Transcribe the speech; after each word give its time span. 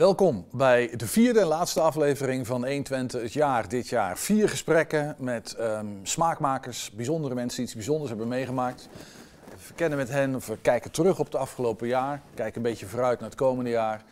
Welkom 0.00 0.46
bij 0.52 0.96
de 0.96 1.06
vierde 1.06 1.40
en 1.40 1.46
laatste 1.46 1.80
aflevering 1.80 2.46
van 2.46 2.66
120 2.66 3.22
het 3.22 3.32
jaar 3.32 3.68
dit 3.68 3.88
jaar. 3.88 4.18
Vier 4.18 4.48
gesprekken 4.48 5.14
met 5.18 5.54
ehm, 5.54 5.86
smaakmakers, 6.02 6.90
bijzondere 6.90 7.34
mensen 7.34 7.56
die 7.56 7.66
iets 7.66 7.74
bijzonders 7.74 8.08
hebben 8.08 8.28
meegemaakt. 8.28 8.88
We 9.50 9.58
verkennen 9.58 9.98
met 9.98 10.08
hen 10.08 10.34
of 10.34 10.46
we 10.46 10.58
kijken 10.62 10.90
terug 10.90 11.18
op 11.18 11.24
het 11.24 11.34
afgelopen 11.34 11.88
jaar, 11.88 12.22
kijken 12.34 12.56
een 12.56 12.70
beetje 12.70 12.86
vooruit 12.86 13.20
naar 13.20 13.28
het 13.28 13.38
komende 13.38 13.70
jaar. 13.70 14.04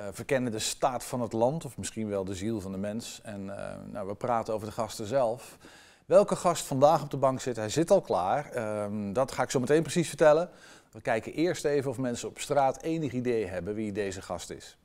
Uh, 0.00 0.06
verkennen 0.12 0.52
de 0.52 0.58
staat 0.58 1.04
van 1.04 1.20
het 1.20 1.32
land 1.32 1.64
of 1.64 1.76
misschien 1.76 2.08
wel 2.08 2.24
de 2.24 2.34
ziel 2.34 2.60
van 2.60 2.72
de 2.72 2.78
mens. 2.78 3.20
En 3.22 3.58
eh, 3.58 3.74
nou, 3.92 4.08
we 4.08 4.14
praten 4.14 4.54
over 4.54 4.66
de 4.66 4.72
gasten 4.72 5.06
zelf. 5.06 5.58
Welke 6.06 6.36
gast 6.36 6.64
vandaag 6.64 7.02
op 7.02 7.10
de 7.10 7.16
bank 7.16 7.40
zit, 7.40 7.56
hij 7.56 7.68
zit 7.68 7.90
al 7.90 8.00
klaar. 8.00 8.50
Ehm, 8.52 9.12
dat 9.12 9.32
ga 9.32 9.42
ik 9.42 9.50
zo 9.50 9.60
meteen 9.60 9.82
precies 9.82 10.08
vertellen. 10.08 10.50
We 10.92 11.00
kijken 11.00 11.32
eerst 11.32 11.64
even 11.64 11.90
of 11.90 11.98
mensen 11.98 12.28
op 12.28 12.38
straat 12.38 12.82
enig 12.82 13.12
idee 13.12 13.46
hebben 13.46 13.74
wie 13.74 13.92
deze 13.92 14.22
gast 14.22 14.50
is. 14.50 14.78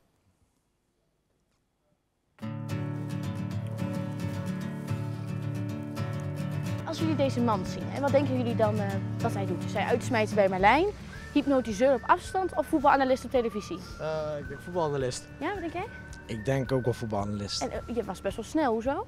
Als 6.85 6.99
jullie 6.99 7.15
deze 7.15 7.41
man 7.41 7.65
zien, 7.65 7.83
en 7.93 8.01
wat 8.01 8.11
denken 8.11 8.37
jullie 8.37 8.55
dan 8.55 8.75
uh, 8.75 8.87
dat 9.17 9.33
hij 9.33 9.45
doet? 9.45 9.63
Is 9.63 9.73
hij 9.73 9.83
uitsmijten 9.83 10.35
bij 10.35 10.49
Marlijn, 10.49 10.85
hypnotiseur 11.31 11.93
op 11.93 12.01
afstand 12.05 12.55
of 12.55 12.67
voetbalanalist 12.67 13.25
op 13.25 13.31
televisie? 13.31 13.77
Uh, 13.99 14.39
ik 14.39 14.47
denk 14.47 14.61
voetbalanalist. 14.61 15.27
Ja, 15.39 15.51
wat 15.51 15.59
denk 15.59 15.73
jij? 15.73 15.85
Ik 16.25 16.45
denk 16.45 16.71
ook 16.71 16.83
wel 16.83 16.93
voetbalanalist. 16.93 17.61
En 17.61 17.69
uh, 17.87 17.95
je 17.95 18.03
was 18.03 18.21
best 18.21 18.35
wel 18.35 18.45
snel, 18.45 18.73
hoezo? 18.73 19.07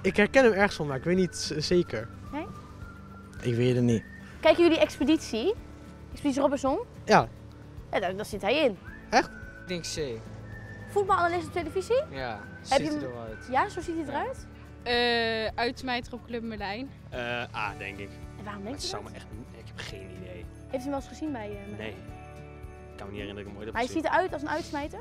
Ik 0.00 0.16
herken 0.16 0.44
hem 0.44 0.52
ergens 0.52 0.74
van, 0.74 0.86
maar 0.86 0.96
ik 0.96 1.04
weet 1.04 1.16
niet 1.16 1.54
zeker. 1.58 2.08
Nee? 2.32 2.46
Ik 3.40 3.54
weet 3.54 3.74
het 3.74 3.84
niet. 3.84 4.04
Kijken 4.40 4.62
jullie 4.62 4.78
Expeditie? 4.78 5.54
Expeditie 6.12 6.42
Robinson? 6.42 6.78
Ja. 7.04 7.28
Ja, 7.92 8.00
daar, 8.00 8.16
daar 8.16 8.26
zit 8.26 8.42
hij 8.42 8.64
in. 8.64 8.78
Echt? 9.10 9.28
Ik 9.28 9.68
denk 9.68 9.82
C. 9.82 10.20
Voetbalanalist 10.96 11.46
op 11.46 11.52
televisie? 11.52 12.02
Ja, 12.10 12.40
Heb 12.68 12.80
ziet 12.82 12.92
je 12.92 12.96
er 12.96 13.02
hem- 13.02 13.12
wel 13.12 13.22
uit. 13.22 13.46
Ja, 13.50 13.68
zo 13.68 13.80
ziet 13.80 13.94
hij 13.96 14.04
eruit. 14.14 14.46
Eh 14.82 15.58
uitsmijter 15.58 16.12
op 16.12 16.26
Club 16.26 16.42
Merlijn. 16.42 16.90
Eh 17.10 17.54
A, 17.54 17.74
denk 17.78 17.98
ik. 17.98 18.08
En 18.38 18.44
waarom 18.44 18.66
u 18.66 18.74
zou 18.78 19.02
dat? 19.02 19.10
me 19.12 19.16
echt... 19.16 19.26
Ik 19.56 19.64
heb 19.66 19.78
geen 19.78 20.10
idee. 20.20 20.44
Heeft 20.68 20.72
u 20.72 20.78
hem 20.78 20.86
wel 20.90 20.94
eens 20.98 21.08
gezien 21.08 21.32
bij 21.32 21.50
uh? 21.50 21.78
Nee. 21.78 21.88
Ik 21.90 22.96
kan 22.96 23.06
me 23.06 23.12
niet 23.12 23.20
herinneren 23.20 23.34
dat 23.34 23.38
ik 23.38 23.46
hem 23.46 23.56
ooit 23.56 23.64
heb 23.66 23.74
hij 23.74 23.86
ziet 23.86 24.04
eruit 24.04 24.32
als 24.32 24.42
een 24.42 24.48
uitsmijter? 24.48 25.00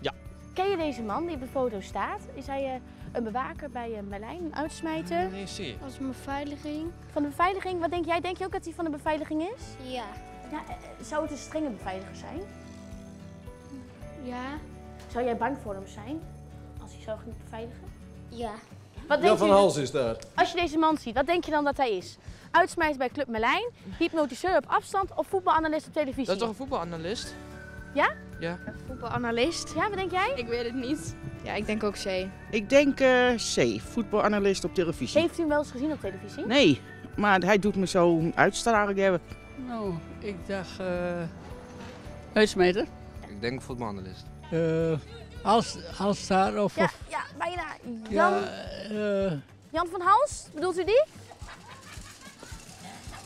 Ja. 0.00 0.12
Ken 0.54 0.70
je 0.70 0.76
deze 0.76 1.02
man 1.02 1.26
die 1.26 1.34
op 1.34 1.40
de 1.40 1.46
foto 1.46 1.80
staat? 1.80 2.20
Is 2.34 2.46
hij 2.46 2.64
eh, 2.64 2.80
een 3.12 3.24
bewaker 3.24 3.70
bij 3.70 3.90
uh, 3.90 3.98
Merlijn, 4.08 4.44
een 4.44 4.56
uitsmijter? 4.56 5.30
Nee, 5.30 5.44
C. 5.44 5.82
Als 5.82 5.98
een 5.98 6.06
beveiliging. 6.06 6.90
Van 7.12 7.22
de 7.22 7.28
beveiliging, 7.28 7.80
wat 7.80 7.90
denk 7.90 8.04
jij? 8.06 8.20
Denk 8.20 8.36
je 8.38 8.44
ook 8.44 8.52
dat 8.52 8.64
hij 8.64 8.74
van 8.74 8.84
de 8.84 8.90
beveiliging 8.90 9.42
is? 9.42 9.92
Ja. 9.92 10.04
Ja, 10.50 10.60
zou 11.02 11.22
het 11.22 11.30
een 11.30 11.36
strenge 11.36 11.68
beveiliger 11.70 12.16
zijn? 12.16 12.40
Ja. 14.22 14.58
Zou 15.12 15.24
jij 15.24 15.36
bang 15.36 15.56
voor 15.62 15.74
hem 15.74 15.86
zijn? 15.86 16.20
Als 16.82 16.92
hij 16.92 17.02
zo 17.02 17.16
ging 17.22 17.34
beveiligen? 17.44 17.84
Ja. 18.28 18.50
Wat 19.08 19.18
Jan 19.18 19.20
denk 19.20 19.38
van 19.38 19.50
Hals 19.50 19.76
is 19.76 19.90
daar. 19.90 20.16
als 20.34 20.50
je 20.52 20.56
deze 20.60 20.78
man 20.78 20.96
ziet, 20.98 21.14
wat 21.14 21.26
denk 21.26 21.44
je 21.44 21.50
dan 21.50 21.64
dat 21.64 21.76
hij 21.76 21.96
is? 21.96 22.18
Uitsmijter 22.50 22.98
bij 22.98 23.08
Club 23.08 23.28
Merlijn, 23.28 23.70
hypnotiseur 23.98 24.56
op 24.56 24.64
afstand 24.66 25.14
of 25.14 25.26
voetbalanalist 25.26 25.86
op 25.86 25.92
televisie? 25.92 26.24
Dat 26.24 26.34
is 26.34 26.40
toch 26.40 26.48
een 26.48 26.54
voetbalanalist? 26.54 27.34
Ja? 27.94 28.12
Ja. 28.40 28.58
Voetbalanalist? 28.86 29.72
Ja, 29.74 29.88
wat 29.88 29.98
denk 29.98 30.10
jij? 30.10 30.32
Ik 30.36 30.46
weet 30.46 30.64
het 30.64 30.74
niet. 30.74 31.14
Ja, 31.44 31.54
ik 31.54 31.66
denk 31.66 31.82
ook 31.84 31.94
C. 31.94 32.26
Ik 32.50 32.68
denk 32.68 33.00
eh, 33.00 33.34
C, 33.34 33.80
voetbalanalist 33.80 34.64
op 34.64 34.74
televisie. 34.74 35.20
Heeft 35.20 35.36
u 35.36 35.40
hem 35.40 35.48
wel 35.48 35.58
eens 35.58 35.70
gezien 35.70 35.92
op 35.92 36.00
televisie? 36.00 36.46
Nee, 36.46 36.80
maar 37.16 37.40
hij 37.40 37.58
doet 37.58 37.76
me 37.76 37.86
zo'n 37.86 38.32
uitstraling 38.34 38.98
hebben. 38.98 39.20
Nou, 39.66 39.94
ik 40.18 40.36
dacht 40.46 40.80
uh, 40.80 40.86
uitsmijter. 42.32 42.86
Ik 43.28 43.40
denk 43.40 43.62
voetbalanalist. 43.62 44.26
Uh, 44.52 44.98
als, 45.42 45.76
als 45.98 46.26
daar 46.26 46.62
of... 46.62 46.76
Ja, 46.76 46.84
of 46.84 46.98
ja 47.08 47.20
bijna. 47.38 47.64
Jan, 48.08 48.32
ja, 48.32 49.26
uh, 49.26 49.32
Jan 49.70 49.86
van 49.90 50.00
Hals, 50.00 50.46
bedoelt 50.54 50.78
u 50.78 50.84
die? 50.84 51.04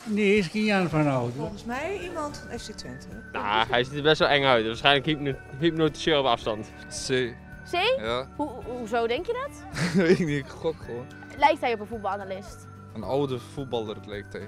nee, 0.03 0.37
is 0.37 0.47
geen 0.47 0.63
Jan 0.63 0.89
van 0.89 1.07
Hout. 1.07 1.31
Volgens 1.37 1.65
mij 1.65 1.99
iemand 1.99 2.37
van 2.37 2.59
FC 2.59 2.71
Twente. 2.71 3.07
Nou, 3.31 3.67
hij 3.69 3.83
ziet 3.83 3.95
er 3.95 4.01
best 4.01 4.19
wel 4.19 4.27
eng 4.27 4.43
uit. 4.43 4.65
Waarschijnlijk 4.65 5.05
hypno 5.05 5.33
hypnotiseur 5.59 6.19
op 6.19 6.25
afstand. 6.25 6.71
C. 7.07 7.35
C? 7.71 7.99
Ja. 7.99 8.27
Ho 8.37 8.63
hoezo 8.65 9.07
denk 9.07 9.25
je 9.25 9.47
dat? 9.47 9.81
weet 10.05 10.19
ik 10.19 10.25
niet, 10.25 10.45
ik 10.45 10.47
gok 10.47 10.75
gewoon. 10.85 11.05
Lijkt 11.37 11.61
hij 11.61 11.73
op 11.73 11.79
een 11.79 11.87
voetbalanalist? 11.87 12.67
Een 12.93 13.03
oude 13.03 13.39
voetballer 13.39 13.97
lijkt 14.05 14.33
hij. 14.33 14.47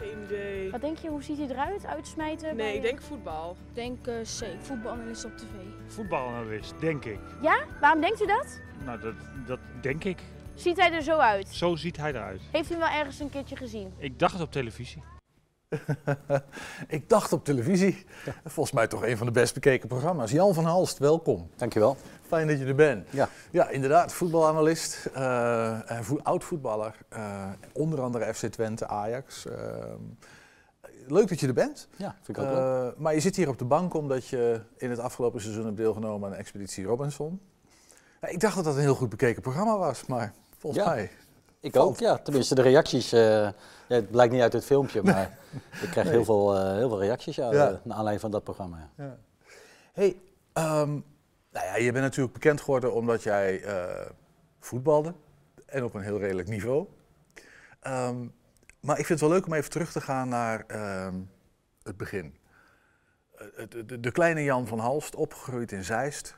Geen 0.00 0.22
idee. 0.24 0.70
Wat 0.70 0.80
denk 0.80 0.98
je, 0.98 1.08
hoe 1.08 1.22
ziet 1.22 1.38
hij 1.38 1.46
eruit? 1.48 1.86
Uitsmijten? 1.86 2.46
Nee, 2.46 2.56
bij- 2.56 2.74
ik 2.76 2.82
denk 2.82 3.00
voetbal. 3.02 3.56
Ik 3.68 3.74
denk 3.74 4.06
uh, 4.06 4.14
C. 4.20 4.44
Voetbalanalist 4.60 5.24
op 5.24 5.36
tv. 5.36 5.44
Voetbalanalist, 5.94 6.74
denk 6.80 7.04
ik. 7.04 7.18
Ja? 7.42 7.64
Waarom 7.80 8.00
denkt 8.00 8.22
u 8.22 8.26
dat? 8.26 8.60
Nou, 8.84 9.00
dat, 9.00 9.14
dat 9.46 9.58
denk 9.80 10.04
ik. 10.04 10.18
Ziet 10.54 10.76
hij 10.76 10.92
er 10.92 11.02
zo 11.02 11.18
uit? 11.18 11.48
Zo 11.48 11.76
ziet 11.76 11.96
hij 11.96 12.10
eruit. 12.10 12.40
Heeft 12.52 12.68
u 12.70 12.72
hem 12.74 12.78
wel 12.82 12.98
ergens 12.98 13.18
een 13.20 13.30
keertje 13.30 13.56
gezien? 13.56 13.92
Ik 13.98 14.18
dacht 14.18 14.32
het 14.32 14.42
op 14.42 14.52
televisie. 14.52 15.02
Ik 16.88 17.08
dacht 17.08 17.32
op 17.32 17.44
televisie. 17.44 18.04
Volgens 18.44 18.74
mij 18.74 18.86
toch 18.86 19.04
een 19.06 19.16
van 19.16 19.26
de 19.26 19.32
best 19.32 19.54
bekeken 19.54 19.88
programma's. 19.88 20.30
Jan 20.30 20.54
van 20.54 20.64
Halst, 20.64 20.98
welkom. 20.98 21.50
Dankjewel. 21.56 21.96
Fijn 22.26 22.46
dat 22.46 22.58
je 22.58 22.64
er 22.64 22.74
bent. 22.74 23.06
Ja. 23.10 23.28
Ja, 23.50 23.68
inderdaad, 23.68 24.12
voetbalanalist, 24.12 25.06
eh, 25.14 25.90
eh, 25.90 26.00
vo- 26.00 26.20
oud-voetballer, 26.22 26.94
eh, 27.08 27.48
onder 27.72 28.00
andere 28.00 28.34
FC 28.34 28.46
Twente, 28.46 28.88
Ajax. 28.88 29.46
Eh, 29.46 29.54
leuk 31.06 31.28
dat 31.28 31.40
je 31.40 31.46
er 31.46 31.54
bent. 31.54 31.88
Ja, 31.96 32.16
vind 32.22 32.38
ik 32.38 32.44
ook 32.44 32.50
leuk. 32.52 32.98
Maar 32.98 33.14
je 33.14 33.20
zit 33.20 33.36
hier 33.36 33.48
op 33.48 33.58
de 33.58 33.64
bank 33.64 33.94
omdat 33.94 34.26
je 34.26 34.60
in 34.76 34.90
het 34.90 34.98
afgelopen 34.98 35.40
seizoen 35.40 35.64
hebt 35.64 35.76
deelgenomen 35.76 36.30
aan 36.30 36.36
Expeditie 36.36 36.84
Robinson. 36.84 37.40
Ik 38.20 38.40
dacht 38.40 38.54
dat 38.56 38.64
dat 38.64 38.74
een 38.74 38.80
heel 38.80 38.94
goed 38.94 39.08
bekeken 39.08 39.42
programma 39.42 39.78
was, 39.78 40.06
maar 40.06 40.32
volgens 40.58 40.84
Ja. 40.84 40.90
mij... 40.90 41.10
Ik 41.60 41.72
valt- 41.74 41.88
ook, 41.88 41.98
ja. 41.98 42.18
Tenminste, 42.18 42.54
de 42.54 42.62
reacties. 42.62 43.12
Ja, 43.90 43.96
het 43.96 44.10
blijkt 44.10 44.32
niet 44.32 44.42
uit 44.42 44.52
het 44.52 44.64
filmpje, 44.64 45.02
maar 45.02 45.38
ik 45.82 45.90
krijg 45.90 46.06
Nee. 46.06 46.14
heel, 46.14 46.24
veel, 46.24 46.56
eh, 46.56 46.72
heel 46.72 46.88
veel 46.88 47.00
reacties 47.00 47.36
ja, 47.36 47.52
Ja. 47.52 47.68
eh, 47.68 47.76
naar 47.82 47.96
aanleiding 47.96 48.20
van 48.20 48.30
dat 48.30 48.44
programma. 48.44 48.90
Ja. 48.96 49.18
Hey, 49.92 50.16
ehm, 50.52 50.90
nou 51.50 51.66
ja, 51.66 51.76
je 51.76 51.92
bent 51.92 52.04
natuurlijk 52.04 52.32
bekend 52.34 52.60
geworden 52.60 52.94
omdat 52.94 53.22
jij 53.22 53.62
eh, 53.62 54.10
voetbalde 54.60 55.14
en 55.66 55.84
op 55.84 55.94
een 55.94 56.02
heel 56.02 56.18
redelijk 56.18 56.48
niveau. 56.48 56.86
Ehm, 57.80 58.26
maar 58.80 58.98
ik 58.98 59.06
vind 59.06 59.20
het 59.20 59.28
wel 59.28 59.38
leuk 59.38 59.46
om 59.46 59.52
even 59.52 59.70
terug 59.70 59.92
te 59.92 60.00
gaan 60.00 60.28
naar 60.28 60.64
ehm, 60.66 61.14
het 61.82 61.96
begin. 61.96 62.38
De, 63.68 63.84
de, 63.86 64.00
de 64.00 64.10
kleine 64.12 64.42
Jan 64.44 64.66
van 64.66 64.78
Halst, 64.78 65.14
opgegroeid 65.14 65.72
in 65.72 65.84
Zeist, 65.84 66.36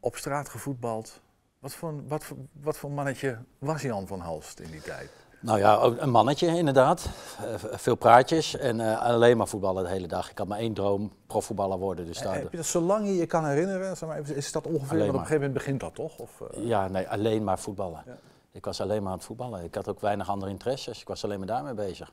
op 0.00 0.16
straat 0.16 0.48
gevoetbald. 0.48 1.20
Wat 1.58 1.74
voor, 1.74 2.06
wat, 2.06 2.32
wat 2.52 2.78
voor 2.78 2.90
mannetje 2.90 3.38
was 3.58 3.82
Jan 3.82 4.06
van 4.06 4.20
Halst 4.20 4.60
in 4.60 4.70
die 4.70 4.80
tijd? 4.80 5.10
Nou 5.40 5.58
ja, 5.58 5.82
een 5.82 6.10
mannetje 6.10 6.46
inderdaad. 6.46 7.08
Eh, 7.44 7.54
veel 7.78 7.94
praatjes 7.94 8.56
en 8.56 8.80
eh, 8.80 9.00
alleen 9.02 9.36
maar 9.36 9.48
voetballen 9.48 9.82
de 9.82 9.88
hele 9.88 10.06
dag. 10.06 10.30
Ik 10.30 10.38
had 10.38 10.46
maar 10.46 10.58
één 10.58 10.74
droom, 10.74 11.12
profvoetballer 11.26 11.78
worden. 11.78 12.06
Dus 12.06 12.18
Eh, 12.18 12.24
daar, 12.24 12.34
Heb 12.34 12.50
je 12.50 12.56
dat 12.56 12.66
zolang 12.66 13.06
je 13.06 13.16
je 13.16 13.26
kan 13.26 13.46
herinneren? 13.46 13.96
Zeg 13.96 14.08
maar, 14.08 14.30
is 14.30 14.52
dat 14.52 14.66
ongeveer, 14.66 14.88
want 14.88 15.00
op 15.00 15.06
een 15.08 15.14
maar. 15.14 15.26
gegeven 15.26 15.34
moment 15.34 15.52
begint 15.52 15.80
dat 15.80 15.94
toch? 15.94 16.18
Of, 16.18 16.42
ja, 16.56 16.88
nee, 16.88 17.08
alleen 17.08 17.44
maar 17.44 17.58
voetballen. 17.58 18.02
Ja. 18.06 18.16
Ik 18.52 18.64
was 18.64 18.80
alleen 18.80 19.02
maar 19.02 19.10
aan 19.12 19.16
het 19.18 19.26
voetballen. 19.26 19.64
Ik 19.64 19.74
had 19.74 19.88
ook 19.88 20.00
weinig 20.00 20.28
andere 20.28 20.50
interesses. 20.50 21.00
Ik 21.00 21.08
was 21.08 21.24
alleen 21.24 21.38
maar 21.38 21.46
daarmee 21.46 21.74
bezig. 21.74 22.12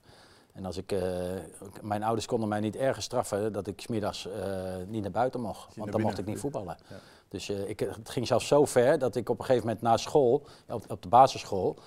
En 0.54 0.66
als 0.66 0.78
ik, 0.78 0.96
mijn 1.82 2.04
ouders 2.04 2.26
konden 2.26 2.50
mij 2.50 2.60
niet 2.60 2.76
ergens 2.76 3.06
straffen 3.06 3.54
dat 3.54 3.68
ik 3.68 3.82
smiddags 3.82 4.28
eh 4.28 4.34
niet 4.88 5.02
naar 5.02 5.12
buiten 5.12 5.42
mocht. 5.42 5.76
Want 5.76 5.92
dan 5.92 6.02
mocht 6.02 6.18
ik 6.18 6.26
niet 6.26 6.40
voetballen. 6.40 6.78
Ja. 6.90 6.96
Dus 7.28 7.50
ik, 7.50 7.80
het 7.80 8.10
ging 8.10 8.28
zelfs 8.28 8.48
zo 8.48 8.66
ver 8.66 9.00
dat 9.00 9.16
ik 9.16 9.30
op 9.30 9.40
een 9.40 9.46
gegeven 9.46 9.68
moment 9.68 9.84
na 9.84 9.98
school, 9.98 10.46
op, 10.70 10.84
op 10.88 11.02
de 11.02 11.08
basisschool, 11.08 11.78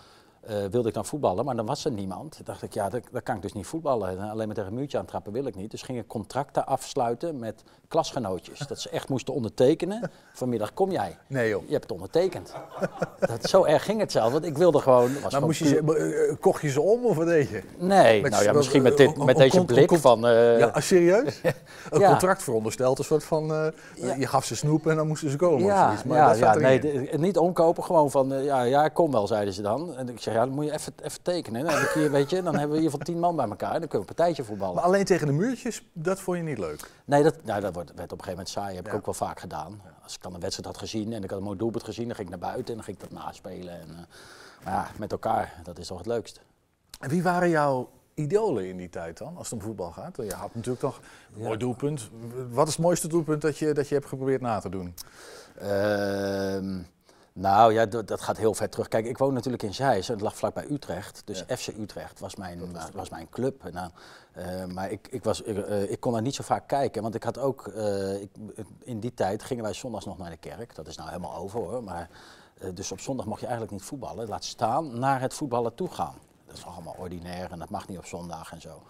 eh, 0.40 0.56
wilde 0.70 0.88
ik 0.88 0.94
dan 0.94 1.04
voetballen, 1.04 1.44
maar 1.44 1.56
dan 1.56 1.66
was 1.66 1.84
er 1.84 1.92
niemand. 1.92 2.32
Toen 2.36 2.44
dacht 2.44 2.62
ik, 2.62 2.74
ja, 2.74 2.88
dan, 2.88 3.02
dan 3.12 3.22
kan 3.22 3.36
ik 3.36 3.42
dus 3.42 3.52
niet 3.52 3.66
voetballen. 3.66 4.08
En 4.08 4.30
alleen 4.30 4.46
maar 4.46 4.56
tegen 4.56 4.70
een 4.70 4.78
muurtje 4.78 4.98
aantrappen 4.98 5.32
wil 5.32 5.46
ik 5.46 5.54
niet. 5.54 5.70
Dus 5.70 5.82
ging 5.82 5.98
ik 5.98 6.06
contracten 6.06 6.66
afsluiten 6.66 7.38
met 7.38 7.62
klasgenootjes. 7.88 8.58
dat 8.58 8.80
ze 8.80 8.90
echt 8.90 9.08
moesten 9.08 9.34
ondertekenen. 9.34 10.10
Vanmiddag 10.32 10.74
kom 10.74 10.90
jij. 10.90 11.16
Nee 11.26 11.48
joh. 11.48 11.62
Je 11.66 11.70
hebt 11.72 11.82
het 11.82 11.92
ondertekend. 11.92 12.52
dat, 13.18 13.44
zo 13.44 13.64
erg 13.64 13.84
ging 13.84 14.00
het 14.00 14.12
zelf, 14.12 14.32
want 14.32 14.44
ik 14.44 14.58
wilde 14.58 14.80
gewoon... 14.80 15.12
was 15.12 15.22
Maar 15.22 15.30
gewoon 15.30 15.46
moest 15.46 15.58
je 15.58 15.66
ze, 15.66 15.82
eh, 15.96 16.30
eh, 16.30 16.36
kocht 16.40 16.62
je 16.62 16.68
ze 16.68 16.80
om 16.80 17.04
of 17.04 17.16
wat 17.16 17.26
deed 17.26 17.48
je? 17.48 17.62
Nee, 17.78 18.22
Met 18.22 18.30
nou 18.30 18.44
ja, 18.44 18.52
misschien 18.52 18.82
met, 18.82 18.96
dit, 18.96 19.24
met 19.24 19.36
deze 19.36 19.64
blik 19.64 19.92
van... 19.92 20.26
eh, 20.26 20.58
ja, 20.58 20.66
ah, 20.66 20.82
serieus? 20.82 21.40
Een 21.90 22.02
contract 22.04 22.42
verondersteld, 22.42 22.98
een 22.98 23.04
soort 23.04 23.24
van, 23.24 23.72
Ja. 23.94 24.14
je 24.14 24.26
gaf 24.26 24.44
ze 24.44 24.56
snoep 24.56 24.86
en 24.86 24.96
dan 24.96 25.06
moesten 25.06 25.30
ze 25.30 25.36
komen 25.36 25.56
of 25.64 25.70
Ja, 25.70 25.84
zoiets. 25.84 26.04
Maar 26.04 26.16
ja, 26.16 26.28
dat 26.28 26.38
ja 26.38 26.54
nee, 26.54 27.08
niet 27.16 27.38
omkopen, 27.38 27.84
gewoon 27.84 28.10
van, 28.10 28.42
ja, 28.42 28.62
ja, 28.62 28.88
kom 28.88 29.12
wel, 29.12 29.26
zeiden 29.26 29.54
ze 29.54 29.62
dan. 29.62 29.96
En 29.96 30.08
ik 30.08 30.20
zeg, 30.28 30.38
ja, 30.38 30.46
dan 30.46 30.54
moet 30.54 30.64
je 30.64 30.72
even, 30.72 30.92
even 31.02 31.22
tekenen. 31.22 31.64
Dan, 31.64 31.74
heb 31.74 31.82
ik 31.82 31.90
hier, 31.94 32.10
weet 32.10 32.30
je, 32.30 32.42
dan 32.42 32.52
hebben 32.52 32.70
we 32.70 32.76
in 32.76 32.82
ieder 32.82 32.90
geval 32.90 33.06
tien 33.14 33.18
man 33.18 33.36
bij 33.36 33.48
elkaar, 33.48 33.70
dan 33.80 33.88
kunnen 33.88 33.90
we 33.90 33.98
een 34.08 34.14
partijtje 34.14 34.44
voetballen. 34.44 34.74
Maar 34.74 34.84
alleen 34.84 35.04
tegen 35.04 35.26
de 35.26 35.32
muurtjes, 35.32 35.82
dat 35.92 36.20
vond 36.20 36.36
je 36.36 36.42
niet 36.42 36.58
leuk? 36.58 36.90
Nee, 37.04 37.22
dat, 37.22 37.44
nou, 37.44 37.60
dat 37.60 37.74
wordt, 37.74 37.88
werd 37.94 38.12
op 38.12 38.18
een 38.18 38.24
gegeven 38.24 38.30
moment 38.30 38.48
saai, 38.48 38.76
heb 38.76 38.86
ik 38.86 38.94
ook 38.94 39.04
wel 39.04 39.14
vaak 39.14 39.40
gedaan. 39.40 39.80
Als 40.02 40.14
ik 40.14 40.22
dan 40.22 40.34
een 40.34 40.40
wedstrijd 40.40 40.68
had 40.68 40.78
gezien 40.78 41.12
en 41.12 41.22
ik 41.22 41.30
had 41.30 41.38
een 41.38 41.44
mooi 41.44 41.58
doelpunt 41.58 41.84
gezien, 41.84 42.06
dan 42.06 42.16
ging 42.16 42.28
ik 42.28 42.38
naar 42.40 42.50
buiten 42.50 42.68
en 42.68 42.74
dan 42.74 42.84
ging 42.84 42.96
ik 43.02 43.10
dat 43.10 43.24
naspelen. 43.24 43.80
En, 43.80 43.88
eh, 43.88 44.64
maar 44.64 44.72
ja, 44.74 44.88
met 44.98 45.12
elkaar, 45.12 45.60
dat 45.62 45.78
is 45.78 45.86
toch 45.86 45.98
het 45.98 46.06
leukst. 46.06 46.40
En 47.00 47.08
wie 47.08 47.22
waren 47.22 47.48
jouw, 47.48 47.88
idolen 48.14 48.68
in 48.68 48.76
die 48.76 48.88
tijd 48.88 49.18
dan, 49.18 49.36
als 49.36 49.50
het 49.50 49.58
om 49.60 49.64
voetbal 49.66 49.90
gaat? 49.92 50.16
Je 50.16 50.34
had 50.34 50.54
natuurlijk 50.54 50.80
toch 50.80 51.00
een 51.34 51.40
Ja. 51.40 51.44
mooi 51.46 51.58
doelpunt. 51.58 52.10
Wat 52.50 52.66
is 52.68 52.72
het 52.74 52.82
mooiste 52.82 53.08
doelpunt 53.08 53.42
dat 53.42 53.58
je, 53.58 53.72
dat 53.72 53.88
je 53.88 53.94
hebt 53.94 54.06
geprobeerd 54.06 54.40
na 54.40 54.58
te 54.58 54.68
doen? 54.68 54.94
Ehm, 55.58 56.78
nou 57.40 57.72
ja, 57.72 57.86
dat, 57.86 58.20
gaat 58.20 58.36
heel 58.36 58.54
ver 58.54 58.68
terug. 58.68 58.88
Kijk, 58.88 59.06
ik 59.06 59.18
woon 59.18 59.34
natuurlijk 59.34 59.62
in 59.62 59.74
Zeist 59.74 60.08
en 60.08 60.14
het 60.14 60.22
lag 60.22 60.36
vlakbij 60.36 60.70
Utrecht. 60.70 61.22
Dus 61.24 61.44
FC 61.48 61.66
Utrecht 61.66 62.20
was 62.20 62.36
mijn, 62.36 62.60
was, 62.94 63.10
mijn 63.10 63.28
club. 63.30 63.72
Nou, 63.72 63.90
eh, 64.32 64.64
maar 64.64 64.90
ik, 64.90 65.08
ik, 65.10 65.24
was, 65.24 65.42
ik, 65.42 65.58
eh, 65.58 65.90
ik 65.90 66.00
kon 66.00 66.12
daar 66.12 66.22
niet 66.22 66.34
zo 66.34 66.42
vaak 66.42 66.68
kijken, 66.68 67.02
want 67.02 67.14
ik 67.14 67.22
had 67.22 67.38
ook... 67.38 67.66
eh, 67.66 68.20
ik, 68.20 68.30
in 68.78 69.00
die 69.00 69.14
tijd 69.14 69.42
gingen 69.42 69.64
wij 69.64 69.72
zondags 69.72 70.04
nog 70.04 70.18
naar 70.18 70.30
de 70.30 70.36
kerk. 70.36 70.74
Dat 70.74 70.86
is 70.86 70.96
nou 70.96 71.08
helemaal 71.08 71.34
over 71.34 71.60
hoor. 71.60 71.82
Maar, 71.84 72.08
eh, 72.58 72.68
dus 72.74 72.92
op 72.92 73.00
zondag 73.00 73.26
mocht 73.26 73.40
je 73.40 73.46
eigenlijk 73.46 73.76
niet 73.76 73.84
voetballen. 73.88 74.28
Laat 74.28 74.44
staan 74.44 74.98
naar 74.98 75.20
het 75.20 75.34
voetballen 75.34 75.74
toe 75.74 75.88
gaan. 75.88 76.14
Dat 76.46 76.56
is 76.56 76.66
allemaal 76.66 76.94
ordinair 76.98 77.50
en 77.50 77.58
dat 77.58 77.70
mag 77.70 77.88
niet 77.88 77.98
op 77.98 78.06
zondag 78.06 78.52
en 78.52 78.60
zo. 78.60 78.82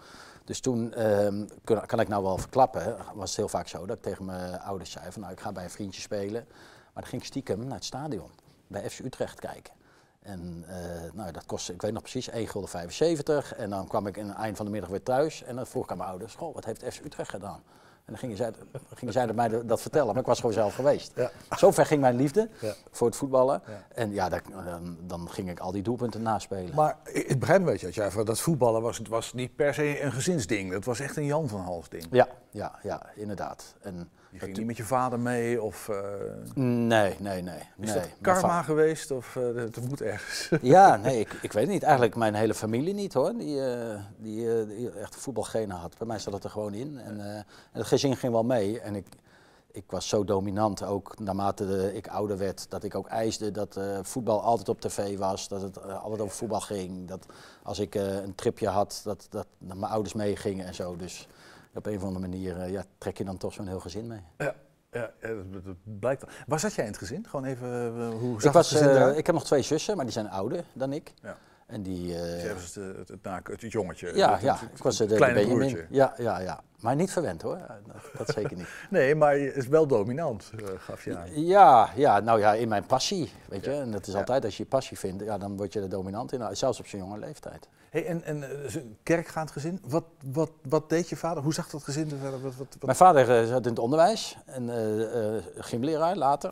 Dus 0.43 0.59
toen, 0.59 0.93
ehm, 0.93 1.45
kan, 1.63 1.85
kan 1.85 1.99
ik 1.99 2.07
nou 2.07 2.23
wel 2.23 2.37
verklappen, 2.37 2.97
was 3.13 3.29
het 3.29 3.37
heel 3.37 3.47
vaak 3.47 3.67
zo 3.67 3.85
dat 3.85 3.97
ik 3.97 4.03
tegen 4.03 4.25
mijn 4.25 4.59
ouders 4.59 4.91
zei 4.91 5.11
van 5.11 5.21
nou 5.21 5.33
ik 5.33 5.39
ga 5.39 5.51
bij 5.51 5.63
een 5.63 5.69
vriendje 5.69 6.01
spelen. 6.01 6.47
Maar 6.99 7.07
dan 7.09 7.19
ging 7.19 7.21
ik 7.31 7.37
stiekem 7.37 7.67
naar 7.67 7.75
het 7.75 7.85
stadion, 7.85 8.29
bij 8.67 8.89
FC 8.89 8.99
Utrecht 8.99 9.39
kijken. 9.39 9.73
En 10.21 10.63
eh, 10.67 11.11
nou, 11.13 11.31
dat 11.31 11.45
kostte, 11.45 11.73
ik 11.73 11.81
weet 11.81 11.93
nog 11.93 12.01
precies, 12.01 12.29
1,75 12.29 12.35
gulden. 12.35 13.43
En 13.57 13.69
dan 13.69 13.87
kwam 13.87 14.07
ik 14.07 14.17
in 14.17 14.27
het 14.27 14.37
eind 14.37 14.57
van 14.57 14.65
de 14.65 14.71
middag 14.71 14.89
weer 14.89 15.03
thuis 15.03 15.43
en 15.43 15.55
dan 15.55 15.67
vroeg 15.67 15.83
ik 15.83 15.91
aan 15.91 15.97
mijn 15.97 16.09
ouders, 16.09 16.35
goh, 16.35 16.53
wat 16.53 16.65
heeft 16.65 16.83
FC 16.83 17.05
Utrecht 17.05 17.29
gedaan? 17.29 17.63
En 18.05 18.05
dan 18.05 18.17
gingen 18.17 18.37
zij, 18.37 18.51
gingen 18.93 19.13
zij 19.13 19.33
mij 19.33 19.65
dat 19.65 19.81
vertellen, 19.81 20.07
maar 20.07 20.17
ik 20.19 20.25
was 20.25 20.39
gewoon 20.39 20.53
zelf 20.53 20.75
geweest. 20.75 21.11
Ja. 21.15 21.31
Zover 21.49 21.85
ging 21.85 22.01
mijn 22.01 22.15
liefde 22.15 22.49
Ja. 22.61 22.73
voor 22.91 23.07
het 23.07 23.15
voetballen. 23.15 23.61
Ja. 23.67 23.83
En 23.95 24.13
ja, 24.13 24.29
dan, 24.29 24.97
dan 25.01 25.29
ging 25.29 25.49
ik 25.49 25.59
al 25.59 25.71
die 25.71 25.83
doelpunten 25.83 26.21
naspelen. 26.21 26.75
Maar 26.75 26.97
ik 27.03 27.39
begrijp 27.39 27.59
een 27.59 27.65
beetje, 27.65 27.85
dat 27.85 27.95
jij 27.95 28.23
dat 28.23 28.39
voetballen 28.39 28.81
was, 28.81 28.99
was 29.09 29.33
niet 29.33 29.55
per 29.55 29.73
se 29.73 30.01
een 30.01 30.11
gezinsding. 30.11 30.71
Dat 30.71 30.85
was 30.85 30.99
echt 30.99 31.17
een 31.17 31.25
Jan 31.25 31.47
van 31.47 31.61
Hals 31.61 31.89
ding. 31.89 32.07
Ja, 32.11 32.27
ja, 32.51 32.79
ja, 32.83 33.09
inderdaad. 33.15 33.75
En 33.81 34.09
Je 34.31 34.39
ging 34.39 34.57
niet 34.57 34.65
met 34.65 34.77
je 34.77 34.83
vader 34.83 35.19
mee 35.19 35.61
of... 35.61 35.89
eh, 35.89 35.97
Nee, 36.55 37.15
nee, 37.19 37.41
nee. 37.41 37.57
is 37.57 37.65
nee. 37.77 37.93
dat 37.93 38.07
karma 38.21 38.61
geweest 38.61 39.11
of 39.11 39.35
eh, 39.35 39.43
dat 39.55 39.81
moet 39.87 40.01
ergens? 40.01 40.49
Ja, 40.61 40.95
nee, 40.95 41.19
ik, 41.19 41.33
ik 41.41 41.51
weet 41.51 41.63
het 41.63 41.71
niet. 41.73 41.83
Eigenlijk 41.83 42.15
mijn 42.15 42.33
hele 42.33 42.53
familie 42.53 42.93
niet 42.93 43.13
hoor, 43.13 43.33
die, 43.37 43.65
eh, 43.65 43.99
die, 44.17 44.67
die 44.67 44.91
echt 44.91 45.15
voetbalgenen 45.15 45.75
had. 45.77 45.97
Bij 45.97 46.07
mij 46.07 46.19
zat 46.19 46.33
het 46.33 46.43
er 46.43 46.49
gewoon 46.49 46.73
in. 46.73 46.97
En, 46.99 47.19
en 47.19 47.45
het 47.71 47.85
gezin 47.87 48.15
ging 48.15 48.31
wel 48.33 48.43
mee. 48.43 48.79
En 48.79 48.95
ik, 48.95 49.05
ik 49.71 49.83
was 49.87 50.07
zo 50.09 50.23
dominant 50.23 50.83
ook 50.83 51.19
naarmate 51.19 51.67
de- 51.67 51.95
ik 51.95 52.07
ouder 52.07 52.37
werd, 52.37 52.65
dat 52.69 52.83
ik 52.83 52.95
ook 52.95 53.07
eiste 53.07 53.51
dat 53.51 53.79
voetbal 54.01 54.41
altijd 54.41 54.69
op 54.69 54.81
tv 54.81 55.17
was. 55.17 55.47
Dat 55.47 55.61
het 55.61 55.83
altijd 55.83 56.21
over 56.21 56.35
voetbal 56.37 56.59
ging. 56.61 57.07
Dat 57.07 57.25
als 57.63 57.79
ik 57.79 57.95
een 57.95 58.35
tripje 58.35 58.67
had, 58.67 59.01
dat, 59.03 59.27
dat, 59.29 59.47
dat 59.57 59.77
mijn 59.77 59.91
ouders 59.91 60.13
meegingen 60.13 60.65
en 60.65 60.75
zo. 60.75 60.95
Dus 60.95 61.27
op 61.79 61.85
een 61.85 61.97
of 61.97 62.03
andere 62.03 62.27
manier 62.27 62.61
eh, 62.61 62.71
ja, 62.71 62.83
trek 62.97 63.17
je 63.17 63.23
dan 63.23 63.37
toch 63.37 63.53
zo'n 63.53 63.67
heel 63.67 63.79
gezin 63.79 64.07
mee. 64.07 64.21
Ja, 64.37 64.55
ja 64.91 65.11
dat, 65.51 65.75
blijkt. 65.99 66.23
Waar 66.47 66.59
zat 66.59 66.73
jij 66.73 66.85
in 66.85 66.91
het 66.91 66.99
gezin? 66.99 67.25
Gewoon 67.27 67.45
even, 67.45 67.69
eh, 67.69 68.09
hoe 68.19 68.41
zag 68.41 68.43
Ik, 68.43 68.51
was, 68.51 68.69
het 68.69 68.81
gezin 68.81 68.95
eh, 68.95 69.17
ik 69.17 69.25
heb 69.25 69.35
nog 69.35 69.45
twee 69.45 69.61
zussen, 69.61 69.95
maar 69.95 70.05
die 70.05 70.13
zijn 70.13 70.29
ouder 70.29 70.63
dan 70.73 70.93
ik. 70.93 71.13
Ja. 71.21 71.37
En 71.69 71.81
die, 71.81 72.15
eh, 72.15 72.53
Dus 72.53 72.75
het, 72.75 73.09
het, 73.09 73.61
het, 73.61 73.71
jongetje. 73.71 74.11
ja, 74.15 74.31
het- 74.33 74.41
ja, 74.41 74.59
ik 74.75 74.83
was 74.83 74.99
het 74.99 75.13
kleine 75.13 75.45
broertje. 75.47 75.85
Ja, 75.89 76.13
ja, 76.17 76.39
ja. 76.39 76.61
Maar 76.79 76.95
niet 76.95 77.11
verwend 77.11 77.41
hoor, 77.41 77.57
dat, 77.57 78.27
dat 78.27 78.35
zeker 78.35 78.57
niet. 78.57 78.67
Nee, 78.89 79.15
maar 79.15 79.37
is 79.37 79.67
wel 79.67 79.87
dominant, 79.87 80.51
eh, 80.57 80.65
gaf 80.77 81.03
je 81.03 81.17
aan. 81.17 81.43
Ja, 81.45 81.89
ja, 81.95 82.19
nou 82.19 82.39
ja, 82.39 82.53
in 82.53 82.67
mijn 82.67 82.85
passie, 82.85 83.31
weet 83.49 83.65
je. 83.65 83.71
En 83.71 83.91
dat 83.91 84.07
is 84.07 84.15
altijd, 84.15 84.45
als 84.45 84.57
je 84.57 84.63
je 84.63 84.69
passie 84.69 84.99
vindt, 84.99 85.23
ja, 85.23 85.37
dan 85.37 85.57
word 85.57 85.73
je 85.73 85.81
er 85.81 85.89
dominant 85.89 86.31
in, 86.33 86.55
zelfs 86.55 86.79
op 86.79 86.87
zo'n 86.87 86.99
jonge 86.99 87.17
leeftijd. 87.19 87.67
Hey, 87.89 88.05
en 88.05 88.23
en 88.23 88.43
eh, 88.43 88.75
een 88.75 88.97
kerkgaand 89.03 89.51
gezin, 89.51 89.81
wat, 89.87 90.03
wat, 90.31 90.51
wat 90.69 90.89
deed 90.89 91.09
je 91.09 91.15
vader? 91.15 91.43
Hoe 91.43 91.53
zag 91.53 91.69
dat 91.69 91.83
gezin 91.83 92.11
er 92.11 92.17
verder? 92.17 92.41
Wat, 92.41 92.55
wat, 92.55 92.67
wat- 92.69 92.83
Mijn 92.85 92.95
vader 92.97 93.39
eh, 93.41 93.47
zat 93.47 93.63
in 93.63 93.69
het 93.69 93.79
onderwijs, 93.79 94.37
en 94.45 94.69
eh, 94.69 95.35
eh, 95.37 95.43
gymleraar 95.57 96.15
later. 96.15 96.51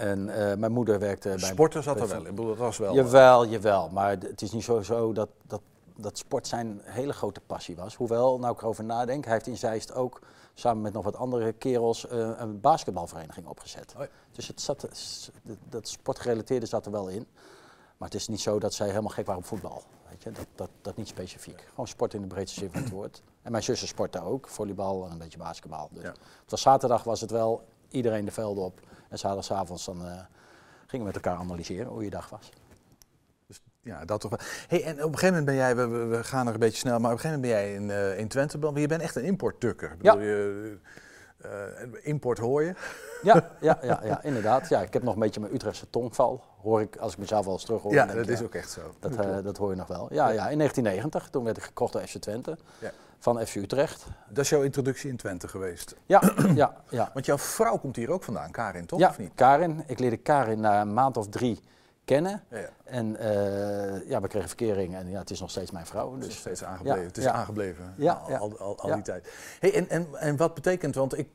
En 0.00 0.28
eh, 0.50 0.56
mijn 0.56 0.72
moeder 0.72 0.98
werkte 0.98 1.28
bij... 1.28 1.38
Sporten 1.38 1.82
zat 1.82 2.00
er 2.00 2.08
wel 2.08 2.18
in. 2.24 2.34
Bedoel, 2.34 2.46
dat 2.46 2.56
was 2.56 2.78
wel... 2.78 2.94
Jawel, 2.94 3.46
jawel. 3.46 3.88
Maar 3.88 4.10
het 4.10 4.42
is 4.42 4.52
niet 4.52 4.64
zo, 4.64 4.82
zo 4.82 5.12
dat, 5.12 5.28
dat, 5.46 5.60
dat 5.96 6.18
sport 6.18 6.46
zijn 6.46 6.80
hele 6.84 7.12
grote 7.12 7.40
passie 7.46 7.76
was. 7.76 7.94
Hoewel, 7.94 8.38
nou 8.38 8.52
ik 8.52 8.60
erover 8.60 8.84
nadenk, 8.84 9.24
hij 9.24 9.32
heeft 9.32 9.46
in 9.46 9.56
Zeist 9.56 9.94
ook 9.94 10.20
samen 10.54 10.82
met 10.82 10.92
nog 10.92 11.04
wat 11.04 11.16
andere 11.16 11.52
kerels 11.52 12.06
eh, 12.08 12.30
een 12.36 12.60
basketbalvereniging 12.60 13.46
opgezet. 13.46 13.94
Oh 13.96 14.02
ja. 14.02 14.08
Dus 14.32 14.46
het 14.48 14.60
zat, 14.60 14.86
dat- 15.68 15.88
sportgerelateerde 15.88 16.66
zat 16.66 16.86
er 16.86 16.92
wel 16.92 17.08
in. 17.08 17.26
Maar 17.96 18.08
het 18.08 18.18
is 18.18 18.28
niet 18.28 18.40
zo 18.40 18.58
dat 18.58 18.74
zij 18.74 18.88
helemaal 18.88 19.10
gek 19.10 19.26
waren 19.26 19.40
op 19.40 19.46
voetbal. 19.46 19.82
Weet 20.08 20.22
je? 20.22 20.30
Dat, 20.32 20.46
dat, 20.54 20.70
dat 20.82 20.96
niet 20.96 21.08
specifiek. 21.08 21.64
Gewoon 21.70 21.88
sport 21.88 22.14
in 22.14 22.20
de 22.20 22.26
breedste 22.26 22.60
zin 22.60 22.70
van 22.70 22.82
het 22.82 22.90
woord. 22.90 23.22
En 23.42 23.50
mijn 23.50 23.62
zussen 23.64 23.88
sporten 23.88 24.22
ook, 24.22 24.48
volleybal 24.48 25.04
en 25.04 25.10
een 25.12 25.18
beetje 25.18 25.38
basketbal. 25.38 25.88
Dus 25.92 26.02
Ja. 26.02 26.08
het 26.42 26.50
was 26.50 26.60
zaterdag 26.60 27.02
was 27.04 27.20
het 27.20 27.30
wel 27.30 27.62
iedereen 27.90 28.24
de 28.24 28.30
velden 28.30 28.64
op. 28.64 28.80
En 29.08 29.18
zaterdagavond 29.18 29.84
dan 29.84 30.04
eh, 30.06 30.12
gingen 30.86 31.06
we 31.06 31.12
met 31.12 31.14
elkaar 31.24 31.36
analyseren 31.38 31.86
hoe 31.92 32.04
je 32.04 32.10
dag 32.10 32.28
was. 32.28 32.50
Ja, 33.82 34.04
dat 34.04 34.20
toch 34.20 34.30
wel. 34.30 34.38
Hey, 34.68 34.84
en 34.84 34.92
op 35.04 35.12
een 35.12 35.18
gegeven 35.18 35.26
moment 35.28 35.44
ben 35.44 35.54
jij, 35.54 35.76
we, 35.76 35.86
we- 35.86 36.24
gaan 36.24 36.46
er 36.46 36.54
een 36.54 36.60
beetje 36.60 36.78
snel, 36.78 36.98
maar 36.98 37.12
op 37.12 37.16
een 37.16 37.22
gegeven 37.22 37.40
moment 37.40 37.60
ben 37.62 37.88
jij 37.90 38.04
in, 38.06 38.12
eh, 38.14 38.18
in 38.18 38.28
Twente, 38.28 38.58
maar 38.58 38.78
je 38.80 38.86
bent 38.88 39.02
echt 39.02 39.16
een 39.16 39.24
importtukker. 39.24 39.96
Ja. 40.00 40.12
bedoel, 40.12 40.28
Je, 40.28 40.78
eh, 41.38 41.50
import 42.02 42.38
hoor 42.38 42.62
je. 42.62 42.74
Ja, 43.22 43.50
ja, 43.60 43.78
ja, 43.82 44.00
ja, 44.04 44.22
inderdaad. 44.22 44.68
Ja, 44.68 44.80
ik 44.80 44.92
heb 44.92 45.02
nog 45.02 45.14
een 45.14 45.20
beetje 45.20 45.40
mijn 45.40 45.54
Utrechtse 45.54 45.90
tongval. 45.90 46.44
Hoor 46.62 46.80
ik 46.80 46.96
als 46.96 47.12
ik 47.12 47.18
mezelf 47.18 47.44
wel 47.44 47.54
eens 47.54 47.64
terug 47.64 47.82
hoor. 47.82 47.92
ja, 47.92 48.06
dat 48.06 48.16
ik, 48.16 48.26
is 48.26 48.42
ook 48.42 48.54
echt 48.54 48.70
zo. 48.70 48.80
Dat, 48.98 49.44
dat 49.44 49.56
hoor 49.56 49.70
je 49.70 49.76
nog 49.76 49.86
wel. 49.86 50.06
Ja, 50.12 50.28
ja, 50.28 50.48
in 50.48 50.56
1990, 50.58 51.28
toen 51.30 51.44
werd 51.44 51.56
ik 51.56 51.62
gekocht 51.62 51.92
door 51.92 52.02
FC 52.02 52.16
Twente. 52.18 52.58
Ja. 52.78 52.90
Van 53.22 53.46
FC 53.46 53.54
Utrecht. 53.54 54.06
Dat 54.28 54.44
is 54.44 54.50
jouw 54.50 54.62
introductie 54.62 55.10
in 55.10 55.16
Twente 55.16 55.48
geweest. 55.48 55.96
Ja, 56.06 56.22
ja, 56.54 56.74
ja. 56.88 57.10
Want 57.14 57.26
jouw 57.26 57.38
vrouw 57.38 57.78
komt 57.78 57.96
hier 57.96 58.10
ook 58.10 58.22
vandaan, 58.22 58.50
Karin, 58.50 58.86
toch? 58.86 58.98
ja, 58.98 59.08
Of 59.08 59.18
niet? 59.18 59.30
Karin. 59.34 59.82
Ik 59.86 59.98
leerde 59.98 60.16
Karin 60.16 60.60
na 60.60 60.80
een 60.80 60.94
maand 60.94 61.16
of 61.16 61.28
drie 61.28 61.60
kennen. 62.04 62.42
Ja, 62.50 62.58
ja. 62.58 62.68
En 62.84 63.16
eh, 63.16 64.08
ja, 64.08 64.20
we 64.20 64.28
kregen 64.28 64.48
verkering 64.48 64.94
en 64.94 65.10
ja, 65.10 65.18
het 65.18 65.30
is 65.30 65.40
nog 65.40 65.50
steeds 65.50 65.70
mijn 65.70 65.86
vrouw. 65.86 66.12
Het 66.12 66.20
is 66.20 66.26
Dus, 66.26 66.34
nog 66.34 66.40
steeds 66.40 66.64
aangebleven. 66.64 67.00
ja, 67.00 67.06
het 67.06 67.16
is 67.18 67.26
aangebleven. 67.26 67.94
Ja, 67.96 68.12
al, 68.12 68.38
al, 68.38 68.58
al, 68.58 68.78
al 68.80 68.94
die 68.94 69.02
tijd. 69.02 69.32
Hey, 69.60 69.74
en, 69.74 69.88
en, 69.88 70.06
en 70.14 70.36
wat 70.36 70.54
betekent, 70.54 70.94
want 70.94 71.18
ik, 71.18 71.28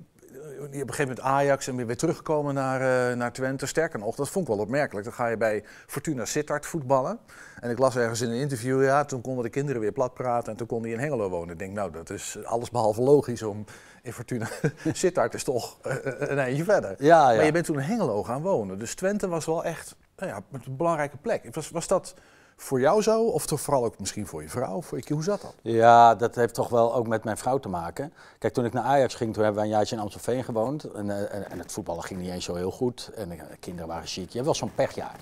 op 0.65 0.73
een 0.73 0.79
gegeven 0.79 1.07
moment 1.07 1.19
Ajax 1.19 1.67
en 1.67 1.75
weer, 1.75 1.85
weer 1.85 1.97
teruggekomen 1.97 2.53
naar, 2.53 3.09
eh, 3.11 3.17
naar 3.17 3.31
Twente. 3.31 3.65
Sterker 3.65 3.99
nog, 3.99 4.15
dat 4.15 4.29
vond 4.29 4.47
ik 4.47 4.53
wel 4.53 4.63
opmerkelijk. 4.63 5.05
Dan 5.05 5.15
ga 5.15 5.27
je 5.27 5.37
bij 5.37 5.63
Fortuna 5.87 6.25
Sittard 6.25 6.65
voetballen. 6.65 7.19
En 7.59 7.69
ik 7.69 7.77
las 7.77 7.95
ergens 7.95 8.21
in 8.21 8.29
een 8.29 8.39
interview, 8.39 8.83
ja, 8.83 9.05
toen 9.05 9.21
konden 9.21 9.43
de 9.43 9.49
kinderen 9.49 9.81
weer 9.81 9.91
plat 9.91 10.13
praten 10.13 10.51
en 10.51 10.57
toen 10.57 10.67
kon 10.67 10.81
hij 10.81 10.91
in 10.91 10.99
Hengelo 10.99 11.29
wonen. 11.29 11.49
Ik 11.49 11.59
denk, 11.59 11.73
nou, 11.73 11.91
dat 11.91 12.09
is 12.09 12.37
alles 12.43 12.69
behalve 12.69 13.01
logisch 13.01 13.43
om 13.43 13.65
in 14.01 14.13
Fortuna 14.13 14.47
Sittard 14.93 15.33
is 15.33 15.43
toch 15.43 15.77
eh, 15.81 15.95
een 16.03 16.39
eindje 16.39 16.63
verder. 16.63 16.95
ja, 16.97 17.29
ja. 17.29 17.35
Maar 17.35 17.45
je 17.45 17.51
bent 17.51 17.65
toen 17.65 17.79
in 17.79 17.85
Hengelo 17.85 18.23
gaan 18.23 18.41
wonen. 18.41 18.79
Dus 18.79 18.95
Twente 18.95 19.27
was 19.27 19.45
wel 19.45 19.63
echt 19.63 19.95
nou 20.17 20.31
ja, 20.31 20.41
een 20.51 20.77
belangrijke 20.77 21.17
plek. 21.17 21.55
Was, 21.55 21.69
was 21.69 21.87
dat 21.87 22.13
voor 22.55 22.79
jou 22.79 23.01
zo? 23.01 23.23
Of 23.23 23.45
toch 23.45 23.61
vooral 23.61 23.85
ook 23.85 23.99
misschien 23.99 24.27
voor 24.27 24.41
je 24.41 24.49
vrouw? 24.49 24.81
Voor 24.81 24.97
je, 25.01 25.13
hoe 25.13 25.23
zat 25.23 25.41
dat? 25.41 25.53
Ja, 25.61 26.15
dat 26.15 26.35
heeft 26.35 26.53
toch 26.53 26.69
wel 26.69 26.95
ook 26.95 27.07
met 27.07 27.23
mijn 27.23 27.37
vrouw 27.37 27.57
te 27.57 27.69
maken. 27.69 28.13
Kijk, 28.39 28.53
toen 28.53 28.65
ik 28.65 28.73
naar 28.73 28.83
Ajax 28.83 29.15
ging, 29.15 29.33
toen 29.33 29.43
hebben 29.43 29.61
we 29.61 29.67
een 29.67 29.73
jaartje 29.73 29.95
in 29.95 30.01
Amstelveen 30.01 30.43
gewoond. 30.43 30.83
En, 30.83 31.09
eh, 31.09 31.35
en, 31.35 31.51
en 31.51 31.59
het 31.59 31.71
voetballen 31.71 32.03
ging 32.03 32.19
niet 32.19 32.29
eens 32.29 32.45
zo 32.45 32.55
heel 32.55 32.71
goed. 32.71 33.11
En 33.15 33.29
de 33.29 33.37
kinderen 33.59 33.87
waren 33.87 34.07
ziek. 34.07 34.27
Je 34.27 34.33
hebt 34.33 34.45
wel 34.45 34.55
zo'n 34.55 34.75
pechjaar. 34.75 35.19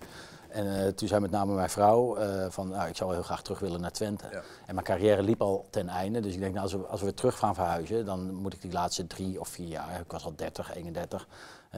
En 0.53 0.85
eh, 0.85 0.87
toen 0.87 1.07
zei 1.07 1.21
met 1.21 1.31
name 1.31 1.53
mijn 1.53 1.69
vrouw 1.69 2.15
eh, 2.15 2.45
van, 2.49 2.69
nou, 2.69 2.89
ik 2.89 2.95
zou 2.95 3.13
heel 3.13 3.23
graag 3.23 3.41
terug 3.41 3.59
willen 3.59 3.81
naar 3.81 3.91
Twente. 3.91 4.25
Ja. 4.31 4.41
En 4.65 4.73
mijn 4.73 4.85
carrière 4.85 5.21
liep 5.23 5.41
al 5.41 5.65
ten 5.69 5.89
einde. 5.89 6.19
Dus 6.19 6.33
ik 6.33 6.39
denk, 6.39 6.53
nou, 6.53 6.63
als, 6.63 6.73
we, 6.73 6.85
als 6.87 6.99
we 6.99 7.05
weer 7.05 7.15
terug 7.15 7.37
gaan 7.37 7.55
verhuizen, 7.55 8.05
dan 8.05 8.33
moet 8.33 8.53
ik 8.53 8.61
die 8.61 8.71
laatste 8.71 9.07
drie 9.07 9.39
of 9.39 9.47
vier 9.47 9.67
jaar, 9.67 9.99
ik 9.99 10.11
was 10.11 10.25
al 10.25 10.33
30, 10.35 10.75
31, 10.75 11.27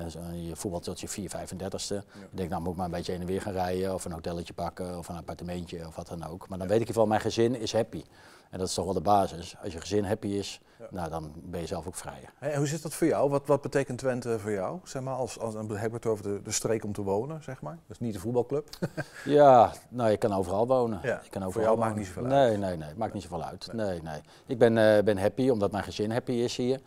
zo, 0.09 0.19
je 0.33 0.55
voetbalt 0.55 0.83
tot 0.83 0.99
je 0.99 1.07
4, 1.07 1.29
35ste. 1.29 1.95
Ik 1.95 2.37
denk, 2.37 2.49
nou 2.49 2.61
moet 2.61 2.71
ik 2.71 2.77
maar 2.77 2.85
een 2.85 2.91
beetje 2.91 3.11
heen 3.11 3.21
en 3.21 3.27
weer 3.27 3.41
gaan 3.41 3.53
rijden, 3.53 3.93
of 3.93 4.05
een 4.05 4.11
hotelletje 4.11 4.53
pakken, 4.53 4.97
of 4.97 5.09
een 5.09 5.15
appartementje, 5.15 5.87
of 5.87 5.95
wat 5.95 6.07
dan 6.07 6.25
ook. 6.25 6.47
Maar 6.49 6.57
dan 6.57 6.67
weet 6.67 6.81
ik 6.81 6.87
in 6.87 6.87
ieder 6.87 6.87
geval, 6.87 7.05
mijn 7.05 7.21
gezin 7.21 7.55
is 7.59 7.73
happy. 7.73 8.03
En 8.49 8.61
dat 8.61 8.69
is 8.69 8.73
toch 8.73 8.85
wel 8.85 8.93
de 8.93 9.01
basis. 9.01 9.55
Als 9.63 9.73
je 9.73 9.79
gezin 9.79 10.03
happy 10.03 10.27
is, 10.27 10.61
nou, 10.89 11.09
dan 11.09 11.33
ben 11.35 11.59
je 11.59 11.67
zelf 11.67 11.87
ook 11.87 11.95
vrijer. 11.95 12.33
Hey, 12.37 12.51
en 12.51 12.57
hoe 12.57 12.67
zit 12.67 12.81
dat 12.81 12.93
voor 12.93 13.07
jou? 13.07 13.29
Wat, 13.29 13.47
wat 13.47 13.61
betekent 13.61 13.97
Twente 13.97 14.39
voor 14.39 14.51
jou? 14.51 14.79
Zeg 14.83 15.01
maar, 15.01 15.13
als, 15.13 15.39
als, 15.39 15.53
dan 15.53 15.69
hebben 15.69 15.89
we 15.89 15.95
het 15.95 16.05
over 16.05 16.23
de, 16.23 16.41
de 16.41 16.51
streek 16.51 16.83
om 16.83 16.93
te 16.93 17.01
wonen, 17.01 17.43
zeg 17.43 17.61
maar. 17.61 17.73
Dat 17.73 17.81
is 17.89 17.99
niet 17.99 18.13
de 18.13 18.19
voetbalclub. 18.19 18.69
Ja, 19.25 19.73
nou, 19.89 20.09
je 20.09 20.17
kan 20.17 20.33
overal 20.33 20.67
wonen. 20.67 20.99
Ja, 21.03 21.21
je 21.23 21.29
kan 21.29 21.41
voor 21.41 21.47
overal 21.47 21.65
jou 21.65 21.77
maakt 21.77 21.95
niet 21.95 22.05
zoveel 22.05 22.23
nee, 22.23 22.49
uit. 22.49 22.59
Nee, 22.59 22.77
nee, 22.77 22.87
het 22.87 22.97
maakt 22.97 23.13
niet 23.13 23.23
zoveel 23.23 23.43
uit. 23.43 23.73
Nee, 23.73 24.01
nee. 24.01 24.21
Ik 24.45 24.57
ben, 24.57 24.77
eh, 24.77 25.03
ben 25.03 25.17
happy 25.17 25.49
omdat 25.49 25.71
mijn 25.71 25.83
gezin 25.83 26.11
happy 26.11 26.31
is 26.31 26.55
hier. 26.55 26.79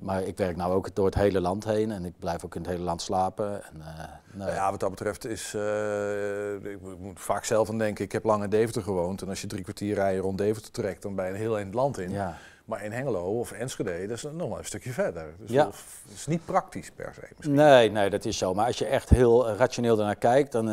Maar 0.00 0.22
ik 0.22 0.36
werk 0.36 0.56
nou 0.56 0.72
ook 0.74 0.94
door 0.94 1.04
het 1.06 1.14
hele 1.14 1.40
land 1.40 1.64
heen 1.64 1.90
en 1.90 2.04
ik 2.04 2.12
blijf 2.18 2.44
ook 2.44 2.54
in 2.54 2.60
het 2.60 2.70
hele 2.70 2.82
land 2.82 3.02
slapen. 3.02 3.64
En, 3.64 3.80
eh. 3.80 4.04
Nou 4.32 4.50
ja, 4.50 4.70
wat 4.70 4.80
dat 4.80 4.90
betreft 4.90 5.26
is. 5.26 5.54
eh, 5.54 6.52
ik 6.54 6.78
moet- 6.98 7.20
vaak 7.20 7.44
zelf 7.44 7.68
aan 7.70 7.78
denken. 7.78 8.04
Ik 8.04 8.12
heb 8.12 8.24
lang 8.24 8.42
in 8.44 8.50
Deventer 8.50 8.82
gewoond. 8.82 9.22
En 9.22 9.28
als 9.28 9.40
je 9.40 9.46
drie 9.46 9.62
kwartier 9.62 9.94
rijden 9.94 10.22
rond 10.22 10.38
Deventer 10.38 10.70
trekt, 10.72 11.02
dan 11.02 11.14
ben 11.14 11.24
je 11.24 11.30
een 11.30 11.36
heel 11.36 11.56
eind 11.56 11.74
land 11.74 11.98
in. 11.98 12.10
ja. 12.10 12.36
Maar 12.64 12.84
in 12.84 12.92
Hengelo 12.92 13.38
of 13.38 13.52
Enschede, 13.52 14.06
dat 14.06 14.16
is 14.16 14.22
nog 14.22 14.48
wel 14.48 14.58
een 14.58 14.64
stukje 14.64 14.90
verder. 14.92 15.24
Dus 15.38 15.50
Ja. 15.50 15.64
dat 15.64 15.74
is 16.14 16.26
niet 16.26 16.44
praktisch 16.44 16.90
per 16.90 17.12
se. 17.14 17.20
Misschien. 17.36 17.54
Nee, 17.56 17.90
nee, 17.90 18.10
dat 18.10 18.24
is 18.24 18.38
zo. 18.38 18.54
Maar 18.54 18.66
als 18.66 18.78
je 18.78 18.84
echt 18.86 19.08
heel 19.08 19.48
eh, 19.48 19.56
rationeel 19.56 19.98
ernaar 19.98 20.16
kijkt, 20.16 20.52
dan 20.52 20.68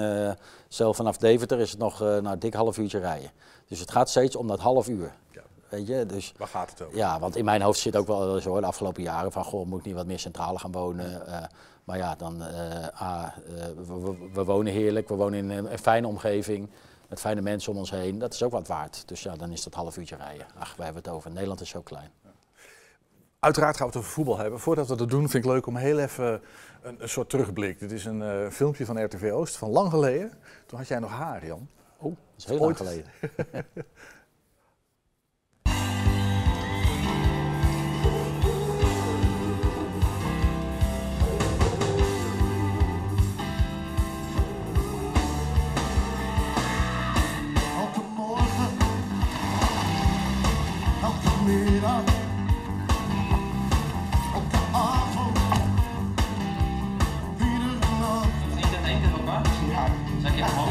zelf 0.68 0.96
vanaf 0.96 1.18
Deventer 1.18 1.60
is 1.60 1.70
het 1.72 1.80
nog 1.80 2.02
eh 2.02 2.18
nou, 2.18 2.38
dik 2.38 2.54
half 2.54 2.78
uurtje 2.78 3.00
rijden. 3.00 3.30
Dus 3.68 3.80
het 3.80 3.92
gaat 3.92 4.10
steeds 4.10 4.36
om 4.36 4.48
dat 4.48 4.60
half 4.60 4.88
uur. 4.90 5.12
Weet 5.70 5.88
je, 5.88 6.06
dus 6.06 6.34
Waar 6.38 6.48
gaat 6.48 6.70
het 6.70 6.82
over? 6.82 6.98
ja, 6.98 7.20
want 7.20 7.36
in 7.36 7.46
mijn 7.46 7.62
hoofd 7.62 7.80
zit 7.80 7.96
ook 7.96 8.08
wel 8.08 8.36
eens 8.36 8.46
hoor, 8.46 8.62
de 8.62 8.68
afgelopen 8.68 9.04
jaren 9.04 9.32
van, 9.32 9.44
goh, 9.44 9.66
moet 9.66 9.80
ik 9.80 9.86
niet 9.86 9.96
wat 9.96 10.06
meer 10.06 10.20
centraal 10.20 10.56
gaan 10.58 10.72
wonen? 10.72 11.28
Eh, 11.28 11.44
maar 11.84 11.98
ja, 11.98 12.16
dan, 12.16 12.42
eh, 12.44 13.02
A, 13.02 13.34
eh, 13.48 13.66
we, 13.88 14.00
we- 14.00 14.30
we 14.34 14.44
wonen 14.44 14.74
heerlijk, 14.74 15.08
we 15.10 15.16
wonen 15.16 15.40
in 15.40 15.50
een, 15.50 15.72
een 15.72 15.80
fijne 15.80 16.08
omgeving, 16.08 16.70
met 17.10 17.20
fijne 17.20 17.42
mensen 17.42 17.72
om 17.72 17.78
ons 17.78 17.92
heen. 17.92 18.20
Dat 18.20 18.34
is 18.34 18.44
ook 18.44 18.52
wat 18.52 18.68
waard. 18.68 19.08
Dus 19.08 19.24
ja, 19.24 19.36
dan 19.36 19.52
is 19.52 19.64
dat 19.64 19.74
half 19.74 19.98
uurtje 19.98 20.16
rijden. 20.16 20.46
Ach, 20.60 20.76
wij 20.76 20.86
hebben 20.86 21.04
het 21.04 21.12
over. 21.14 21.32
Nederland 21.32 21.62
is 21.62 21.70
zo 21.70 21.82
klein. 21.82 22.12
Uiteraard 23.40 23.78
gaan 23.78 23.86
we 23.86 23.92
het 23.92 24.02
over 24.02 24.14
voetbal 24.14 24.38
hebben. 24.38 24.60
Voordat 24.60 24.88
we 24.88 24.96
dat 24.96 25.10
doen, 25.10 25.30
vind 25.30 25.46
ik 25.46 25.52
leuk 25.52 25.66
om 25.66 25.76
heel 25.76 26.00
even 26.00 26.42
een, 26.82 26.96
een 27.02 27.10
soort 27.10 27.30
terugblik. 27.30 27.80
Dit 27.80 27.92
is 27.92 28.06
een 28.06 28.52
filmpje 28.52 28.86
van 28.86 29.04
RTV 29.04 29.32
Oost 29.34 29.58
van 29.58 29.70
lang 29.70 29.90
geleden. 29.90 30.32
Toen 30.66 30.78
had 30.78 30.88
jij 30.88 31.00
nog 31.00 31.12
haar, 31.12 31.46
Jan. 31.46 31.68
Oeh, 32.02 32.16
dat 32.16 32.38
is 32.38 32.46
heel 32.46 32.60
Ooit. 32.60 32.80
lang 32.80 32.90
geleden. 32.90 33.06
En 60.38 60.46
dan 60.54 60.68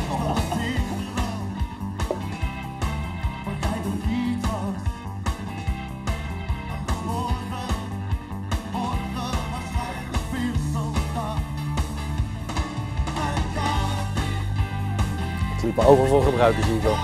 Ik 15.56 15.62
liep 15.62 15.76
me 15.76 15.86
overal 15.86 16.06
voor 16.06 16.22
gebruiken, 16.22 16.64
zie 16.64 16.76
ik 16.76 16.82
wel. 16.82 16.94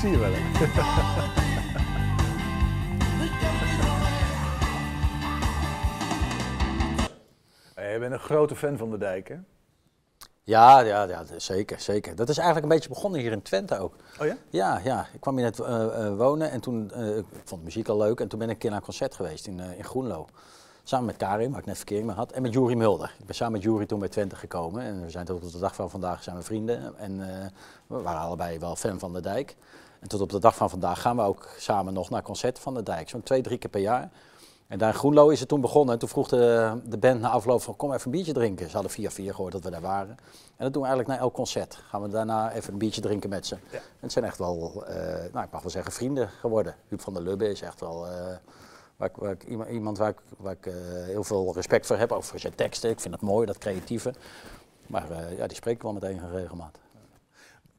Zie 0.00 0.10
je 0.10 0.18
wel, 0.18 0.32
hè? 0.32 0.40
Eh, 7.74 7.92
Je 7.92 7.98
bent 7.98 8.12
een 8.12 8.18
grote 8.18 8.56
fan 8.56 8.76
van 8.76 8.90
de 8.90 8.98
dijk, 8.98 9.28
hè? 9.28 9.36
Ja, 10.42 10.80
ja, 10.80 11.02
ja, 11.02 11.24
zeker, 11.36 11.80
zeker. 11.80 12.16
Dat 12.16 12.28
is 12.28 12.36
eigenlijk 12.36 12.66
een 12.66 12.72
beetje 12.78 12.88
begonnen 12.88 13.20
hier 13.20 13.32
in 13.32 13.42
Twente 13.42 13.78
ook. 13.78 13.94
Oh 14.20 14.26
ja? 14.26 14.36
Ja, 14.48 14.80
ja. 14.84 15.06
Ik 15.12 15.20
kwam 15.20 15.34
hier 15.36 15.44
net 15.44 15.60
eh, 15.60 16.06
eh, 16.06 16.16
wonen 16.16 16.50
en 16.50 16.60
toen, 16.60 16.92
ik 17.16 17.42
vond 17.44 17.62
muziek 17.64 17.88
al 17.88 17.96
leuk 17.96 18.20
en 18.20 18.28
toen 18.28 18.38
ben 18.38 18.48
ik 18.48 18.54
een 18.54 18.60
keer 18.60 18.70
naar 18.70 18.78
een 18.78 18.84
concert 18.84 19.14
geweest 19.14 19.46
in, 19.46 19.60
in 19.60 19.84
Groenlo. 19.84 20.26
Samen 20.82 21.06
met 21.06 21.16
Karin, 21.16 21.50
waar 21.50 21.60
ik 21.60 21.66
net 21.66 21.76
verkering 21.76 22.06
mee 22.06 22.16
had, 22.16 22.32
en 22.32 22.42
met 22.42 22.52
Juri 22.52 22.76
Mulder. 22.76 23.14
Ik 23.18 23.26
ben 23.26 23.34
samen 23.34 23.52
met 23.52 23.62
Juri 23.62 23.86
toen 23.86 23.98
bij 23.98 24.08
Twente 24.08 24.36
gekomen 24.36 24.82
en 24.82 25.02
we 25.02 25.10
zijn 25.10 25.24
tot 25.24 25.44
op 25.44 25.52
de 25.52 25.58
dag 25.58 25.74
van 25.74 25.90
vandaag 25.90 26.22
zijn 26.22 26.36
we 26.36 26.42
vrienden. 26.42 26.98
En 26.98 27.18
we 27.86 28.02
waren 28.02 28.20
allebei 28.20 28.58
wel 28.58 28.76
fan 28.76 28.98
van 28.98 29.12
de 29.12 29.20
dijk. 29.20 29.56
En 30.00 30.08
tot 30.08 30.20
op 30.20 30.30
de 30.30 30.38
dag 30.38 30.56
van 30.56 30.70
vandaag 30.70 31.00
gaan 31.00 31.16
we 31.16 31.22
ook 31.22 31.48
samen 31.58 31.92
nog 31.92 32.10
naar 32.10 32.22
concerten 32.22 32.62
van 32.62 32.74
de 32.74 32.82
dijk. 32.82 33.08
Zo'n 33.08 33.22
twee, 33.22 33.42
drie 33.42 33.58
keer 33.58 33.70
per 33.70 33.80
jaar. 33.80 34.10
En 34.70 34.78
daar 34.78 34.88
in 34.88 34.98
Groenlo 34.98 35.28
is 35.28 35.40
het 35.40 35.48
toen 35.48 35.60
begonnen. 35.60 35.94
En 35.94 36.00
toen 36.00 36.08
vroeg 36.08 36.28
de, 36.28 36.74
de 36.84 36.98
band 36.98 37.20
na 37.20 37.28
afloop 37.28 37.62
van 37.62 37.76
kom 37.76 37.92
even 37.92 38.04
een 38.04 38.10
biertje 38.10 38.32
drinken. 38.32 38.66
Ze 38.66 38.72
hadden 38.72 38.90
via 38.90 39.10
vier 39.10 39.34
gehoord 39.34 39.52
dat 39.52 39.64
we 39.64 39.70
daar 39.70 39.80
waren. 39.80 40.18
En 40.56 40.64
dat 40.64 40.72
doen 40.72 40.82
we 40.82 40.88
eigenlijk 40.88 41.18
na 41.18 41.24
elk 41.24 41.34
concert. 41.34 41.74
Gaan 41.88 42.02
we 42.02 42.08
daarna 42.08 42.52
even 42.52 42.72
een 42.72 42.78
biertje 42.78 43.00
drinken 43.00 43.30
met 43.30 43.46
ze. 43.46 43.54
En 43.70 43.80
het 44.00 44.12
zijn 44.12 44.24
echt 44.24 44.38
wel, 44.38 44.84
eh, 44.86 45.32
nou 45.32 45.44
ik 45.44 45.50
mag 45.50 45.62
wel 45.62 45.70
zeggen, 45.70 45.92
vrienden 45.92 46.28
geworden. 46.28 46.74
Huub 46.88 47.00
van 47.00 47.14
der 47.14 47.22
Lubbe 47.22 47.48
is 47.48 47.62
echt 47.62 47.80
wel 47.80 48.06
eh, 48.06 48.12
waar 48.96 49.08
ik, 49.08 49.16
waar 49.16 49.30
ik, 49.30 49.44
iemand, 49.68 49.98
waar 49.98 50.08
ik, 50.08 50.18
waar 50.38 50.52
ik 50.52 50.66
eh, 50.66 50.74
heel 51.04 51.24
veel 51.24 51.52
respect 51.54 51.86
voor 51.86 51.96
heb. 51.96 52.12
Ook 52.12 52.24
voor 52.24 52.38
zijn 52.38 52.54
teksten. 52.54 52.90
Ik 52.90 53.00
vind 53.00 53.14
het 53.14 53.22
mooi, 53.22 53.46
dat 53.46 53.58
creatieve. 53.58 54.14
Maar 54.86 55.06
ja, 55.36 55.46
die 55.46 55.56
spreek 55.56 55.74
ik 55.74 55.82
wel 55.82 55.92
met 55.92 56.02
enige 56.02 56.30
regelmaat. 56.30 56.78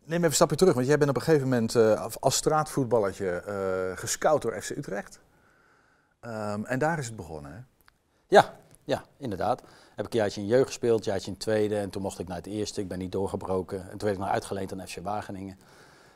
Neem 0.03 0.17
even 0.17 0.23
een 0.25 0.33
stapje 0.33 0.55
terug, 0.55 0.73
want 0.73 0.87
jij 0.87 0.97
bent 0.97 1.09
op 1.09 1.15
een 1.15 1.21
gegeven 1.21 1.49
moment 1.49 1.75
als 2.19 2.35
straatvoetballertje 2.35 3.43
gescout 3.95 4.41
door 4.41 4.61
FC 4.61 4.69
Utrecht. 4.69 5.19
Ehm, 6.21 6.63
en 6.63 6.79
daar 6.79 6.99
is 6.99 7.05
het 7.05 7.15
begonnen, 7.15 7.51
hè? 7.51 7.59
Ja, 8.27 8.53
ja, 8.83 9.03
inderdaad. 9.17 9.61
Heb 9.95 10.05
ik 10.05 10.13
een 10.13 10.19
jaartje 10.19 10.41
in 10.41 10.47
jeugd 10.47 10.65
gespeeld, 10.65 11.05
een 11.05 11.11
jaartje 11.11 11.31
in 11.31 11.37
tweede. 11.37 11.77
En 11.77 11.89
toen 11.89 12.01
mocht 12.01 12.19
ik 12.19 12.27
naar 12.27 12.37
het 12.37 12.45
eerste. 12.45 12.81
Ik 12.81 12.87
ben 12.87 12.99
niet 12.99 13.11
doorgebroken. 13.11 13.77
En 13.77 13.89
toen 13.89 13.99
werd 13.99 14.13
ik 14.13 14.19
nog 14.19 14.29
uitgeleend 14.29 14.73
aan 14.73 14.87
FC 14.87 14.97
Wageningen. 15.03 15.57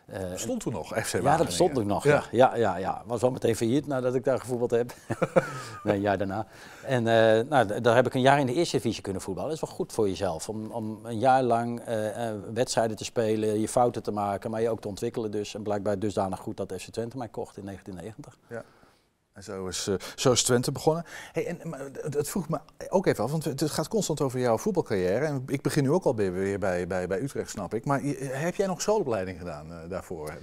Eh, 0.05 0.31
Bestond 0.31 0.59
toen 0.59 0.73
nog, 0.73 0.87
FC 0.87 0.93
Wageningen? 0.93 1.31
Ja, 1.31 1.37
dat 1.37 1.45
bestond 1.45 1.77
ook 1.77 1.85
nog. 1.85 2.03
Ja. 2.03 2.23
Ja. 2.31 2.77
Ja. 2.77 3.03
Was 3.05 3.21
wel 3.21 3.31
meteen 3.31 3.55
failliet 3.55 3.87
nadat 3.87 4.15
ik 4.15 4.23
daar 4.23 4.39
gevoetbald 4.39 4.71
heb. 4.71 4.93
nee, 5.83 5.95
een 5.95 6.01
jaar 6.01 6.17
daarna. 6.17 6.47
En 6.83 7.07
eh, 7.07 7.47
nou, 7.49 7.81
daar 7.81 7.95
heb 7.95 8.05
ik 8.05 8.13
een 8.13 8.21
jaar 8.21 8.39
in 8.39 8.45
de 8.45 8.53
eerste 8.53 8.77
divisie 8.77 9.01
kunnen 9.01 9.21
voetballen. 9.21 9.49
Dat 9.49 9.61
is 9.61 9.67
wel 9.67 9.75
goed 9.75 9.93
voor 9.93 10.07
jezelf. 10.07 10.49
Om, 10.49 10.71
om 10.71 10.99
een 11.03 11.19
jaar 11.19 11.43
lang 11.43 11.79
eh, 11.79 12.31
wedstrijden 12.53 12.97
te 12.97 13.03
spelen, 13.03 13.59
je 13.59 13.67
fouten 13.67 14.03
te 14.03 14.11
maken, 14.11 14.51
maar 14.51 14.61
je 14.61 14.69
ook 14.69 14.81
te 14.81 14.87
ontwikkelen. 14.87 15.31
Dus. 15.31 15.55
En 15.55 15.63
blijkbaar 15.63 15.99
dusdanig 15.99 16.39
goed 16.39 16.57
dat 16.57 16.73
FC 16.77 16.89
Twente 16.89 17.17
mij 17.17 17.27
kocht 17.27 17.57
in 17.57 17.65
1990. 17.65 18.37
Ja. 18.49 18.63
En 19.35 19.43
zo 19.43 19.67
is, 19.67 19.87
eh, 19.87 19.95
zo 20.15 20.31
is 20.31 20.43
Twente 20.43 20.71
begonnen. 20.71 21.03
Hey, 21.31 21.47
en, 21.47 21.69
maar 21.69 21.79
vroeg 22.01 22.49
me 22.49 22.59
ook 22.89 23.05
even 23.05 23.23
af, 23.23 23.31
want 23.31 23.43
het 23.43 23.71
gaat 23.71 23.87
constant 23.87 24.21
over 24.21 24.39
jouw 24.39 24.57
voetbalcarrière. 24.57 25.25
En 25.25 25.43
ik 25.47 25.61
begin 25.61 25.83
nu 25.83 25.91
ook 25.91 26.03
al 26.03 26.15
weer 26.15 26.59
bij, 26.59 26.87
bij, 26.87 27.07
bij 27.07 27.21
Utrecht, 27.21 27.49
snap 27.49 27.73
ik. 27.73 27.85
Maar 27.85 28.05
je- 28.05 28.15
heb 28.31 28.55
jij 28.55 28.67
nog 28.67 28.81
schoolopleiding 28.81 29.37
gedaan 29.39 29.71
eh, 29.71 29.77
daarvoor? 29.89 30.33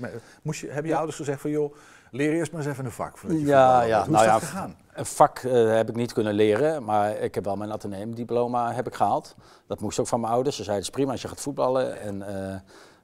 Moest 0.42 0.60
je, 0.60 0.68
hebben 0.70 0.90
je 0.90 0.96
ouders 0.96 1.16
gezegd 1.16 1.40
van, 1.40 1.50
joh, 1.50 1.74
leer 2.10 2.32
eerst 2.32 2.52
maar 2.52 2.60
eens 2.60 2.70
even 2.70 2.84
een 2.84 2.90
vak 2.90 3.18
voordat 3.18 3.40
je 3.40 3.46
Ja, 3.46 3.82
ja. 3.82 4.02
Hoe 4.02 4.10
nou 4.10 4.24
is 4.24 4.30
ja, 4.30 4.38
dat 4.38 4.48
gegaan? 4.48 4.76
Een 4.94 5.06
vak 5.06 5.38
eh, 5.38 5.52
heb 5.74 5.88
ik 5.88 5.94
niet 5.96 6.12
kunnen 6.12 6.34
leren, 6.34 6.84
maar 6.84 7.16
ik 7.18 7.34
heb 7.34 7.44
wel 7.44 7.56
mijn 7.56 7.72
ateneumdiploma 7.72 8.72
heb 8.72 8.86
ik 8.86 8.94
gehaald. 8.94 9.34
Dat 9.66 9.80
moest 9.80 9.98
ook 9.98 10.06
van 10.06 10.20
mijn 10.20 10.32
ouders. 10.32 10.56
Ze 10.56 10.62
zeiden, 10.62 10.84
het 10.86 10.94
is 10.94 10.98
prima 11.00 11.12
als 11.12 11.22
je 11.22 11.28
gaat 11.28 11.40
voetballen, 11.40 12.00
en, 12.00 12.22
eh, 12.22 12.34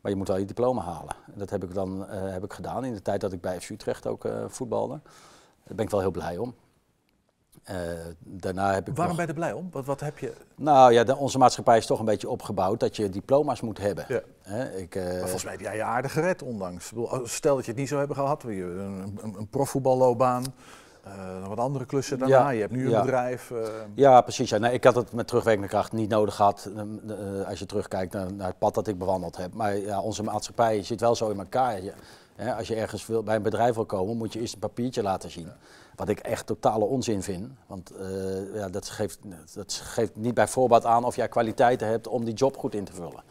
maar 0.01 0.11
je 0.11 0.17
moet 0.17 0.29
wel 0.29 0.37
je 0.37 0.45
diploma 0.45 0.83
halen. 0.83 1.15
En 1.33 1.39
dat 1.39 1.51
heb 1.51 1.65
ik 1.65 1.75
dan 1.75 2.09
eh, 2.09 2.31
heb 2.33 2.45
ik 2.45 2.53
gedaan 2.53 2.85
in 2.85 2.93
de 2.95 3.03
tijd 3.03 3.21
dat 3.21 3.33
ik 3.33 3.41
bij 3.41 3.61
FC 3.61 3.71
Utrecht 3.71 4.07
ook 4.07 4.25
eh, 4.25 4.33
voetbalde. 4.49 5.01
Daar 5.69 5.77
ben 5.77 5.85
ik 5.85 5.91
wel 5.91 6.01
heel 6.01 6.11
blij 6.11 6.37
om. 6.37 6.55
Eh, 7.65 7.77
daarna 8.19 8.73
heb 8.75 8.89
ik 8.89 8.97
Waarom 8.97 9.17
nog- 9.17 9.27
ben 9.27 9.35
je 9.35 9.41
er 9.43 9.49
blij 9.49 9.53
om? 9.53 9.69
Wat, 9.73 9.85
wat 9.87 10.01
heb 10.01 10.19
je... 10.19 10.33
Nou 10.57 10.93
ja, 10.93 11.05
de- 11.05 11.17
onze 11.17 11.39
maatschappij 11.39 11.77
is 11.77 11.87
toch 11.87 11.99
een 11.99 12.05
beetje 12.05 12.29
opgebouwd 12.29 12.81
dat 12.81 12.97
je 12.97 13.09
diploma's 13.11 13.61
moet 13.61 13.79
hebben. 13.79 14.05
Ja. 14.09 14.21
Ik, 14.65 14.95
eh, 14.95 15.05
Maar 15.05 15.19
volgens 15.21 15.43
mij 15.45 15.53
heb 15.53 15.61
jij 15.63 15.77
je 15.77 15.83
aardig 15.83 16.13
gered, 16.13 16.43
ondanks. 16.43 16.93
Stel 17.25 17.55
dat 17.57 17.65
je 17.65 17.71
het 17.71 17.81
niet 17.81 17.89
zou 17.89 17.99
hebben 18.01 18.17
gehad, 18.17 18.43
een, 18.43 18.51
een, 19.23 19.35
een 19.39 19.49
profvoetballoopbaan, 19.49 20.45
eh, 21.05 21.39
nog 21.39 21.49
wat 21.49 21.59
andere 21.59 21.87
klussen 21.87 22.19
daarna. 22.19 22.37
Ja, 22.39 22.51
Je 22.51 22.61
hebt 22.61 22.73
nu 22.73 22.85
een 22.85 22.91
ja. 22.91 23.01
bedrijf. 23.01 23.53
Ja, 23.95 24.21
precies. 24.21 24.51
Ja. 24.51 24.59
Nee, 24.59 24.73
ik 24.73 24.85
had 24.85 24.95
het 24.95 25.13
met 25.13 25.27
terugwerkende 25.27 25.69
kracht 25.69 25.93
niet 25.93 26.09
nodig 26.11 26.35
gehad 26.35 26.71
eh, 26.75 27.41
eh, 27.41 27.49
als 27.49 27.59
je 27.59 27.67
terugkijkt 27.67 28.13
naar, 28.13 28.33
naar 28.35 28.47
het 28.49 28.59
pad 28.59 28.75
dat 28.75 28.87
ik 28.87 28.99
bewandeld 28.99 29.37
heb. 29.37 29.55
Maar 29.55 29.77
ja, 29.77 30.01
onze 30.01 30.23
maatschappij 30.23 30.83
zit 30.83 31.01
wel 31.01 31.15
zo 31.15 31.31
in 31.31 31.39
elkaar. 31.39 31.83
Je, 31.83 31.93
als 32.57 32.69
je 32.69 32.75
ergens 32.75 33.07
wil, 33.07 33.23
bij 33.23 33.37
een 33.37 33.43
bedrijf 33.43 33.75
wil 33.75 33.85
komen, 33.87 34.17
moet 34.17 34.33
je 34.33 34.41
eerst 34.41 34.55
een 34.55 34.59
papiertje 34.61 35.03
laten 35.03 35.31
zien. 35.31 35.49
Wat 35.97 36.09
ik 36.09 36.19
echt 36.19 36.47
totale 36.47 36.85
onzin 36.85 37.23
vind. 37.23 37.49
Want 37.67 37.91
eh, 37.91 38.55
ja, 38.55 38.69
dat, 38.69 38.89
geeft, 38.89 39.19
dat 39.55 39.73
geeft 39.73 40.17
niet 40.17 40.35
bij 40.35 40.49
voorbaat 40.49 40.85
aan 40.85 41.05
of 41.05 41.17
jij 41.17 41.29
kwaliteiten 41.29 41.87
hebt 41.89 42.07
om 42.09 42.25
die 42.25 42.35
job 42.35 42.57
goed 42.57 42.75
in 42.75 42.85
te 42.85 42.93
vullen. 42.93 43.23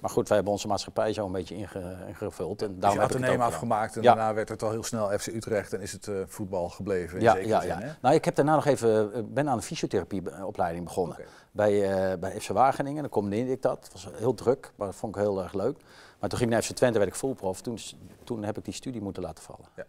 Maar 0.00 0.10
goed, 0.10 0.26
wij 0.28 0.36
hebben 0.36 0.54
onze 0.54 0.66
maatschappij 0.68 1.12
zo 1.12 1.26
een 1.26 1.32
beetje 1.32 1.54
inge- 1.56 1.96
ingevuld. 2.08 2.62
En 2.62 2.68
Dus 2.72 2.80
daarom 2.80 2.98
je 3.00 3.04
het 3.06 3.14
ateneum 3.14 3.30
ook 3.30 3.36
gedaan. 3.42 3.52
afgemaakt 3.52 3.96
en 3.96 4.02
Ja. 4.02 4.14
daarna 4.14 4.34
werd 4.34 4.48
het 4.48 4.62
al 4.62 4.70
heel 4.70 4.82
snel 4.82 5.18
FC 5.18 5.26
Utrecht 5.26 5.72
en 5.72 5.80
is 5.80 5.92
het 5.92 6.08
eh, 6.08 6.14
voetbal 6.26 6.68
gebleven 6.68 7.16
in 7.18 7.22
Ja, 7.24 7.32
zekere 7.32 7.48
ja, 7.48 7.60
zin. 7.60 7.68
ja. 7.68 7.78
Hè? 7.80 7.90
Nou, 8.02 8.14
ik 8.14 8.24
heb 8.24 8.34
daarna 8.34 8.54
nog 8.54 8.66
even, 8.66 9.14
ik 9.16 9.34
ben 9.34 9.48
aan 9.48 9.56
een 9.56 9.62
fysiotherapieopleiding 9.62 10.84
begonnen. 10.84 11.16
Bij, 11.50 11.90
eh, 12.12 12.18
bij 12.18 12.40
FC 12.40 12.48
Wageningen, 12.48 13.02
dan 13.02 13.10
combineerde 13.10 13.50
ik 13.52 13.62
dat. 13.62 13.78
Het 13.82 13.92
was 13.92 14.08
heel 14.14 14.34
druk, 14.34 14.72
maar 14.76 14.86
dat 14.86 14.96
vond 14.96 15.16
ik 15.16 15.22
heel 15.22 15.42
erg 15.42 15.52
leuk. 15.52 15.78
Maar 16.18 16.28
toen 16.28 16.38
ging 16.38 16.50
ik 16.50 16.56
naar 16.56 16.66
FC 16.66 16.72
Twente, 16.72 16.98
werd 16.98 17.10
ik 17.10 17.16
fullprof. 17.16 17.60
Toen, 17.60 17.78
toen 18.24 18.42
heb 18.44 18.58
ik 18.58 18.64
die 18.64 18.74
studie 18.74 19.00
moeten 19.00 19.22
laten 19.22 19.44
vallen. 19.44 19.66
Ja. 19.76 19.84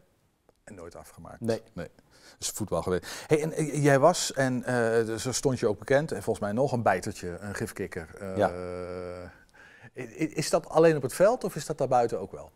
En 0.63 0.75
nooit 0.75 0.95
afgemaakt. 0.95 1.41
Nee. 1.41 1.61
nee. 1.73 1.87
Dus 2.37 2.49
voetbal 2.49 2.81
geweest. 2.81 3.05
Hey, 3.27 3.41
en 3.41 3.51
eh, 3.51 3.83
jij 3.83 3.99
was, 3.99 4.33
en 4.33 4.63
zo 5.19 5.31
stond 5.31 5.59
je 5.59 5.67
ook 5.67 5.79
bekend, 5.79 6.11
en 6.11 6.23
volgens 6.23 6.45
mij 6.45 6.53
nog 6.53 6.71
een 6.71 6.81
bijtertje, 6.81 7.37
een 7.39 7.55
gifkikker. 7.55 8.15
Eh, 8.19 8.37
Ja. 8.37 8.51
Is 10.17 10.49
dat 10.49 10.69
alleen 10.69 10.95
op 10.95 11.01
het 11.01 11.13
veld 11.13 11.43
of 11.43 11.55
is 11.55 11.65
dat 11.65 11.77
daarbuiten 11.77 12.19
ook 12.19 12.31
wel? 12.31 12.51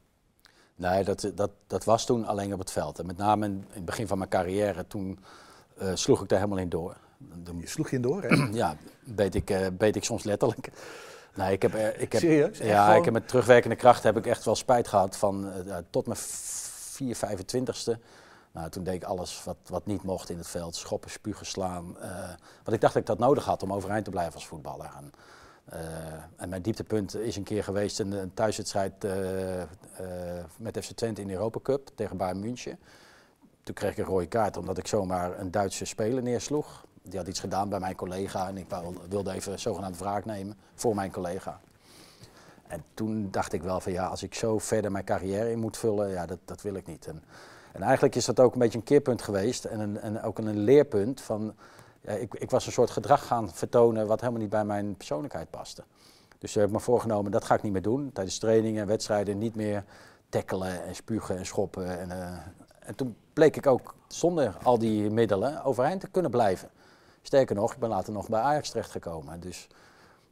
Nee, 0.76 1.04
dat, 1.04 1.32
dat, 1.36 1.52
dat 1.68 1.84
was 1.84 2.06
toen 2.06 2.26
alleen 2.26 2.54
op 2.54 2.60
het 2.60 2.72
veld. 2.72 3.00
En 3.00 3.06
met 3.06 3.18
name 3.18 3.46
in, 3.46 3.52
in 3.52 3.66
het 3.74 3.86
begin 3.86 4.08
van 4.08 4.18
mijn 4.18 4.30
carrière, 4.30 4.88
toen 4.88 5.20
sloeg 5.94 6.22
ik 6.22 6.30
daar 6.30 6.40
helemaal 6.40 6.62
in 6.62 6.70
door. 6.70 6.98
Je 7.60 7.68
sloeg 7.68 7.90
je 7.90 7.96
in 7.96 8.02
door, 8.02 8.24
hè? 8.24 8.36
ja, 8.64 8.76
beet 9.04 9.36
ik, 9.36 9.54
beet 9.78 9.96
ik 9.96 10.04
soms 10.04 10.24
letterlijk. 10.24 10.70
Nee, 11.36 11.52
ik 11.54 11.62
heb, 11.62 11.74
eh, 11.74 11.88
ik 12.02 12.12
heb, 12.12 12.22
Serieus? 12.22 12.58
Ja, 12.58 12.84
gewoon? 12.84 12.98
ik 13.00 13.06
heb 13.06 13.14
met 13.14 13.28
terugwerkende 13.28 13.76
kracht 13.76 14.04
heb 14.04 14.18
ik 14.18 14.26
echt 14.26 14.46
wel 14.46 14.56
spijt 14.56 14.88
gehad 14.88 15.18
van 15.18 15.52
eh, 15.52 15.78
tot 15.90 16.06
mijn 16.06 16.18
f- 16.18 16.70
4, 16.92 17.16
25ste. 17.16 17.92
Nou, 18.52 18.70
toen 18.70 18.84
deed 18.84 18.94
ik 18.94 19.04
alles 19.04 19.44
wat, 19.44 19.58
wat 19.68 19.86
niet 19.86 20.04
mocht 20.04 20.30
in 20.30 20.38
het 20.38 20.48
veld. 20.48 20.76
Schoppen, 20.76 21.10
spugen, 21.10 21.46
slaan. 21.46 21.98
eh, 22.02 22.10
want 22.64 22.74
ik 22.76 22.82
dacht 22.82 22.94
dat 22.94 23.02
ik 23.02 23.06
dat 23.08 23.20
nodig 23.20 23.46
had 23.46 23.64
om 23.64 23.74
overeind 23.74 24.06
te 24.06 24.12
blijven 24.12 24.34
als 24.34 24.48
voetballer. 24.48 24.92
En, 24.98 25.12
eh, 25.66 25.80
en 26.36 26.50
mijn 26.50 26.62
dieptepunt 26.62 27.16
is 27.16 27.36
een 27.36 27.44
keer 27.44 27.64
geweest 27.64 28.00
een, 28.00 28.12
een 28.12 28.34
thuiswedstrijd 28.34 29.04
eh, 29.04 29.62
eh, 29.62 29.68
met 30.58 30.78
FC 30.86 30.92
Twente 30.92 31.22
in 31.22 31.28
de 31.28 31.34
Europa 31.34 31.60
Cup 31.64 31.90
tegen 31.96 32.18
Bayern 32.18 32.40
München. 32.40 32.80
Toen 33.64 33.76
kreeg 33.76 33.92
ik 33.92 33.98
een 33.98 34.04
rode 34.06 34.28
kaart 34.28 34.58
omdat 34.58 34.78
ik 34.78 34.88
zomaar 34.88 35.40
een 35.40 35.52
Duitse 35.52 35.86
speler 35.86 36.24
neersloeg. 36.24 36.86
Die 37.02 37.20
had 37.20 37.28
iets 37.28 37.40
gedaan 37.40 37.70
bij 37.70 37.80
mijn 37.80 37.96
collega 37.96 38.48
en 38.48 38.58
ik 38.58 38.66
wilde 39.10 39.32
even 39.32 39.60
zogenaamd 39.60 39.98
wraak 39.98 40.26
nemen 40.26 40.58
voor 40.76 40.96
mijn 40.96 41.12
collega. 41.12 41.60
En 42.68 42.84
toen 42.94 43.28
dacht 43.32 43.54
ik 43.54 43.62
wel 43.64 43.80
van 43.80 43.92
ja, 43.92 44.08
als 44.08 44.24
ik 44.24 44.34
zo 44.34 44.60
verder 44.60 44.92
mijn 44.92 45.06
carrière 45.06 45.52
in 45.52 45.60
moet 45.60 45.78
vullen, 45.78 46.10
ja, 46.10 46.26
dat, 46.26 46.38
dat 46.46 46.62
wil 46.62 46.74
ik 46.74 46.88
niet. 46.88 47.08
En, 47.08 47.24
en 47.72 47.82
eigenlijk 47.82 48.16
is 48.16 48.26
dat 48.26 48.40
ook 48.40 48.54
een 48.54 48.60
beetje 48.60 48.78
een 48.78 48.84
keerpunt 48.84 49.22
geweest 49.22 49.66
en, 49.66 49.80
een, 49.80 50.00
en 50.00 50.22
ook 50.22 50.38
een 50.38 50.60
leerpunt 50.60 51.22
van, 51.22 51.56
ja, 52.02 52.12
ik, 52.12 52.34
ik 52.34 52.50
was 52.50 52.66
een 52.66 52.72
soort 52.72 52.90
gedrag 52.90 53.26
gaan 53.26 53.52
vertonen 53.52 54.08
wat 54.08 54.20
helemaal 54.20 54.42
niet 54.42 54.50
bij 54.50 54.66
mijn 54.66 54.96
persoonlijkheid 54.96 55.50
paste. 55.50 55.84
Dus 56.38 56.54
heb 56.54 56.66
ik 56.66 56.72
me 56.72 56.80
voorgenomen, 56.80 57.32
dat 57.32 57.46
ga 57.46 57.56
ik 57.56 57.62
niet 57.62 57.72
meer 57.72 57.82
doen. 57.82 58.12
Tijdens 58.14 58.38
trainingen 58.38 58.82
en 58.82 58.88
wedstrijden 58.88 59.38
niet 59.38 59.56
meer 59.56 59.84
tackelen 60.30 60.84
en 60.84 60.96
spugen 60.96 61.38
en 61.38 61.46
schoppen. 61.46 62.00
En, 62.00 62.12
eh, 62.12 62.38
en 62.80 62.96
toen 62.96 63.16
bleek 63.34 63.56
ik 63.58 63.68
ook 63.68 63.96
zonder 64.08 64.58
al 64.64 64.78
die 64.78 65.10
middelen 65.10 65.64
overeind 65.64 66.02
te 66.02 66.08
kunnen 66.08 66.32
blijven. 66.32 66.70
Sterker 67.22 67.56
nog, 67.56 67.74
ik 67.74 67.80
ben 67.80 67.90
later 67.90 68.14
nog 68.14 68.30
bij 68.30 68.40
Ajax 68.42 68.70
terechtgekomen. 68.70 69.40
Dus 69.40 69.68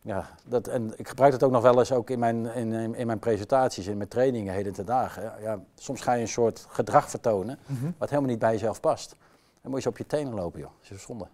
ja, 0.02 0.30
dat, 0.46 0.68
en 0.68 0.94
ik 1.00 1.08
gebruik 1.08 1.34
het 1.34 1.44
ook 1.44 1.52
nog 1.52 1.62
wel 1.62 1.80
eens 1.80 1.92
ook 1.92 2.10
in 2.10 2.20
mijn, 2.20 2.46
in, 2.46 2.96
in, 2.96 3.08
mijn 3.08 3.20
presentaties, 3.20 3.88
in 3.88 3.98
mijn 3.98 4.10
trainingen 4.10 4.54
heden 4.54 4.74
ten 4.74 4.86
dagen. 4.86 5.34
Ja, 5.42 5.60
soms 5.76 6.02
ga 6.02 6.14
je 6.14 6.22
een 6.22 6.28
soort 6.28 6.66
gedrag 6.70 7.10
vertonen 7.10 7.60
Mhm. 7.66 7.92
wat 7.98 8.10
helemaal 8.10 8.30
niet 8.30 8.40
bij 8.40 8.52
jezelf 8.52 8.80
past. 8.80 9.16
Dan 9.62 9.72
moet 9.72 9.84
je 9.84 9.90
op 9.90 9.98
je 9.98 10.06
tenen 10.06 10.34
lopen, 10.34 10.60
joh. 10.60 10.70
Dat 10.82 10.92
is 10.98 11.02
zonde. 11.04 11.28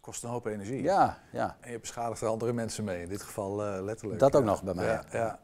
Kost 0.00 0.22
een 0.22 0.30
hoop 0.30 0.46
energie. 0.46 0.82
Ja, 0.82 1.18
ja. 1.32 1.56
En 1.60 1.70
je 1.70 1.80
beschadigt 1.80 2.20
er 2.20 2.28
andere 2.28 2.52
mensen 2.52 2.84
mee, 2.84 3.02
in 3.02 3.08
dit 3.08 3.22
geval 3.22 3.64
eh, 3.64 3.82
letterlijk. 3.82 4.18
Dat 4.20 4.34
ook 4.36 4.42
Ja. 4.44 4.48
nog 4.48 4.62
bij 4.62 4.74
mij, 4.74 4.84
Ja, 4.86 5.04
ja. 5.10 5.18
ja. 5.18 5.38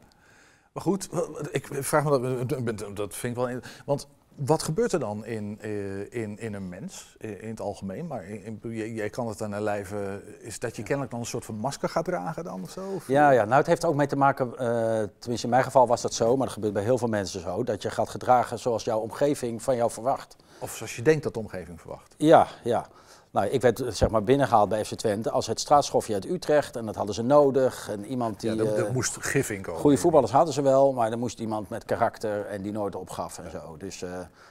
Maar 0.71 0.83
goed, 0.83 1.09
ik 1.51 1.67
vraag 1.71 2.03
me 2.03 2.09
dat, 2.47 2.95
dat 2.95 3.15
vind 3.15 3.37
ik 3.37 3.43
wel. 3.43 3.49
in- 3.49 3.63
Want 3.85 4.07
wat 4.45 4.63
gebeurt 4.63 4.91
er 4.91 4.99
dan 4.99 5.25
in, 5.25 5.57
eh, 5.61 5.99
in, 6.21 6.39
in 6.39 6.53
een 6.53 6.69
mens, 6.69 7.15
eh, 7.19 7.43
in 7.43 7.49
het 7.49 7.61
algemeen? 7.61 8.07
Maar 8.07 8.23
in, 8.25 8.59
in- 8.63 8.93
jij- 8.93 9.09
kan 9.09 9.27
het 9.27 9.41
aan 9.41 9.51
de 9.51 9.61
lijve. 9.61 10.21
Is 10.39 10.59
dat 10.59 10.75
je 10.75 10.81
kennelijk 10.83 11.11
dan 11.11 11.19
een 11.19 11.25
soort 11.25 11.45
van 11.45 11.55
masker 11.55 11.89
gaat 11.89 12.05
dragen 12.05 12.43
dan 12.43 12.61
of 12.63 12.69
zo? 12.69 12.81
Of- 12.95 13.07
Ja, 13.07 13.31
ja, 13.31 13.43
nou 13.45 13.55
het 13.57 13.67
heeft 13.67 13.85
ook 13.85 13.95
mee 13.95 14.07
te 14.07 14.15
maken, 14.15 14.57
eh, 14.57 15.03
tenminste 15.19 15.43
in 15.45 15.49
mijn 15.49 15.63
geval 15.63 15.87
was 15.87 16.01
dat 16.01 16.13
zo, 16.13 16.35
maar 16.37 16.45
dat 16.45 16.53
gebeurt 16.53 16.73
bij 16.73 16.83
heel 16.83 16.97
veel 16.97 17.07
mensen 17.07 17.41
zo, 17.41 17.63
dat 17.63 17.81
je 17.81 17.89
gaat 17.89 18.09
gedragen 18.09 18.59
zoals 18.59 18.83
jouw 18.83 18.99
omgeving 18.99 19.61
van 19.61 19.75
jou 19.75 19.91
verwacht. 19.91 20.35
Of 20.59 20.75
zoals 20.75 20.95
je 20.95 21.01
denkt 21.01 21.23
dat 21.23 21.33
de 21.33 21.39
omgeving 21.39 21.79
verwacht. 21.81 22.13
Ja, 22.17 22.47
ja. 22.63 22.87
Nou, 23.31 23.47
ik 23.47 23.61
werd 23.61 23.79
eh, 23.79 23.91
zeg 23.91 24.09
maar 24.09 24.23
binnengehaald 24.23 24.69
bij 24.69 24.85
FC 24.85 24.93
Twente 24.95 25.31
als 25.31 25.47
het 25.47 25.59
straatschofje 25.59 26.13
uit 26.13 26.25
Utrecht 26.25 26.75
en 26.75 26.85
dat 26.85 26.95
hadden 26.95 27.15
ze 27.15 27.21
nodig. 27.21 27.89
En 27.89 28.05
iemand 28.05 28.39
die... 28.39 28.55
Ja, 28.55 28.63
eh, 28.63 28.89
moest 28.89 29.17
gif 29.19 29.49
in 29.49 29.61
komen. 29.61 29.81
Goede 29.81 29.97
voetballers 29.97 30.31
hadden 30.31 30.53
ze 30.53 30.61
wel, 30.61 30.93
maar 30.93 31.11
er 31.11 31.17
moest 31.17 31.39
iemand 31.39 31.69
met 31.69 31.85
karakter 31.85 32.45
en 32.45 32.61
die 32.61 32.71
nooit 32.71 32.95
opgaf 32.95 33.37
en 33.39 33.51
zo. 33.51 33.77
Dus, 33.77 34.01
eh, 34.01 34.09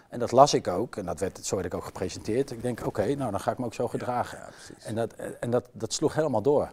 en 0.09 0.19
dat 0.19 0.33
las 0.33 0.55
ik 0.55 0.69
ook 0.69 0.97
en 0.97 1.05
dat 1.05 1.21
werd, 1.21 1.39
zo 1.47 1.55
werd 1.55 1.67
ik 1.67 1.75
ook 1.75 1.85
gepresenteerd. 1.85 2.51
Ik 2.51 2.63
denk, 2.63 2.87
oké, 2.87 3.15
nou 3.15 3.31
dan 3.31 3.41
ga 3.41 3.51
ik 3.51 3.59
me 3.59 3.65
ook 3.65 3.75
zo 3.75 3.89
gedragen. 3.89 4.39
en 4.85 4.95
dat, 4.95 5.13
en 5.41 5.51
dat, 5.51 5.69
dat 5.73 5.93
sloeg 5.93 6.15
helemaal 6.15 6.43
door. 6.43 6.71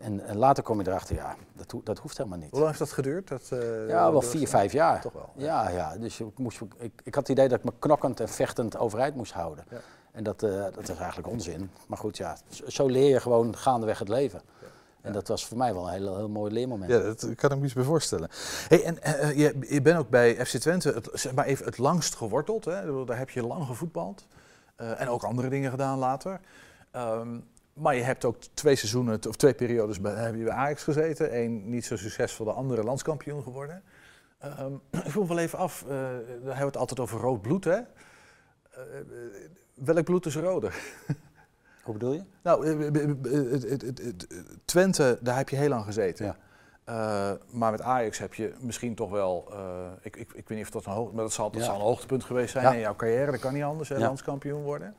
En, 0.00 0.26
en 0.26 0.36
later 0.36 0.62
kom 0.62 0.80
je 0.80 0.88
erachter, 0.88 1.14
ja, 1.14 1.36
dat, 1.52 1.70
ho- 1.70 1.80
dat 1.84 1.98
hoeft 1.98 2.16
helemaal 2.16 2.38
niet. 2.38 2.50
Hoe 2.50 2.58
lang 2.60 2.66
heeft 2.76 2.78
dat 2.84 2.92
geduurd? 2.92 3.28
Dat, 3.28 3.48
Ja, 3.88 4.12
wel 4.12 4.22
vier, 4.22 4.48
vijf 4.48 4.72
jaar. 4.72 5.00
Toch 5.00 5.12
wel. 5.12 5.28
Ja, 5.36 5.68
ja. 5.70 5.96
Dus 5.96 6.20
ik, 6.20 6.38
moest, 6.38 6.60
ik, 6.78 6.92
ik 7.04 7.14
had 7.14 7.26
het 7.26 7.36
idee 7.36 7.48
dat 7.48 7.58
ik 7.58 7.64
me 7.64 7.72
knokkend 7.78 8.20
en 8.20 8.28
vechtend 8.28 8.76
overeind 8.76 9.16
moest 9.16 9.32
houden. 9.32 9.64
Ja. 9.70 9.76
En 10.12 10.22
dat, 10.22 10.42
eh, 10.42 10.64
dat 10.74 10.88
is 10.88 10.96
eigenlijk 10.96 11.28
onzin. 11.28 11.70
Maar 11.86 11.98
goed, 11.98 12.16
ja, 12.16 12.36
zo, 12.66 12.86
leer 12.86 13.08
je 13.08 13.20
gewoon 13.20 13.56
gaandeweg 13.56 13.98
het 13.98 14.08
leven. 14.08 14.40
En 15.00 15.12
dat 15.12 15.28
was 15.28 15.46
voor 15.46 15.56
mij 15.56 15.74
wel 15.74 15.86
een 15.86 15.92
heel, 15.92 16.16
heel 16.16 16.28
mooi 16.28 16.52
leermoment. 16.52 16.90
Ja, 16.90 16.98
dat 16.98 17.34
kan 17.34 17.52
ik 17.52 17.58
me 17.58 17.64
iets 17.64 17.74
bij 17.74 17.84
voorstellen. 17.84 18.28
Hey, 18.68 18.84
en 18.84 19.02
eh, 19.02 19.28
eh, 19.28 19.38
je, 19.38 19.56
je 19.68 19.82
bent 19.82 19.98
ook 19.98 20.08
bij 20.08 20.46
FC 20.46 20.56
Twente 20.56 20.92
het, 20.92 21.08
zeg 21.12 21.34
maar 21.34 21.44
even 21.44 21.64
het 21.64 21.78
langst 21.78 22.14
geworteld. 22.14 22.64
Hè? 22.64 23.04
Daar 23.04 23.18
heb 23.18 23.30
je 23.30 23.46
lang 23.46 23.66
gevoetbald. 23.66 24.26
En 24.76 25.08
ook 25.08 25.24
andere 25.24 25.48
dingen 25.48 25.70
gedaan 25.70 25.98
later. 25.98 26.40
Ehm, 26.90 27.38
maar 27.72 27.94
je 27.94 28.02
hebt 28.02 28.24
ook 28.24 28.36
twee 28.54 28.76
seizoenen, 28.76 29.18
of 29.28 29.36
twee 29.36 29.54
periodes 29.54 30.00
bij, 30.00 30.12
heb 30.12 30.34
je 30.34 30.44
bij 30.44 30.52
Ajax 30.52 30.82
gezeten. 30.82 31.38
Eén 31.38 31.70
niet 31.70 31.84
zo 31.84 31.96
succesvol, 31.96 32.46
de 32.46 32.52
andere 32.52 32.82
landskampioen 32.82 33.42
geworden. 33.42 33.82
Ehm, 34.38 34.72
ik 35.06 35.14
me 35.14 35.26
wel 35.26 35.38
even 35.38 35.58
af, 35.58 35.82
eh 35.82 35.88
daar 35.88 36.06
hebben 36.26 36.58
we 36.58 36.64
het 36.64 36.76
altijd 36.76 37.00
over 37.00 37.20
rood 37.20 37.42
bloed, 37.42 37.64
hè? 37.64 37.80
Welk 39.84 40.04
bloed 40.04 40.26
is 40.26 40.36
roder? 40.36 40.74
Hoe 41.84 41.92
bedoel 41.92 42.12
je? 42.12 42.22
Nou, 42.42 42.66
eh, 42.66 42.86
eh, 42.86 43.72
eh, 43.72 44.14
Twente, 44.64 45.18
daar 45.20 45.36
heb 45.36 45.48
je 45.48 45.56
heel 45.56 45.68
lang 45.68 45.84
gezeten. 45.84 46.24
Ja. 46.84 47.38
Maar 47.50 47.70
met 47.70 47.82
Ajax 47.82 48.18
heb 48.18 48.34
je 48.34 48.54
misschien 48.60 48.94
toch 48.94 49.10
wel, 49.10 49.52
ik, 50.02 50.16
ik, 50.16 50.32
ik 50.32 50.48
weet 50.48 50.58
niet 50.58 50.66
of 50.66 50.70
dat 50.72 50.86
een, 50.86 50.92
hoog, 50.92 51.12
maar 51.12 51.22
dat 51.22 51.32
zal, 51.32 51.50
dat 51.50 51.60
Ja. 51.60 51.66
zal 51.66 51.74
een 51.74 51.80
hoogtepunt 51.80 52.24
geweest 52.24 52.52
zijn 52.52 52.64
Ja. 52.64 52.72
in 52.72 52.80
jouw 52.80 52.96
carrière. 52.96 53.30
Dat 53.30 53.40
kan 53.40 53.52
niet 53.54 53.62
anders, 53.62 53.88
hè, 53.88 53.98
landskampioen 53.98 54.62
worden. 54.62 54.94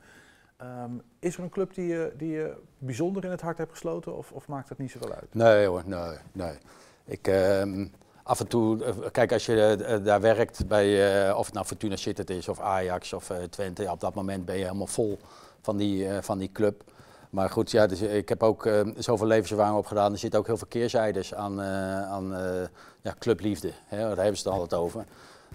Ehm, 0.56 0.90
is 1.18 1.36
er 1.36 1.42
een 1.42 1.50
club 1.50 1.74
die 1.74 1.86
je, 1.86 2.12
die 2.16 2.30
je 2.30 2.56
bijzonder 2.78 3.24
in 3.24 3.30
het 3.30 3.40
hart 3.40 3.58
hebt 3.58 3.70
gesloten 3.70 4.16
of, 4.16 4.32
of 4.32 4.48
maakt 4.48 4.68
dat 4.68 4.78
niet 4.78 4.90
zoveel 4.90 5.12
uit? 5.12 5.34
Nee 5.34 5.66
hoor, 5.66 5.82
nee, 5.86 6.16
nee. 6.32 6.58
Ik, 7.04 7.28
ehm, 7.28 7.86
af 8.24 8.40
en 8.40 8.46
toe, 8.46 8.84
eh, 8.84 8.94
kijk 9.12 9.32
als 9.32 9.46
je 9.46 9.84
eh, 9.84 10.04
daar 10.04 10.20
werkt 10.20 10.66
bij, 10.66 11.26
eh, 11.28 11.38
of 11.38 11.44
het 11.44 11.54
nou 11.54 11.66
Fortuna 11.66 11.96
Sittard 11.96 12.30
is 12.30 12.48
of 12.48 12.60
Ajax 12.60 13.12
of 13.12 13.30
eh, 13.30 13.42
Twente, 13.42 13.90
op 13.90 14.00
dat 14.00 14.14
moment 14.14 14.44
ben 14.44 14.56
je 14.56 14.64
helemaal 14.64 14.86
vol 14.86 15.18
van 15.60 15.76
die, 15.76 16.08
eh, 16.08 16.22
van 16.22 16.38
die 16.38 16.52
club. 16.52 16.82
Maar 17.30 17.50
goed, 17.50 17.70
ja, 17.70 17.86
dus 17.86 18.00
ik 18.00 18.28
heb 18.28 18.42
ook 18.42 18.66
eh, 18.66 18.80
zoveel 18.96 19.26
levenservaring 19.26 19.76
opgedaan. 19.78 20.12
Er 20.12 20.18
zitten 20.18 20.40
ook 20.40 20.46
heel 20.46 20.56
veel 20.56 20.66
keerzijdes 20.66 21.34
aan, 21.34 21.60
eh, 21.60 22.02
aan 22.10 22.34
eh, 22.34 22.62
ja, 23.00 23.14
clubliefde. 23.18 23.72
Hè, 23.86 23.98
daar 23.98 24.16
hebben 24.16 24.36
ze 24.36 24.48
het 24.48 24.58
altijd 24.58 24.80
over. 24.80 25.04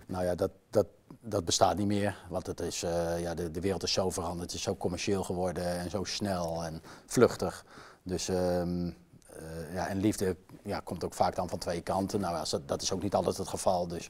Nou 0.06 0.26
ja, 0.26 0.36
dat, 0.36 0.52
dat, 0.70 0.86
dat 1.22 1.46
bestaat 1.46 1.78
niet 1.78 1.88
meer. 1.88 2.16
Want 2.30 2.48
het 2.48 2.60
is, 2.60 2.84
eh, 2.84 3.22
ja, 3.22 3.34
de, 3.34 3.52
de 3.52 3.60
wereld 3.60 3.84
is 3.84 3.94
zo 3.94 4.10
veranderd. 4.10 4.42
Het 4.42 4.54
is 4.54 4.62
zo 4.62 4.76
commercieel 4.76 5.24
geworden 5.24 5.66
en 5.80 5.90
zo 5.90 6.04
snel 6.04 6.64
en 6.64 6.82
vluchtig. 7.06 7.66
Dus 8.04 8.30
ehm, 8.30 8.88
eh, 8.88 8.94
ja, 9.74 9.88
en 9.88 10.00
liefde 10.00 10.36
ja, 10.64 10.80
komt 10.80 11.04
ook 11.04 11.14
vaak 11.14 11.36
dan 11.36 11.50
van 11.50 11.60
twee 11.60 11.82
kanten. 11.82 12.20
Nou, 12.20 12.36
ja, 12.36 12.60
dat, 12.66 12.82
is 12.82 12.92
ook 12.92 13.02
niet 13.02 13.16
altijd 13.16 13.38
het 13.38 13.48
geval. 13.48 13.88
Dus 13.88 14.10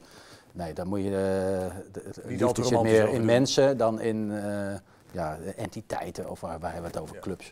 nee, 0.51 0.73
dan 0.73 0.87
moet 0.87 0.99
je. 0.99 1.05
eh, 1.05 1.75
de, 1.91 2.01
de 2.13 2.21
Niet 2.27 2.41
liefde 2.41 2.63
zit 2.63 2.81
meer 2.81 3.07
in 3.07 3.15
doen. 3.15 3.25
mensen 3.25 3.77
dan 3.77 4.01
in 4.01 4.31
eh, 4.31 4.75
ja, 5.11 5.37
entiteiten. 5.55 6.29
Of 6.29 6.39
waar, 6.39 6.59
waar 6.59 6.73
hebben 6.73 6.91
we 6.91 6.97
het 6.97 7.05
over? 7.05 7.15
Ja. 7.15 7.21
Clubs. 7.21 7.51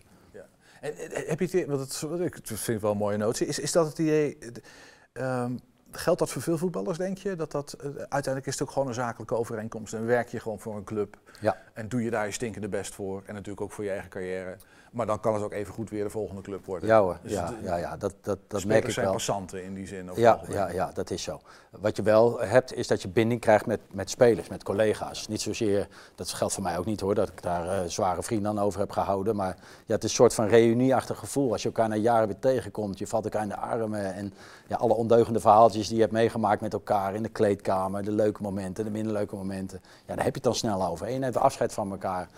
En, 0.81 0.97
eh, 0.97 1.27
heb 1.27 1.39
je 1.39 1.45
het 1.45 1.53
idee, 1.53 1.67
want 1.67 1.79
het, 1.79 2.21
ik 2.21 2.47
dat 2.47 2.59
vind 2.59 2.77
ik 2.77 2.81
wel 2.81 2.91
een 2.91 2.97
mooie 2.97 3.17
notie, 3.17 3.47
is, 3.47 3.59
is 3.59 3.71
dat 3.71 3.87
het 3.87 3.99
idee, 3.99 4.37
eh, 4.37 5.41
ehm, 5.41 5.57
geldt 5.97 6.19
dat 6.19 6.29
voor 6.29 6.41
veel 6.41 6.57
voetballers 6.57 6.97
denk 6.97 7.17
je? 7.17 7.35
Dat 7.35 7.51
dat, 7.51 7.73
eh, 7.73 7.85
uiteindelijk 7.95 8.45
is 8.45 8.53
het 8.53 8.61
ook 8.61 8.71
gewoon 8.71 8.87
een 8.87 8.93
zakelijke 8.93 9.35
overeenkomst 9.35 9.93
en 9.93 10.05
werk 10.05 10.29
je 10.29 10.39
gewoon 10.39 10.59
voor 10.59 10.75
een 10.75 10.83
club 10.83 11.17
Ja. 11.41 11.57
en 11.73 11.89
doe 11.89 12.03
je 12.03 12.09
daar 12.09 12.25
je 12.25 12.31
stinkende 12.31 12.67
best 12.69 12.93
voor 12.95 13.21
en 13.25 13.33
natuurlijk 13.33 13.61
ook 13.61 13.71
voor 13.71 13.83
je 13.83 13.89
eigen 13.89 14.09
carrière. 14.09 14.55
Maar 14.91 15.05
dan 15.05 15.19
kan 15.19 15.33
het 15.33 15.43
ook 15.43 15.51
even 15.53 15.73
goed 15.73 15.89
weer 15.89 16.03
de 16.03 16.09
volgende 16.09 16.41
club 16.41 16.65
worden. 16.65 16.89
Ja 16.89 17.01
hoor, 17.01 17.17
Dus 17.21 17.31
ja, 17.31 17.47
de- 17.47 17.55
ja, 17.63 17.75
ja, 17.75 17.97
dat, 17.97 18.13
dat, 18.21 18.37
dat 18.47 18.65
merk 18.65 18.85
ik 18.85 18.91
zijn 18.91 19.05
wel. 19.05 19.13
passanten 19.15 19.63
in 19.63 19.73
die 19.73 19.87
zin. 19.87 20.09
Ja, 20.15 20.39
ja, 20.49 20.69
ja, 20.69 20.91
dat 20.93 21.09
is 21.11 21.23
zo. 21.23 21.39
Wat 21.79 21.95
je 21.95 22.01
wel 22.01 22.39
hebt, 22.39 22.73
is 22.73 22.87
dat 22.87 23.01
je 23.01 23.07
binding 23.07 23.41
krijgt 23.41 23.65
met, 23.65 23.79
met 23.91 24.09
spelers, 24.09 24.47
met 24.47 24.63
collega's. 24.63 25.27
Niet 25.27 25.41
zozeer, 25.41 25.87
dat 26.15 26.29
geldt 26.29 26.53
voor 26.53 26.63
mij 26.63 26.77
ook 26.77 26.85
niet 26.85 26.99
hoor, 26.99 27.15
dat 27.15 27.29
ik 27.29 27.41
daar 27.41 27.67
eh, 27.69 27.87
zware 27.89 28.23
vrienden 28.23 28.49
aan 28.51 28.59
over 28.59 28.79
heb 28.79 28.91
gehouden. 28.91 29.35
Maar 29.35 29.55
ja, 29.85 29.93
het 29.93 30.03
is 30.03 30.09
een 30.09 30.15
soort 30.15 30.33
van 30.33 30.47
reunieachtig 30.47 31.19
gevoel. 31.19 31.51
Als 31.51 31.61
je 31.61 31.67
elkaar 31.67 31.89
na 31.89 31.95
jaren 31.95 32.27
weer 32.27 32.39
tegenkomt, 32.39 32.97
je 32.97 33.07
valt 33.07 33.23
elkaar 33.23 33.41
in 33.43 33.49
de 33.49 33.57
armen. 33.57 34.13
En 34.13 34.33
ja, 34.67 34.75
alle 34.75 34.93
ondeugende 34.93 35.39
verhaaltjes 35.39 35.86
die 35.87 35.95
je 35.95 36.01
hebt 36.01 36.13
meegemaakt 36.13 36.61
met 36.61 36.73
elkaar 36.73 37.15
in 37.15 37.23
de 37.23 37.29
kleedkamer. 37.29 38.03
De 38.03 38.11
leuke 38.11 38.41
momenten, 38.41 38.83
de 38.83 38.91
minder 38.91 39.13
leuke 39.13 39.35
momenten. 39.35 39.79
Ja, 39.83 40.15
daar 40.15 40.23
heb 40.23 40.25
je 40.25 40.31
het 40.33 40.43
dan 40.43 40.55
snel 40.55 40.85
over. 40.85 41.07
En 41.07 41.13
je 41.13 41.19
neemt 41.19 41.37
afscheid 41.37 41.73
van 41.73 41.91
elkaar. 41.91 42.29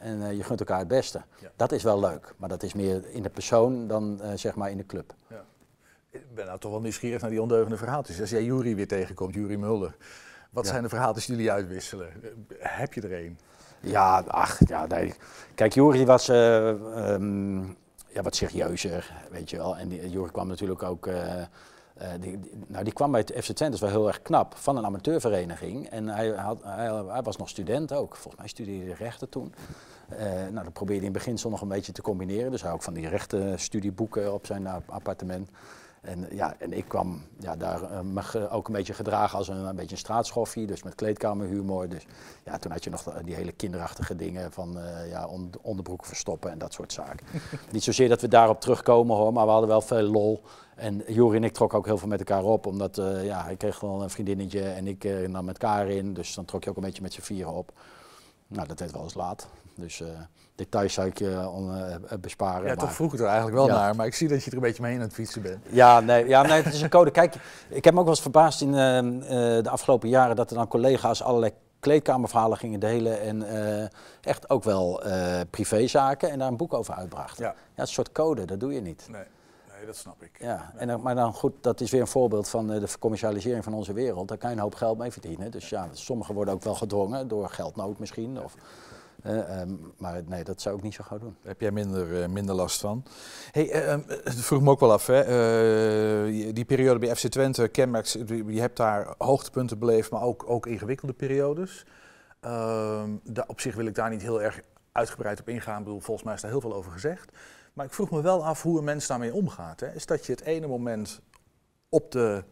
En 0.00 0.22
eh, 0.22 0.36
je 0.36 0.42
gunt 0.42 0.60
elkaar 0.60 0.78
het 0.78 0.88
beste. 0.88 1.22
Ja. 1.40 1.50
Dat 1.56 1.72
is 1.72 1.82
wel 1.82 2.00
leuk. 2.00 2.34
Maar 2.36 2.48
dat 2.48 2.62
is 2.62 2.74
meer 2.74 3.04
in 3.10 3.22
de 3.22 3.28
persoon 3.28 3.86
dan 3.86 4.20
eh, 4.20 4.30
zeg 4.34 4.54
maar 4.54 4.70
in 4.70 4.76
de 4.76 4.86
club. 4.86 5.14
Ik 6.10 6.34
ben 6.34 6.46
nou 6.46 6.58
toch 6.58 6.70
wel 6.70 6.80
nieuwsgierig 6.80 7.20
naar 7.20 7.30
die 7.30 7.42
ondeugende 7.42 7.76
verhaaltjes. 7.76 8.20
Als 8.20 8.30
jij 8.30 8.44
Jury 8.44 8.74
weer 8.74 8.88
tegenkomt, 8.88 9.34
Jury 9.34 9.54
Mulder, 9.54 9.96
wat 10.50 10.64
Ja. 10.64 10.70
zijn 10.70 10.82
de 10.82 10.88
verhaaltjes 10.88 11.26
die 11.26 11.34
jullie 11.36 11.52
uitwisselen? 11.52 12.08
Heb 12.58 12.92
je 12.92 13.00
er 13.00 13.24
een? 13.24 13.38
Ja, 13.80 14.24
ach, 14.26 14.58
ja, 14.68 14.86
nee. 14.86 15.14
Kijk, 15.54 15.72
Jori 15.72 16.06
was 16.06 16.28
eh, 16.28 16.68
ehm, 16.68 17.58
ja, 18.08 18.22
wat 18.22 18.36
serieuzer, 18.36 19.12
weet 19.30 19.50
je 19.50 19.56
wel. 19.56 19.76
En 19.76 20.10
Jori 20.10 20.30
kwam 20.30 20.48
natuurlijk 20.48 20.82
ook... 20.82 21.08
eh, 21.96 22.08
die, 22.20 22.40
nou, 22.66 22.84
die 22.84 22.92
kwam 22.92 23.10
bij 23.10 23.20
het 23.20 23.30
FC 23.30 23.42
Twente, 23.52 23.64
dat 23.64 23.74
is 23.74 23.80
wel 23.80 23.90
heel 23.90 24.06
erg 24.06 24.22
knap, 24.22 24.54
van 24.56 24.76
een 24.76 24.84
amateurvereniging. 24.84 25.88
En 25.88 26.08
hij, 26.08 26.28
had, 26.28 26.62
hij, 26.62 27.22
was 27.22 27.36
nog 27.36 27.48
student 27.48 27.92
ook. 27.92 28.16
Volgens 28.16 28.36
mij 28.36 28.48
studeerde 28.48 28.84
hij 28.86 28.94
rechten 28.98 29.28
toen. 29.28 29.54
Eh, 30.08 30.24
nou, 30.26 30.64
dat 30.64 30.72
probeerde 30.72 30.96
hij 30.98 31.06
in 31.06 31.12
beginsel 31.12 31.50
nog 31.50 31.60
een 31.60 31.68
beetje 31.68 31.92
te 31.92 32.02
combineren. 32.02 32.50
Dus 32.50 32.60
hij 32.60 32.70
had 32.70 32.78
ook 32.78 32.84
van 32.84 32.94
die 32.94 33.08
rechtenstudieboeken 33.08 34.32
op 34.32 34.46
zijn 34.46 34.66
ap- 34.66 34.90
appartement. 34.90 35.48
En, 36.06 36.26
ja, 36.30 36.54
en 36.58 36.72
ik 36.72 36.84
kwam 36.88 37.22
ja, 37.38 37.56
daar 37.56 37.82
eh, 37.82 38.00
me 38.00 38.50
ook 38.50 38.66
een 38.66 38.72
beetje 38.74 38.94
gedragen 38.94 39.38
als 39.38 39.48
een, 39.48 39.56
een 39.56 39.76
beetje 39.76 39.92
een 39.92 39.98
straatschoffie, 39.98 40.66
dus 40.66 40.82
met 40.82 40.94
kleedkamerhumor. 40.94 41.88
Dus 41.88 42.06
ja, 42.44 42.58
toen 42.58 42.70
had 42.72 42.84
je 42.84 42.90
nog 42.90 43.02
de- 43.02 43.24
die 43.24 43.34
hele 43.34 43.52
kinderachtige 43.52 44.16
dingen 44.16 44.52
van 44.52 44.78
eh, 44.78 45.10
ja, 45.10 45.26
on- 45.26 45.50
onderbroeken 45.62 46.06
verstoppen 46.06 46.50
en 46.50 46.58
dat 46.58 46.72
soort 46.72 46.92
zaken. 46.92 47.26
Niet 47.72 47.84
zozeer 47.84 48.08
dat 48.08 48.20
we 48.20 48.28
daarop 48.28 48.60
terugkomen 48.60 49.16
hoor, 49.16 49.32
maar 49.32 49.44
we 49.44 49.50
hadden 49.50 49.68
wel 49.68 49.80
veel 49.80 50.02
lol. 50.02 50.42
En 50.74 51.02
Jori 51.06 51.36
en 51.36 51.44
ik 51.44 51.52
trokken 51.52 51.78
ook 51.78 51.86
heel 51.86 51.98
veel 51.98 52.08
met 52.08 52.18
elkaar 52.18 52.44
op, 52.44 52.66
omdat 52.66 52.98
eh, 52.98 53.24
ja, 53.24 53.42
hij 53.44 53.56
kreeg 53.56 53.80
wel 53.80 54.02
een 54.02 54.10
vriendinnetje 54.10 54.62
en 54.62 54.86
ik 54.86 55.04
eh, 55.04 55.28
nam 55.28 55.44
met 55.44 55.58
Karin. 55.58 56.14
Dus 56.14 56.34
dan 56.34 56.44
trok 56.44 56.64
je 56.64 56.70
ook 56.70 56.76
een 56.76 56.82
beetje 56.82 57.02
met 57.02 57.12
z'n 57.12 57.20
vieren 57.20 57.52
op. 57.52 57.72
Nou, 58.46 58.66
dat 58.68 58.78
werd 58.78 58.92
wel 58.92 59.02
eens 59.02 59.14
laat. 59.14 59.48
Dus 59.76 60.00
eh, 60.00 60.08
details 60.54 60.92
zou 60.94 61.06
ik 61.06 61.18
je 61.18 61.48
on- 61.50 61.74
eh, 61.76 62.18
besparen. 62.20 62.60
Ja, 62.60 62.66
maar- 62.66 62.76
toch 62.76 62.92
vroeg 62.94 63.12
ik 63.14 63.20
er 63.20 63.26
eigenlijk 63.26 63.56
wel 63.56 63.66
Ja. 63.66 63.74
naar, 63.74 63.96
maar 63.96 64.06
ik 64.06 64.14
zie 64.14 64.28
dat 64.28 64.44
je 64.44 64.50
er 64.50 64.56
een 64.56 64.62
beetje 64.62 64.82
mee 64.82 64.94
aan 64.94 65.00
het 65.00 65.12
fietsen 65.12 65.42
bent. 65.42 65.58
Ja, 65.70 66.00
nee, 66.00 66.28
ja, 66.28 66.42
nee, 66.42 66.62
het 66.62 66.74
is 66.74 66.82
een 66.82 66.88
code. 66.88 67.10
Kijk, 67.10 67.34
ik 67.68 67.84
heb 67.84 67.92
me 67.94 67.98
ook 67.98 68.06
wel 68.06 68.14
eens 68.14 68.22
verbaasd 68.22 68.60
in 68.60 68.74
eh, 68.74 68.98
eh, 68.98 69.64
de 69.64 69.70
afgelopen 69.70 70.08
jaren 70.08 70.36
dat 70.36 70.50
er 70.50 70.56
dan 70.56 70.68
collega's 70.68 71.22
allerlei 71.22 71.52
kleedkamerverhalen 71.80 72.58
gingen 72.58 72.80
delen 72.80 73.20
en 73.20 73.42
eh, 73.82 73.86
echt 74.20 74.50
ook 74.50 74.64
wel 74.64 75.02
eh, 75.02 75.40
privézaken 75.50 76.30
en 76.30 76.38
daar 76.38 76.48
een 76.48 76.56
boek 76.56 76.74
over 76.74 76.94
uitbracht. 76.94 77.38
Ja. 77.38 77.44
Ja, 77.44 77.50
het 77.50 77.58
is 77.74 77.82
een 77.82 77.86
soort 77.86 78.12
code, 78.12 78.44
dat 78.44 78.60
doe 78.60 78.72
je 78.72 78.80
niet. 78.80 79.08
Nee, 79.10 79.22
nee 79.76 79.86
dat 79.86 79.96
snap 79.96 80.22
ik. 80.22 80.30
Ja, 80.40 80.72
en 80.76 80.86
dan, 80.88 81.00
maar 81.02 81.14
dan 81.14 81.32
goed, 81.34 81.52
dat 81.60 81.80
is 81.80 81.90
weer 81.90 82.00
een 82.00 82.06
voorbeeld 82.06 82.48
van 82.48 82.72
eh, 82.72 82.80
de 82.80 82.88
commercialisering 82.98 83.64
van 83.64 83.74
onze 83.74 83.92
wereld. 83.92 84.28
Daar 84.28 84.38
kan 84.38 84.50
je 84.50 84.56
een 84.56 84.62
hoop 84.62 84.74
geld 84.74 84.98
mee 84.98 85.10
verdienen. 85.12 85.50
Dus 85.50 85.68
ja, 85.68 85.88
sommigen 85.92 86.34
worden 86.34 86.54
ook 86.54 86.62
wel 86.64 86.74
gedwongen 86.74 87.28
door 87.28 87.48
geldnood 87.50 87.98
misschien. 87.98 88.42
Of, 88.44 88.54
eh, 89.22 89.60
ehm, 89.60 89.74
maar 89.96 90.22
nee, 90.26 90.44
dat 90.44 90.60
zou 90.60 90.76
ik 90.76 90.82
niet 90.82 90.94
zo 90.94 91.04
gauw 91.06 91.18
doen. 91.18 91.36
Heb 91.42 91.60
jij 91.60 91.70
minder, 91.70 92.22
eh, 92.22 92.28
minder 92.28 92.54
last 92.54 92.80
van. 92.80 93.04
Hey, 93.50 93.70
eh, 93.70 93.92
eh, 93.92 94.00
dat 94.24 94.34
vroeg 94.34 94.62
me 94.62 94.70
ook 94.70 94.80
wel 94.80 94.92
af. 94.92 95.06
Hè. 95.06 95.20
Eh, 95.20 96.54
die 96.54 96.64
periode 96.64 96.98
bij 96.98 97.16
FC 97.16 97.26
Twente 97.26 97.68
kenmerkt, 97.68 98.12
je 98.46 98.60
hebt 98.60 98.76
daar 98.76 99.14
hoogtepunten 99.18 99.78
beleefd, 99.78 100.10
maar 100.10 100.22
ook, 100.22 100.44
ook 100.50 100.66
ingewikkelde 100.66 101.14
periodes. 101.14 101.86
Ehm, 102.40 103.10
op 103.46 103.60
zich 103.60 103.74
wil 103.74 103.86
ik 103.86 103.94
daar 103.94 104.10
niet 104.10 104.22
heel 104.22 104.42
erg 104.42 104.60
uitgebreid 104.92 105.40
op 105.40 105.48
ingaan. 105.48 105.78
Ik 105.78 105.84
bedoel, 105.84 106.00
volgens 106.00 106.26
mij 106.26 106.34
is 106.34 106.40
daar 106.40 106.50
heel 106.50 106.60
veel 106.60 106.74
over 106.74 106.92
gezegd. 106.92 107.32
Maar 107.72 107.86
ik 107.86 107.92
vroeg 107.92 108.10
me 108.10 108.22
wel 108.22 108.44
af 108.44 108.62
hoe 108.62 108.78
een 108.78 108.84
mens 108.84 109.06
daarmee 109.06 109.34
omgaat. 109.34 109.80
Hè. 109.80 109.94
Is 109.94 110.06
dat 110.06 110.26
je 110.26 110.32
het 110.32 110.40
ene 110.40 110.66
moment 110.66 111.20
op 111.88 112.12
de, 112.12 112.44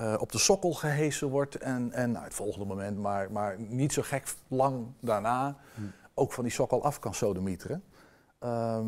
eh, 0.00 0.14
op 0.18 0.32
de 0.32 0.38
sokkel 0.38 0.72
gehesen 0.72 1.28
wordt 1.28 1.54
en, 1.54 1.92
en 1.92 2.10
nou, 2.10 2.24
het 2.24 2.34
volgende 2.34 2.66
moment, 2.66 2.98
maar, 2.98 3.32
maar 3.32 3.56
niet 3.58 3.92
zo 3.92 4.02
gek 4.02 4.34
lang 4.48 4.86
daarna, 5.00 5.56
ook 6.14 6.32
van 6.32 6.44
die 6.44 6.52
sokkel 6.52 6.84
af 6.84 6.98
kan 6.98 7.14
sodemieteren. 7.14 7.82
Ehm, 8.38 8.86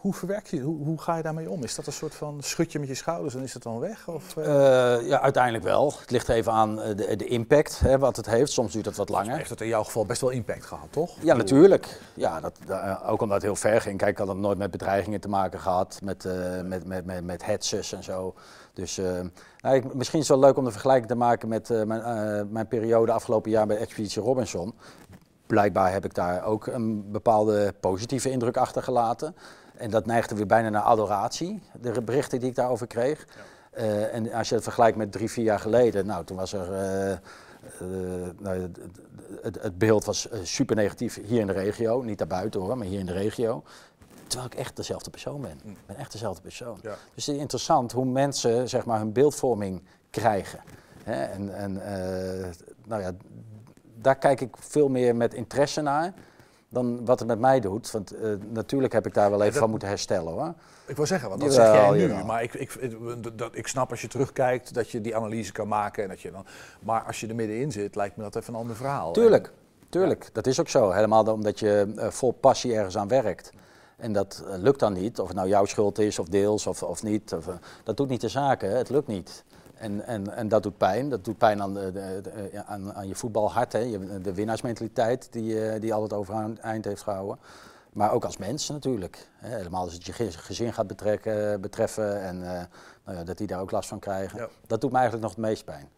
hoe 0.00 0.14
verwerk 0.14 0.46
je, 0.46 0.60
hoe, 0.60 0.84
hoe 0.84 1.00
ga 1.00 1.16
je 1.16 1.22
daarmee 1.22 1.50
om? 1.50 1.62
Is 1.62 1.74
dat 1.74 1.86
een 1.86 1.92
soort 1.92 2.14
van 2.14 2.42
schutje 2.42 2.78
met 2.78 2.88
je 2.88 2.94
schouders 2.94 3.34
en 3.34 3.42
is 3.42 3.54
het 3.54 3.62
dan 3.62 3.78
weg? 3.78 4.08
Of, 4.08 4.36
eh? 4.36 4.44
Eh, 4.96 5.06
ja, 5.06 5.20
uiteindelijk 5.20 5.64
wel. 5.64 5.92
Het 6.00 6.10
ligt 6.10 6.28
even 6.28 6.52
aan 6.52 6.80
eh, 6.80 6.96
de, 6.96 7.16
de 7.16 7.24
impact 7.24 7.80
hè, 7.80 7.98
wat 7.98 8.16
het 8.16 8.26
heeft. 8.26 8.52
Soms 8.52 8.72
duurt 8.72 8.86
het 8.86 8.96
wat 8.96 9.08
langer. 9.08 9.36
heeft 9.36 9.50
het 9.50 9.60
in 9.60 9.66
jouw 9.68 9.84
geval 9.84 10.06
best 10.06 10.20
wel 10.20 10.30
impact 10.30 10.64
gehad, 10.64 10.86
toch? 10.90 11.10
Ja, 11.22 11.34
natuurlijk. 11.34 12.00
Ja, 12.14 12.40
dat, 12.40 12.58
da- 12.66 13.02
ook 13.06 13.20
omdat 13.20 13.36
het 13.36 13.44
heel 13.44 13.56
ver 13.56 13.80
ging. 13.80 13.98
Kijk, 13.98 14.10
ik 14.10 14.18
had 14.18 14.28
het 14.28 14.36
nooit 14.36 14.58
met 14.58 14.70
bedreigingen 14.70 15.20
te 15.20 15.28
maken 15.28 15.60
gehad, 15.60 15.98
met, 16.02 16.24
eh 16.24 16.60
met, 16.62 16.86
met, 16.86 17.04
met, 17.04 17.24
met 17.24 17.42
en 17.92 18.04
zo. 18.04 18.34
Dus 18.72 19.00
nou, 19.60 19.76
ik, 19.76 19.94
misschien 19.94 20.20
is 20.20 20.28
het 20.28 20.38
wel 20.38 20.46
leuk 20.46 20.56
om 20.56 20.64
de 20.64 20.70
vergelijking 20.70 21.08
te 21.08 21.14
maken 21.14 21.48
met 21.48 21.68
mijn, 21.68 22.52
mijn 22.52 22.68
periode 22.68 23.12
afgelopen 23.12 23.50
jaar 23.50 23.66
bij 23.66 23.76
Expeditie 23.76 24.22
Robinson. 24.22 24.74
Blijkbaar 25.46 25.92
heb 25.92 26.04
ik 26.04 26.14
daar 26.14 26.44
ook 26.44 26.66
een 26.66 27.10
bepaalde 27.10 27.74
positieve 27.80 28.30
indruk 28.30 28.56
achtergelaten. 28.56 29.34
En 29.74 29.90
dat 29.90 30.06
neigde 30.06 30.34
weer 30.34 30.46
bijna 30.46 30.68
naar 30.68 30.82
adoratie, 30.82 31.62
de 31.80 32.02
berichten 32.02 32.40
die 32.40 32.48
ik 32.48 32.54
daarover 32.54 32.86
kreeg. 32.86 33.26
Eh, 33.70 34.14
en 34.14 34.32
als 34.32 34.48
je 34.48 34.54
het 34.54 34.64
vergelijkt 34.64 34.96
met 34.96 35.12
drie, 35.12 35.30
vier 35.30 35.44
jaar 35.44 35.58
geleden, 35.60 36.06
nou, 36.06 36.24
toen 36.24 36.36
was 36.36 36.52
er. 36.52 36.72
eh, 36.72 37.12
eh, 37.12 37.18
nou, 38.38 38.60
het- 39.42 39.62
het, 39.62 39.78
beeld 39.78 40.04
was 40.04 40.28
super 40.42 40.76
negatief 40.76 41.20
hier 41.24 41.40
in 41.40 41.46
de 41.46 41.52
regio. 41.52 42.02
Niet 42.02 42.18
daarbuiten 42.18 42.60
hoor, 42.60 42.76
maar 42.78 42.86
hier 42.86 42.98
in 42.98 43.06
de 43.06 43.12
regio. 43.12 43.62
Terwijl 44.26 44.50
ik 44.52 44.58
echt 44.58 44.76
dezelfde 44.76 45.10
persoon 45.10 45.40
ben. 45.40 45.60
Ik 45.64 45.76
ben 45.86 45.96
echt 45.96 46.12
dezelfde 46.12 46.42
persoon. 46.42 46.78
Ja. 46.82 46.94
Dus 47.14 47.26
het 47.26 47.34
is 47.34 47.40
interessant 47.40 47.92
hoe 47.92 48.04
mensen 48.04 48.68
zeg 48.68 48.84
maar, 48.84 48.98
hun 48.98 49.12
beeldvorming 49.12 49.82
krijgen. 50.10 50.60
Hè? 51.04 51.22
En, 51.24 51.54
en 51.56 51.72
nou 52.86 53.02
ja, 53.02 53.10
daar 53.94 54.16
kijk 54.18 54.40
ik 54.40 54.56
veel 54.58 54.88
meer 54.88 55.16
met 55.16 55.34
interesse 55.34 55.80
naar 55.80 56.12
dan 56.74 57.04
wat 57.04 57.18
het 57.18 57.28
met 57.28 57.38
mij 57.38 57.60
doet. 57.60 57.90
Want 57.90 58.10
eh, 58.16 58.30
natuurlijk 58.48 58.92
heb 58.92 59.06
ik 59.06 59.14
daar 59.14 59.30
wel 59.30 59.40
even 59.40 59.52
dat- 59.52 59.60
van 59.60 59.70
moeten 59.70 59.88
herstellen 59.88 60.32
hoor. 60.32 60.54
Ik 60.86 60.96
wil 60.96 61.06
zeggen, 61.06 61.28
want 61.28 61.40
dat 61.40 61.54
Jawel, 61.54 61.72
zeg 61.74 61.82
jij 61.82 61.90
nu. 61.90 62.00
jawel. 62.00 62.24
Maar 62.24 62.42
ik, 62.42 62.54
ik, 62.54 62.74
ik- 62.74 63.38
dat, 63.38 63.56
ik 63.56 63.66
snap 63.66 63.90
als 63.90 64.00
je 64.00 64.08
terugkijkt 64.08 64.74
dat 64.74 64.90
je 64.90 65.00
die 65.00 65.16
analyse 65.16 65.52
kan 65.52 65.68
maken. 65.68 66.02
En 66.02 66.08
dat 66.08 66.20
je 66.20 66.30
dan, 66.30 66.44
maar 66.80 67.02
als 67.02 67.20
je 67.20 67.26
er 67.26 67.34
middenin 67.34 67.72
zit, 67.72 67.94
lijkt 67.96 68.16
me 68.16 68.22
dat 68.22 68.36
even 68.36 68.54
een 68.54 68.60
ander 68.60 68.76
verhaal. 68.76 69.12
Tuurlijk, 69.12 69.52
tuurlijk. 69.88 70.28
Dat 70.32 70.46
is 70.46 70.60
ook 70.60 70.68
zo. 70.68 70.90
Helemaal 70.90 71.24
omdat 71.32 71.58
je 71.58 71.92
eh, 71.96 72.08
vol 72.10 72.32
passie 72.32 72.74
ergens 72.74 72.96
aan 72.96 73.08
werkt. 73.08 73.50
En 73.96 74.12
dat 74.12 74.44
eh, 74.48 74.54
lukt 74.58 74.80
dan 74.80 74.92
niet, 74.92 75.18
of 75.20 75.26
het 75.26 75.36
nou 75.36 75.48
jouw 75.48 75.64
schuld 75.64 75.98
is 75.98 76.18
of 76.18 76.26
deels 76.28 76.66
of, 76.66 76.82
of 76.82 77.02
niet. 77.02 77.32
Of, 77.32 77.46
eh, 77.48 77.54
dat 77.84 77.96
doet 77.96 78.08
niet 78.08 78.20
de 78.20 78.28
zaken, 78.28 78.76
het 78.76 78.88
lukt 78.88 79.06
niet. 79.06 79.44
En, 79.74 80.06
en, 80.06 80.34
en 80.36 80.48
dat 80.48 80.62
doet 80.62 80.76
pijn. 80.78 81.08
Dat 81.08 81.24
doet 81.24 81.38
pijn 81.38 81.62
aan, 81.62 81.74
de, 81.74 81.92
de- 81.92 82.62
aan, 82.66 82.94
aan 82.94 83.08
je 83.08 83.14
voetbalhart, 83.14 83.72
hè. 83.72 83.78
Je- 83.78 84.20
de 84.20 84.34
winnaarsmentaliteit 84.34 85.32
die, 85.32 85.68
eh, 85.68 85.80
die 85.80 85.94
altijd 85.94 86.12
overeind 86.12 86.84
heeft 86.84 87.02
gehouden. 87.02 87.38
Maar 87.92 88.12
ook 88.12 88.24
als 88.24 88.36
mens 88.36 88.68
natuurlijk. 88.68 89.28
Hè. 89.36 89.56
Helemaal 89.56 89.82
als 89.84 89.92
het 89.92 90.04
je 90.06 90.12
ge- 90.12 90.30
gezin 90.32 90.72
gaat 90.72 90.86
betrekken, 90.86 91.60
betreffen 91.60 92.20
en 92.22 92.42
eh, 92.42 92.62
nou 93.04 93.18
ja, 93.18 93.24
dat 93.24 93.38
die 93.38 93.46
daar 93.46 93.60
ook 93.60 93.70
last 93.70 93.88
van 93.88 93.98
krijgen. 93.98 94.48
Dat 94.66 94.80
doet 94.80 94.90
me 94.90 94.96
eigenlijk 94.98 95.26
nog 95.26 95.36
het 95.36 95.44
meest 95.44 95.64
pijn. 95.64 95.88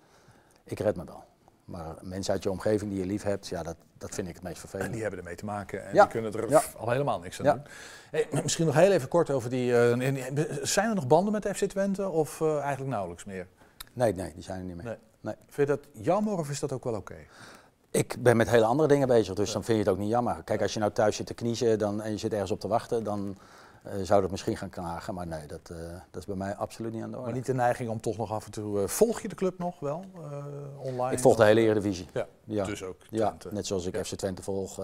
Ik 0.64 0.78
red 0.80 0.96
me 0.96 1.04
wel. 1.04 1.24
Maar 1.64 1.94
mensen 2.02 2.32
uit 2.32 2.42
je 2.42 2.50
omgeving 2.50 2.90
die 2.90 3.00
je 3.00 3.06
lief 3.06 3.22
hebt, 3.22 3.46
ja, 3.46 3.62
dat, 3.62 3.76
dat 3.98 4.14
vind 4.14 4.28
ik 4.28 4.34
het 4.34 4.42
meest 4.42 4.58
vervelend. 4.58 4.86
En 4.86 4.92
die 4.92 5.00
hebben 5.02 5.18
ermee 5.20 5.34
te 5.36 5.44
maken 5.44 5.86
en 5.86 5.94
Ja. 5.94 6.02
die 6.02 6.10
kunnen 6.12 6.32
er 6.32 6.48
Ja. 6.50 6.62
al 6.76 6.90
helemaal 6.90 7.20
niks 7.20 7.38
aan 7.38 7.44
Ja. 7.44 7.52
doen. 7.52 7.62
Hey, 8.10 8.28
misschien 8.42 8.66
nog 8.66 8.74
heel 8.74 8.92
even 8.92 9.08
kort 9.08 9.30
over 9.30 9.50
die... 9.50 9.76
eh, 9.78 10.16
zijn 10.62 10.88
er 10.88 10.94
nog 10.94 11.06
banden 11.06 11.32
met 11.32 11.48
FC 11.54 11.64
Twente 11.64 12.08
of 12.08 12.40
eigenlijk 12.42 12.90
nauwelijks 12.90 13.24
meer? 13.24 13.46
Nee, 13.96 14.14
nee, 14.14 14.32
die 14.34 14.42
zijn 14.42 14.58
er 14.58 14.64
niet 14.64 14.76
meer. 14.76 14.84
Nee. 14.84 14.96
Nee. 15.20 15.34
Vind 15.48 15.68
je 15.68 15.76
dat 15.76 15.86
jammer 15.92 16.38
of 16.38 16.50
is 16.50 16.60
dat 16.60 16.72
ook 16.72 16.84
wel 16.84 16.94
oké? 16.94 17.16
Ik 17.90 18.16
ben 18.18 18.36
met 18.36 18.50
hele 18.50 18.64
andere 18.64 18.88
dingen 18.88 19.08
bezig, 19.08 19.34
dus 19.34 19.52
dan 19.52 19.64
vind 19.64 19.78
je 19.78 19.84
het 19.84 19.92
ook 19.92 19.98
niet 19.98 20.08
jammer. 20.10 20.42
Kijk, 20.44 20.62
als 20.62 20.74
je 20.74 20.80
nou 20.80 20.92
thuis 20.92 21.16
zit 21.16 21.26
te 21.26 21.34
kniezen 21.34 21.78
dan, 21.78 22.02
en 22.02 22.10
je 22.10 22.18
zit 22.18 22.32
ergens 22.32 22.50
op 22.50 22.60
te 22.60 22.68
wachten, 22.68 23.04
dan 23.04 23.36
eh, 23.82 23.92
zou 24.02 24.20
dat 24.20 24.30
misschien 24.30 24.56
gaan 24.56 24.70
knagen. 24.70 25.14
Maar 25.14 25.26
nee, 25.26 25.46
dat, 25.46 25.70
eh, 25.70 25.76
dat 26.10 26.20
is 26.20 26.26
bij 26.26 26.36
mij 26.36 26.54
absoluut 26.54 26.92
niet 26.92 27.02
aan 27.02 27.10
de 27.10 27.16
orde. 27.16 27.28
Maar 27.28 27.36
niet 27.38 27.46
de 27.46 27.54
neiging 27.54 27.90
om 27.90 28.00
toch 28.00 28.16
nog 28.16 28.32
af 28.32 28.44
en 28.44 28.50
toe... 28.50 28.80
eh, 28.82 28.88
volg 28.88 29.20
je 29.20 29.28
de 29.28 29.34
club 29.34 29.58
nog 29.58 29.80
wel 29.80 30.04
online? 30.78 31.12
Ik 31.12 31.18
volg 31.18 31.36
de 31.36 31.44
hele 31.44 31.60
Eredivisie. 31.60 32.08
Ja, 32.44 32.64
dus 32.64 32.82
ook 32.82 32.96
Ja, 33.10 33.36
net 33.50 33.66
zoals 33.66 33.86
ik 33.86 34.06
FC 34.06 34.14
Twente 34.14 34.42
volg, 34.42 34.74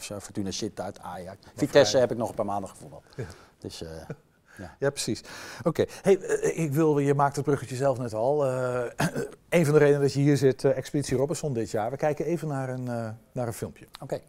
FC 0.00 0.12
Fortuna 0.20 0.50
Sittard, 0.50 0.98
Ajax. 0.98 1.38
Vitesse 1.54 1.88
vrij. 1.88 2.00
heb 2.00 2.10
ik 2.10 2.16
nog 2.16 2.28
een 2.28 2.34
paar 2.34 2.44
maanden 2.44 2.70
gevoetbald. 2.70 3.04
Ja. 3.16 3.24
Dus, 3.58 3.82
ja. 4.60 4.76
Ja, 4.78 4.90
precies. 4.90 5.22
Oké, 5.62 5.84
hey, 6.02 6.18
eh, 6.18 6.58
ik 6.64 6.72
wil, 6.72 6.98
je 6.98 7.14
maakt 7.14 7.36
het 7.36 7.44
bruggetje 7.44 7.76
zelf 7.76 7.98
net 7.98 8.14
al. 8.14 8.46
Eh, 8.46 8.82
een 9.48 9.64
van 9.64 9.74
de 9.74 9.80
redenen 9.80 10.00
dat 10.00 10.12
je 10.12 10.20
hier 10.20 10.36
zit, 10.36 10.64
eh, 10.64 10.76
Expeditie 10.76 11.16
Robinson 11.16 11.54
dit 11.54 11.70
jaar. 11.70 11.90
We 11.90 11.96
kijken 11.96 12.24
even 12.24 12.48
naar 12.48 12.68
een, 12.68 12.88
eh, 12.88 13.08
naar 13.32 13.46
een 13.46 13.52
filmpje. 13.52 13.86
Oké. 14.00 14.20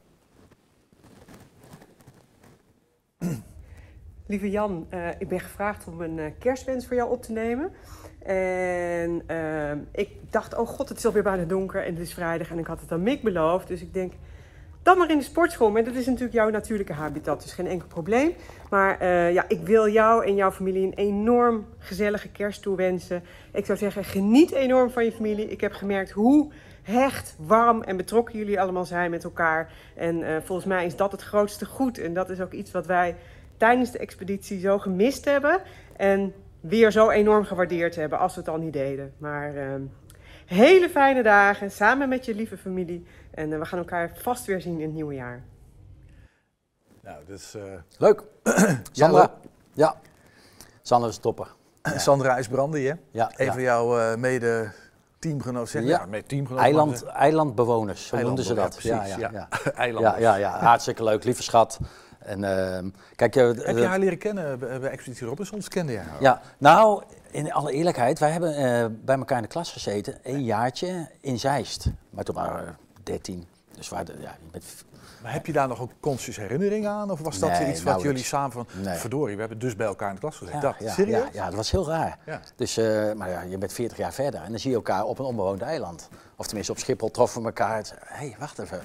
Lieve 4.32 4.50
Jan, 4.50 4.86
eh, 4.90 5.08
ik 5.18 5.28
ben 5.28 5.40
gevraagd 5.40 5.88
om 5.88 6.02
een 6.02 6.20
eh, 6.20 6.32
kerstwens 6.40 6.88
voor 6.88 6.96
jou 6.96 7.12
op 7.12 7.22
te 7.24 7.32
nemen. 7.32 7.72
En 8.26 9.24
ehm, 9.28 9.80
ik 9.92 10.10
dacht, 10.30 10.58
oh 10.58 10.68
god, 10.68 10.90
het 10.90 10.98
is 10.98 11.06
alweer 11.06 11.24
bijna 11.24 11.44
donker 11.44 11.86
en 11.86 11.94
het 11.94 12.04
is 12.04 12.14
vrijdag 12.14 12.52
en 12.52 12.60
ik 12.60 12.66
had 12.66 12.82
het 12.82 12.92
aan 12.92 13.04
Mick 13.04 13.24
beloofd. 13.24 13.68
Dus 13.68 13.82
ik 13.82 13.94
denk, 13.94 14.14
dan 14.84 14.98
maar 14.98 15.12
in 15.12 15.18
de 15.18 15.24
sportschool. 15.24 15.72
Maar 15.72 15.84
dat 15.84 15.96
is 15.96 16.06
natuurlijk 16.06 16.34
jouw 16.34 16.50
natuurlijke 16.50 16.94
habitat, 16.94 17.42
dus 17.42 17.54
geen 17.54 17.68
enkel 17.68 17.88
probleem. 17.88 18.34
Maar 18.70 19.00
eh, 19.00 19.34
ja, 19.34 19.46
ik 19.48 19.60
wil 19.60 19.90
jou 19.90 20.26
en 20.26 20.36
jouw 20.36 20.52
familie 20.52 20.86
een 20.86 20.94
enorm 20.94 21.66
gezellige 21.78 22.30
kerst 22.30 22.62
toewensen. 22.62 23.24
Ik 23.54 23.66
zou 23.66 23.78
zeggen, 23.78 24.04
geniet 24.04 24.52
enorm 24.52 24.90
van 24.90 25.06
je 25.06 25.12
familie. 25.12 25.50
Ik 25.50 25.62
heb 25.62 25.72
gemerkt 25.72 26.12
hoe 26.12 26.52
hecht, 26.82 27.36
warm 27.40 27.84
en 27.84 27.98
betrokken 27.98 28.38
jullie 28.38 28.62
allemaal 28.62 28.86
zijn 28.86 29.12
met 29.12 29.24
elkaar. 29.24 29.74
En 29.96 30.24
eh, 30.24 30.36
volgens 30.44 30.68
mij 30.68 30.86
is 30.86 30.96
dat 30.96 31.12
het 31.12 31.22
grootste 31.22 31.66
goed. 31.66 31.98
En 31.98 32.14
dat 32.14 32.30
is 32.30 32.42
ook 32.42 32.52
iets 32.52 32.72
wat 32.72 32.86
wij 32.86 33.16
tijdens 33.58 33.92
de 33.92 34.00
expeditie 34.00 34.60
zo 34.60 34.80
gemist 34.80 35.26
hebben. 35.26 35.62
En 35.98 36.34
weer 36.60 36.92
zo 36.92 37.10
enorm 37.10 37.44
gewaardeerd 37.44 37.96
hebben 37.96 38.20
als 38.20 38.34
we 38.34 38.40
het 38.40 38.50
al 38.50 38.58
niet 38.58 38.74
deden. 38.74 39.14
Maar 39.18 39.56
ehm, 39.56 39.82
hele 40.46 40.90
fijne 40.90 41.24
dagen 41.24 41.72
samen 41.72 42.10
met 42.10 42.26
je 42.26 42.36
lieve 42.36 42.58
familie. 42.58 43.06
En 43.32 43.54
eh, 43.54 43.60
we 43.60 43.66
gaan 43.66 43.80
elkaar 43.80 44.12
vast 44.16 44.46
weer 44.46 44.62
zien 44.62 44.76
in 44.76 44.82
het 44.86 44.94
nieuwe 44.94 45.14
jaar. 45.14 45.44
Nou, 47.02 47.18
is... 47.28 47.56
eh, 47.56 47.64
Leuk. 47.98 48.24
Ja, 48.74 48.80
Sandra? 48.92 49.34
Ja. 49.74 49.96
Sandra 50.82 51.10
is 51.10 51.16
een 51.16 51.22
topper. 51.22 51.48
Sandra 51.98 52.34
IJsbrandi, 52.36 52.88
hè? 52.88 52.94
Ja, 53.12 53.32
Een 53.36 53.46
ja. 53.46 53.54
van 53.54 53.62
jouw 53.62 54.00
eh, 54.00 54.16
mede 54.18 54.72
teamgenoten. 55.20 55.68
Zeg, 55.70 55.84
ja. 55.84 56.06
mede 56.06 56.28
teamgenoten. 56.28 56.66
Eiland, 56.66 57.04
eilandbewoners, 57.06 58.08
zo 58.08 58.18
noemden 58.18 58.46
ze 58.46 58.54
dat. 58.54 58.78
Eilandbewoners, 58.78 59.16
precies, 59.16 59.32
ja. 59.32 59.48
ja. 59.64 59.74
Eilanders. 59.86 60.18
Ja, 60.18 60.36
ja, 60.36 60.56
ja, 60.56 60.60
hartstikke 60.60 61.04
leuk, 61.04 61.24
lieve 61.24 61.44
schat. 61.44 61.80
En, 62.20 62.44
ehm, 62.44 62.90
kijk, 63.16 63.34
Heb 63.34 63.78
je 63.78 63.86
haar 63.86 64.00
leren 64.00 64.18
kennen 64.18 64.60
bij 64.60 64.82
Expeditie 64.82 65.28
Robinsons? 65.28 65.68
Kende 65.68 65.92
jij 65.92 66.04
haar? 66.04 66.22
Ja, 66.22 66.42
nou, 66.58 67.04
in 67.32 67.54
alle 67.54 67.72
eerlijkheid, 67.72 68.20
wij 68.20 68.32
hebben 68.32 68.56
eh, 68.56 68.86
bij 69.06 69.18
elkaar 69.18 69.38
in 69.38 69.44
de 69.44 69.50
klas 69.50 69.72
gezeten, 69.72 70.18
een 70.24 70.44
jaartje 70.44 71.10
in 71.22 71.40
Zeist. 71.40 71.86
Maar 72.10 72.24
toen 72.24 72.36
waren 72.36 72.66
we 72.66 72.72
13. 73.04 73.48
Dus 73.76 73.90
hadden, 73.90 74.22
ja, 74.22 74.38
bent 74.52 74.64
Maar 75.22 75.34
heb 75.34 75.46
je 75.46 75.54
daar 75.54 75.68
nog 75.68 75.80
een 75.80 75.92
conscious 76.00 76.38
herinnering 76.38 76.88
aan? 76.88 77.12
Of 77.12 77.20
was 77.20 77.40
dat 77.40 77.50
Nee, 77.50 77.70
iets 77.70 77.84
wat 77.84 78.02
jullie 78.02 78.24
samen 78.24 78.52
van... 78.52 78.68
Nee. 78.84 78.98
Verdorie, 78.98 79.34
we 79.34 79.40
hebben 79.40 79.60
dus 79.60 79.76
bij 79.76 79.88
elkaar 79.88 80.08
in 80.08 80.14
de 80.14 80.22
klas 80.22 80.38
gezeten. 80.38 80.62
Ja, 80.62 80.76
dat, 80.80 80.90
serieus? 80.92 81.24
Ja, 81.24 81.30
ja, 81.34 81.46
dat 81.46 81.56
was 81.56 81.72
heel 81.72 81.88
raar. 81.88 82.18
Dus, 82.56 82.78
eh, 82.78 83.14
maar 83.14 83.30
ja, 83.30 83.42
je 83.42 83.58
bent 83.58 83.74
40 83.74 83.98
jaar 83.98 84.14
verder 84.14 84.42
en 84.42 84.50
dan 84.50 84.60
zie 84.60 84.70
je 84.70 84.76
elkaar 84.76 85.04
op 85.04 85.20
een 85.20 85.26
onbewoond 85.26 85.62
eiland. 85.62 86.10
Of 86.36 86.46
tenminste 86.46 86.72
op 86.72 86.80
Schiphol 86.80 87.12
troffen 87.12 87.42
we 87.42 87.48
elkaar. 87.48 87.92
Hé, 88.06 88.28
hey, 88.28 88.36
wacht 88.40 88.60
even. 88.60 88.82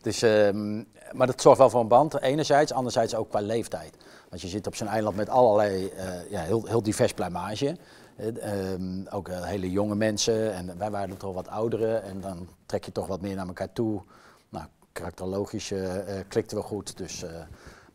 Dus, 0.00 0.22
ehm, 0.22 0.76
maar 1.12 1.26
dat 1.26 1.40
zorgt 1.40 1.58
wel 1.58 1.70
voor 1.70 1.80
een 1.80 1.88
band, 1.88 2.20
enerzijds. 2.20 2.72
Anderzijds 2.72 3.14
ook 3.14 3.28
qua 3.28 3.40
leeftijd. 3.40 3.94
Want 4.28 4.42
je 4.42 4.48
zit 4.48 4.66
op 4.66 4.74
zo'n 4.74 4.88
eiland 4.88 5.16
met 5.16 5.28
allerlei, 5.28 5.88
eh, 5.88 6.30
ja, 6.30 6.40
heel, 6.40 6.66
heel 6.66 6.82
divers 6.82 7.12
pluimage. 7.12 7.76
Eh, 8.18 8.72
ehm, 8.72 9.06
ook 9.10 9.28
eh, 9.28 9.44
hele 9.44 9.70
jonge 9.70 9.94
mensen 9.94 10.54
en 10.54 10.78
wij 10.78 10.90
waren 10.90 11.16
toch 11.16 11.34
wat 11.34 11.48
ouderen. 11.48 12.02
En 12.02 12.20
dan 12.20 12.48
trek 12.66 12.84
je 12.84 12.92
toch 12.92 13.06
wat 13.06 13.20
meer 13.20 13.34
naar 13.34 13.46
elkaar 13.46 13.72
toe. 13.72 14.02
Nou, 14.48 14.66
karakterologisch 14.92 15.70
eh, 15.70 16.18
eh, 16.18 16.24
klikten 16.28 16.56
we 16.56 16.62
goed. 16.62 16.96
Dus, 16.96 17.24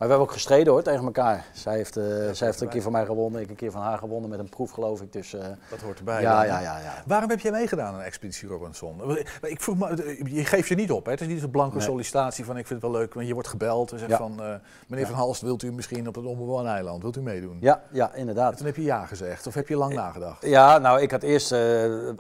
we 0.04 0.10
hebben 0.10 0.28
ook 0.28 0.32
gestreden 0.32 0.74
hoor, 0.74 0.84
tegen 0.84 1.06
elkaar. 1.06 1.46
Zij 1.54 1.76
heeft, 1.76 1.98
eh, 1.98 2.04
zij 2.32 2.48
heeft 2.48 2.62
een 2.62 2.68
keer 2.70 2.82
van 2.82 2.92
mij 2.92 3.06
gewonnen, 3.06 3.42
ik 3.42 3.50
een 3.50 3.56
keer 3.56 3.72
van 3.72 3.82
haar 3.82 3.98
gewonnen 3.98 4.30
met 4.30 4.40
een 4.40 4.50
proef 4.50 4.72
geloof 4.72 5.02
ik. 5.02 5.14
Dus, 5.14 5.34
eh, 5.34 5.46
Dat 5.70 5.82
hoort 5.82 5.98
erbij. 5.98 6.22
Ja, 6.22 6.44
ja, 6.44 6.60
ja, 6.60 6.80
ja. 6.80 7.04
Waarom 7.06 7.30
heb 7.30 7.40
jij 7.40 7.52
meegedaan 7.52 7.94
aan 7.94 8.02
Expeditie 8.02 8.48
Robinson? 8.50 9.18
Ik 9.42 9.62
vroeg 9.62 9.78
me, 9.78 10.20
je 10.34 10.46
geeft 10.46 10.68
je 10.68 10.76
niet 10.76 10.92
op, 10.92 11.06
hè? 11.06 11.12
Het 11.12 11.22
is 11.22 11.28
niet 11.28 11.44
een 11.44 11.50
blanke 11.52 11.78
Nee. 11.78 11.86
sollicitatie 11.86 12.46
van 12.46 12.58
ik 12.58 12.68
vind 12.68 12.82
het 12.82 12.92
wel 12.92 13.00
leuk. 13.02 13.14
Want 13.14 13.28
je 13.28 13.34
wordt 13.34 13.48
gebeld 13.50 13.92
en 13.92 14.00
zegt 14.00 14.12
Ja. 14.12 14.18
van, 14.18 14.42
eh, 14.44 14.54
meneer 14.88 15.06
Van 15.06 15.16
Halst, 15.16 15.42
wilt 15.42 15.64
u 15.64 15.72
misschien 15.72 16.08
op 16.08 16.16
het 16.16 16.26
onbewoond 16.26 16.68
eiland, 16.68 17.02
wilt 17.02 17.18
u 17.18 17.22
meedoen? 17.22 17.58
Ja, 17.60 17.82
ja, 17.92 18.14
inderdaad. 18.14 18.52
En 18.52 18.58
toen 18.58 18.66
heb 18.66 18.76
je 18.76 18.84
ja 18.84 19.06
gezegd, 19.06 19.48
of 19.48 19.54
heb 19.54 19.68
je 19.68 19.76
lang 19.78 19.94
nagedacht? 19.94 20.46
Ja, 20.46 20.78
nou, 20.78 21.02
ik 21.02 21.12
had 21.12 21.24
eerst. 21.24 21.52
eh, 21.52 21.60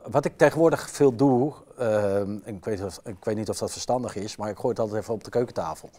wat 0.09 0.25
ik 0.25 0.37
tegenwoordig 0.37 0.89
veel 0.89 1.15
doe. 1.15 1.53
ehm, 1.77 2.37
ik, 2.43 2.65
weet 2.65 2.83
of, 2.83 2.99
ik 3.03 3.15
weet 3.23 3.35
niet 3.35 3.49
of 3.49 3.57
dat 3.57 3.71
verstandig 3.71 4.15
is, 4.15 4.35
maar 4.35 4.49
ik 4.49 4.55
gooi 4.55 4.69
het 4.69 4.79
altijd 4.79 5.01
even 5.01 5.13
op 5.13 5.23
de 5.23 5.29
keukentafel. 5.29 5.89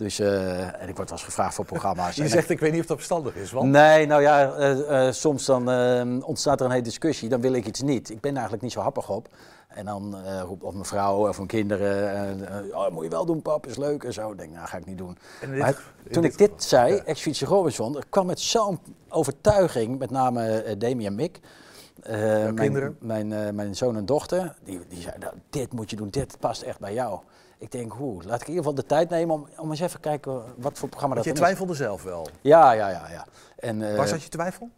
Dus, 0.00 0.18
eh, 0.18 0.82
en 0.82 0.88
ik 0.88 0.96
word 0.96 1.08
wel 1.08 1.18
eens 1.18 1.22
gevraagd 1.22 1.54
voor 1.54 1.64
programma's. 1.64 2.14
Je 2.16 2.22
En 2.22 2.28
zegt, 2.28 2.50
ik 2.50 2.60
weet 2.60 2.72
niet 2.72 2.80
of 2.80 2.86
dat 2.86 2.96
verstandig 2.96 3.34
is, 3.34 3.50
want... 3.52 3.70
Nee, 3.70 4.06
nou 4.06 4.22
ja, 4.22 4.52
eh, 4.52 5.06
eh, 5.06 5.12
soms 5.12 5.44
dan 5.44 6.24
ontstaat 6.24 6.60
er 6.60 6.66
een 6.66 6.72
hele 6.72 6.82
discussie. 6.84 7.28
Dan 7.28 7.40
wil 7.40 7.52
ik 7.52 7.66
iets 7.66 7.82
niet. 7.82 8.10
Ik 8.10 8.20
ben 8.20 8.32
eigenlijk 8.32 8.62
niet 8.62 8.72
zo 8.72 8.80
happig 8.80 9.08
op. 9.10 9.28
En 9.68 9.84
dan 9.84 10.16
roept 10.46 10.62
of 10.62 10.72
mijn 10.72 10.84
vrouw 10.84 11.28
of 11.28 11.36
mijn 11.36 11.48
kinderen. 11.48 12.72
oh, 12.72 12.88
moet 12.90 13.04
je 13.04 13.10
wel 13.10 13.24
doen, 13.26 13.42
pap, 13.42 13.66
is 13.66 13.76
leuk 13.76 14.04
en 14.04 14.12
zo. 14.12 14.30
Ik 14.30 14.38
denk, 14.38 14.52
nou, 14.52 14.66
ga 14.66 14.76
ik 14.76 14.86
niet 14.86 14.98
doen. 14.98 15.18
Dit- 15.40 15.58
Maar 15.58 15.74
toen 16.10 16.22
dit 16.22 16.32
ik 16.32 16.38
dit 16.38 16.64
zei, 16.64 16.96
Expeditie 16.96 17.46
Robinson, 17.46 17.96
er 17.96 18.04
kwam 18.08 18.26
met 18.26 18.40
zo'n 18.40 18.78
overtuiging, 19.08 19.98
met 19.98 20.10
name 20.10 20.62
eh 20.62 20.78
Demi 20.78 21.06
en 21.06 21.14
Mick. 21.14 21.40
mijn, 22.06 22.54
kinderen? 22.54 22.96
Mijn, 23.00 23.54
mijn 23.54 23.76
zoon 23.76 23.96
en 23.96 24.06
dochter, 24.06 24.54
die, 24.64 24.80
die 24.88 25.00
zeiden, 25.00 25.20
nou, 25.20 25.34
dit 25.50 25.72
moet 25.72 25.90
je 25.90 25.96
doen, 25.96 26.08
dit 26.10 26.36
past 26.38 26.62
echt 26.62 26.78
bij 26.78 26.94
jou. 26.94 27.20
Ik 27.60 27.72
denk, 27.72 27.92
hoe, 27.92 28.22
laat 28.22 28.40
ik 28.40 28.48
in 28.48 28.54
ieder 28.54 28.64
geval 28.64 28.74
de 28.74 28.86
tijd 28.86 29.08
nemen 29.08 29.34
om, 29.34 29.48
om 29.56 29.70
eens 29.70 29.80
even 29.80 30.00
kijken 30.00 30.42
wat 30.56 30.78
voor 30.78 30.88
programma 30.88 31.14
dat 31.14 31.24
je 31.24 31.32
is. 31.32 31.38
twijfelde 31.38 31.74
zelf 31.74 32.02
wel. 32.02 32.28
Ja, 32.40 32.72
ja, 32.72 32.88
ja. 32.88 33.08
ja. 33.10 33.26
En, 33.56 33.90
eh, 33.90 33.96
Waar 33.96 34.08
zat 34.08 34.22
je 34.22 34.28
twijfel? 34.28 34.70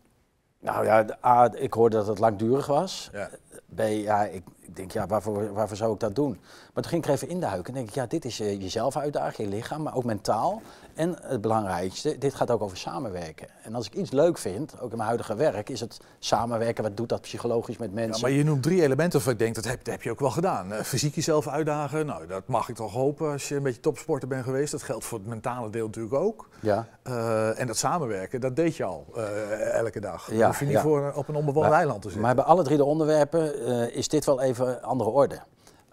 nou 0.63 0.85
ja, 0.85 1.19
A, 1.25 1.51
ik 1.55 1.73
hoorde 1.73 1.97
dat 1.97 2.07
het 2.07 2.19
langdurig 2.19 2.67
was. 2.67 3.11
Ja. 3.13 3.29
B, 3.75 3.81
ja, 3.81 4.25
ik, 4.25 4.43
ik 4.61 4.77
denk, 4.77 4.91
ja, 4.91 5.07
waarvoor, 5.07 5.53
waarvoor 5.53 5.77
zou 5.77 5.93
ik 5.93 6.01
dat 6.01 6.15
doen? 6.15 6.41
Maar 6.75 6.83
toen 6.83 6.93
ging 6.93 7.03
ik 7.03 7.09
er 7.09 7.15
even 7.15 7.29
induiken 7.29 7.67
en 7.67 7.75
denk 7.75 7.89
ik, 7.89 7.95
ja, 7.95 8.07
dit 8.07 8.25
is 8.25 8.41
eh, 8.41 8.61
jezelf 8.61 8.97
uitdagen, 8.97 9.45
je 9.45 9.51
lichaam, 9.51 9.83
maar 9.83 9.95
ook 9.95 10.05
mentaal. 10.05 10.63
En 11.03 11.17
het 11.23 11.41
belangrijkste, 11.41 12.19
dit 12.19 12.35
gaat 12.35 12.51
ook 12.51 12.63
over 12.63 12.77
samenwerken. 12.77 13.49
En 13.63 13.75
als 13.75 13.87
ik 13.87 13.95
iets 13.95 14.11
leuk 14.11 14.39
vind, 14.39 14.75
ook 14.81 14.91
in 14.91 14.97
mijn 14.97 15.09
huidige 15.09 15.35
werk, 15.35 15.69
is 15.69 15.81
het 15.81 16.01
samenwerken. 16.19 16.83
Wat 16.83 16.97
doet 16.97 17.09
dat 17.09 17.21
psychologisch 17.21 17.77
met 17.77 17.89
Ja, 17.89 17.95
mensen? 17.95 18.23
maar 18.23 18.31
je 18.31 18.45
noemt 18.45 18.63
drie 18.63 18.83
elementen 18.83 19.13
waarvan 19.13 19.33
ik 19.33 19.39
denk, 19.39 19.55
dat 19.55 19.65
heb, 19.65 19.85
dat 19.85 19.95
heb 19.95 20.03
je 20.03 20.11
ook 20.11 20.21
wel 20.21 20.31
gedaan. 20.31 20.73
Eh, 20.73 20.83
fysiek 20.83 21.15
jezelf 21.15 21.49
uitdagen, 21.49 22.07
nou, 22.07 22.27
dat 22.27 22.47
mag 22.47 22.69
ik 22.69 22.75
toch 22.75 22.93
hopen 22.93 23.33
als 23.33 23.49
je 23.49 23.55
een 23.55 23.63
beetje 23.63 23.81
topsporter 23.81 24.29
bent 24.29 24.45
geweest. 24.45 24.73
Dat 24.73 24.83
geldt 24.83 25.05
voor 25.05 25.19
het 25.19 25.27
mentale 25.27 25.71
deel 25.71 25.87
natuurlijk 25.87 26.15
ook. 26.15 26.49
Ja. 26.61 26.87
Eh, 27.03 27.61
en 27.61 27.67
dat 27.67 27.77
samenwerken, 27.77 28.41
dat 28.41 28.57
deed 28.57 28.77
je 28.77 28.85
al 28.85 29.07
eh, 29.17 29.75
elke 29.75 30.01
dag. 30.01 30.33
Ja, 30.33 30.47
hoef 30.47 30.59
je 30.59 30.65
niet 30.65 30.75
ja. 30.75 30.83
voor, 30.83 31.13
op 31.15 31.29
een 31.29 31.35
onbewoond 31.35 31.73
eiland 31.73 32.03
te 32.03 32.09
zitten. 32.09 32.27
Maar 32.27 32.35
bij 32.35 32.45
alle 32.45 32.63
drie 32.63 32.77
de 32.77 32.85
onderwerpen 32.85 33.65
is 33.95 34.09
dit 34.09 34.25
wel 34.25 34.41
even 34.41 34.83
andere 34.83 35.11
orde. 35.11 35.41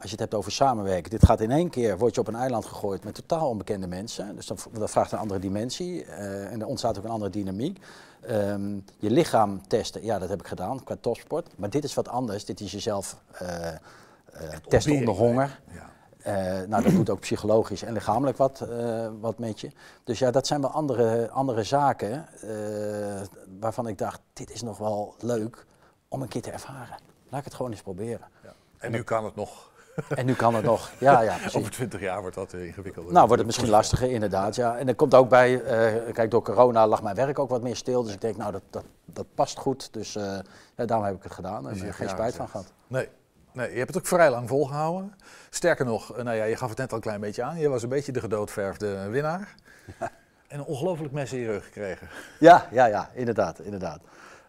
Als 0.01 0.11
je 0.11 0.11
het 0.11 0.19
hebt 0.19 0.33
over 0.33 0.51
samenwerken. 0.51 1.09
Dit 1.09 1.25
gaat 1.25 1.41
in 1.41 1.51
één 1.51 1.69
keer, 1.69 1.97
word 1.97 2.15
je 2.15 2.21
op 2.21 2.27
een 2.27 2.35
eiland 2.35 2.65
gegooid 2.65 3.03
met 3.03 3.15
totaal 3.15 3.49
onbekende 3.49 3.87
mensen. 3.87 4.35
Dus 4.35 4.47
dat, 4.47 4.67
dat 4.71 4.91
vraagt 4.91 5.11
een 5.11 5.19
andere 5.19 5.39
dimensie. 5.39 6.05
eh, 6.05 6.51
en 6.51 6.61
er 6.61 6.67
ontstaat 6.67 6.97
ook 6.97 7.03
een 7.03 7.09
andere 7.09 7.31
dynamiek. 7.31 7.79
Ehm, 8.21 8.79
je 8.97 9.11
lichaam 9.11 9.67
testen, 9.67 10.03
ja 10.03 10.19
dat 10.19 10.29
heb 10.29 10.39
ik 10.39 10.47
gedaan 10.47 10.83
qua 10.83 10.95
topsport. 11.01 11.47
Maar 11.57 11.69
dit 11.69 11.83
is 11.83 11.93
wat 11.93 12.07
anders. 12.07 12.45
Dit 12.45 12.59
is 12.59 12.71
jezelf 12.71 13.21
eh, 13.31 13.67
eh, 13.67 13.77
testen 14.67 14.95
onder 14.95 15.13
honger. 15.13 15.59
Eh, 16.19 16.33
nou, 16.67 16.83
dat 16.83 16.91
doet 16.91 17.09
ook 17.09 17.19
psychologisch 17.19 17.83
en 17.83 17.93
lichamelijk 17.93 18.37
wat, 18.37 18.65
wat 19.19 19.37
met 19.37 19.59
je. 19.59 19.71
Dus 20.03 20.19
ja, 20.19 20.31
dat 20.31 20.47
zijn 20.47 20.61
wel 20.61 20.69
andere, 20.69 21.29
andere 21.29 21.63
zaken 21.63 22.25
waarvan 23.59 23.87
ik 23.87 23.97
dacht, 23.97 24.19
dit 24.33 24.51
is 24.51 24.61
nog 24.61 24.77
wel 24.77 25.15
leuk 25.19 25.65
om 26.07 26.21
een 26.21 26.27
keer 26.27 26.41
te 26.41 26.51
ervaren. 26.51 26.97
Laat 27.29 27.39
ik 27.39 27.45
het 27.45 27.53
gewoon 27.53 27.71
eens 27.71 27.81
proberen. 27.81 28.27
En 28.77 28.91
nu 28.91 29.03
kan 29.03 29.25
het 29.25 29.35
nog. 29.35 29.68
En 30.07 30.25
nu 30.25 30.33
kan 30.33 30.55
het 30.55 30.63
nog. 30.63 30.91
Ja, 30.97 31.21
ja, 31.21 31.35
precies. 31.35 31.55
Over 31.55 31.71
twintig 31.71 31.99
jaar 31.99 32.21
wordt 32.21 32.35
dat 32.35 32.53
eh, 32.53 32.65
ingewikkelder. 32.65 33.13
Nou, 33.13 33.23
wordt 33.25 33.37
het 33.37 33.45
misschien 33.45 33.69
lastiger, 33.69 34.11
inderdaad. 34.11 34.55
Ja. 34.55 34.77
En 34.77 34.87
er 34.87 34.95
komt 34.95 35.13
ook 35.13 35.29
bij, 35.29 35.63
eh, 35.63 36.13
kijk, 36.13 36.31
door 36.31 36.41
corona 36.41 36.87
lag 36.87 37.03
mijn 37.03 37.15
werk 37.15 37.39
ook 37.39 37.49
wat 37.49 37.61
meer 37.61 37.75
stil. 37.75 38.03
Dus 38.03 38.13
ik 38.13 38.21
denk, 38.21 38.37
nou, 38.37 38.51
dat, 38.51 38.61
dat, 38.69 38.83
dat 39.05 39.25
past 39.35 39.57
goed. 39.57 39.93
Dus 39.93 40.15
eh, 40.15 40.39
ja, 40.75 40.85
daarom 40.85 41.05
heb 41.05 41.15
ik 41.15 41.23
het 41.23 41.31
gedaan. 41.31 41.57
En 41.57 41.63
Dus 41.63 41.73
je 41.73 41.79
er 41.79 41.85
hebt 41.85 41.97
geen 41.97 42.09
spijt 42.09 42.35
van 42.35 42.49
gehad. 42.49 42.71
Nee. 42.87 43.09
nee, 43.51 43.71
je 43.71 43.77
hebt 43.77 43.93
het 43.93 43.97
ook 43.97 44.07
vrij 44.07 44.29
lang 44.29 44.47
volgehouden. 44.47 45.15
Sterker 45.49 45.85
nog, 45.85 46.17
nou 46.23 46.37
ja, 46.37 46.43
je 46.43 46.55
gaf 46.55 46.69
het 46.69 46.77
net 46.77 46.89
al 46.89 46.95
een 46.95 47.03
klein 47.03 47.21
beetje 47.21 47.43
aan. 47.43 47.59
Je 47.59 47.69
was 47.69 47.83
een 47.83 47.89
beetje 47.89 48.11
de 48.11 48.19
gedoodverfde 48.19 49.09
winnaar. 49.09 49.55
En 50.49 50.59
een 50.59 50.65
ongelooflijk 50.65 51.13
mes 51.13 51.33
in 51.33 51.39
je 51.39 51.47
rug 51.47 51.63
gekregen. 51.63 52.07
Ja, 52.39 52.67
ja, 52.71 52.85
ja, 52.85 53.09
inderdaad, 53.13 53.59
inderdaad. 53.59 53.99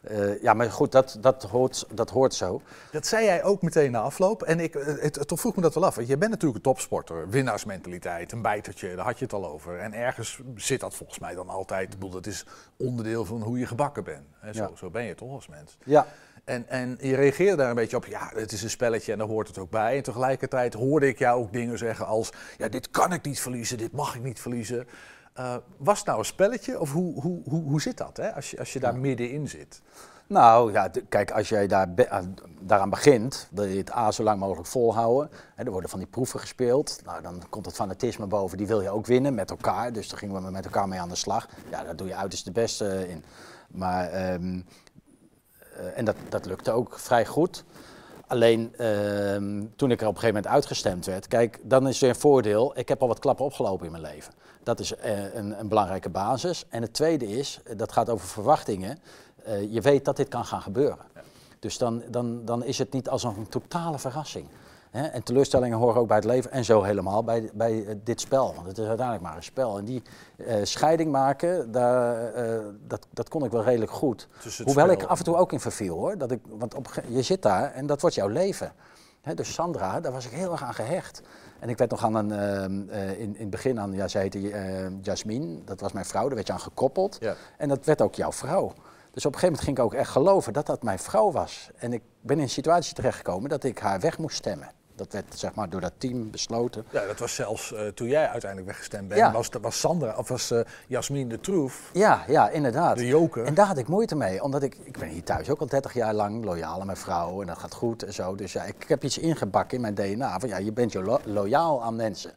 Eh, 0.00 0.42
ja, 0.42 0.54
maar 0.54 0.70
goed, 0.70 0.92
dat, 0.92 1.16
dat, 1.20 1.42
hoort, 1.42 1.86
dat 1.92 2.10
hoort 2.10 2.34
zo. 2.34 2.60
Dat 2.92 3.06
zei 3.06 3.24
jij 3.24 3.44
ook 3.44 3.62
meteen 3.62 3.90
na 3.90 4.00
afloop. 4.00 4.42
En 4.42 4.60
ik, 4.60 4.74
eh, 4.74 5.02
het, 5.02 5.14
het 5.14 5.32
vroeg 5.34 5.56
me 5.56 5.62
dat 5.62 5.74
wel 5.74 5.84
af. 5.84 5.94
Want 5.94 6.08
je 6.08 6.16
bent 6.18 6.30
natuurlijk 6.30 6.56
een 6.56 6.72
topsporter. 6.72 7.28
Winnaarsmentaliteit, 7.28 8.32
een 8.32 8.42
bijtertje, 8.42 8.94
daar 8.96 9.04
had 9.04 9.18
je 9.18 9.24
het 9.24 9.34
al 9.34 9.46
over. 9.46 9.78
En 9.78 9.92
ergens 9.92 10.40
zit 10.56 10.80
dat 10.80 10.94
volgens 10.94 11.18
mij 11.18 11.34
dan 11.34 11.48
altijd. 11.48 11.82
Ik 11.82 11.90
bedoel, 11.90 12.10
dat 12.10 12.26
is 12.26 12.44
onderdeel 12.76 13.24
van 13.24 13.42
hoe 13.42 13.58
je 13.58 13.66
gebakken 13.66 14.04
bent. 14.04 14.26
Zo, 14.42 14.62
Ja. 14.62 14.70
zo 14.76 14.90
ben 14.90 15.04
je 15.04 15.14
toch 15.14 15.32
als 15.32 15.48
mens. 15.48 15.76
Ja. 15.84 16.06
En, 16.44 16.68
en 16.68 16.98
je 17.00 17.14
reageerde 17.14 17.56
daar 17.56 17.68
een 17.68 17.74
beetje 17.74 17.96
op, 17.96 18.06
ja, 18.06 18.30
het 18.34 18.52
is 18.52 18.62
een 18.62 18.70
spelletje 18.70 19.12
en 19.12 19.18
daar 19.18 19.26
hoort 19.26 19.48
het 19.48 19.58
ook 19.58 19.70
bij. 19.70 19.96
En 19.96 20.02
tegelijkertijd 20.02 20.74
hoorde 20.74 21.08
ik 21.08 21.18
jou 21.18 21.40
ook 21.42 21.52
dingen 21.52 21.78
zeggen 21.78 22.06
als, 22.06 22.30
ja, 22.58 22.68
dit 22.68 22.90
kan 22.90 23.12
ik 23.12 23.24
niet 23.24 23.40
verliezen, 23.40 23.78
dit 23.78 23.92
mag 23.92 24.14
ik 24.14 24.22
niet 24.22 24.40
verliezen. 24.40 24.86
Eh, 25.40 25.57
was 25.76 25.98
het 25.98 26.07
nou 26.07 26.18
een 26.18 26.24
spelletje 26.24 26.81
of 26.81 26.92
hoe, 26.92 27.20
hoe, 27.20 27.40
hoe, 27.48 27.62
hoe 27.62 27.81
zit 27.81 27.96
dat, 27.96 28.16
hè, 28.16 28.35
als, 28.35 28.50
je, 28.50 28.59
als 28.59 28.72
je 28.72 28.81
daar 28.81 28.96
middenin 28.96 29.48
zit? 29.48 29.83
Nou 30.26 30.72
ja, 30.72 30.90
kijk, 31.09 31.31
als 31.31 31.48
jij 31.48 31.66
daar 31.66 31.94
be- 31.94 32.33
daaraan 32.61 32.90
begint, 32.90 33.48
wil 33.50 33.64
je 33.64 33.79
het 33.79 33.92
A 33.92 34.11
zo 34.11 34.22
lang 34.22 34.40
mogelijk 34.40 34.68
volhouden. 34.68 35.31
Hè, 35.55 35.64
er 35.64 35.70
worden 35.70 35.90
van 35.90 35.98
die 35.98 36.09
proeven 36.09 36.40
gespeeld. 36.40 37.00
Nou, 37.05 37.22
dan 37.22 37.42
komt 37.48 37.66
het 37.66 37.74
fanatisme 37.74 38.26
boven, 38.26 38.59
die 38.59 38.66
wil 38.66 38.81
je 38.81 38.90
ook 38.90 39.07
winnen 39.07 39.35
met 39.35 39.50
elkaar. 39.50 39.92
Dus 39.92 40.09
daar 40.09 40.18
gingen 40.18 40.44
we 40.44 40.50
met 40.50 40.64
elkaar 40.64 40.88
mee 40.88 41.00
aan 41.00 41.09
de 41.09 41.14
slag. 41.14 41.48
Ja, 41.70 41.85
daar 41.85 41.96
doe 41.96 42.07
je 42.07 42.14
uiterst 42.14 42.44
de 42.44 42.53
beste 42.53 42.88
eh, 42.88 43.11
in. 43.11 43.24
Maar, 43.68 44.09
ehm, 44.09 44.61
eh, 45.76 45.98
en 45.98 46.05
dat, 46.05 46.16
dat 46.29 46.46
lukte 46.46 46.70
ook 46.72 46.98
vrij 46.98 47.26
goed. 47.26 47.64
Alleen 48.31 48.75
ehm, 48.77 49.64
toen 49.77 49.90
ik 49.90 50.01
er 50.01 50.07
op 50.07 50.14
een 50.14 50.21
gegeven 50.21 50.35
moment 50.35 50.47
uitgestemd 50.47 51.07
werd, 51.07 51.29
kijk, 51.29 51.59
dan 51.62 51.88
is 51.88 52.03
er 52.03 52.09
een 52.09 52.14
voordeel. 52.14 52.79
Ik 52.79 52.88
heb 52.88 53.03
al 53.03 53.09
wat 53.09 53.19
klappen 53.19 53.45
opgelopen 53.45 53.87
in 53.87 53.93
mijn 53.93 54.03
leven. 54.03 54.33
Dat 54.62 54.81
is 54.81 54.97
eh, 54.97 55.35
een, 55.35 55.61
een 55.61 55.69
belangrijke 55.69 56.09
basis. 56.09 56.64
En 56.69 56.83
het 56.83 56.93
tweede 56.93 57.29
is, 57.29 57.61
eh, 57.64 57.79
dat 57.79 57.93
gaat 57.93 58.09
over 58.09 58.27
verwachtingen. 58.29 58.99
Eh, 59.45 59.73
je 59.73 59.81
weet 59.81 60.05
dat 60.05 60.16
dit 60.16 60.29
kan 60.29 60.45
gaan 60.45 60.62
gebeuren. 60.62 61.05
Dus 61.59 61.79
dan, 61.79 62.03
dan, 62.11 62.45
dan 62.45 62.64
is 62.64 62.79
het 62.79 62.93
niet 62.93 63.09
als 63.09 63.23
een 63.23 63.49
totale 63.49 63.99
verrassing. 63.99 64.47
Hè? 64.90 65.07
En 65.07 65.22
teleurstellingen 65.22 65.79
horen 65.79 66.00
ook 66.00 66.07
bij 66.07 66.16
het 66.16 66.24
leven 66.24 66.50
en 66.50 66.64
zo 66.64 66.83
helemaal 66.83 67.24
bij, 67.24 67.50
bij 67.53 67.87
eh, 67.87 67.94
dit 68.05 68.20
spel. 68.20 68.55
Want 68.55 68.66
het 68.66 68.79
is 68.79 68.87
uiteindelijk 68.87 69.26
maar 69.26 69.37
een 69.37 69.42
spel. 69.42 69.79
En 69.79 69.85
die 69.85 70.03
eh, 70.37 70.57
scheiding 70.62 71.11
maken, 71.11 71.72
daar, 71.72 72.33
eh, 72.33 72.64
dat, 72.87 73.07
dat 73.11 73.29
kon 73.29 73.44
ik 73.44 73.50
wel 73.50 73.62
redelijk 73.62 73.92
goed. 73.92 74.29
Hoewel 74.64 74.90
ik 74.90 75.03
af 75.03 75.18
en 75.18 75.24
toe 75.24 75.37
ook 75.37 75.53
in 75.53 75.61
verviel 75.61 75.96
hoor. 75.96 76.18
Dat 76.18 76.31
ik, 76.31 76.40
want 76.48 76.74
op, 76.74 77.03
je 77.09 77.22
zit 77.22 77.42
daar 77.42 77.72
en 77.72 77.87
dat 77.87 78.00
wordt 78.00 78.16
jouw 78.16 78.29
leven. 78.29 78.72
Hè, 79.20 79.35
dus 79.35 79.53
Sandra, 79.53 80.00
daar 80.00 80.12
was 80.12 80.26
ik 80.26 80.33
heel 80.33 80.53
erg 80.53 80.62
aan 80.62 80.74
gehecht. 80.74 81.22
En 81.59 81.68
ik 81.68 81.79
werd 81.79 81.90
nog 81.90 82.05
aan 82.05 82.14
een, 82.14 82.31
ehm, 82.33 82.88
eh, 82.88 83.11
in, 83.11 83.35
in 83.35 83.40
het 83.40 83.50
begin 83.50 83.81
aan, 83.81 83.92
ja, 83.92 84.09
zij 84.09 84.20
heette 84.20 84.50
eh, 84.50 84.87
Jasmine, 85.03 85.64
dat 85.64 85.81
was 85.81 85.92
mijn 85.92 86.07
vrouw, 86.07 86.26
daar 86.26 86.35
werd 86.35 86.46
je 86.46 86.53
aan 86.53 86.61
gekoppeld. 86.61 87.18
En 87.57 87.68
dat 87.68 87.85
werd 87.85 88.00
ook 88.00 88.14
jouw 88.14 88.33
vrouw. 88.33 88.72
Dus 89.11 89.26
op 89.26 89.33
een 89.33 89.38
gegeven 89.38 89.42
moment 89.42 89.61
ging 89.61 89.79
ik 89.79 89.85
ook 89.85 89.94
echt 89.94 90.11
geloven 90.11 90.53
dat 90.53 90.66
dat 90.66 90.83
mijn 90.83 90.98
vrouw 90.98 91.33
was. 91.33 91.70
En 91.76 91.92
ik 91.92 92.03
ben 92.20 92.37
in 92.37 92.42
een 92.42 92.48
situatie 92.48 92.94
terechtgekomen 92.94 93.50
dat 93.50 93.64
ik 93.64 93.79
haar 93.79 94.00
weg 94.00 94.18
moest 94.18 94.37
stemmen. 94.37 94.70
Dat 95.00 95.12
werd 95.12 95.38
zeg 95.38 95.54
maar 95.54 95.70
door 95.70 95.80
dat 95.80 95.92
team 95.98 96.30
besloten. 96.30 96.84
Ja, 96.90 97.06
dat 97.06 97.18
was 97.18 97.34
zelfs 97.34 97.72
eh, 97.72 97.86
toen 97.86 98.08
jij 98.08 98.28
uiteindelijk 98.28 98.70
weggestemd 98.70 99.08
bent, 99.08 99.20
Ja. 99.20 99.32
was, 99.32 99.48
was 99.60 99.78
Sandra, 99.80 100.14
of 100.16 100.28
was 100.28 100.50
eh 100.50 100.60
Jasmin 100.86 101.28
de 101.28 101.40
Troef, 101.40 101.90
Ja, 101.92 102.24
ja, 102.26 102.48
inderdaad. 102.48 102.96
de 102.96 103.06
joker. 103.06 103.44
En 103.44 103.54
daar 103.54 103.66
had 103.66 103.78
ik 103.78 103.88
moeite 103.88 104.16
mee, 104.16 104.42
omdat 104.42 104.62
ik, 104.62 104.76
ik 104.82 104.98
ben 104.98 105.08
hier 105.08 105.22
thuis 105.22 105.50
ook 105.50 105.60
al 105.60 105.66
30 105.66 105.94
jaar 105.94 106.14
lang 106.14 106.44
loyaal 106.44 106.80
aan 106.80 106.86
mijn 106.86 106.98
vrouw 106.98 107.40
en 107.40 107.46
dat 107.46 107.58
gaat 107.58 107.74
goed 107.74 108.02
en 108.02 108.12
zo. 108.12 108.34
Dus 108.34 108.52
ja, 108.52 108.62
ik, 108.64 108.74
ik 108.82 108.88
heb 108.88 109.04
iets 109.04 109.18
ingebakken 109.18 109.76
in 109.76 109.80
mijn 109.82 109.94
DNA 109.94 110.38
van 110.40 110.48
ja, 110.48 110.56
je 110.56 110.72
bent 110.72 110.94
lo- 110.94 111.20
loyaal 111.24 111.82
aan 111.82 111.96
mensen. 111.96 112.32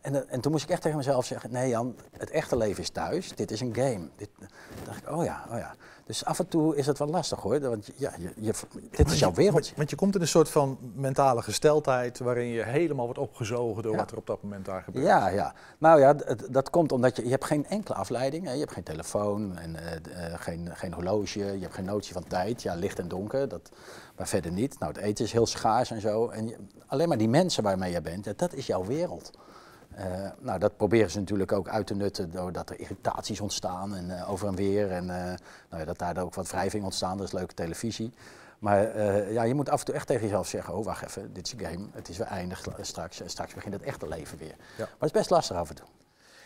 En, 0.00 0.12
dan- 0.12 0.28
en 0.28 0.40
toen 0.40 0.52
moest 0.52 0.64
ik 0.64 0.70
echt 0.70 0.82
tegen 0.82 0.96
mezelf 0.96 1.24
zeggen, 1.24 1.52
nee 1.52 1.68
Jan, 1.68 1.96
het 2.18 2.30
echte 2.30 2.56
leven 2.56 2.82
is 2.82 2.90
thuis, 2.90 3.34
dit 3.34 3.50
is 3.50 3.60
een 3.60 3.74
game. 3.74 4.08
Dit, 4.16 4.28
toen 4.38 4.48
dacht 4.84 4.98
ik, 4.98 5.10
oh 5.10 5.24
ja, 5.24 5.44
oh 5.50 5.58
ja. 5.58 5.74
Dus 6.08 6.24
af 6.24 6.38
en 6.38 6.48
toe 6.48 6.76
is 6.76 6.86
het 6.86 6.98
wel 6.98 7.08
lastig 7.08 7.40
hoor, 7.40 7.60
want 7.60 7.90
ja, 7.96 8.12
je, 8.18 8.32
je, 8.36 8.52
dit 8.90 9.10
is 9.10 9.18
jouw 9.18 9.32
wereld. 9.32 9.72
Want, 9.76 9.90
je 9.90 9.96
komt 9.96 10.14
in 10.14 10.20
een 10.20 10.28
soort 10.28 10.48
van 10.48 10.78
mentale 10.94 11.42
gesteldheid 11.42 12.18
waarin 12.18 12.46
je 12.46 12.62
helemaal 12.62 13.04
wordt 13.04 13.18
opgezogen 13.20 13.82
door 13.82 13.92
Ja. 13.92 13.98
wat 13.98 14.10
er 14.10 14.16
op 14.16 14.26
dat 14.26 14.42
moment 14.42 14.64
daar 14.64 14.82
gebeurt. 14.82 15.06
Ja, 15.06 15.28
ja. 15.28 15.54
Nou 15.78 16.00
ja, 16.00 16.14
dat 16.50 16.70
komt 16.70 16.92
omdat 16.92 17.16
je, 17.16 17.24
je 17.24 17.30
hebt 17.30 17.44
geen 17.44 17.66
enkele 17.66 17.96
afleiding. 17.96 18.46
Hè. 18.46 18.52
Je 18.52 18.58
hebt 18.58 18.72
geen 18.72 18.82
telefoon, 18.82 19.56
en, 19.58 19.76
eh, 19.76 20.32
eh, 20.32 20.40
geen, 20.40 20.68
geen 20.72 20.92
horloge, 20.92 21.38
je 21.38 21.60
hebt 21.62 21.74
geen 21.74 21.84
notie 21.84 22.12
van 22.12 22.24
tijd. 22.24 22.62
Ja, 22.62 22.74
licht 22.74 22.98
en 22.98 23.08
donker, 23.08 23.48
dat, 23.48 23.70
maar 24.16 24.28
verder 24.28 24.52
niet. 24.52 24.78
Nou, 24.78 24.92
het 24.92 25.02
eten 25.02 25.24
is 25.24 25.32
heel 25.32 25.46
schaars 25.46 25.90
en 25.90 26.00
zo. 26.00 26.28
En 26.28 26.48
je- 26.48 26.56
alleen 26.86 27.08
maar 27.08 27.18
die 27.18 27.28
mensen 27.28 27.62
waarmee 27.62 27.92
je 27.92 28.00
bent, 28.00 28.38
dat 28.38 28.52
is 28.52 28.66
jouw 28.66 28.84
wereld. 28.84 29.30
Eh, 29.98 30.30
nou, 30.38 30.58
dat 30.58 30.76
proberen 30.76 31.10
ze 31.10 31.18
natuurlijk 31.18 31.52
ook 31.52 31.68
uit 31.68 31.86
te 31.86 31.94
nutten 31.94 32.30
doordat 32.30 32.70
er 32.70 32.80
irritaties 32.80 33.40
ontstaan 33.40 33.94
en 33.94 34.18
eh, 34.18 34.30
over 34.30 34.48
en 34.48 34.54
weer. 34.54 34.90
En 34.90 35.10
eh, 35.10 35.24
nou 35.70 35.78
ja, 35.80 35.84
dat 35.84 35.98
daar 35.98 36.18
ook 36.18 36.34
wat 36.34 36.50
wrijving 36.50 36.84
ontstaan, 36.84 37.16
dat 37.16 37.26
is 37.26 37.32
leuke 37.32 37.54
televisie. 37.54 38.12
Maar 38.58 38.84
eh, 38.84 39.32
ja, 39.32 39.42
je 39.42 39.54
moet 39.54 39.68
af 39.68 39.78
en 39.80 39.84
toe 39.86 39.94
echt 39.94 40.06
tegen 40.06 40.22
jezelf 40.22 40.46
zeggen, 40.48 40.74
oh 40.74 40.84
wacht 40.84 41.04
even, 41.04 41.32
dit 41.32 41.46
is 41.46 41.52
een 41.52 41.60
game, 41.60 41.86
het 41.92 42.08
is 42.08 42.18
weer 42.18 42.26
eindig 42.26 42.64
straks. 42.80 43.22
Straks 43.26 43.54
begint 43.54 43.74
het 43.74 43.82
echte 43.82 44.08
leven 44.08 44.38
weer. 44.38 44.54
Maar 44.78 44.86
het 44.88 45.04
is 45.04 45.10
best 45.10 45.30
lastig 45.30 45.56
af 45.56 45.68
en 45.68 45.74
toe. 45.74 45.86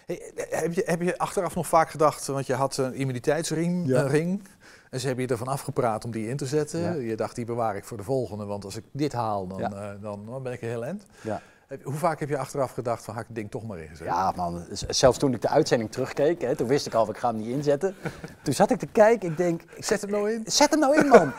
Hey, 0.07 0.33
heb, 0.51 0.73
je, 0.73 0.83
heb 0.87 1.03
je 1.03 1.19
achteraf 1.19 1.55
nog 1.55 1.67
vaak 1.67 1.91
gedacht, 1.91 2.27
want 2.27 2.47
je 2.47 2.55
had 2.55 2.77
een 2.77 2.95
immuniteitsring, 2.95 3.87
Ja. 3.88 4.01
een 4.01 4.09
ring, 4.09 4.43
en 4.91 5.01
ze 5.01 5.07
hebben 5.07 5.25
je 5.25 5.31
ervan 5.31 5.49
afgepraat 5.49 6.05
om 6.05 6.11
die 6.11 6.29
in 6.29 6.37
te 6.37 6.47
zetten. 6.47 6.81
Ja. 6.81 6.93
Je 6.93 7.17
dacht, 7.17 7.35
die 7.35 7.45
bewaar 7.45 7.77
ik 7.77 7.85
voor 7.85 7.97
de 7.97 8.03
volgende, 8.03 8.45
want 8.45 8.65
als 8.65 8.77
ik 8.77 8.85
dit 8.93 9.12
haal, 9.12 9.47
dan, 9.47 9.59
Ja. 9.59 9.71
eh, 9.73 10.03
dan, 10.03 10.27
dan 10.27 10.43
ben 10.43 10.53
ik 10.53 10.62
een 10.62 10.69
heel 10.69 10.85
eind. 10.85 11.07
Ja. 11.21 11.41
Hoe 11.83 11.95
vaak 11.95 12.21
heb 12.21 12.29
je 12.29 12.39
achteraf 12.39 12.73
gedacht 12.73 13.05
van, 13.05 13.15
ga 13.15 13.21
ik 13.21 13.27
het 13.27 13.37
ding 13.37 13.51
toch 13.51 13.67
maar 13.67 13.79
ingezet? 13.79 14.07
Ja, 14.07 14.33
man. 14.37 14.65
Zelfs 14.89 15.19
toen 15.19 15.35
ik 15.35 15.41
de 15.41 15.49
uitzending 15.49 15.93
terugkeek, 15.93 16.41
hè, 16.41 16.57
toen 16.57 16.67
wist 16.67 16.87
ik 16.87 16.95
al, 16.95 17.11
ik 17.11 17.17
ga 17.17 17.29
hem 17.29 17.37
niet 17.37 17.47
inzetten. 17.47 17.95
Toen 18.43 18.55
zat 18.55 18.71
ik 18.71 18.79
te 18.79 18.87
kijken, 18.87 19.31
ik 19.31 19.37
denk... 19.37 19.63
Zet 19.79 20.01
hem 20.01 20.11
nou 20.11 20.33
in. 20.33 20.43
Zet 20.47 20.71
hem 20.71 20.79
nou 20.79 20.97
in, 20.97 21.09
man. 21.09 21.33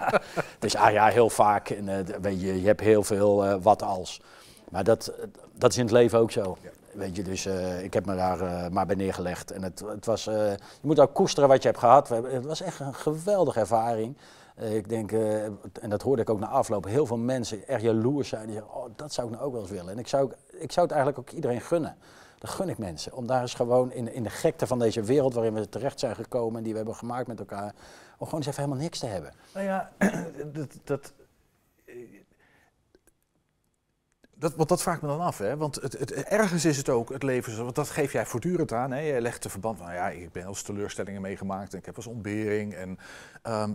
dus 0.58 0.76
ah 0.76 0.92
ja, 0.92 1.06
heel 1.06 1.30
vaak. 1.30 1.70
En, 1.70 1.88
eh, 1.88 2.16
weet 2.20 2.40
je, 2.40 2.60
je 2.60 2.66
hebt 2.66 2.80
heel 2.80 3.02
veel 3.02 3.44
eh, 3.44 3.56
wat 3.62 3.82
als. 3.82 4.20
Maar 4.70 4.84
dat, 4.84 5.12
dat 5.58 5.70
is 5.70 5.76
in 5.76 5.84
het 5.84 5.92
leven 5.92 6.18
ook 6.18 6.30
zo. 6.30 6.56
Weet 6.92 7.16
je, 7.16 7.22
dus 7.22 7.46
eh, 7.46 7.82
ik 7.82 7.94
heb 7.94 8.06
me 8.06 8.16
daar 8.16 8.72
maar 8.72 8.86
bij 8.86 8.96
neergelegd. 8.96 9.50
En 9.50 9.62
het, 9.62 9.82
het 9.86 10.06
was, 10.06 10.24
je 10.24 10.58
moet 10.80 11.00
ook 11.00 11.14
koesteren 11.14 11.48
wat 11.48 11.62
je 11.62 11.68
hebt 11.68 11.80
gehad. 11.80 12.08
Het 12.08 12.44
was 12.44 12.60
echt 12.60 12.80
een 12.80 12.94
geweldige 12.94 13.60
ervaring. 13.60 14.16
Eh, 14.60 14.76
ik 14.76 14.88
denk, 14.88 15.12
eh, 15.12 15.44
en 15.44 15.88
dat 15.88 16.02
hoorde 16.02 16.22
ik 16.22 16.30
ook 16.30 16.40
na 16.40 16.48
afloop, 16.48 16.84
heel 16.84 17.06
veel 17.06 17.16
mensen 17.16 17.68
erg 17.68 17.82
jaloers 17.82 18.28
zijn. 18.28 18.46
Die 18.46 18.54
zeggen, 18.54 18.74
oh, 18.74 18.86
dat 18.96 19.12
zou 19.12 19.26
ik 19.26 19.32
nou 19.32 19.46
ook 19.46 19.52
wel 19.52 19.60
eens 19.60 19.70
willen. 19.70 19.92
En 19.92 19.98
ik 19.98 20.08
zou, 20.08 20.32
ik 20.50 20.72
zou 20.72 20.86
het 20.86 20.94
eigenlijk 20.96 21.18
ook 21.18 21.34
iedereen 21.34 21.60
gunnen. 21.60 21.96
Dat 22.38 22.50
gun 22.50 22.68
ik 22.68 22.78
mensen. 22.78 23.12
Om 23.12 23.26
daar 23.26 23.40
eens 23.40 23.54
gewoon 23.54 23.92
in, 23.92 24.12
in 24.12 24.22
de 24.22 24.30
gekte 24.30 24.66
van 24.66 24.78
deze 24.78 25.02
wereld 25.02 25.34
waarin 25.34 25.54
we 25.54 25.68
terecht 25.68 26.00
zijn 26.00 26.14
gekomen 26.14 26.56
en 26.56 26.62
die 26.62 26.72
we 26.72 26.78
hebben 26.78 26.96
gemaakt 26.96 27.26
met 27.26 27.38
elkaar, 27.38 27.74
om 28.18 28.26
gewoon 28.26 28.40
eens 28.40 28.46
even 28.46 28.62
helemaal 28.62 28.82
niks 28.82 28.98
te 28.98 29.06
hebben. 29.06 29.32
Nou 29.54 29.66
ja, 29.66 29.92
dat, 30.52 30.78
dat, 30.84 31.12
dat, 34.40 34.54
want 34.54 34.68
dat 34.68 34.82
vraag 34.82 35.02
me 35.02 35.08
dan 35.08 35.20
af, 35.20 35.38
hè? 35.38 35.56
want 35.56 35.74
het, 35.74 35.92
het, 35.92 36.12
ergens 36.12 36.64
is 36.64 36.76
het 36.76 36.88
ook 36.88 37.08
het 37.08 37.22
leven, 37.22 37.62
want 37.62 37.74
dat 37.74 37.90
geef 37.90 38.12
jij 38.12 38.26
voortdurend 38.26 38.72
aan. 38.72 38.90
Hè? 38.90 38.98
Je 38.98 39.20
legt 39.20 39.42
de 39.42 39.48
verband 39.48 39.78
van, 39.78 39.94
ja, 39.94 40.08
ik 40.08 40.32
ben 40.32 40.46
eens 40.46 40.62
teleurstellingen 40.62 41.20
meegemaakt 41.20 41.72
en 41.72 41.78
ik 41.78 41.86
heb 41.86 41.96
eens 41.96 42.06
ontbering. 42.06 42.74
En, 42.74 42.98
ehm, 43.42 43.72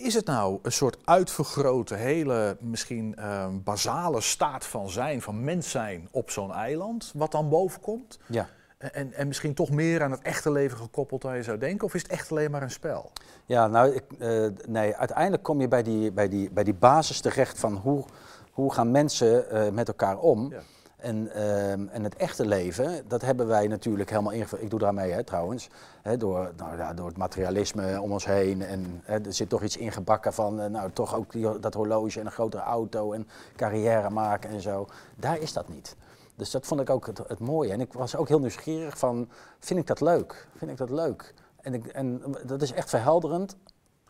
is 0.00 0.14
het 0.14 0.26
nou 0.26 0.58
een 0.62 0.72
soort 0.72 0.96
uitvergrote, 1.04 1.94
hele 1.94 2.56
misschien 2.60 3.16
ehm, 3.16 3.62
basale 3.64 4.20
staat 4.20 4.66
van 4.66 4.90
zijn, 4.90 5.22
van 5.22 5.44
mens 5.44 5.70
zijn 5.70 6.08
op 6.10 6.30
zo'n 6.30 6.52
eiland, 6.52 7.12
wat 7.14 7.32
dan 7.32 7.48
boven 7.48 7.80
komt? 7.80 8.18
Ja. 8.26 8.48
En, 8.78 9.12
en 9.12 9.26
misschien 9.26 9.54
toch 9.54 9.70
meer 9.70 10.02
aan 10.02 10.10
het 10.10 10.22
echte 10.22 10.50
leven 10.50 10.78
gekoppeld 10.78 11.22
dan 11.22 11.36
je 11.36 11.42
zou 11.42 11.58
denken? 11.58 11.86
Of 11.86 11.94
is 11.94 12.02
het 12.02 12.10
echt 12.10 12.30
alleen 12.30 12.50
maar 12.50 12.62
een 12.62 12.70
spel? 12.70 13.12
Ja, 13.46 13.66
nou, 13.66 13.94
ik, 13.94 14.04
eh, 14.18 14.46
nee, 14.66 14.96
uiteindelijk 14.96 15.42
kom 15.42 15.60
je 15.60 15.68
bij 15.68 15.82
die, 15.82 16.12
bij 16.12 16.28
die, 16.28 16.50
bij 16.50 16.64
die 16.64 16.74
basis 16.74 17.20
terecht 17.20 17.58
van 17.58 17.74
hoe, 17.74 18.04
hoe 18.52 18.72
gaan 18.72 18.90
mensen 18.90 19.50
eh, 19.50 19.70
met 19.70 19.88
elkaar 19.88 20.18
om. 20.18 20.52
En, 21.00 21.32
ehm, 21.32 21.86
en 21.88 22.04
het 22.04 22.16
echte 22.16 22.46
leven, 22.46 23.08
dat 23.08 23.22
hebben 23.22 23.46
wij 23.46 23.66
natuurlijk 23.66 24.10
helemaal 24.10 24.32
ingevuld. 24.32 24.62
Ik 24.62 24.70
doe 24.70 24.78
daar 24.78 24.94
mee 24.94 25.12
hè, 25.12 25.24
trouwens. 25.24 25.68
Hè, 26.02 26.16
door, 26.16 26.52
nou, 26.56 26.76
ja, 26.76 26.94
door 26.94 27.06
het 27.06 27.16
materialisme 27.16 28.00
om 28.00 28.12
ons 28.12 28.24
heen. 28.24 28.62
En 28.62 29.00
hè, 29.04 29.18
er 29.18 29.32
zit 29.32 29.48
toch 29.48 29.62
iets 29.62 29.76
ingebakken 29.76 30.32
van, 30.32 30.60
eh, 30.60 30.70
nou 30.70 30.90
toch 30.92 31.14
ook 31.14 31.32
die, 31.32 31.58
dat 31.58 31.74
horloge 31.74 32.20
en 32.20 32.26
een 32.26 32.32
grotere 32.32 32.62
auto 32.62 33.12
en 33.12 33.28
carrière 33.56 34.10
maken 34.10 34.50
en 34.50 34.60
zo. 34.60 34.86
Daar 35.16 35.38
is 35.38 35.52
dat 35.52 35.68
niet. 35.68 35.96
Dus 36.36 36.50
dat 36.50 36.66
vond 36.66 36.80
ik 36.80 36.90
ook 36.90 37.06
het, 37.06 37.38
mooie. 37.38 37.72
En 37.72 37.80
ik 37.80 37.92
was 37.92 38.16
ook 38.16 38.28
heel 38.28 38.40
nieuwsgierig 38.40 38.98
van, 38.98 39.28
vind 39.58 39.80
ik 39.80 39.86
dat 39.86 40.00
leuk? 40.00 40.48
Vind 40.56 40.70
ik 40.70 40.76
dat 40.76 40.90
leuk? 40.90 41.34
En, 41.60 41.74
ik, 41.74 41.86
en 41.86 42.22
dat 42.46 42.62
is 42.62 42.72
echt 42.72 42.90
verhelderend. 42.90 43.56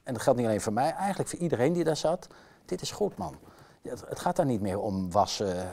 En 0.02 0.12
dat 0.12 0.22
geldt 0.22 0.38
niet 0.38 0.48
alleen 0.48 0.60
voor 0.60 0.72
mij, 0.72 0.92
eigenlijk 0.92 1.28
voor 1.30 1.38
iedereen 1.38 1.72
die 1.72 1.84
daar 1.84 1.96
zat. 1.96 2.26
Dit 2.64 2.80
is 2.80 2.90
goed, 2.90 3.16
man. 3.16 3.36
Het, 3.82 4.02
het 4.08 4.18
gaat 4.18 4.36
daar 4.36 4.46
niet 4.46 4.60
meer 4.60 4.80
om 4.80 5.10
wassen, 5.10 5.68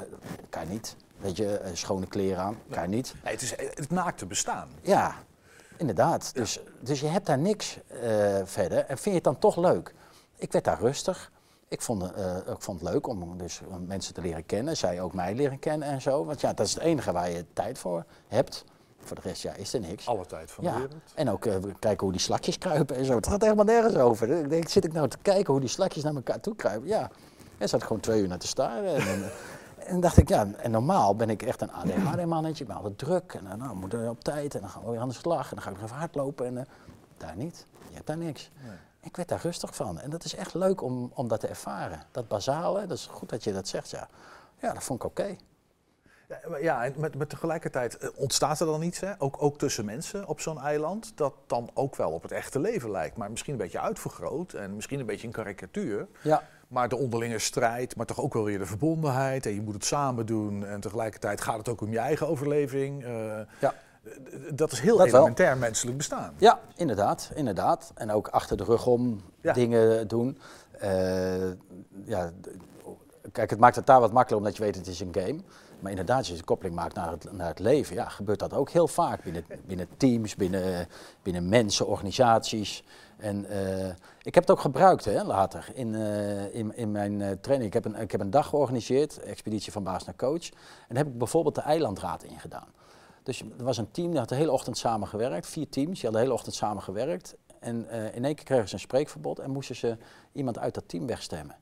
kan 0.49 0.67
niet. 0.67 0.95
Weet 1.19 1.37
je, 1.37 1.57
eh, 1.57 1.71
schone 1.73 2.07
kleren 2.07 2.43
aan, 2.43 2.57
kan 2.69 2.89
niet. 2.89 3.13
Nee, 3.23 3.33
het 3.33 3.41
is 3.41 3.53
het 3.57 3.89
naakte 3.89 4.25
bestaan. 4.25 4.69
Ja, 4.81 5.15
inderdaad. 5.77 6.33
Dus, 6.33 6.59
dus 6.79 6.99
je 6.99 7.07
hebt 7.07 7.25
daar 7.25 7.37
niks 7.37 7.79
eh, 7.87 8.37
verder. 8.43 8.77
En 8.77 8.97
vind 8.97 9.03
je 9.03 9.11
het 9.11 9.23
dan 9.23 9.39
toch 9.39 9.55
leuk? 9.55 9.93
Ik 10.35 10.51
werd 10.51 10.65
daar 10.65 10.79
rustig. 10.79 11.31
Ik 11.67 11.81
vond, 11.81 12.11
eh, 12.13 12.37
ik 12.37 12.61
vond 12.61 12.81
het 12.81 12.89
leuk 12.89 13.07
om 13.07 13.37
dus 13.37 13.61
mensen 13.87 14.13
te 14.13 14.21
leren 14.21 14.45
kennen. 14.45 14.77
Zij 14.77 15.01
ook 15.01 15.13
mij 15.13 15.35
leren 15.35 15.59
kennen 15.59 15.87
en 15.87 16.01
zo. 16.01 16.25
Want 16.25 16.41
ja, 16.41 16.53
dat 16.53 16.65
is 16.65 16.73
het 16.73 16.83
enige 16.83 17.11
waar 17.11 17.29
je 17.29 17.45
tijd 17.53 17.77
voor 17.77 18.05
hebt. 18.27 18.63
Voor 18.99 19.15
de 19.15 19.21
rest 19.21 19.41
ja, 19.41 19.53
is 19.53 19.73
er 19.73 19.79
niks. 19.79 20.07
Alle 20.07 20.25
tijd 20.25 20.51
van 20.51 20.63
de 20.63 20.69
ja. 20.69 20.75
wereld. 20.75 20.95
En 21.15 21.29
ook 21.29 21.45
eh, 21.45 21.55
kijken 21.79 22.03
hoe 22.03 22.11
die 22.11 22.21
slakjes 22.21 22.57
kruipen 22.57 22.95
en 22.95 23.05
zo. 23.05 23.15
Het 23.15 23.27
gaat 23.27 23.41
helemaal 23.41 23.65
nergens 23.65 23.95
over. 23.95 24.29
Ik 24.29 24.49
denk, 24.49 24.69
zit 24.69 24.85
ik 24.85 24.93
nou 24.93 25.07
te 25.07 25.17
kijken 25.21 25.51
hoe 25.51 25.61
die 25.61 25.69
slakjes 25.69 26.03
naar 26.03 26.15
elkaar 26.15 26.39
toe 26.39 26.55
kruipen? 26.55 26.87
Ja, 26.87 27.09
en 27.57 27.69
zat 27.69 27.81
ik 27.81 27.87
gewoon 27.87 28.01
twee 28.01 28.21
uur 28.21 28.27
naar 28.27 28.37
te 28.37 28.47
staren. 28.47 28.95
En, 28.95 29.31
en, 29.87 29.99
dacht 29.99 30.17
ik, 30.17 30.29
ja, 30.29 30.47
en 30.57 30.71
normaal 30.71 31.15
ben 31.15 31.29
ik 31.29 31.43
echt 31.43 31.61
een 31.61 31.71
ADHD-mannetje. 31.71 32.63
Ik 32.63 32.67
ben 32.67 32.77
altijd 32.77 32.97
druk 32.97 33.33
en 33.33 33.51
eh, 33.51 33.57
nou, 33.57 33.69
we 33.69 33.75
moeten 33.75 34.09
op 34.09 34.23
tijd. 34.23 34.55
En 34.55 34.61
dan 34.61 34.69
gaan 34.69 34.83
we 34.83 34.91
weer 34.91 34.99
aan 34.99 35.07
de 35.07 35.13
slag. 35.13 35.49
En 35.49 35.55
dan 35.55 35.63
ga 35.63 35.69
ik 35.69 35.75
nog 35.75 35.85
even 35.85 35.97
hardlopen. 35.97 36.45
En 36.45 36.57
eh, 36.57 36.65
daar 37.17 37.35
niet. 37.35 37.65
Je 37.89 37.93
hebt 37.93 38.07
daar 38.07 38.17
niks. 38.17 38.51
Ik 39.01 39.15
werd 39.15 39.29
daar 39.29 39.41
rustig 39.41 39.75
van. 39.75 39.99
En 39.99 40.09
dat 40.09 40.23
is 40.23 40.35
echt 40.35 40.53
leuk 40.53 40.81
om, 40.81 41.11
om 41.13 41.27
dat 41.27 41.39
te 41.39 41.47
ervaren. 41.47 42.03
Dat 42.11 42.27
basale, 42.27 42.87
dat 42.87 42.97
is 42.97 43.05
goed 43.05 43.29
dat 43.29 43.43
je 43.43 43.53
dat 43.53 43.67
zegt, 43.67 43.89
ja. 43.89 44.07
Ja, 44.61 44.73
dat 44.73 44.83
vond 44.83 45.03
ik 45.03 45.05
oké. 45.05 45.35
Ja, 46.27 46.39
maar 46.49 46.63
ja, 46.63 46.85
en 46.85 46.93
met, 46.97 47.15
met 47.15 47.29
tegelijkertijd 47.29 47.97
eh, 47.97 48.09
ontstaat 48.15 48.59
er 48.59 48.65
dan 48.65 48.81
iets, 48.81 48.99
hè? 48.99 49.13
Ook, 49.17 49.35
ook 49.39 49.57
tussen 49.57 49.85
mensen 49.85 50.27
op 50.27 50.39
zo'n 50.39 50.59
eiland, 50.59 51.11
dat 51.15 51.33
dan 51.47 51.69
ook 51.73 51.95
wel 51.95 52.11
op 52.11 52.21
het 52.21 52.31
echte 52.31 52.59
leven 52.59 52.91
lijkt, 52.91 53.17
maar 53.17 53.31
misschien 53.31 53.53
een 53.53 53.59
beetje 53.59 53.79
uitvergroot 53.79 54.53
en 54.53 54.75
misschien 54.75 54.99
een 54.99 55.05
beetje 55.05 55.27
een 55.27 55.33
karikatuur. 55.33 56.07
Ja. 56.21 56.43
Maar 56.67 56.89
de 56.89 56.97
onderlinge 56.97 57.39
strijd, 57.39 57.95
maar 57.95 58.05
toch 58.05 58.21
ook 58.21 58.33
wel 58.33 58.43
weer 58.43 58.59
de 58.59 58.65
verbondenheid 58.65 59.45
en 59.45 59.53
je 59.53 59.61
moet 59.61 59.73
het 59.73 59.85
samen 59.85 60.25
doen 60.25 60.65
en 60.65 60.79
tegelijkertijd 60.79 61.41
gaat 61.41 61.57
het 61.57 61.69
ook 61.69 61.81
om 61.81 61.91
je 61.91 61.99
eigen 61.99 62.27
overleving. 62.27 63.03
eh, 63.03 63.39
Ja. 63.59 63.73
Dat 64.53 64.71
is 64.71 64.79
heel 64.79 64.97
Dat 64.97 65.05
wel. 65.09 65.15
elementair 65.19 65.57
menselijk 65.57 65.97
bestaan. 65.97 66.33
Ja, 66.37 66.59
inderdaad, 66.75 67.31
inderdaad. 67.35 67.91
En 67.95 68.11
ook 68.11 68.27
achter 68.27 68.57
de 68.57 68.63
rug 68.63 68.85
om 68.87 69.21
Ja. 69.41 69.53
dingen 69.53 70.07
doen. 70.07 70.37
Eh, 70.79 71.49
ja, 72.05 72.31
kijk, 73.31 73.49
het 73.49 73.59
maakt 73.59 73.75
het 73.75 73.85
daar 73.85 73.99
wat 73.99 74.11
makkelijker 74.11 74.37
omdat 74.37 74.57
je 74.57 74.63
weet 74.63 74.75
het 74.75 74.87
is 74.87 74.99
een 74.99 75.15
game. 75.25 75.39
Maar 75.79 75.91
inderdaad, 75.91 76.17
als 76.17 76.27
je 76.27 76.35
de 76.35 76.43
koppeling 76.43 76.75
maakt 76.75 76.95
naar 76.95 77.11
het, 77.11 77.31
naar 77.31 77.47
het 77.47 77.59
leven, 77.59 77.95
ja, 77.95 78.09
gebeurt 78.09 78.39
dat 78.39 78.53
ook 78.53 78.69
heel 78.69 78.87
vaak 78.87 79.23
binnen, 79.23 79.45
binnen 79.65 79.87
teams, 79.97 80.35
binnen, 80.35 80.87
binnen 81.23 81.49
mensen, 81.49 81.87
organisaties. 81.87 82.83
En 83.17 83.45
eh, 83.45 83.93
ik 84.27 84.33
heb 84.35 84.43
het 84.43 84.51
ook 84.51 84.59
gebruikt 84.59 85.05
hè, 85.05 85.23
later 85.23 85.69
in, 85.73 85.95
eh, 85.95 86.55
in, 86.55 86.75
in 86.75 86.91
mijn 86.91 87.21
eh, 87.21 87.31
training. 87.31 87.73
Ik 87.73 87.83
heb, 87.83 87.85
een, 87.85 88.01
ik 88.01 88.11
heb 88.11 88.21
een 88.21 88.29
dag 88.29 88.47
georganiseerd, 88.47 89.19
expeditie 89.19 89.71
van 89.71 89.83
baas 89.83 90.05
naar 90.05 90.15
coach. 90.15 90.49
En 90.49 90.55
daar 90.87 90.97
heb 90.97 91.07
ik 91.07 91.17
bijvoorbeeld 91.17 91.55
de 91.55 91.61
eilandraad 91.61 92.23
in 92.23 92.39
gedaan. 92.39 92.67
Dus 93.23 93.41
er 93.41 93.63
was 93.63 93.77
een 93.77 93.91
team, 93.91 94.09
die 94.09 94.19
had 94.19 94.29
de 94.29 94.35
hele 94.35 94.51
ochtend 94.51 94.77
samen 94.77 95.07
gewerkt. 95.07 95.47
Vier 95.47 95.69
teams, 95.69 95.93
die 95.93 96.01
hadden 96.01 96.11
de 96.11 96.19
hele 96.19 96.33
ochtend 96.33 96.55
samen 96.55 96.83
gewerkt. 96.83 97.35
En 97.59 97.89
eh, 97.89 98.15
in 98.15 98.25
één 98.25 98.35
keer 98.35 98.45
kregen 98.45 98.67
ze 98.67 98.73
een 98.73 98.79
spreekverbod 98.79 99.39
en 99.39 99.51
moesten 99.51 99.75
ze 99.75 99.97
iemand 100.31 100.59
uit 100.59 100.73
dat 100.73 100.83
team 100.87 101.07
wegstemmen. 101.07 101.55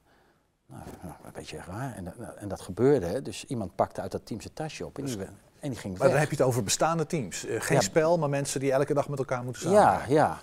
Nou, 0.65 0.82
nou, 1.01 1.13
een 1.23 1.32
beetje 1.34 1.58
raar. 1.67 1.95
En, 1.95 2.13
en 2.38 2.47
dat 2.47 2.62
gebeurde. 2.62 3.06
Hè. 3.06 3.21
Dus 3.21 3.45
iemand 3.45 3.76
pakte 3.76 4.01
uit 4.01 4.11
dat 4.11 4.26
team 4.26 4.41
zijn 4.41 4.53
tasje 4.53 4.86
op 4.86 4.97
en 4.97 5.05
die, 5.05 5.18
en 5.59 5.70
die 5.70 5.80
ging 5.80 5.93
Maar 5.97 6.01
weg. 6.01 6.11
dan 6.11 6.20
heb 6.20 6.30
je 6.30 6.36
het 6.36 6.45
over 6.45 6.63
bestaande 6.63 7.05
teams. 7.05 7.45
Geen 7.47 7.78
Ja. 7.78 7.82
spel, 7.84 8.18
maar 8.18 8.30
mensen 8.30 8.59
die 8.59 8.72
elke 8.72 8.93
dag 8.93 9.09
met 9.09 9.20
elkaar 9.20 9.43
moeten 9.43 9.61
samen. 9.61 9.80
Ja, 9.80 10.01
ja. 10.07 10.39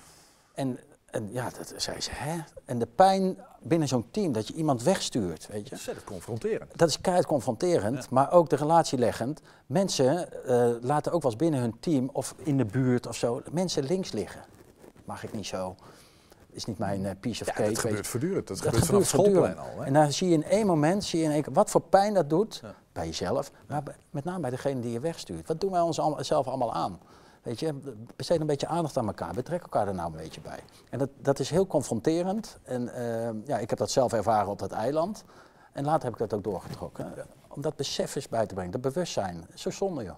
En, 0.55 0.79
En 1.13 1.29
ja, 1.33 1.51
dat 1.59 1.75
zei 1.77 2.01
ze, 2.01 2.11
hè? 2.13 2.39
En 2.65 2.79
de 2.79 2.87
pijn 2.87 3.37
binnen 3.63 3.89
zo'n 3.89 4.07
team, 4.11 4.33
dat 4.33 4.47
je 4.49 4.55
iemand 4.55 4.83
wegstuurt, 4.83 5.47
weet 5.47 5.69
je. 5.69 5.75
Ontzettend 5.75 6.07
confronterend. 6.07 6.79
Dat 6.79 6.89
is 6.89 7.01
keihard 7.01 7.27
confronterend, 7.27 8.11
maar 8.11 8.33
ook 8.33 8.51
de 8.51 8.57
relatieleggend. 8.57 9.41
Mensen 9.67 10.45
eh, 10.47 10.71
laten 10.81 11.13
ook 11.13 11.23
wel 11.23 11.31
eens 11.31 11.41
binnen 11.41 11.61
hun 11.61 11.75
team 11.81 12.11
of 12.13 12.35
in 12.37 12.57
de 12.57 12.65
buurt 12.65 13.07
of 13.07 13.17
zo, 13.17 13.43
mensen 13.51 13.85
links 13.85 14.13
liggen. 14.13 14.41
Mag 15.05 15.25
ik 15.25 15.33
niet 15.33 15.47
zo. 15.47 15.75
Is 16.51 16.65
niet 16.65 16.79
mijn 16.79 17.07
eh, 17.07 17.13
piece 17.21 17.41
of 17.43 17.47
Ja, 17.47 17.53
cake. 17.53 17.69
dat 17.69 17.79
gebeurt 17.79 18.07
voortdurend. 18.07 18.47
Dat 18.49 18.61
gebeurt 18.61 18.87
vanaf 18.87 19.09
schoolplein 19.09 19.59
al, 19.59 19.79
hè? 19.79 19.85
En 19.85 19.93
dan 19.93 20.13
zie 20.13 20.29
je 20.29 20.35
in 20.35 20.45
één 20.45 20.67
moment, 20.67 21.05
zie 21.05 21.19
je 21.19 21.25
in 21.25 21.31
één 21.31 21.45
wat 21.53 21.71
voor 21.71 21.81
pijn 21.83 22.15
dat 22.15 22.31
doet 22.31 22.63
bij 22.93 23.07
jezelf, 23.07 23.51
maar 23.67 23.83
met 24.11 24.25
name 24.25 24.41
bij 24.41 24.51
degene 24.51 24.81
die 24.81 24.93
je 24.93 25.01
wegstuurt. 25.01 25.49
Wat 25.49 25.61
doen 25.61 25.71
wij 25.71 25.81
ons 25.81 26.01
allemaal, 26.01 26.25
zelf 26.25 26.47
allemaal 26.47 26.73
aan? 26.75 26.99
Weet 27.43 27.61
je, 27.61 27.75
besteed 28.17 28.41
een 28.41 28.47
beetje 28.47 28.67
aandacht 28.67 28.97
aan 28.97 29.07
elkaar, 29.07 29.35
betrek 29.35 29.63
elkaar 29.63 29.89
er 29.89 29.95
nou 29.95 30.11
een 30.11 30.19
beetje 30.19 30.41
bij. 30.41 30.59
En 30.91 30.99
dat, 30.99 31.09
dat 31.17 31.39
is 31.39 31.51
heel 31.51 31.67
confronterend. 31.67 32.59
En 32.63 32.95
eh, 32.95 33.47
ja, 33.47 33.59
ik 33.59 33.71
heb 33.71 33.79
dat 33.79 33.91
zelf 33.91 34.13
ervaren 34.13 34.51
op 34.51 34.59
dat 34.59 34.73
eiland. 34.73 35.25
En 35.73 35.85
later 35.85 36.03
heb 36.05 36.13
ik 36.13 36.19
dat 36.19 36.35
ook 36.35 36.45
doorgetrokken. 36.45 37.13
Om 37.49 37.63
dat 37.63 37.77
besef 37.77 38.15
eens 38.15 38.29
bij 38.29 38.47
te 38.47 38.55
brengen, 38.55 38.73
dat 38.73 38.81
bewustzijn. 38.81 39.47
Zo 39.55 39.71
zonde 39.71 40.05
joh. 40.05 40.17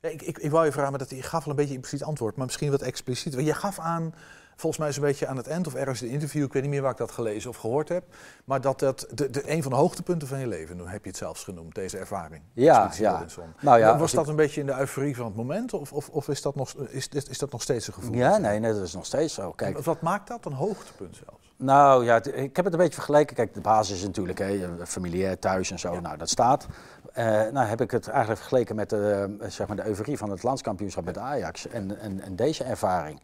Ja, 0.00 0.08
ik, 0.08 0.22
ik, 0.22 0.38
ik 0.38 0.50
wou 0.50 0.64
je 0.64 0.72
vragen, 0.72 0.90
maar 0.90 0.98
dat, 0.98 1.10
je 1.10 1.22
gaf 1.22 1.44
al 1.44 1.50
een 1.50 1.56
beetje 1.56 1.74
impliciet 1.74 2.02
antwoord, 2.02 2.36
maar 2.36 2.46
misschien 2.46 2.70
wat 2.70 2.82
expliciet. 2.82 3.34
Want 3.34 3.46
je 3.46 3.54
gaf 3.54 3.78
aan, 3.78 4.14
volgens 4.60 4.82
mij 4.82 4.92
zo'n 4.92 5.02
beetje 5.02 5.26
aan 5.26 5.36
het 5.36 5.46
eind 5.46 5.66
of 5.66 5.74
ergens 5.74 6.02
in 6.02 6.06
een 6.08 6.12
interview, 6.14 6.44
ik 6.44 6.52
weet 6.52 6.62
niet 6.62 6.70
meer 6.70 6.82
waar 6.82 6.90
ik 6.90 6.96
dat 6.96 7.10
gelezen 7.10 7.50
of 7.50 7.56
gehoord 7.56 7.88
heb, 7.88 8.04
maar 8.44 8.60
dat 8.60 8.78
dat 8.78 9.06
de, 9.14 9.30
de, 9.30 9.50
een 9.50 9.62
van 9.62 9.70
de 9.72 9.76
hoogtepunten 9.78 10.28
van 10.28 10.38
je 10.38 10.46
leven, 10.46 10.76
dan 10.78 10.88
heb 10.88 11.02
je 11.02 11.08
het 11.08 11.18
zelfs 11.18 11.44
genoemd, 11.44 11.74
deze 11.74 11.98
ervaring. 11.98 12.42
Ja, 12.52 12.90
ja. 12.96 13.12
Robinson. 13.12 13.44
Nou 13.60 13.78
ja, 13.78 13.98
Was 13.98 14.12
dat 14.12 14.22
ik- 14.24 14.30
een 14.30 14.36
beetje 14.36 14.60
in 14.60 14.66
de 14.66 14.78
euforie 14.78 15.16
van 15.16 15.24
het 15.26 15.36
moment 15.36 15.72
of, 15.72 15.92
of, 15.92 16.08
of 16.08 16.28
is, 16.28 16.42
dat 16.42 16.54
nog, 16.54 16.74
is, 16.74 17.08
is, 17.08 17.24
is 17.24 17.38
dat 17.38 17.52
nog 17.52 17.62
steeds 17.62 17.86
een 17.86 17.92
gevoel? 17.92 18.14
Ja, 18.14 18.36
nee, 18.38 18.58
nee, 18.58 18.72
dat 18.72 18.82
is 18.82 18.94
nog 18.94 19.06
steeds 19.06 19.34
zo. 19.34 19.50
Kijk, 19.50 19.76
En 19.76 19.82
Wat 19.84 20.00
maakt 20.00 20.28
dat 20.28 20.44
een 20.44 20.52
hoogtepunt 20.52 21.16
zelfs? 21.26 21.54
Nou 21.56 22.04
ja, 22.04 22.22
ik 22.24 22.56
heb 22.56 22.64
het 22.64 22.74
een 22.74 22.80
beetje 22.80 22.94
vergeleken. 22.94 23.36
Kijk, 23.36 23.54
de 23.54 23.60
basis 23.60 23.96
is 23.96 24.04
natuurlijk 24.06 24.38
hè, 24.38 24.68
familiair, 24.86 25.38
thuis 25.38 25.70
en 25.70 25.78
zo. 25.78 26.00
Nou, 26.00 26.16
dat 26.16 26.28
staat. 26.28 26.66
Eh, 27.12 27.24
nou 27.26 27.66
heb 27.66 27.80
ik 27.80 27.90
het 27.90 28.08
eigenlijk 28.08 28.38
vergeleken 28.40 28.76
met 28.76 28.90
de, 28.90 29.36
eh, 29.40 29.48
zeg 29.50 29.66
maar 29.66 29.76
de 29.76 29.86
euforie 29.86 30.18
van 30.18 30.30
het 30.30 30.42
landskampioenschap 30.42 31.04
met 31.04 31.18
Ajax. 31.18 31.68
En, 31.68 32.00
en, 32.00 32.20
en 32.20 32.36
deze 32.36 32.64
ervaring. 32.64 33.20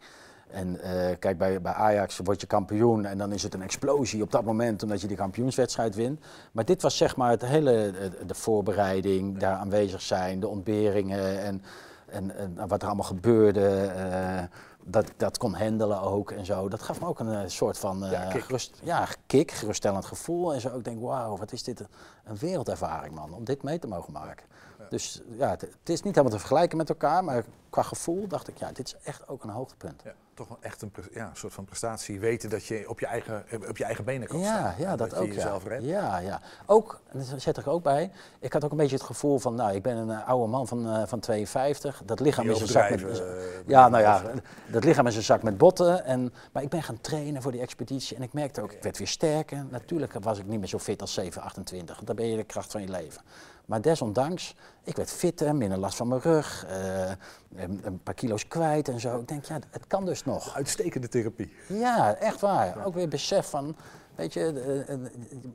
En 0.51 0.79
eh, 0.81 1.15
kijk, 1.19 1.37
bij, 1.37 1.61
bij 1.61 1.73
Ajax 1.73 2.17
word 2.23 2.41
je 2.41 2.47
kampioen 2.47 3.05
en 3.05 3.17
dan 3.17 3.31
is 3.31 3.43
het 3.43 3.53
een 3.53 3.61
explosie 3.61 4.21
op 4.23 4.31
dat 4.31 4.43
moment 4.43 4.83
omdat 4.83 5.01
je 5.01 5.07
die 5.07 5.17
kampioenswedstrijd 5.17 5.95
wint. 5.95 6.25
Maar 6.51 6.65
dit 6.65 6.81
was 6.81 6.97
zeg 6.97 7.15
maar 7.15 7.29
het 7.29 7.41
hele, 7.45 7.91
eh, 7.91 8.09
de 8.27 8.35
voorbereiding, 8.35 9.37
daar 9.37 9.55
aanwezig 9.57 10.01
zijn, 10.01 10.39
de 10.39 10.47
ontberingen 10.47 11.39
en, 11.41 11.63
en, 12.05 12.35
en 12.37 12.67
wat 12.67 12.81
er 12.81 12.87
allemaal 12.87 13.05
gebeurde. 13.05 13.67
eh, 13.77 14.43
dat, 14.89 15.11
dat 15.17 15.37
kon 15.37 15.53
handelen 15.53 16.01
ook 16.01 16.31
en 16.31 16.45
zo. 16.45 16.69
Dat 16.69 16.81
gaf 16.81 16.99
me 16.99 17.07
ook 17.07 17.19
een 17.19 17.51
soort 17.51 17.77
van 17.77 18.03
eh, 18.05 18.11
Ja, 18.11 18.25
kick. 18.29 18.41
gerust, 18.43 18.79
ja, 18.83 19.07
kick, 19.25 19.51
geruststellend 19.51 20.05
gevoel. 20.05 20.53
En 20.53 20.61
zo 20.61 20.77
ik 20.77 20.83
denk, 20.83 21.01
wauw, 21.01 21.37
wat 21.37 21.51
is 21.51 21.63
dit 21.63 21.79
een, 21.79 21.87
een 22.23 22.37
wereldervaring 22.37 23.15
man, 23.15 23.33
om 23.33 23.43
dit 23.43 23.63
mee 23.63 23.79
te 23.79 23.87
mogen 23.87 24.13
maken. 24.13 24.45
Dus 24.89 25.21
ja, 25.37 25.49
het, 25.49 25.61
het 25.61 25.69
is 25.89 26.01
niet 26.01 26.15
helemaal 26.15 26.31
te 26.31 26.39
vergelijken 26.39 26.77
met 26.77 26.89
elkaar, 26.89 27.23
maar 27.23 27.43
qua 27.69 27.81
gevoel 27.81 28.27
dacht 28.27 28.47
ik, 28.47 28.57
ja, 28.57 28.71
dit 28.71 28.87
is 28.87 28.95
echt 29.03 29.27
ook 29.27 29.43
een 29.43 29.49
hoogtepunt. 29.49 30.01
Ja, 30.05 30.11
toch 30.37 30.47
wel 30.47 30.57
echt 30.61 30.81
een, 30.81 30.91
ja, 31.13 31.31
soort 31.33 31.53
van 31.53 31.65
prestatie, 31.65 32.19
weten 32.19 32.49
dat 32.49 32.65
je 32.65 32.89
op 32.89 32.99
je 32.99 33.05
eigen, 33.05 33.45
op 33.69 33.77
je 33.77 33.83
eigen 33.83 34.03
benen 34.05 34.27
kan 34.27 34.39
Ja, 34.39 34.45
staan. 34.45 34.73
ja, 34.77 34.95
dat, 34.95 35.11
je 35.11 35.17
ook. 35.17 35.27
jezelf 35.33 35.63
ja. 35.63 35.69
redt. 35.69 35.85
ja, 35.85 36.17
ja. 36.17 36.41
Ook, 36.65 36.99
en 37.11 37.19
dat 37.19 37.41
zet 37.41 37.57
ik 37.57 37.65
er 37.65 37.71
ook 37.71 37.83
bij, 37.83 38.11
ik 38.39 38.53
had 38.53 38.63
ook 38.63 38.71
een 38.71 38.77
beetje 38.77 38.95
het 38.95 39.05
gevoel 39.05 39.39
van, 39.39 39.55
nou, 39.55 39.75
ik 39.75 39.81
ben 39.81 39.97
een 39.97 40.09
eh, 40.09 40.27
oude 40.27 40.47
man 40.51 40.67
van, 40.67 40.87
eh, 40.89 41.07
van 41.07 41.19
52, 41.19 42.01
dat 42.05 42.19
lichaam 42.19 42.49
is 42.49 42.61
een 42.61 42.67
zak 42.67 42.89
met... 42.89 43.19
eh, 43.19 43.25
ja, 43.67 43.89
nou 43.89 44.03
ja, 44.03 44.21
dat 44.71 44.83
lichaam 44.83 45.07
is 45.07 45.15
een 45.15 45.23
zak 45.23 45.43
met 45.43 45.57
botten. 45.57 46.05
En, 46.05 46.33
maar 46.51 46.63
ik 46.63 46.69
ben 46.69 46.83
gaan 46.83 47.01
trainen 47.01 47.41
voor 47.41 47.51
die 47.51 47.61
expeditie 47.61 48.17
en 48.17 48.23
ik 48.23 48.33
merkte 48.33 48.61
ook, 48.61 48.71
ik 48.71 48.83
werd 48.83 48.97
weer 48.97 49.07
sterker. 49.07 49.65
Natuurlijk 49.69 50.13
was 50.19 50.39
ik 50.39 50.45
niet 50.45 50.59
meer 50.59 50.67
zo 50.69 50.79
fit 50.79 51.01
als 51.01 51.13
7, 51.13 51.41
28, 51.41 51.95
want 51.95 52.07
dan 52.07 52.15
ben 52.15 52.27
je 52.27 52.37
de 52.37 52.43
kracht 52.43 52.71
van 52.71 52.81
je 52.81 52.89
leven. 52.89 53.21
Maar 53.67 53.81
desondanks, 53.81 54.55
ik 54.83 54.95
werd 54.95 55.11
fitter, 55.11 55.55
minder 55.55 55.77
last 55.77 55.97
van 55.97 56.07
mijn 56.07 56.21
rug, 56.21 56.65
eh, 56.69 57.09
een, 57.55 57.81
een 57.83 57.99
paar 58.03 58.13
kilo's 58.13 58.47
kwijt 58.47 58.87
en 58.87 58.99
zo. 58.99 59.19
Ik 59.19 59.27
denk, 59.27 59.45
ja, 59.45 59.59
het 59.69 59.87
kan 59.87 60.05
dus 60.05 60.23
nog. 60.23 60.55
Uitstekende 60.55 61.07
therapie. 61.07 61.53
Ja, 61.67 62.15
echt 62.15 62.39
waar. 62.41 62.85
Ook 62.85 62.93
weer 62.93 63.07
besef 63.07 63.49
van, 63.49 63.75
weet 64.15 64.33
je, 64.33 64.39
eh, 64.39 64.93
eh, 64.93 64.99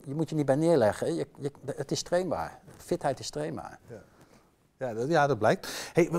je 0.05 0.15
moet 0.15 0.29
je 0.31 0.35
niet 0.37 0.47
bij 0.47 0.55
neerleggen. 0.57 1.15
Je, 1.15 1.27
je, 1.39 1.51
het 1.77 1.91
is 1.91 2.03
trainbaar. 2.03 2.59
Fitheid 2.77 3.19
is 3.19 3.31
trainbaar. 3.31 3.79
Ja, 4.77 4.95
dat, 4.95 5.09
ja, 5.09 5.27
dat 5.27 5.39
blijkt. 5.39 5.91
Hey, 5.93 6.11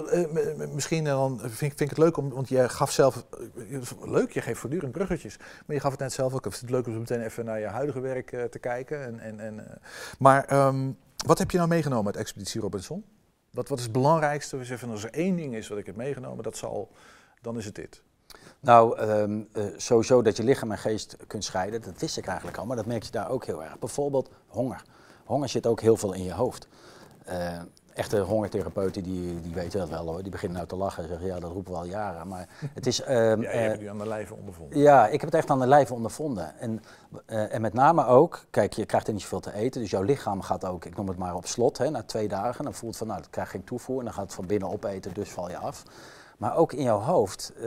misschien 0.73 1.03
dan 1.03 1.39
vind, 1.39 1.51
ik- 1.51 1.57
vind 1.59 1.79
ik 1.81 1.89
het 1.89 1.97
leuk, 1.97 2.17
om, 2.17 2.29
want 2.29 2.49
je 2.49 2.69
gaf 2.69 2.91
zelf... 2.91 3.25
leuk, 4.01 4.31
je 4.31 4.41
geeft 4.41 4.59
voortdurend 4.59 4.91
bruggetjes. 4.91 5.37
Maar 5.37 5.75
je 5.75 5.79
gaf 5.79 5.91
het 5.91 5.99
net 5.99 6.13
zelf 6.13 6.33
ook. 6.33 6.45
Het 6.45 6.69
leuk 6.69 6.85
om 6.87 6.93
zo 6.93 6.99
meteen 6.99 7.21
even 7.21 7.45
naar 7.45 7.59
je 7.59 7.65
huidige 7.65 7.99
werk 7.99 8.29
te 8.51 8.59
kijken. 8.59 9.03
En, 9.05 9.19
en, 9.19 9.39
en, 9.39 9.79
maar 10.19 10.45
ehm, 10.45 10.91
wat 11.25 11.37
heb 11.37 11.51
je 11.51 11.57
nou 11.57 11.69
meegenomen 11.69 12.05
uit 12.05 12.15
Expeditie 12.15 12.61
Robinson? 12.61 13.05
Wat, 13.51 13.67
wat 13.67 13.77
is 13.77 13.83
het 13.83 13.93
belangrijkste? 13.93 14.57
We 14.57 14.65
zeggen, 14.65 14.89
als 14.89 15.03
er 15.03 15.13
één 15.13 15.35
ding 15.35 15.55
is 15.55 15.67
wat 15.67 15.77
ik 15.77 15.85
heb 15.85 15.95
meegenomen, 15.95 16.43
dat 16.43 16.57
zal, 16.57 16.91
dan 17.41 17.57
is 17.57 17.65
het 17.65 17.75
dit. 17.75 18.01
Nou, 18.59 18.97
ehm, 18.97 19.41
eh, 19.51 19.65
sowieso 19.77 20.21
dat 20.21 20.37
je 20.37 20.43
lichaam 20.43 20.71
en 20.71 20.77
geest 20.77 21.17
kunt 21.27 21.43
scheiden, 21.43 21.81
dat 21.81 21.99
wist 21.99 22.17
ik 22.17 22.25
eigenlijk 22.25 22.57
al, 22.57 22.65
maar 22.65 22.75
dat 22.75 22.85
merk 22.85 23.03
je 23.03 23.11
daar 23.11 23.29
ook 23.29 23.45
heel 23.45 23.63
erg. 23.63 23.79
Bijvoorbeeld 23.79 24.29
honger. 24.47 24.83
Honger 25.23 25.49
zit 25.49 25.67
ook 25.67 25.81
heel 25.81 25.97
veel 25.97 26.13
in 26.13 26.23
je 26.23 26.33
hoofd. 26.33 26.67
Eh, 27.25 27.61
echte 27.93 28.19
hongertherapeuten 28.19 29.03
die, 29.03 29.41
die 29.41 29.53
weten 29.53 29.79
dat 29.79 29.89
wel 29.89 30.05
hoor, 30.05 30.21
die 30.21 30.31
beginnen 30.31 30.57
nou 30.57 30.69
te 30.69 30.75
lachen 30.75 31.03
en 31.03 31.09
zeggen 31.09 31.27
ja, 31.27 31.39
dat 31.39 31.51
roepen 31.51 31.71
we 31.71 31.77
al 31.77 31.85
jaren. 31.85 32.27
Maar 32.27 32.47
het 32.73 32.87
is... 32.87 33.01
Ja, 33.13 33.29
je 33.39 33.47
hebt 33.47 33.71
het 33.71 33.81
nu 33.81 33.89
aan 33.89 33.97
de 33.97 34.07
lijve 34.07 34.33
ondervonden. 34.33 34.79
Ja, 34.79 35.07
ik 35.07 35.21
heb 35.21 35.29
het 35.29 35.33
echt 35.33 35.49
aan 35.49 35.59
de 35.59 35.67
lijve 35.67 35.93
ondervonden. 35.93 36.59
En, 36.59 36.83
eh, 37.25 37.53
en 37.53 37.61
met 37.61 37.73
name 37.73 38.05
ook, 38.05 38.45
kijk, 38.49 38.73
je 38.73 38.85
krijgt 38.85 39.07
er 39.07 39.13
niet 39.13 39.21
zoveel 39.21 39.39
te 39.39 39.53
eten, 39.53 39.81
dus 39.81 39.89
jouw 39.89 40.01
lichaam 40.01 40.41
gaat 40.41 40.65
ook, 40.65 40.85
ik 40.85 40.95
noem 40.95 41.07
het 41.07 41.17
maar 41.17 41.35
op 41.35 41.45
slot, 41.45 41.77
hè, 41.77 41.89
na 41.89 42.03
twee 42.03 42.27
dagen. 42.27 42.63
Dan 42.63 42.73
voelt 42.73 42.97
van, 42.97 43.07
nou, 43.07 43.19
dat 43.19 43.29
krijg 43.29 43.49
geen 43.49 43.63
toevoer 43.63 43.99
en 43.99 44.05
dan 44.05 44.13
gaat 44.13 44.23
het 44.23 44.33
van 44.33 44.45
binnen 44.45 44.69
opeten, 44.69 45.13
dus 45.13 45.29
val 45.29 45.49
je 45.49 45.57
af. 45.57 45.83
Maar 46.37 46.55
ook 46.55 46.73
in 46.73 46.83
jouw 46.83 46.99
hoofd. 46.99 47.53
eh, 47.55 47.63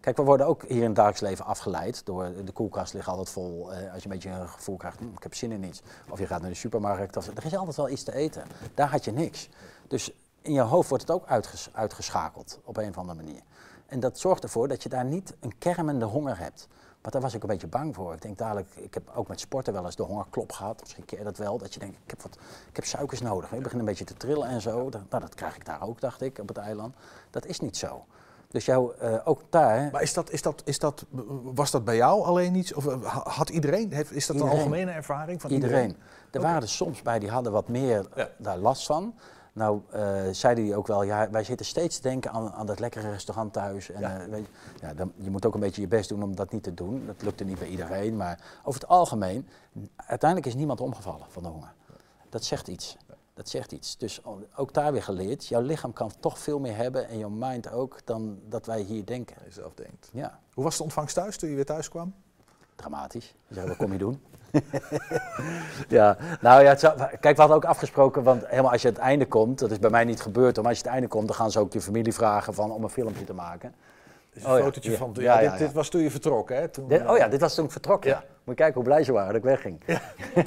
kijk, 0.00 0.16
we 0.16 0.22
worden 0.22 0.46
ook 0.46 0.62
hier 0.62 0.76
in 0.76 0.82
het 0.82 0.94
dagelijks 0.94 1.20
leven 1.20 1.44
afgeleid 1.44 2.06
door 2.06 2.32
de 2.44 2.52
koelkast 2.52 2.94
ligt 2.94 3.08
altijd 3.08 3.30
vol. 3.30 3.72
eh, 3.72 3.92
als 3.92 4.02
je 4.02 4.08
een 4.08 4.14
beetje 4.14 4.30
een 4.30 4.48
gevoel 4.48 4.76
krijgt, 4.76 4.98
hm, 4.98 5.04
ik 5.16 5.22
heb 5.22 5.34
zin 5.34 5.52
in 5.52 5.64
iets. 5.64 5.82
Of 6.10 6.18
je 6.18 6.26
gaat 6.26 6.40
naar 6.40 6.50
de 6.50 6.56
supermarkt, 6.56 7.16
of, 7.16 7.26
er 7.26 7.44
is 7.44 7.56
altijd 7.56 7.76
wel 7.76 7.88
iets 7.88 8.02
te 8.02 8.14
eten. 8.14 8.42
Daar 8.74 8.88
had 8.90 9.04
je 9.04 9.12
niks. 9.12 9.48
Dus 9.88 10.12
in 10.42 10.52
je 10.52 10.60
hoofd 10.60 10.88
wordt 10.88 11.06
het 11.06 11.16
ook 11.16 11.26
uitges- 11.26 11.68
uitgeschakeld 11.72 12.60
op 12.64 12.76
een 12.76 12.88
of 12.88 12.98
andere 12.98 13.22
manier. 13.22 13.40
En 13.86 14.00
dat 14.00 14.18
zorgt 14.18 14.42
ervoor 14.42 14.68
dat 14.68 14.82
je 14.82 14.88
daar 14.88 15.04
niet 15.04 15.34
een 15.40 15.58
kermende 15.58 16.04
honger 16.04 16.38
hebt. 16.38 16.68
Want 17.04 17.16
daar 17.16 17.24
was 17.24 17.34
ik 17.34 17.42
een 17.42 17.48
beetje 17.48 17.66
bang 17.66 17.94
voor. 17.94 18.12
Ik 18.14 18.22
denk 18.22 18.38
dadelijk, 18.38 18.68
ik 18.74 18.94
heb 18.94 19.02
ook 19.14 19.28
met 19.28 19.40
sporten 19.40 19.72
wel 19.72 19.84
eens 19.84 19.96
de 19.96 20.02
hongerklop 20.02 20.52
gehad. 20.52 20.80
Misschien 20.80 21.04
je 21.06 21.24
dat 21.24 21.36
wel. 21.36 21.58
Dat 21.58 21.74
je 21.74 21.80
denkt, 21.80 21.96
ik 22.04 22.10
heb, 22.10 22.22
wat, 22.22 22.38
ik 22.68 22.76
heb 22.76 22.84
suikers 22.84 23.20
nodig. 23.20 23.52
Ik 23.52 23.62
begin 23.62 23.78
een 23.78 23.84
beetje 23.84 24.04
te 24.04 24.16
trillen 24.16 24.48
en 24.48 24.60
zo. 24.60 24.90
Dat, 24.90 25.00
nou, 25.10 25.22
dat 25.22 25.34
krijg 25.34 25.56
ik 25.56 25.64
daar 25.64 25.82
ook, 25.82 26.00
dacht 26.00 26.22
ik, 26.22 26.38
op 26.38 26.48
het 26.48 26.56
eiland. 26.56 26.94
Dat 27.30 27.46
is 27.46 27.60
niet 27.60 27.76
zo. 27.76 28.04
Dus 28.48 28.64
jou, 28.64 28.94
eh, 28.98 29.14
ook 29.24 29.40
daar... 29.50 29.88
Maar 29.92 30.02
is 30.02 30.14
dat, 30.14 30.30
is 30.30 30.42
dat, 30.42 30.62
is 30.64 30.78
dat, 30.78 31.06
was 31.42 31.70
dat 31.70 31.84
bij 31.84 31.96
jou 31.96 32.22
alleen 32.22 32.54
iets? 32.54 32.72
Of 32.72 32.86
eh, 32.86 33.02
ha- 33.02 33.30
had 33.30 33.48
iedereen, 33.48 33.92
heeft, 33.92 34.12
is 34.12 34.26
dat 34.26 34.36
een 34.36 34.48
algemene 34.48 34.90
ervaring 34.90 35.40
van 35.40 35.50
iedereen. 35.50 35.82
iedereen? 35.82 36.02
Er 36.30 36.40
waren 36.40 36.62
er 36.62 36.68
soms 36.68 37.02
bij 37.02 37.18
die 37.18 37.30
hadden 37.30 37.52
wat 37.52 37.68
meer 37.68 38.06
eh, 38.14 38.24
daar 38.36 38.58
last 38.58 38.86
van. 38.86 39.14
Nou, 39.54 39.80
eh, 39.90 40.22
zeiden 40.32 40.64
die 40.64 40.76
ook 40.76 40.86
wel, 40.86 41.02
ja, 41.02 41.30
wij 41.30 41.44
zitten 41.44 41.66
steeds 41.66 41.96
te 41.96 42.02
denken 42.02 42.30
aan, 42.30 42.52
aan 42.52 42.66
dat 42.66 42.78
lekkere 42.80 43.10
restaurant 43.10 43.52
thuis. 43.52 43.90
En, 43.90 44.00
Ja. 44.00 44.20
eh, 44.20 44.28
weet 44.28 44.44
je, 44.46 44.86
ja, 44.86 44.94
dan, 44.94 45.12
je 45.16 45.30
moet 45.30 45.46
ook 45.46 45.54
een 45.54 45.60
beetje 45.60 45.80
je 45.80 45.88
best 45.88 46.08
doen 46.08 46.22
om 46.22 46.36
dat 46.36 46.52
niet 46.52 46.62
te 46.62 46.74
doen. 46.74 47.06
Dat 47.06 47.22
lukte 47.22 47.44
niet 47.44 47.58
bij 47.58 47.68
iedereen, 47.68 48.16
maar 48.16 48.40
over 48.64 48.80
het 48.80 48.88
algemeen, 48.90 49.48
uiteindelijk 49.96 50.50
is 50.50 50.54
niemand 50.58 50.80
omgevallen 50.80 51.26
van 51.28 51.42
de 51.42 51.48
honger. 51.48 51.72
Dat 52.28 52.44
zegt 52.44 52.68
iets. 52.68 52.96
Dat 53.34 53.48
zegt 53.48 53.72
iets. 53.72 53.96
Dus 53.98 54.20
ook 54.56 54.72
daar 54.74 54.92
weer 54.92 55.02
geleerd, 55.02 55.46
jouw 55.46 55.60
lichaam 55.60 55.92
kan 55.92 56.10
toch 56.20 56.38
veel 56.38 56.58
meer 56.58 56.76
hebben 56.76 57.08
en 57.08 57.18
jouw 57.18 57.28
mind 57.30 57.70
ook 57.70 57.98
dan 58.04 58.38
dat 58.48 58.66
wij 58.66 58.80
hier 58.80 59.04
denken. 59.04 59.36
Zelf 59.48 59.74
denkt. 59.74 60.08
Ja, 60.12 60.38
Hoe 60.54 60.64
was 60.64 60.76
de 60.76 60.82
ontvangst 60.82 61.14
thuis 61.14 61.36
toen 61.36 61.48
je 61.48 61.54
weer 61.54 61.64
thuis 61.66 61.88
kwam? 61.88 62.14
dramatisch. 62.74 63.34
Zegt, 63.50 63.68
wat 63.68 63.76
kom 63.76 63.92
je 63.92 63.98
doen? 63.98 64.22
ja, 65.88 66.16
nou 66.40 66.62
ja, 66.62 66.74
kijk, 67.20 67.34
we 67.36 67.40
hadden 67.40 67.56
ook 67.56 67.64
afgesproken, 67.64 68.22
want 68.22 68.46
helemaal 68.46 68.72
als 68.72 68.82
je 68.82 68.88
het 68.88 68.98
einde 68.98 69.26
komt, 69.26 69.58
dat 69.58 69.70
is 69.70 69.78
bij 69.78 69.90
mij 69.90 70.04
niet 70.04 70.20
gebeurd, 70.20 70.56
maar 70.56 70.66
als 70.66 70.76
je 70.76 70.82
het 70.82 70.92
einde 70.92 71.08
komt, 71.08 71.26
dan 71.26 71.36
gaan 71.36 71.50
ze 71.50 71.58
ook 71.58 71.72
je 71.72 71.80
familie 71.80 72.14
vragen 72.14 72.54
van, 72.54 72.70
om 72.70 72.82
een 72.84 72.90
filmpje 72.90 73.24
te 73.24 73.34
maken. 73.34 73.74
Een 74.34 74.46
Oh 74.46 74.56
fotootje 74.56 74.90
ja. 74.90 74.96
van, 74.96 75.10
ja, 75.14 75.22
Ja, 75.22 75.40
ja, 75.40 75.56
dit, 75.56 75.72
was 75.72 75.88
toen 75.88 76.00
je 76.02 76.10
vertrok, 76.10 76.48
hè? 76.48 76.68
Toen, 76.68 76.88
Dit- 76.88 77.00
eh, 77.00 77.10
oh 77.10 77.16
ja, 77.16 77.28
dit 77.28 77.40
was 77.40 77.54
toen 77.54 77.64
ik 77.64 77.70
vertrok, 77.70 78.04
ja. 78.04 78.22
Moet 78.44 78.56
je 78.56 78.62
kijken 78.62 78.74
hoe 78.74 78.84
blij 78.84 79.04
ze 79.04 79.12
waren 79.12 79.26
dat 79.28 79.36
ik 79.36 79.42
wegging. 79.42 79.80
Ja, 79.86 80.00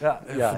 Ja, 0.00 0.20
ja, 0.36 0.52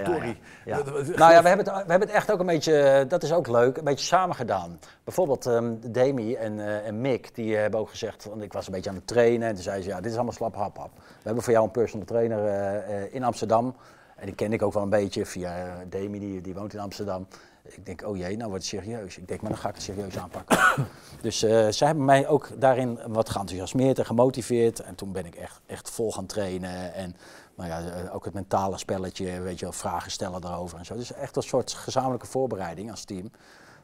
Nou 1.17 1.33
ja, 1.33 1.43
we 1.43 1.49
hebben, 1.49 1.67
het, 1.67 1.85
we 1.85 1.91
hebben 1.91 2.01
het 2.09 2.11
echt 2.11 2.31
ook 2.33 2.41
een 2.41 2.47
beetje, 2.47 2.79
eh, 2.79 3.09
dat 3.09 3.23
is 3.23 3.33
ook 3.33 3.47
leuk, 3.47 3.77
een 3.77 3.85
beetje 3.85 4.05
samen 4.07 4.37
gedaan. 4.37 4.79
Bijvoorbeeld 5.05 5.47
ehm 5.47 5.75
Demi 5.87 6.35
en, 6.35 6.61
eh, 6.61 6.87
en 6.87 7.01
Mick, 7.01 7.35
die 7.35 7.57
hebben 7.57 7.81
ook 7.81 7.91
gezegd, 7.91 8.25
want 8.25 8.43
ik 8.43 8.53
was 8.53 8.67
een 8.67 8.73
beetje 8.73 8.91
aan 8.91 8.97
het 8.97 9.07
trainen. 9.07 9.49
En 9.49 9.55
toen 9.55 9.63
zei 9.63 9.83
ze, 9.83 9.89
ja, 9.89 9.97
dit 9.97 10.07
is 10.11 10.15
allemaal 10.15 10.33
slap 10.33 10.55
hap 10.55 10.77
hap. 10.77 10.91
We 10.97 11.03
hebben 11.23 11.43
voor 11.43 11.53
jou 11.53 11.65
een 11.65 11.71
personal 11.71 12.07
trainer 12.07 12.45
eh, 12.47 12.77
eh, 13.03 13.15
in 13.15 13.25
Amsterdam. 13.25 13.75
En 14.17 14.27
die 14.27 14.35
ken 14.35 14.53
ik 14.53 14.63
ook 14.63 14.73
wel 14.73 14.83
een 14.83 14.89
beetje 14.91 15.27
via 15.27 15.57
eh, 15.57 15.73
Demi, 15.89 16.19
die, 16.19 16.41
die 16.41 16.55
woont 16.55 16.75
in 16.75 16.81
Amsterdam. 16.81 17.27
Ik 17.63 17.87
denk, 17.87 18.03
oh 18.07 18.17
jee, 18.17 18.37
nou 18.37 18.51
wordt 18.51 18.65
het 18.71 18.81
serieus. 18.83 19.19
Ik 19.19 19.29
denk, 19.29 19.41
maar 19.41 19.51
dan 19.51 19.61
ga 19.61 19.69
ik 19.69 19.75
het 19.75 19.83
serieus 19.85 20.19
aanpakken. 20.19 20.59
dus 21.23 21.43
eh, 21.43 21.69
zij 21.69 21.87
hebben 21.87 22.05
mij 22.05 22.29
ook 22.29 22.49
daarin 22.61 22.99
wat 23.07 23.29
geenthousiasmeerd 23.31 23.99
en 23.99 24.07
gemotiveerd. 24.07 24.81
En 24.81 24.95
toen 24.95 25.13
ben 25.13 25.27
ik 25.27 25.35
echt, 25.35 25.61
echt 25.67 25.91
vol 25.91 26.13
gaan 26.13 26.27
trainen. 26.27 26.95
En 26.95 27.17
nou 27.55 27.69
ja, 27.69 27.81
eh, 27.91 28.15
ook 28.15 28.25
het 28.25 28.35
mentale 28.35 28.79
spelletje, 28.79 29.41
weet 29.41 29.59
je 29.59 29.65
wel, 29.65 29.73
vragen 29.73 30.11
stellen 30.11 30.41
daarover 30.41 30.79
en 30.79 30.85
zo. 30.85 30.95
Dus 30.97 31.13
echt 31.13 31.37
een 31.37 31.43
soort 31.43 31.73
gezamenlijke 31.73 32.27
voorbereiding 32.27 32.91
als 32.91 33.05
team. 33.05 33.31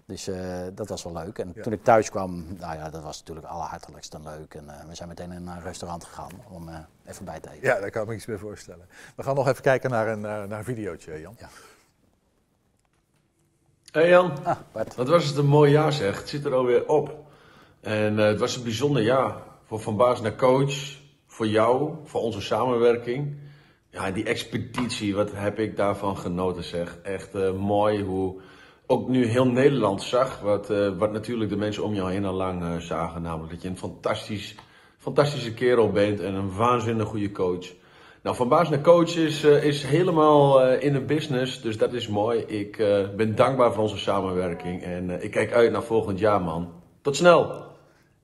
Dus 0.06 0.28
eh, 0.28 0.38
dat 0.74 0.88
was 0.88 1.02
wel 1.02 1.12
leuk. 1.12 1.38
En 1.38 1.52
Ja. 1.54 1.62
toen 1.62 1.72
ik 1.72 1.84
thuis 1.84 2.10
kwam, 2.10 2.46
nou 2.58 2.76
ja, 2.76 2.90
dat 2.90 3.02
was 3.02 3.18
natuurlijk 3.18 3.46
allerhartelijkst 3.46 4.14
en 4.14 4.22
leuk. 4.22 4.54
En 4.54 4.66
we 4.88 4.94
zijn 4.94 5.08
meteen 5.08 5.44
naar 5.44 5.56
een 5.56 5.62
restaurant 5.62 6.04
gegaan 6.04 6.30
om 6.50 6.68
even 7.06 7.24
bij 7.24 7.40
te 7.40 7.50
eten. 7.50 7.68
Ja, 7.68 7.80
daar 7.80 7.90
kan 7.90 8.02
ik 8.02 8.08
me 8.08 8.14
iets 8.14 8.24
bij 8.24 8.36
voorstellen. 8.38 8.86
We 9.16 9.22
gaan 9.22 9.34
nog 9.34 9.48
even 9.48 9.62
kijken 9.62 9.90
naar 9.90 10.08
een, 10.08 10.20
naar 10.20 10.50
een 10.52 10.64
videootje, 10.64 11.20
Jan. 11.20 11.36
Hey 13.98 14.08
Jan, 14.08 14.32
Ah, 14.44 14.56
wat 14.96 15.08
was 15.08 15.26
het 15.26 15.36
een 15.36 15.46
mooi 15.46 15.70
jaar 15.70 15.92
zeg. 15.92 16.18
Het 16.18 16.28
zit 16.28 16.44
er 16.44 16.54
alweer 16.54 16.86
op. 16.86 17.14
En 17.80 18.18
eh, 18.18 18.26
het 18.26 18.38
was 18.38 18.56
een 18.56 18.62
bijzonder 18.62 19.02
jaar. 19.02 19.34
Voor 19.66 19.80
Van 19.80 19.96
Baas 19.96 20.20
naar 20.20 20.36
coach, 20.36 20.74
voor 21.26 21.46
jou, 21.46 21.92
voor 22.04 22.20
onze 22.20 22.40
samenwerking. 22.40 23.36
Ja, 23.90 24.10
die 24.10 24.24
expeditie, 24.24 25.14
wat 25.14 25.32
heb 25.32 25.58
ik 25.58 25.76
daarvan 25.76 26.16
genoten 26.16 26.64
zeg. 26.64 26.98
Echt 27.02 27.34
eh, 27.34 27.52
mooi 27.52 28.02
hoe 28.02 28.40
ook 28.86 29.08
nu 29.08 29.26
heel 29.26 29.48
Nederland 29.48 30.02
zag. 30.02 30.40
Wat, 30.40 30.70
eh, 30.70 30.98
wat 30.98 31.12
natuurlijk 31.12 31.50
de 31.50 31.56
mensen 31.56 31.84
om 31.84 31.94
jou 31.94 32.10
heen 32.10 32.24
al 32.24 32.34
lang 32.34 32.82
zagen. 32.82 33.22
Namelijk 33.22 33.52
dat 33.52 33.62
je 33.62 33.68
een 33.68 33.78
fantastisch, 33.78 34.54
fantastische 34.98 35.54
kerel 35.54 35.90
bent 35.90 36.20
en 36.20 36.34
een 36.34 36.54
waanzinnig 36.54 37.08
goede 37.08 37.32
coach. 37.32 37.66
Nou, 38.22 38.36
van 38.36 38.48
baas 38.48 38.68
naar 38.68 38.80
coach 38.80 39.16
is, 39.16 39.44
eh, 39.44 39.64
is 39.64 39.82
helemaal 39.82 40.62
eh, 40.62 40.82
in 40.82 40.94
een 40.94 41.06
business, 41.06 41.62
dus 41.62 41.78
dat 41.78 41.92
is 41.92 42.08
mooi. 42.08 42.38
Ik 42.40 42.78
eh, 42.78 43.08
ben 43.16 43.34
dankbaar 43.34 43.72
voor 43.72 43.82
onze 43.82 43.96
samenwerking 43.98 44.82
en 44.82 45.10
eh, 45.10 45.24
ik 45.24 45.30
kijk 45.30 45.52
uit 45.52 45.72
naar 45.72 45.82
volgend 45.82 46.18
jaar, 46.18 46.40
man. 46.40 46.72
Tot 47.02 47.16
snel! 47.16 47.66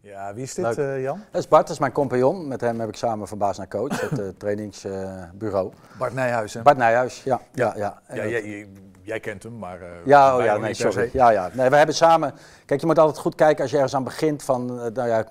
Ja, 0.01 0.35
wie 0.35 0.43
is 0.43 0.55
dit, 0.55 0.79
eh, 0.79 1.03
Jan? 1.03 1.21
Dat 1.31 1.41
is 1.41 1.49
Bart, 1.49 1.63
dat 1.63 1.71
is 1.73 1.79
mijn 1.79 1.93
compagnon. 1.93 2.49
Met 2.49 2.61
hem 2.61 2.81
heb 2.81 2.89
ik 2.89 2.97
samen 2.97 3.29
van 3.29 3.39
baas 3.39 3.59
naar 3.59 3.69
coach, 3.69 4.01
het 4.01 4.19
eh, 4.19 4.27
trainingsbureau. 4.39 5.73
Bart 5.99 6.15
Nijhuis, 6.15 6.55
hè? 6.55 6.63
Bart 6.63 6.77
Nijhuis, 6.77 7.23
ja. 7.23 7.41
ja, 7.55 7.75
ja. 7.77 8.01
Ja, 8.09 8.15
jij, 8.27 8.31
jij- 8.47 8.69
jij 9.03 9.21
kent 9.21 9.43
hem, 9.43 9.59
maar... 9.59 9.81
eh, 9.81 9.89
Ja, 10.05 10.37
oh 10.37 10.45
ja, 10.45 10.57
nee, 10.57 10.75
sorry. 10.75 11.11
Ja, 11.13 11.31
ja. 11.31 11.51
Nee, 11.53 11.69
we 11.69 11.77
hebben 11.77 11.95
samen. 11.95 12.35
Kijk, 12.67 12.81
je 12.81 12.87
moet 12.87 12.99
altijd 12.99 13.19
goed 13.19 13.35
kijken 13.35 13.63
als 13.63 13.71
je 13.71 13.77
ergens 13.77 13.95
aan 13.95 14.05
begint. 14.05 14.43
Van, 14.43 14.67
nou 14.93 15.09
ja, 15.09 15.25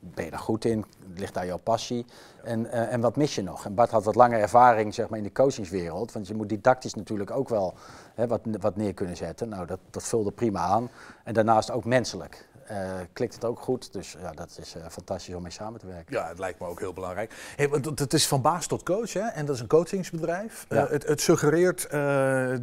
ben 0.00 0.24
je 0.24 0.30
daar 0.30 0.40
goed 0.40 0.64
in? 0.64 0.84
Ligt 1.16 1.34
daar 1.34 1.46
jouw 1.46 1.58
passie? 1.58 2.06
En, 2.44 2.70
eh, 2.70 2.92
en 2.92 3.00
wat 3.00 3.16
mis 3.16 3.34
je 3.34 3.42
nog? 3.42 3.64
En 3.64 3.74
Bart 3.74 3.90
had 3.90 4.04
wat 4.04 4.14
lange 4.14 4.36
ervaring 4.36 4.94
zeg 4.94 5.08
maar, 5.08 5.18
in 5.18 5.24
de 5.24 5.32
coachingswereld. 5.32 6.12
Want 6.12 6.26
je 6.28 6.34
moet 6.34 6.48
didactisch 6.48 6.94
natuurlijk 6.94 7.30
ook 7.30 7.48
wel 7.48 7.74
hè, 8.14 8.26
wat, 8.26 8.40
wat 8.60 8.76
neer 8.76 8.94
kunnen 8.94 9.16
zetten. 9.16 9.48
Nou, 9.48 9.66
dat, 9.66 9.78
dat 9.90 10.02
vulde 10.02 10.30
prima 10.32 10.60
aan. 10.60 10.90
En 11.24 11.34
daarnaast 11.34 11.70
ook 11.70 11.84
menselijk. 11.84 12.48
eh, 12.64 12.78
klikt 13.12 13.34
het 13.34 13.44
ook 13.44 13.60
goed. 13.60 13.92
Dus 13.92 14.16
ja, 14.20 14.30
dat 14.32 14.56
is 14.60 14.74
eh, 14.74 14.82
fantastisch 14.88 15.34
om 15.34 15.42
mee 15.42 15.50
samen 15.52 15.80
te 15.80 15.86
werken. 15.86 16.14
Ja, 16.16 16.28
het 16.28 16.38
lijkt 16.38 16.60
me 16.60 16.66
ook 16.66 16.80
heel 16.80 16.92
belangrijk. 16.92 17.52
Hey, 17.56 17.68
want 17.68 17.98
het- 17.98 18.12
is 18.12 18.26
van 18.28 18.40
baas 18.42 18.66
tot 18.66 18.82
coach, 18.82 19.12
hè? 19.12 19.20
En 19.28 19.46
dat 19.46 19.54
is 19.54 19.60
een 19.60 19.66
coachingsbedrijf. 19.66 20.66
Ja. 20.68 20.86
Het, 20.88 21.06
het 21.06 21.20
suggereert 21.20 21.90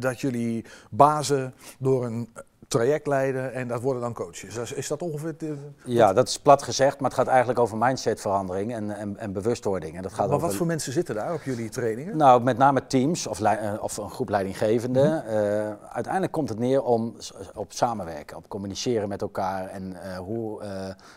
dat 0.02 0.20
jullie 0.20 0.64
bazen 0.90 1.54
door 1.78 2.04
een 2.04 2.28
traject 2.72 3.06
leiden 3.06 3.52
en 3.52 3.68
dat 3.68 3.80
worden 3.80 4.02
dan 4.02 4.12
coaches. 4.12 4.56
Is, 4.56 4.72
is 4.72 4.88
dat 4.88 5.02
ongeveer... 5.02 5.34
de- 5.36 5.56
Ja, 5.84 6.12
dat 6.12 6.28
is 6.28 6.38
plat 6.38 6.62
gezegd, 6.62 7.00
maar 7.00 7.10
het 7.10 7.18
gaat 7.18 7.26
eigenlijk 7.28 7.58
over 7.58 7.76
mindsetverandering 7.78 8.74
en, 8.74 8.90
en, 8.96 9.16
en 9.16 9.32
bewustwording. 9.32 9.96
En 9.96 10.02
dat 10.02 10.12
gaat 10.12 10.26
maar 10.26 10.36
over 10.36 10.46
wat 10.46 10.56
voor 10.56 10.66
mensen 10.66 10.92
zitten 10.92 11.14
daar 11.14 11.34
op 11.34 11.42
jullie 11.42 11.68
trainingen? 11.68 12.16
Nou, 12.16 12.42
met 12.42 12.58
name 12.58 12.86
teams 12.86 13.26
of, 13.26 13.40
eh, 13.40 13.72
of 13.80 13.96
een 13.96 14.10
groep 14.10 14.28
leidinggevenden. 14.28 15.26
Eh, 15.26 15.72
uiteindelijk 15.92 16.32
komt 16.32 16.48
het 16.48 16.58
neer 16.58 16.82
om, 16.82 17.16
op 17.54 17.72
samenwerken, 17.72 18.36
op 18.36 18.48
communiceren 18.48 19.08
met 19.08 19.22
elkaar 19.22 19.66
en 19.68 20.02
eh, 20.02 20.18
hoe, 20.18 20.62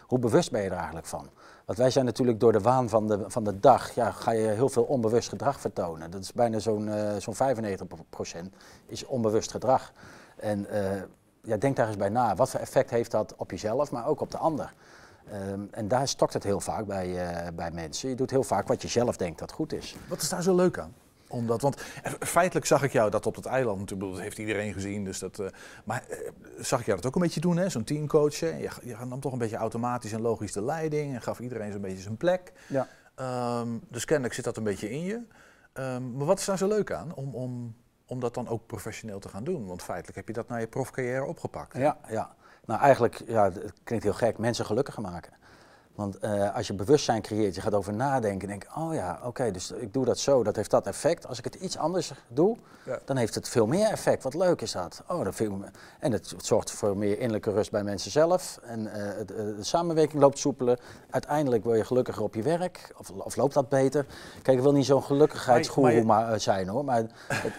hoe 0.07 0.19
bewust 0.19 0.51
ben 0.51 0.61
je 0.61 0.69
er 0.69 0.75
eigenlijk 0.75 1.07
van. 1.07 1.29
Want 1.65 1.77
wij 1.77 1.89
zijn 1.89 2.05
natuurlijk 2.05 2.39
door 2.39 2.51
de 2.51 2.59
waan 2.59 2.89
van 2.89 3.07
de, 3.07 3.23
van 3.27 3.43
de 3.43 3.59
dag, 3.59 3.91
ja, 3.95 4.11
ga 4.11 4.31
je 4.31 4.47
heel 4.47 4.69
veel 4.69 4.83
onbewust 4.83 5.29
gedrag 5.29 5.59
vertonen. 5.59 6.11
Dat 6.11 6.21
is 6.21 6.33
bijna 6.33 6.59
zo'n 6.59 6.89
zo'n 7.17 7.35
95% 7.35 8.49
is 8.85 9.05
onbewust 9.05 9.51
gedrag. 9.51 9.91
En 10.35 10.67
ja, 11.45 11.57
denk 11.57 11.75
daar 11.75 11.87
eens 11.87 11.97
bij 11.97 12.09
na. 12.09 12.35
Wat 12.35 12.49
voor 12.49 12.59
effect 12.59 12.89
heeft 12.89 13.11
dat 13.11 13.33
op 13.37 13.51
jezelf, 13.51 13.91
maar 13.91 14.07
ook 14.07 14.21
op 14.21 14.31
de 14.31 14.37
ander? 14.37 14.73
Ehm, 15.31 15.59
en 15.71 15.87
daar 15.87 16.07
stokt 16.07 16.33
het 16.33 16.43
heel 16.43 16.59
vaak 16.59 16.85
bij, 16.85 17.27
eh, 17.27 17.47
bij 17.53 17.71
mensen. 17.71 18.09
Je 18.09 18.15
doet 18.15 18.31
heel 18.31 18.43
vaak 18.43 18.67
wat 18.67 18.81
je 18.81 18.87
zelf 18.87 19.17
denkt 19.17 19.39
dat 19.39 19.51
goed 19.51 19.73
is. 19.73 19.95
Wat 20.07 20.21
is 20.21 20.29
daar 20.29 20.43
zo 20.43 20.55
leuk 20.55 20.79
aan? 20.79 20.93
Omdat, 21.27 21.61
want 21.61 21.81
eh, 22.03 22.11
feitelijk 22.19 22.65
zag 22.65 22.83
ik 22.83 22.91
jou 22.91 23.09
dat 23.09 23.25
op 23.25 23.35
het 23.35 23.45
eiland, 23.45 23.99
dat 23.99 24.19
heeft 24.19 24.37
iedereen 24.37 24.73
gezien. 24.73 25.03
Dus 25.03 25.19
dat, 25.19 25.39
eh, 25.39 25.47
maar 25.83 26.03
zag 26.59 26.79
ik 26.79 26.85
jou 26.85 26.97
dat 26.97 27.07
ook 27.07 27.15
een 27.15 27.21
beetje 27.21 27.39
doen, 27.39 27.57
hè? 27.57 27.69
zo'n 27.69 27.83
teamcoach. 27.83 28.39
Je, 28.39 28.69
je 28.83 28.95
nam 29.05 29.19
toch 29.19 29.31
een 29.31 29.37
beetje 29.39 29.55
automatisch 29.55 30.11
en 30.11 30.21
logisch 30.21 30.53
de 30.53 30.61
leiding 30.61 31.13
en 31.13 31.21
gaf 31.21 31.39
iedereen 31.39 31.71
zo'n 31.71 31.81
beetje 31.81 32.01
zijn 32.01 32.17
plek. 32.17 32.51
Ja. 32.67 32.87
Ehm, 33.15 33.69
dus 33.89 34.05
kennelijk 34.05 34.33
zit 34.33 34.43
dat 34.43 34.57
een 34.57 34.63
beetje 34.63 34.89
in 34.89 35.03
je. 35.03 35.21
Ehm, 35.73 36.17
maar 36.17 36.25
wat 36.25 36.39
is 36.39 36.45
daar 36.45 36.57
zo 36.57 36.67
leuk 36.67 36.91
aan 36.91 37.13
om, 37.13 37.35
om, 37.35 37.75
om 38.05 38.19
dat 38.19 38.33
dan 38.33 38.47
ook 38.47 38.65
professioneel 38.65 39.19
te 39.19 39.29
gaan 39.29 39.43
doen? 39.43 39.67
Want 39.67 39.83
feitelijk 39.83 40.15
heb 40.15 40.27
je 40.27 40.33
dat 40.33 40.47
naar 40.47 40.59
je 40.59 40.67
profcarrière 40.67 41.25
opgepakt. 41.25 41.77
Ja, 41.77 41.97
ja. 42.09 42.35
Nou, 42.65 42.81
eigenlijk, 42.81 43.23
ja, 43.27 43.43
het 43.43 43.73
klinkt 43.83 44.03
heel 44.03 44.13
gek, 44.13 44.37
mensen 44.37 44.65
gelukkiger 44.65 45.01
maken. 45.01 45.33
Want 45.95 46.17
eh, 46.19 46.55
als 46.55 46.67
je 46.67 46.73
bewustzijn 46.73 47.21
creëert, 47.21 47.55
je 47.55 47.61
gaat 47.61 47.73
over 47.73 47.93
nadenken 47.93 48.49
en 48.49 48.59
denk, 48.59 48.77
oh 48.77 48.93
ja, 48.93 49.19
oké, 49.23 49.51
dus 49.51 49.71
ik 49.71 49.93
doe 49.93 50.05
dat 50.05 50.19
zo, 50.19 50.43
dat 50.43 50.55
heeft 50.55 50.71
dat 50.71 50.87
effect. 50.87 51.27
Als 51.27 51.37
ik 51.37 51.43
het 51.43 51.55
iets 51.55 51.77
anders 51.77 52.11
doe, 52.27 52.57
Ja. 52.85 52.99
dan 53.05 53.17
heeft 53.17 53.35
het 53.35 53.49
veel 53.49 53.67
meer 53.67 53.87
effect. 53.89 54.23
Wat 54.23 54.33
leuk 54.33 54.61
is 54.61 54.71
dat. 54.71 55.03
Oh, 55.07 55.23
dat 55.23 55.35
vind 55.35 55.51
ik 55.51 55.57
me- 55.57 55.65
En 55.99 56.11
het, 56.11 56.29
het 56.29 56.45
zorgt 56.45 56.71
voor 56.71 56.97
meer 56.97 57.15
innerlijke 57.17 57.51
rust 57.51 57.71
bij 57.71 57.83
mensen 57.83 58.11
zelf. 58.11 58.59
En 58.63 58.93
eh, 58.93 59.17
het, 59.17 59.31
eh, 59.31 59.37
de 59.37 59.63
samenwerking 59.63 60.21
loopt 60.21 60.37
soepeler. 60.39 60.79
Uiteindelijk 61.09 61.63
word 61.63 61.77
je 61.77 61.85
gelukkiger 61.85 62.23
op 62.23 62.35
je 62.35 62.41
werk, 62.41 62.93
of, 62.97 63.09
of 63.11 63.35
loopt 63.35 63.53
dat 63.53 63.69
beter. 63.69 64.05
Kijk, 64.41 64.57
ik 64.57 64.63
wil 64.63 64.71
niet 64.73 64.85
zo'n 64.85 65.03
gelukkigheidsgoeroe 65.03 66.03
Maar- 66.03 66.39
zijn 66.39 66.67
hoor, 66.67 66.85
maar 66.85 67.03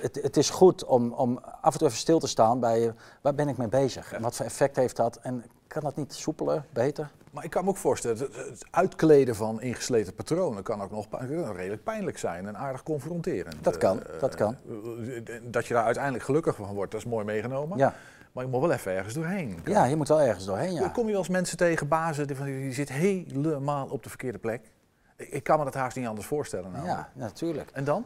het, 0.01 0.19
het, 0.23 0.37
is 0.37 0.51
goed 0.51 0.85
om, 0.85 1.13
om 1.13 1.39
af 1.61 1.73
en 1.73 1.79
toe 1.79 1.89
even 1.89 1.99
stil 2.01 2.19
te 2.19 2.27
staan 2.29 2.61
bij, 2.61 2.93
waar 3.21 3.35
ben 3.35 3.49
ik 3.49 3.57
mee 3.57 3.69
bezig? 3.69 4.13
En 4.13 4.23
wat 4.23 4.35
voor 4.37 4.47
effect 4.47 4.77
heeft 4.77 4.97
dat? 4.97 5.17
En 5.23 5.45
kan 5.67 5.83
dat 5.83 5.97
niet 5.97 6.15
soepeler, 6.15 6.65
beter? 6.73 7.11
Maar 7.37 7.45
ik 7.45 7.51
kan 7.51 7.65
me 7.65 7.71
ook 7.71 7.77
voorstellen, 7.77 8.19
het, 8.19 8.65
uitkleden 8.71 9.35
van 9.37 9.61
ingesleten 9.61 10.15
patronen 10.15 10.63
kan 10.63 10.83
ook 10.83 10.91
nog 10.91 11.07
redelijk 11.57 11.83
pijnlijk 11.85 12.19
zijn 12.19 12.47
en 12.47 12.57
aardig 12.57 12.83
confronterend. 12.83 13.57
Dat 13.65 13.77
kan, 13.77 14.03
Eh, 14.03 14.21
dat 14.21 14.35
kan. 14.35 14.57
eh, 15.27 15.35
Dat 15.43 15.67
je 15.67 15.75
daar 15.75 15.85
uiteindelijk 15.85 16.25
gelukkig 16.25 16.57
van 16.57 16.75
wordt, 16.75 16.91
dat 16.93 17.01
is 17.01 17.07
mooi 17.07 17.25
meegenomen. 17.25 17.79
Ja. 17.79 17.95
Maar 18.33 18.45
je 18.45 18.51
moet 18.51 18.61
wel 18.61 18.71
even 18.73 18.93
ergens 18.93 19.15
doorheen. 19.15 19.59
Ja, 19.65 19.85
je 19.85 19.97
moet 19.97 20.09
wel 20.09 20.21
ergens 20.21 20.45
doorheen, 20.45 20.73
ja. 20.75 20.89
Kom 20.89 21.05
je 21.05 21.11
wel 21.11 21.21
eens 21.21 21.29
mensen 21.29 21.57
tegen, 21.57 21.89
bazen, 21.89 22.27
die, 22.27 22.37
die 22.45 22.73
zit 22.73 22.89
helemaal 22.93 23.87
op 23.91 24.03
de 24.03 24.09
verkeerde 24.09 24.39
plek? 24.39 24.71
Ik, 25.17 25.43
kan 25.43 25.59
me 25.59 25.65
dat 25.65 25.75
haast 25.75 25.97
niet 25.97 26.07
anders 26.07 26.27
voorstellen. 26.27 26.73
Nou. 26.73 26.87
Ja, 26.87 27.09
natuurlijk. 27.15 27.71
En 27.73 27.85
dan? 27.85 28.05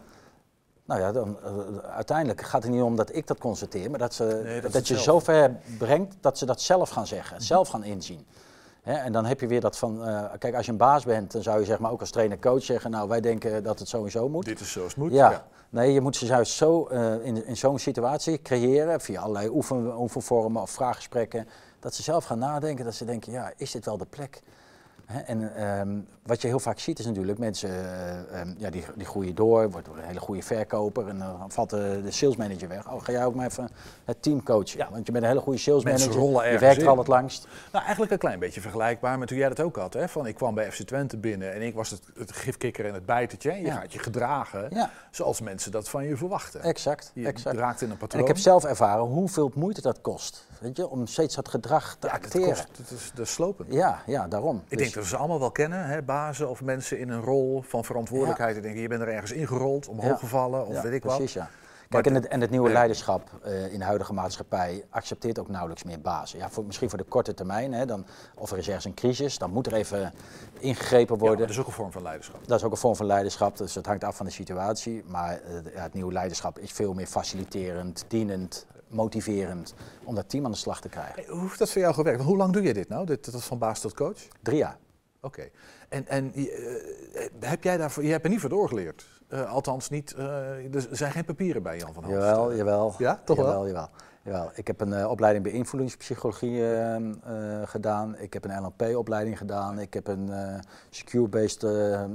Nou 0.84 1.00
ja, 1.00 1.12
dan, 1.12 1.38
eh, 1.44 1.90
uiteindelijk 1.94 2.40
gaat 2.42 2.62
het 2.62 2.72
niet 2.72 2.82
om 2.82 2.96
dat 2.96 3.14
ik 3.14 3.26
dat 3.26 3.38
constateer, 3.38 3.90
maar 3.90 3.98
dat, 3.98 4.14
ze, 4.14 4.40
Nee, 4.44 4.60
dat 4.60 4.72
dat, 4.72 4.88
je 4.88 4.94
zelf. 4.94 5.04
zover 5.24 5.56
brengt 5.78 6.14
dat 6.20 6.38
ze 6.38 6.46
dat 6.46 6.60
zelf 6.60 6.90
gaan 6.90 7.06
zeggen, 7.06 7.40
zelf 7.42 7.68
gaan 7.68 7.84
inzien. 7.84 8.26
En 8.98 9.12
dan 9.12 9.24
heb 9.24 9.40
je 9.40 9.46
weer 9.46 9.60
dat 9.60 9.78
van, 9.78 10.06
eh, 10.06 10.24
kijk, 10.38 10.54
als 10.54 10.66
je 10.66 10.72
een 10.72 10.78
baas 10.78 11.04
bent, 11.04 11.32
dan 11.32 11.42
zou 11.42 11.58
je 11.58 11.64
zeg 11.64 11.78
maar 11.78 11.90
ook 11.90 12.00
als 12.00 12.10
trainer-coach 12.10 12.62
zeggen, 12.62 12.90
nou 12.90 13.08
wij 13.08 13.20
denken 13.20 13.62
dat 13.62 13.78
het 13.78 13.88
sowieso 13.88 14.28
moet. 14.28 14.44
Dit 14.44 14.60
is 14.60 14.72
zoals 14.72 14.88
het 14.88 15.02
moet. 15.02 15.12
Ja. 15.12 15.30
Ja. 15.30 15.46
Nee, 15.68 15.92
je 15.92 16.00
moet 16.00 16.16
ze 16.16 16.26
juist 16.26 16.52
zo 16.52 16.86
eh, 16.86 17.24
in, 17.24 17.46
in 17.46 17.56
zo'n 17.56 17.78
situatie 17.78 18.42
creëren, 18.42 19.00
via 19.00 19.20
allerlei 19.20 19.48
oefen, 19.48 20.00
oefenvormen 20.00 20.62
of 20.62 20.70
vraaggesprekken, 20.70 21.48
dat 21.80 21.94
ze 21.94 22.02
zelf 22.02 22.24
gaan 22.24 22.38
nadenken, 22.38 22.84
dat 22.84 22.94
ze 22.94 23.04
denken, 23.04 23.32
ja, 23.32 23.52
is 23.56 23.70
dit 23.70 23.84
wel 23.84 23.96
de 23.96 24.06
plek? 24.06 24.42
En 25.26 25.54
ehm, 25.56 25.98
wat 26.22 26.40
je 26.42 26.48
heel 26.48 26.60
vaak 26.60 26.78
ziet 26.78 26.98
is 26.98 27.06
natuurlijk 27.06 27.38
mensen, 27.38 27.68
eh, 27.70 28.40
ehm, 28.40 28.54
ja, 28.58 28.70
die, 28.70 28.84
die 28.96 29.06
groeien 29.06 29.34
door, 29.34 29.70
wordt 29.70 29.86
een 29.88 30.04
hele 30.04 30.20
goede 30.20 30.42
verkoper 30.42 31.08
en 31.08 31.18
dan 31.18 31.50
valt 31.52 31.70
de, 31.70 32.00
de 32.02 32.10
salesmanager 32.10 32.68
weg. 32.68 32.90
Oh, 32.92 33.04
ga 33.04 33.12
jij 33.12 33.24
ook 33.24 33.34
maar 33.34 33.46
even 33.46 33.68
het 34.04 34.22
team 34.22 34.42
coachen, 34.42 34.86
want 34.90 35.06
je 35.06 35.12
bent 35.12 35.24
een 35.24 35.30
hele 35.30 35.42
goede 35.42 35.58
salesmanager, 35.58 36.52
je 36.52 36.58
werkt 36.58 36.82
er 36.82 36.88
al 36.88 36.98
het 36.98 37.06
langst. 37.06 37.46
Nou, 37.72 37.82
eigenlijk 37.84 38.12
een 38.12 38.18
klein 38.18 38.38
beetje 38.38 38.60
vergelijkbaar 38.60 39.18
met 39.18 39.28
hoe 39.28 39.38
jij 39.38 39.48
dat 39.48 39.60
ook 39.60 39.76
had. 39.76 39.92
Hè? 39.92 40.08
Van, 40.08 40.26
ik 40.26 40.34
kwam 40.34 40.54
bij 40.54 40.72
FC 40.72 40.82
Twente 40.82 41.16
binnen 41.16 41.52
en 41.52 41.62
ik 41.62 41.74
was 41.74 41.90
het, 41.90 42.02
het 42.18 42.32
gifkikker 42.32 42.86
en 42.86 42.94
het 42.94 43.06
bijtertje. 43.06 43.50
En 43.50 43.60
je 43.60 43.66
Ja. 43.66 43.74
gaat 43.74 43.92
je 43.92 43.98
gedragen 43.98 44.66
Ja. 44.70 44.90
zoals 45.10 45.40
mensen 45.40 45.70
dat 45.72 45.88
van 45.88 46.04
je 46.04 46.16
verwachten. 46.16 46.62
Exact, 46.62 47.10
Je 47.14 47.26
exact. 47.26 47.56
raakt 47.56 47.80
in 47.80 47.86
een 47.86 47.92
En 47.92 47.98
patroon. 47.98 48.22
ik 48.22 48.28
heb 48.28 48.38
zelf 48.38 48.64
ervaren 48.64 49.04
hoeveel 49.04 49.50
moeite 49.54 49.80
dat 49.80 50.00
kost, 50.00 50.46
weet 50.60 50.76
je, 50.76 50.88
om 50.88 51.06
steeds 51.06 51.34
dat 51.34 51.48
gedrag 51.48 51.96
te 51.98 52.06
ja, 52.06 52.12
acteren. 52.12 52.48
kost, 52.48 52.66
het 52.76 52.90
is 52.90 53.10
de 53.14 53.24
slopend. 53.24 53.72
Ja, 53.72 54.02
ja, 54.06 54.28
daarom. 54.28 54.62
Ik 54.68 54.78
Dus- 54.78 54.92
denk 54.92 54.99
dat 55.00 55.08
we 55.10 55.16
ze 55.16 55.20
allemaal 55.22 55.40
wel 55.40 55.50
kennen, 55.50 55.86
hè? 55.86 56.02
bazen 56.02 56.48
of 56.48 56.62
mensen 56.62 56.98
in 56.98 57.08
een 57.08 57.20
rol 57.20 57.62
van 57.62 57.84
verantwoordelijkheid. 57.84 58.56
Ik 58.56 58.62
denk, 58.62 58.76
je 58.76 58.88
bent 58.88 59.00
er 59.02 59.08
ergens 59.08 59.32
ingerold, 59.32 59.88
omhoog 59.88 60.18
gevallen 60.18 60.66
of 60.66 60.82
weet 60.82 60.92
ik 60.92 61.00
precies, 61.00 61.34
wat. 61.34 61.44
ja. 61.44 61.50
Kijk, 61.88 62.06
en 62.06 62.14
het, 62.14 62.28
en 62.28 62.40
het 62.40 62.50
nieuwe 62.50 62.70
leiderschap 62.70 63.30
eh, 63.42 63.72
in 63.72 63.78
de 63.78 63.84
huidige 63.84 64.12
maatschappij 64.12 64.84
accepteert 64.90 65.38
ook 65.38 65.48
nauwelijks 65.48 65.82
meer 65.84 66.00
bazen. 66.00 66.38
Ja, 66.38 66.50
voor, 66.50 66.64
misschien 66.64 66.88
voor 66.88 66.98
de 66.98 67.04
korte 67.04 67.34
termijn, 67.34 67.72
hè, 67.72 67.86
dan, 67.86 68.06
of 68.34 68.50
er 68.50 68.58
is 68.58 68.66
ergens 68.66 68.84
een 68.84 68.94
crisis, 68.94 69.38
dan 69.38 69.50
moet 69.50 69.66
er 69.66 69.72
even 69.72 70.12
ingegrepen 70.58 71.14
Ja, 71.14 71.20
worden. 71.20 71.38
dat 71.38 71.48
is 71.48 71.58
ook 71.58 71.66
een 71.66 71.72
vorm 71.72 71.92
van 71.92 72.02
leiderschap. 72.02 72.46
Dat 72.46 72.58
is 72.58 72.64
ook 72.64 72.70
een 72.70 72.76
vorm 72.76 72.96
van 72.96 73.06
leiderschap, 73.06 73.56
dus 73.56 73.74
het 73.74 73.86
hangt 73.86 74.04
af 74.04 74.16
van 74.16 74.26
de 74.26 74.32
situatie. 74.32 75.04
Maar 75.06 75.40
eh, 75.40 75.74
ja, 75.74 75.82
het 75.82 75.94
nieuwe 75.94 76.12
leiderschap 76.12 76.58
is 76.58 76.72
veel 76.72 76.94
meer 76.94 77.06
faciliterend, 77.06 78.04
dienend, 78.08 78.66
motiverend 78.88 79.74
om 80.04 80.14
dat 80.14 80.28
team 80.28 80.44
aan 80.44 80.50
de 80.50 80.56
slag 80.56 80.80
te 80.80 80.88
krijgen. 80.88 81.14
Hey, 81.14 81.24
hoe 81.28 81.40
heeft 81.40 81.58
dat 81.58 81.70
voor 81.70 81.80
jou 81.80 81.94
gewerkt? 81.94 82.22
Hoe 82.22 82.36
lang 82.36 82.52
doe 82.52 82.62
je 82.62 82.74
dit 82.74 82.88
nou, 82.88 83.06
dit, 83.06 83.32
dat 83.32 83.44
van 83.44 83.58
baas 83.58 83.80
tot 83.80 83.94
coach? 83.94 84.18
Drie 84.42 84.58
jaar. 84.58 84.76
Oké. 85.20 85.48
En, 85.88 86.06
en 86.06 86.32
eh, 86.34 86.44
heb 87.40 87.64
jij 87.64 87.76
daarvoor, 87.76 88.04
je 88.04 88.10
hebt 88.10 88.24
er 88.24 88.30
niet 88.30 88.40
voor 88.40 88.48
doorgeleerd? 88.48 89.06
Eh, 89.28 89.52
althans 89.52 89.88
niet, 89.88 90.14
eh, 90.14 90.74
er 90.74 90.88
zijn 90.90 91.12
geen 91.12 91.24
papieren 91.24 91.62
bij 91.62 91.78
Jan 91.78 91.94
van 91.94 92.04
Halst. 92.04 92.18
Jawel, 92.18 92.54
jawel. 92.54 92.94
Ja, 92.98 93.20
toch 93.24 93.36
wel? 93.36 93.66
jawel, 93.66 93.90
Jawel. 94.22 94.50
Ik 94.54 94.66
heb 94.66 94.80
een 94.80 94.92
eh, 94.92 95.10
opleiding 95.10 95.44
beïnvloedingspsychologie 95.44 96.74
eh, 96.74 96.96
gedaan. 97.64 98.16
Ik 98.18 98.32
heb 98.32 98.44
een 98.44 98.62
NLP-opleiding 98.62 99.38
gedaan. 99.38 99.78
Ik 99.78 99.94
heb 99.94 100.06
een 100.06 100.32
eh, 100.32 100.58
secure-based 100.90 101.62
eh, 101.62 102.02
eh, 102.02 102.08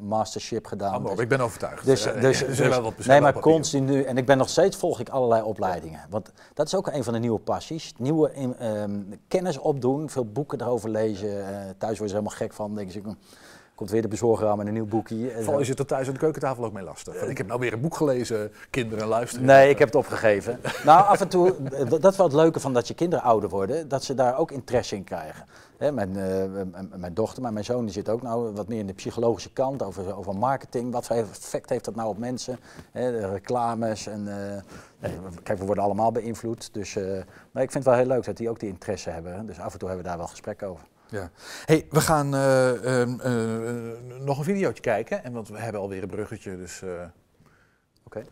mastership 0.00 0.66
gedaan. 0.66 1.02
Maar 1.02 1.12
op, 1.12 1.20
ik 1.20 1.28
ben 1.28 1.40
overtuigd. 1.40 1.84
Dus, 1.84 2.02
dus, 2.02 2.38
dus, 2.46 2.58
wel 2.58 2.82
wat- 2.82 3.06
nee, 3.06 3.20
maar 3.20 3.32
continu. 3.40 4.02
En 4.02 4.16
ik 4.16 4.26
ben 4.26 4.38
nog 4.38 4.48
steeds 4.48 4.76
volg 4.76 5.00
ik 5.00 5.08
allerlei 5.08 5.42
opleidingen. 5.42 6.00
Want 6.10 6.32
dat 6.54 6.66
is 6.66 6.74
ook 6.74 6.86
een 6.86 7.04
van 7.04 7.12
de 7.12 7.18
nieuwe 7.18 7.38
passies. 7.38 7.92
Nieuwe 7.98 8.32
in- 8.34 8.56
ehm, 8.56 9.00
kennis 9.28 9.58
opdoen, 9.58 10.10
veel 10.10 10.26
boeken 10.26 10.60
erover 10.60 10.90
lezen. 10.90 11.44
Thuis 11.78 11.98
word 11.98 12.10
je 12.10 12.16
helemaal 12.16 12.36
gek 12.38 12.52
van. 12.52 12.74
Denk 12.74 12.90
je, 12.90 13.00
hm, 13.00 13.12
komt 13.78 13.90
weer 13.90 14.02
de 14.02 14.08
bezorger 14.08 14.48
aan 14.48 14.56
met 14.58 14.66
een 14.66 14.72
nieuw 14.72 14.86
boekje. 14.86 15.42
Zo. 15.42 15.58
je 15.58 15.64
zit 15.64 15.78
er 15.78 15.86
thuis 15.86 16.06
aan 16.06 16.12
de 16.12 16.18
keukentafel 16.18 16.64
ook 16.64 16.72
mee 16.72 16.84
lastig? 16.84 17.14
Ik 17.14 17.38
heb 17.38 17.46
nou 17.46 17.60
weer 17.60 17.72
een 17.72 17.80
boek 17.80 17.96
gelezen, 17.96 18.52
kinderen 18.70 19.08
luisteren. 19.08 19.46
Nee, 19.46 19.70
ik 19.70 19.78
heb 19.78 19.88
het 19.88 19.96
opgegeven. 19.96 20.60
nou, 20.84 21.06
af 21.06 21.20
en 21.20 21.28
toe, 21.28 21.54
eh, 21.72 21.90
dat 21.90 22.12
is 22.12 22.16
wel 22.16 22.26
het 22.26 22.34
leuke 22.34 22.60
van 22.60 22.72
dat 22.72 22.88
je 22.88 22.94
kinderen 22.94 23.24
ouder 23.24 23.48
worden, 23.48 23.88
dat 23.88 24.04
ze 24.04 24.14
daar 24.14 24.38
ook 24.38 24.50
interesse 24.50 24.96
in 24.96 25.04
krijgen. 25.04 25.46
Hè, 25.76 25.92
mijn, 25.92 26.16
eh, 26.16 26.86
mijn 26.96 27.14
dochter, 27.14 27.42
maar 27.42 27.52
mijn 27.52 27.64
zoon 27.64 27.84
die 27.84 27.92
zit 27.92 28.08
ook 28.08 28.22
nou 28.22 28.52
wat 28.52 28.68
meer 28.68 28.78
in 28.78 28.86
de 28.86 28.92
psychologische 28.92 29.52
kant, 29.52 29.82
over, 29.82 30.16
over 30.16 30.36
marketing. 30.36 30.92
Wat 30.92 31.06
voor 31.06 31.16
effect 31.16 31.70
heeft 31.70 31.84
dat 31.84 31.94
nou 31.94 32.08
op 32.08 32.18
mensen? 32.18 32.58
Hè, 32.92 33.10
de 33.10 33.30
reclames 33.30 34.06
en... 34.06 34.28
eh, 35.00 35.10
kijk, 35.42 35.58
we 35.58 35.64
worden 35.64 35.84
allemaal 35.84 36.12
beïnvloed. 36.12 36.74
Dus, 36.74 36.94
maar 37.50 37.62
ik 37.62 37.70
vind 37.70 37.84
het 37.84 37.84
wel 37.84 37.94
heel 37.94 38.06
leuk 38.06 38.24
dat 38.24 38.36
die 38.36 38.50
ook 38.50 38.60
die 38.60 38.68
interesse 38.68 39.10
hebben. 39.10 39.46
Dus 39.46 39.60
af 39.60 39.72
en 39.72 39.78
toe 39.78 39.88
hebben 39.88 40.04
we 40.04 40.10
daar 40.10 40.20
wel 40.20 40.28
gesprekken 40.28 40.68
over. 40.68 40.86
Ja. 41.10 41.30
Hey, 41.64 41.86
we 41.90 42.00
gaan 42.00 42.34
eh, 42.34 43.00
ehm, 43.00 43.20
eh, 43.20 44.20
nog 44.20 44.38
een 44.38 44.44
videootje 44.44 44.82
kijken. 44.82 45.24
En 45.24 45.32
want 45.32 45.48
we 45.48 45.58
hebben 45.58 45.80
alweer 45.80 46.02
een 46.02 46.08
bruggetje, 46.08 46.56
dus... 46.56 46.82
eh, 46.82 46.88
Oké. 48.04 48.24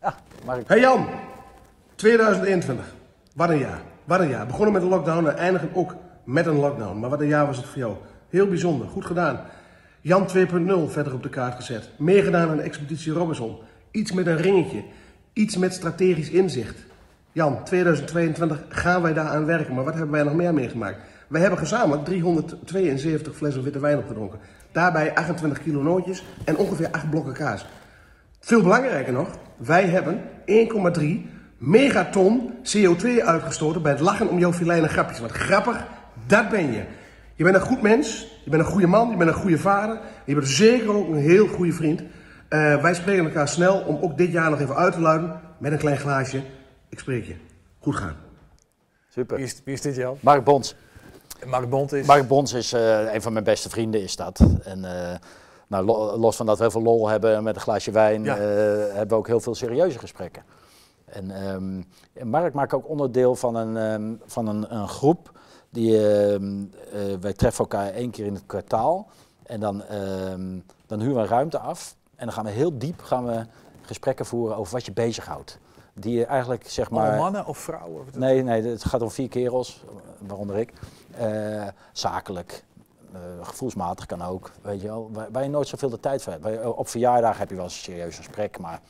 Ah, 0.00 0.14
maar 0.44 0.58
ik... 0.58 0.68
Hey 0.68 0.80
Jan, 0.80 1.06
2021. 1.94 2.94
Wat 3.34 3.48
een 3.48 3.58
jaar. 3.58 3.82
Wat 4.04 4.20
een 4.20 4.28
jaar. 4.28 4.46
Begonnen 4.46 4.72
met 4.72 4.82
een 4.82 4.88
lockdown 4.88 5.26
en 5.26 5.36
eindigen 5.36 5.70
ook 5.74 5.94
met 6.24 6.46
een 6.46 6.58
lockdown. 6.58 6.98
Maar 6.98 7.10
wat 7.10 7.20
een 7.20 7.26
jaar 7.26 7.46
was 7.46 7.56
het 7.56 7.66
voor 7.66 7.78
jou. 7.78 7.96
Heel 8.28 8.48
bijzonder. 8.48 8.88
Goed 8.88 9.04
gedaan. 9.06 9.40
Jan 10.00 10.28
2.0 10.28 10.90
verder 10.92 11.14
op 11.14 11.22
de 11.22 11.28
kaart 11.28 11.54
gezet. 11.54 11.90
Meegedaan 11.98 12.48
aan 12.48 12.56
de 12.56 12.62
Expeditie 12.62 13.12
Robinson. 13.12 13.58
Iets 13.90 14.12
met 14.12 14.26
een 14.26 14.36
ringetje. 14.36 14.84
Iets 15.32 15.56
met 15.56 15.74
strategisch 15.74 16.30
inzicht. 16.30 16.78
Jan, 17.32 17.64
2022 17.64 18.64
gaan 18.68 19.02
wij 19.02 19.12
daaraan 19.12 19.44
werken. 19.44 19.74
Maar 19.74 19.84
wat 19.84 19.94
hebben 19.94 20.12
wij 20.12 20.22
nog 20.22 20.34
meer 20.34 20.54
meegemaakt? 20.54 20.98
Wij 21.30 21.40
hebben 21.40 21.58
gezamenlijk 21.58 22.04
372 22.04 23.36
flessen 23.36 23.62
witte 23.62 23.80
wijn 23.80 23.98
opgedronken. 23.98 24.38
Daarbij 24.72 25.14
28 25.14 25.62
kilo 25.62 25.82
nootjes 25.82 26.24
en 26.44 26.56
ongeveer 26.56 26.88
8 26.90 27.10
blokken 27.10 27.32
kaas. 27.32 27.66
Veel 28.40 28.62
belangrijker 28.62 29.12
nog, 29.12 29.28
wij 29.56 29.84
hebben 29.84 30.22
1,3 30.96 31.04
megaton 31.58 32.52
CO2 32.62 33.24
uitgestoten 33.24 33.82
bij 33.82 33.92
het 33.92 34.00
lachen 34.00 34.28
om 34.28 34.38
jouw 34.38 34.52
filijne 34.52 34.88
grapjes. 34.88 35.20
Wat 35.20 35.30
grappig, 35.30 35.86
dat 36.26 36.48
ben 36.48 36.72
je. 36.72 36.84
Je 37.34 37.44
bent 37.44 37.56
een 37.56 37.62
goed 37.62 37.82
mens, 37.82 38.40
je 38.44 38.50
bent 38.50 38.62
een 38.62 38.68
goede 38.68 38.86
man, 38.86 39.10
je 39.10 39.16
bent 39.16 39.30
een 39.30 39.36
goede 39.36 39.58
vader. 39.58 40.00
Je 40.24 40.34
bent 40.34 40.48
zeker 40.48 40.94
ook 40.94 41.08
een 41.08 41.22
heel 41.22 41.46
goede 41.46 41.72
vriend. 41.72 42.02
Eh, 42.48 42.82
wij 42.82 42.94
spreken 42.94 43.24
elkaar 43.24 43.48
snel 43.48 43.80
om 43.80 43.98
ook 44.02 44.18
dit 44.18 44.32
jaar 44.32 44.50
nog 44.50 44.60
even 44.60 44.76
uit 44.76 44.92
te 44.92 45.00
luiden 45.00 45.40
met 45.58 45.72
een 45.72 45.78
klein 45.78 45.98
glaasje. 45.98 46.42
Ik 46.88 46.98
spreek 46.98 47.24
je. 47.24 47.34
Goed 47.78 47.96
gaan. 47.96 48.16
Super. 49.08 49.36
wie, 49.36 49.44
is, 49.44 49.60
wie 49.64 49.74
is 49.74 49.80
dit, 49.80 49.96
Jan? 49.96 50.16
Mark 50.20 50.44
Bons. 50.44 50.76
Mark 51.46 51.68
Bond 51.70 51.92
is... 51.92 52.06
Mark 52.06 52.28
is 52.54 52.72
eh, 52.72 53.14
een 53.14 53.22
van 53.22 53.32
mijn 53.32 53.44
beste 53.44 53.68
vrienden, 53.70 54.02
is 54.02 54.16
dat. 54.16 54.40
En 54.64 54.84
eh, 54.84 55.16
nou, 55.66 55.84
lo- 55.84 56.16
los 56.16 56.36
van 56.36 56.46
dat 56.46 56.56
we 56.56 56.62
heel 56.62 56.70
veel 56.72 56.82
lol 56.82 57.08
hebben 57.08 57.42
met 57.42 57.54
een 57.54 57.60
glaasje 57.60 57.90
wijn, 57.90 58.24
Ja. 58.24 58.36
eh, 58.36 58.42
hebben 58.86 59.08
we 59.08 59.14
ook 59.14 59.26
heel 59.26 59.40
veel 59.40 59.54
serieuze 59.54 59.98
gesprekken. 59.98 60.42
En, 61.04 61.30
en 62.12 62.28
Mark 62.28 62.54
maakt 62.54 62.74
ook 62.74 62.88
onderdeel 62.88 63.34
van 63.36 63.54
een, 63.54 63.76
ehm, 63.76 64.14
van 64.26 64.46
een, 64.46 64.74
een 64.74 64.88
groep. 64.88 65.38
Die, 65.70 66.08
ehm, 66.08 66.64
eh, 66.92 67.00
wij 67.20 67.32
treffen 67.32 67.64
elkaar 67.64 67.90
één 67.90 68.10
keer 68.10 68.26
in 68.26 68.34
het 68.34 68.46
kwartaal. 68.46 69.08
En 69.42 69.60
dan, 69.60 69.82
dan 70.86 71.00
huren 71.00 71.14
we 71.16 71.20
een 71.22 71.26
ruimte 71.28 71.58
af. 71.58 71.96
En 72.16 72.24
dan 72.26 72.34
gaan 72.34 72.44
we 72.44 72.50
heel 72.50 72.78
diep 72.78 73.02
gaan 73.02 73.26
we 73.26 73.46
gesprekken 73.82 74.26
voeren 74.26 74.56
over 74.56 74.72
wat 74.72 74.84
je 74.84 74.92
bezighoudt. 74.92 75.58
Die 75.94 76.24
eigenlijk 76.26 76.68
zeg 76.68 76.90
maar. 76.90 77.00
Allemaal 77.06 77.22
mannen 77.22 77.46
of 77.46 77.58
vrouwen? 77.58 78.00
Of 78.00 78.14
Nee, 78.16 78.42
nee, 78.42 78.62
het 78.62 78.84
gaat 78.84 79.02
om 79.02 79.10
vier 79.10 79.28
kerels, 79.28 79.84
waaronder 80.18 80.56
ik. 80.56 80.72
Eh, 81.16 81.66
zakelijk, 81.92 82.64
eh, 83.12 83.18
gevoelsmatig 83.42 84.06
kan 84.06 84.22
ook, 84.22 84.50
weet 84.62 84.80
je 84.80 84.86
wel. 84.86 85.10
Waar, 85.12 85.28
waar 85.32 85.42
je 85.42 85.48
nooit 85.48 85.68
zoveel 85.68 85.90
de 85.90 86.00
tijd 86.00 86.22
voor 86.22 86.32
hebt. 86.32 86.44
Je- 86.44 86.74
Op 86.76 86.88
verjaardag 86.88 87.38
heb 87.38 87.48
je 87.48 87.54
wel 87.54 87.64
eens 87.64 87.74
een 87.76 87.82
serieus 87.82 88.16
gesprek, 88.16 88.58
maar 88.58 88.80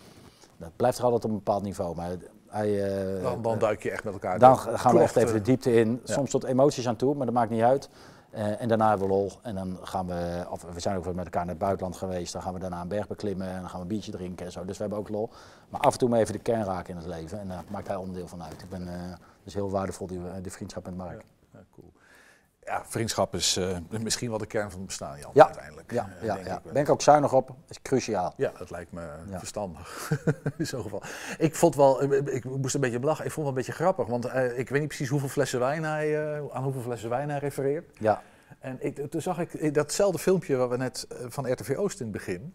dat 0.56 0.70
blijft 0.76 0.98
er 0.98 1.04
altijd 1.04 1.24
op 1.24 1.30
een 1.30 1.36
bepaald 1.36 1.62
niveau. 1.62 1.96
Maar 1.96 2.10
hij, 2.48 2.94
eh, 3.16 3.22
Dan, 3.22 3.42
dan 3.42 3.58
duik 3.58 3.82
je 3.82 3.90
echt 3.90 4.04
met 4.04 4.12
elkaar 4.12 4.38
dan 4.38 4.50
door. 4.64 4.78
gaan 4.78 4.94
we 4.94 5.00
echt 5.02 5.16
even 5.16 5.32
de 5.32 5.38
eh, 5.38 5.44
diepte 5.44 5.74
in. 5.74 6.00
ja. 6.04 6.12
Soms 6.14 6.30
tot 6.30 6.44
emoties 6.44 6.88
aan 6.88 6.96
toe, 6.96 7.14
maar 7.14 7.26
dat 7.26 7.34
maakt 7.34 7.50
niet 7.50 7.62
uit. 7.62 7.88
Eh, 8.30 8.60
en 8.60 8.68
daarna 8.68 8.88
hebben 8.88 9.08
we 9.08 9.12
lol. 9.14 9.32
En 9.42 9.54
dan 9.54 9.78
gaan 9.82 10.06
we, 10.06 10.46
of 10.50 10.62
we 10.62 10.80
zijn 10.80 10.96
ook 10.96 11.04
met 11.14 11.24
elkaar 11.24 11.44
naar 11.44 11.54
het 11.54 11.58
buitenland 11.58 11.96
geweest. 11.96 12.32
Dan 12.32 12.42
gaan 12.42 12.52
we 12.52 12.58
daarna 12.58 12.80
een 12.80 12.88
berg 12.88 13.06
beklimmen 13.06 13.46
en 13.48 13.60
dan 13.60 13.68
gaan 13.68 13.76
we 13.76 13.82
een 13.82 13.88
biertje 13.88 14.12
drinken 14.12 14.46
en 14.46 14.52
zo. 14.52 14.64
Dus 14.64 14.76
we 14.76 14.82
hebben 14.82 14.98
ook 14.98 15.08
lol. 15.08 15.30
Maar 15.68 15.80
af 15.80 15.92
en 15.92 15.98
toe 15.98 16.08
maar 16.08 16.18
even 16.18 16.32
de 16.32 16.38
kern 16.38 16.64
raken 16.64 16.90
in 16.90 16.96
het 16.96 17.06
leven. 17.08 17.40
En 17.40 17.48
daar 17.48 17.64
maakt 17.68 17.86
hij 17.86 17.96
onderdeel 17.96 18.28
van 18.28 18.42
uit. 18.42 18.62
Ik 18.62 18.68
ben, 18.68 18.88
eh 18.88 19.16
dus 19.44 19.54
heel 19.54 19.70
waardevol 19.70 20.06
die, 20.06 20.20
die 20.42 20.52
vriendschap 20.52 20.84
met 20.84 20.96
Mark. 20.96 21.24
Ja, 22.70 22.82
vriendschap 22.86 23.34
is 23.34 23.56
eh, 23.56 23.76
misschien 24.02 24.28
wel 24.28 24.38
de 24.38 24.46
kern 24.46 24.70
van 24.70 24.78
het 24.78 24.86
bestaan, 24.86 25.18
Jan, 25.18 25.30
Ja, 25.34 25.44
uiteindelijk. 25.44 25.92
ja, 25.92 26.08
Eh, 26.20 26.26
ja, 26.26 26.34
denk 26.34 26.46
ja. 26.46 26.56
ik 26.64 26.72
ben 26.72 26.82
ik 26.82 26.88
ook 26.88 27.02
zuinig 27.02 27.32
op. 27.32 27.50
is 27.68 27.82
cruciaal. 27.82 28.34
Ja, 28.36 28.52
dat 28.58 28.70
lijkt 28.70 28.92
me 28.92 29.00
Ja. 29.30 29.38
verstandig. 29.38 30.10
in 30.58 30.66
zo'n 30.66 30.82
geval. 30.82 31.02
Ik 31.38 31.54
vond 31.54 31.74
wel, 31.74 32.00
eh, 32.02 32.34
ik 32.34 32.44
moest 32.44 32.74
een 32.74 32.80
beetje 32.80 33.00
lachen. 33.00 33.24
Ik 33.24 33.30
vond 33.30 33.46
het 33.46 33.54
wel 33.56 33.64
een 33.64 33.66
beetje 33.66 33.72
grappig, 33.84 34.06
want 34.06 34.24
ik 34.58 34.68
weet 34.68 34.78
niet 34.78 34.88
precies 34.88 35.08
hoeveel 35.08 35.28
flessen 35.28 35.58
wijn 35.60 35.84
hij, 35.84 36.40
aan 36.52 36.62
hoeveel 36.62 36.82
flessen 36.82 37.08
wijn 37.10 37.30
hij 37.30 37.38
refereert. 37.38 37.96
Ja. 37.98 38.22
En 38.58 38.76
ik, 38.80 39.10
toen 39.10 39.20
zag 39.22 39.38
ik 39.38 39.74
datzelfde 39.74 40.18
filmpje 40.18 40.56
waar 40.56 40.68
we 40.68 40.76
net 40.76 41.06
van 41.28 41.52
RTV 41.52 41.74
Oost 41.76 41.98
in 42.00 42.04
het 42.06 42.14
begin. 42.14 42.54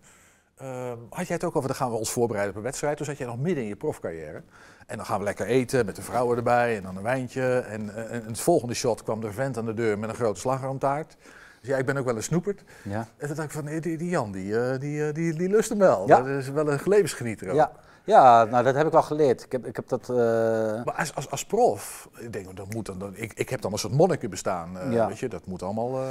Ehm, 0.58 0.98
had 1.10 1.28
jij 1.28 1.36
het 1.36 1.44
ook 1.44 1.56
over, 1.56 1.68
dan 1.68 1.78
gaan 1.78 1.92
we 1.92 1.98
ons 1.98 2.12
voorbereiden 2.12 2.52
op 2.52 2.58
een 2.58 2.66
wedstrijd. 2.66 2.98
Toen 2.98 3.06
zat 3.06 3.18
jij 3.18 3.28
nog 3.28 3.38
midden 3.38 3.64
in 3.64 3.70
je 3.70 3.76
profcarrière. 3.76 4.44
En 4.88 4.98
dan 4.98 5.06
gaan 5.06 5.18
we 5.18 5.24
lekker 5.24 5.46
eten 5.46 5.86
met 5.86 5.96
de 5.96 6.02
vrouwen 6.02 6.38
erbij 6.38 6.76
en 6.76 6.84
dan 6.84 6.98
een 6.98 7.04
wijntje. 7.04 7.60
En, 7.60 7.96
eh, 7.96 8.14
en 8.14 8.26
het 8.26 8.40
volgende 8.40 8.74
shot 8.74 9.04
kwam 9.04 9.22
de 9.22 9.32
vent 9.32 9.58
aan 9.58 9.66
de 9.66 9.74
deur 9.74 10.00
met 10.00 10.10
een 10.10 10.16
grote 10.16 10.40
slagroomtaart. 10.40 11.18
Dus 11.60 11.70
ja, 11.70 11.78
ik 11.78 11.86
ben 11.86 11.98
ook 11.98 12.06
wel 12.06 12.16
een 12.16 12.24
snoeperd. 12.24 12.64
Ja. 12.84 13.08
En 13.18 13.28
toen 13.28 13.36
dacht 13.36 13.48
ik 13.48 13.54
van, 13.54 13.64
nee, 13.64 13.82
die, 13.82 13.98
die 13.98 14.10
Jan, 14.10 14.32
die, 14.32 14.60
eh, 14.60 14.80
die, 14.80 15.08
eh, 15.08 15.14
die, 15.14 15.34
die 15.34 15.50
lust 15.50 15.70
hem 15.70 15.78
wel. 15.78 16.08
Ja. 16.08 16.18
Dat 16.18 16.28
is 16.28 16.50
wel 16.50 16.72
een 16.72 16.80
levensgenieter 16.86 17.50
ook. 17.50 17.56
Ja. 17.56 17.72
Ja, 18.06 18.44
nou 18.44 18.64
dat 18.64 18.76
heb 18.76 18.86
ik 18.86 18.92
wel 18.92 19.02
geleerd. 19.02 19.44
Ik 19.44 19.52
heb, 19.52 19.66
ik 19.66 19.76
heb 19.76 19.88
dat... 19.88 20.10
eh, 20.10 20.16
Maar 20.16 20.94
als, 20.98 21.16
als, 21.16 21.30
als 21.32 21.46
prof, 21.46 22.10
ik 22.18 22.34
denk, 22.34 22.56
dat 22.58 22.74
moet 22.74 22.86
dan, 22.86 23.00
dan- 23.00 23.16
ik, 23.16 23.34
ik 23.34 23.50
heb 23.50 23.62
dan 23.62 23.72
een 23.72 23.78
soort 23.78 23.94
monniken 23.94 24.30
bestaan. 24.30 24.78
eh, 24.80 24.92
Ja. 24.94 25.08
Weet 25.08 25.20
je, 25.20 25.30
dat 25.30 25.46
moet 25.46 25.64
allemaal... 25.64 26.02
eh, 26.02 26.08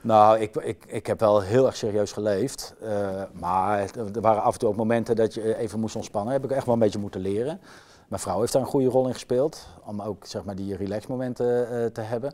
Nou, 0.00 0.38
ik, 0.38 0.56
ik, 0.56 0.84
ik 0.86 1.06
heb 1.06 1.20
wel 1.20 1.40
heel 1.40 1.66
erg 1.66 1.76
serieus 1.76 2.12
geleefd. 2.12 2.74
maar 3.32 3.78
er 4.14 4.20
waren 4.20 4.42
af 4.42 4.52
en 4.52 4.58
toe 4.58 4.68
ook 4.68 4.76
momenten 4.76 5.16
dat 5.16 5.34
je 5.34 5.56
even 5.56 5.80
moest 5.80 5.96
ontspannen. 5.96 6.32
Heb 6.32 6.44
ik 6.44 6.50
echt 6.50 6.64
wel 6.66 6.74
een 6.74 6.80
beetje 6.80 6.98
moeten 6.98 7.20
leren. 7.20 7.60
Mijn 8.08 8.22
vrouw 8.22 8.40
heeft 8.40 8.52
daar 8.52 8.62
een 8.62 8.68
goede 8.68 8.88
rol 8.88 9.06
in 9.06 9.12
gespeeld. 9.12 9.66
Om 9.84 10.02
ook 10.02 10.26
zeg 10.26 10.44
maar, 10.44 10.54
die 10.56 10.76
relaxmomenten 10.76 11.92
te 11.92 12.00
hebben. 12.00 12.32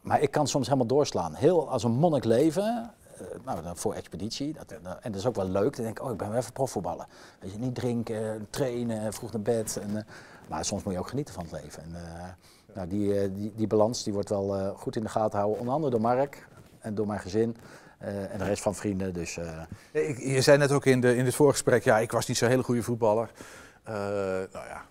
Maar 0.00 0.20
ik 0.20 0.30
kan 0.30 0.46
soms 0.46 0.66
helemaal 0.66 0.86
doorslaan. 0.86 1.34
Heel 1.34 1.68
als 1.70 1.84
een 1.84 1.90
monnik 1.92 2.24
leven. 2.24 2.90
Eh, 3.18 3.24
nou, 3.44 3.76
voor 3.76 3.94
expeditie. 3.94 4.52
Dat, 4.52 4.68
dat- 4.68 4.98
en 5.00 5.12
dat 5.12 5.20
is 5.20 5.26
ook 5.26 5.34
wel 5.36 5.48
leuk. 5.48 5.76
Dan 5.76 5.84
denk 5.84 5.98
ik, 5.98 6.04
oh, 6.04 6.10
ik 6.10 6.16
ben 6.16 6.28
weer 6.30 6.38
even 6.38 6.52
profvoetballen. 6.52 7.06
Weet 7.40 7.52
je, 7.52 7.58
niet 7.58 7.74
drinken, 7.74 8.46
trainen, 8.50 9.12
vroeg 9.12 9.32
naar 9.32 9.42
bed. 9.42 9.76
En, 9.82 9.96
eh, 9.96 10.02
maar 10.48 10.64
soms 10.64 10.82
moet 10.82 10.92
je 10.92 10.98
ook 10.98 11.08
genieten 11.08 11.34
van 11.34 11.42
het 11.50 11.62
leven. 11.62 11.82
En, 11.82 11.94
eh, 11.94 12.24
nou, 12.74 12.88
die, 12.88 13.20
eh, 13.20 13.28
die, 13.34 13.52
die 13.56 13.66
balans 13.66 14.04
die 14.04 14.12
wordt 14.12 14.28
wel 14.28 14.56
eh, 14.56 14.68
goed 14.76 14.96
in 14.96 15.02
de 15.02 15.08
gaten 15.08 15.30
gehouden. 15.30 15.58
Onder 15.58 15.74
andere 15.74 15.90
door 15.92 16.00
Mark 16.00 16.46
en 16.80 16.94
door 16.94 17.06
mijn 17.06 17.20
gezin. 17.20 17.56
eh, 17.98 18.32
en 18.32 18.38
de 18.38 18.44
rest 18.44 18.62
van 18.62 18.74
vrienden. 18.74 19.12
Dus, 19.14 19.36
eh, 19.36 19.62
ik- 19.92 20.18
je 20.18 20.40
zei 20.40 20.58
net 20.58 20.72
ook 20.72 20.86
in, 20.86 21.00
de, 21.00 21.16
in 21.16 21.24
dit 21.24 21.34
voorgesprek, 21.34 21.84
ja, 21.84 21.98
ik 21.98 22.12
was 22.12 22.26
niet 22.26 22.36
zo'n 22.36 22.48
hele 22.48 22.62
goede 22.62 22.82
voetballer. 22.82 23.30
Eh, 23.82 23.94
nou 23.94 24.48
ja, 24.52 24.82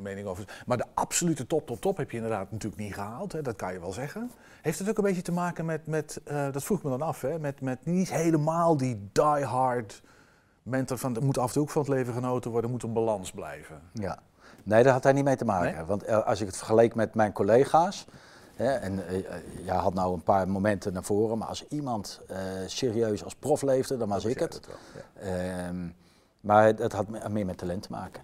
mening 0.00 0.26
over. 0.26 0.62
Maar 0.66 0.76
de 0.76 0.84
absolute 0.94 1.46
top, 1.46 1.66
top, 1.66 1.80
top 1.80 1.96
heb 1.96 2.10
je 2.10 2.16
inderdaad 2.16 2.50
natuurlijk 2.50 2.82
niet 2.82 2.94
gehaald. 2.94 3.32
Hè, 3.32 3.42
dat 3.42 3.56
kan 3.56 3.72
je 3.72 3.80
wel 3.80 3.92
zeggen. 3.92 4.30
Heeft 4.62 4.78
het 4.78 4.88
ook 4.88 4.96
een 4.98 5.04
beetje 5.04 5.22
te 5.22 5.32
maken 5.32 5.64
met, 5.64 5.86
met 5.86 6.20
eh, 6.24 6.52
dat 6.52 6.64
vroeg 6.64 6.82
me 6.82 6.90
dan 6.90 7.02
af, 7.02 7.20
hè, 7.20 7.38
met, 7.38 7.60
met 7.60 7.86
niet 7.86 8.10
helemaal 8.12 8.76
die 8.76 9.08
die-hard 9.12 10.02
mentor 10.62 10.98
van, 10.98 11.16
er 11.16 11.24
moet 11.24 11.38
af 11.38 11.46
en 11.46 11.52
toe 11.52 11.62
ook 11.62 11.70
van 11.70 11.82
het 11.82 11.90
leven 11.90 12.14
genoten 12.14 12.50
worden, 12.50 12.70
er 12.70 12.76
moet 12.76 12.84
een 12.84 12.92
balans 12.92 13.30
blijven. 13.32 13.80
Ja, 13.92 14.18
nee, 14.62 14.82
daar 14.82 14.92
had 14.92 15.02
hij 15.04 15.12
niet 15.12 15.24
mee 15.24 15.36
te 15.36 15.44
maken. 15.44 15.86
Want 15.86 16.02
eh, 16.02 16.26
als 16.26 16.40
ik 16.40 16.46
het 16.46 16.56
vergeleek 16.56 16.94
met 16.94 17.14
mijn 17.14 17.32
collega's, 17.32 18.06
hè, 18.54 18.72
en 18.72 19.06
eh, 19.08 19.24
jij 19.64 19.76
had 19.76 19.94
nou 19.94 20.14
een 20.14 20.22
paar 20.22 20.48
momenten 20.48 20.92
naar 20.92 21.04
voren, 21.04 21.38
maar 21.38 21.48
als 21.48 21.68
iemand 21.68 22.20
serieus 22.66 23.24
als 23.24 23.34
prof 23.34 23.62
leefde, 23.62 23.96
dan 23.96 24.08
was 24.08 24.24
ik 24.24 24.38
het. 24.38 24.60
Ehm, 25.14 25.88
maar 26.40 26.64
het, 26.64 26.92
had 26.92 27.08
me- 27.08 27.28
meer 27.28 27.46
met 27.46 27.58
talent 27.58 27.82
te 27.82 27.90
maken. 27.90 28.22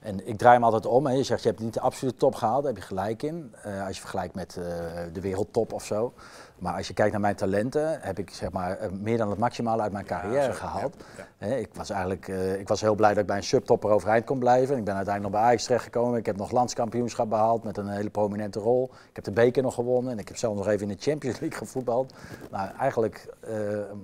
En 0.00 0.28
ik 0.28 0.38
draai 0.38 0.54
hem 0.54 0.64
altijd 0.64 0.86
om. 0.86 1.06
Hè. 1.06 1.12
Je 1.12 1.22
zegt, 1.22 1.42
je 1.42 1.48
hebt 1.48 1.60
niet 1.60 1.74
de 1.74 1.80
absolute 1.80 2.16
top 2.16 2.34
gehaald, 2.34 2.62
daar 2.62 2.72
heb 2.72 2.82
je 2.82 2.88
gelijk 2.88 3.22
in. 3.22 3.54
Eh, 3.62 3.86
als 3.86 3.94
je 3.94 4.00
vergelijkt 4.00 4.34
met 4.34 4.56
eh, 4.56 4.64
de 5.12 5.20
wereldtop 5.20 5.72
of 5.72 5.84
zo. 5.84 6.12
Maar 6.58 6.74
als 6.74 6.88
je 6.88 6.94
kijkt 6.94 7.12
naar 7.12 7.20
mijn 7.20 7.34
talenten, 7.34 8.00
heb 8.00 8.18
ik 8.18 8.30
zeg 8.30 8.50
maar, 8.50 8.76
eh, 8.76 8.90
meer 8.90 9.18
dan 9.18 9.30
het 9.30 9.38
maximale 9.38 9.82
uit 9.82 9.92
mijn 9.92 10.04
carrière 10.04 10.52
gehaald. 10.52 10.94
Ja, 11.16 11.26
Hè, 11.38 11.56
ik, 11.56 11.68
was 11.74 11.90
eigenlijk, 11.90 12.28
eh, 12.28 12.58
ik 12.58 12.68
was 12.68 12.80
heel 12.80 12.94
blij 12.94 13.10
dat 13.10 13.18
ik 13.18 13.26
bij 13.26 13.36
een 13.36 13.42
subtopper 13.42 13.90
overeind 13.90 14.24
kon 14.24 14.38
blijven. 14.38 14.76
Ik 14.76 14.84
ben 14.84 14.94
uiteindelijk 14.94 15.32
nog 15.32 15.42
bij 15.42 15.50
Ajax 15.50 15.64
terechtgekomen. 15.64 16.18
Ik 16.18 16.26
heb 16.26 16.36
nog 16.36 16.50
landskampioenschap 16.50 17.28
behaald 17.28 17.64
met 17.64 17.76
een 17.76 17.88
hele 17.88 18.10
prominente 18.10 18.58
rol. 18.58 18.90
Ik 19.08 19.16
heb 19.16 19.24
de 19.24 19.32
beker 19.32 19.62
nog 19.62 19.74
gewonnen 19.74 20.12
en 20.12 20.18
ik 20.18 20.28
heb 20.28 20.36
zelf 20.36 20.56
nog 20.56 20.68
even 20.68 20.90
in 20.90 20.96
de 20.96 21.02
Champions 21.02 21.40
League 21.40 21.58
gevoetbald. 21.58 22.14
Nou, 22.50 22.70
eigenlijk 22.78 23.34
eh, 23.40 23.52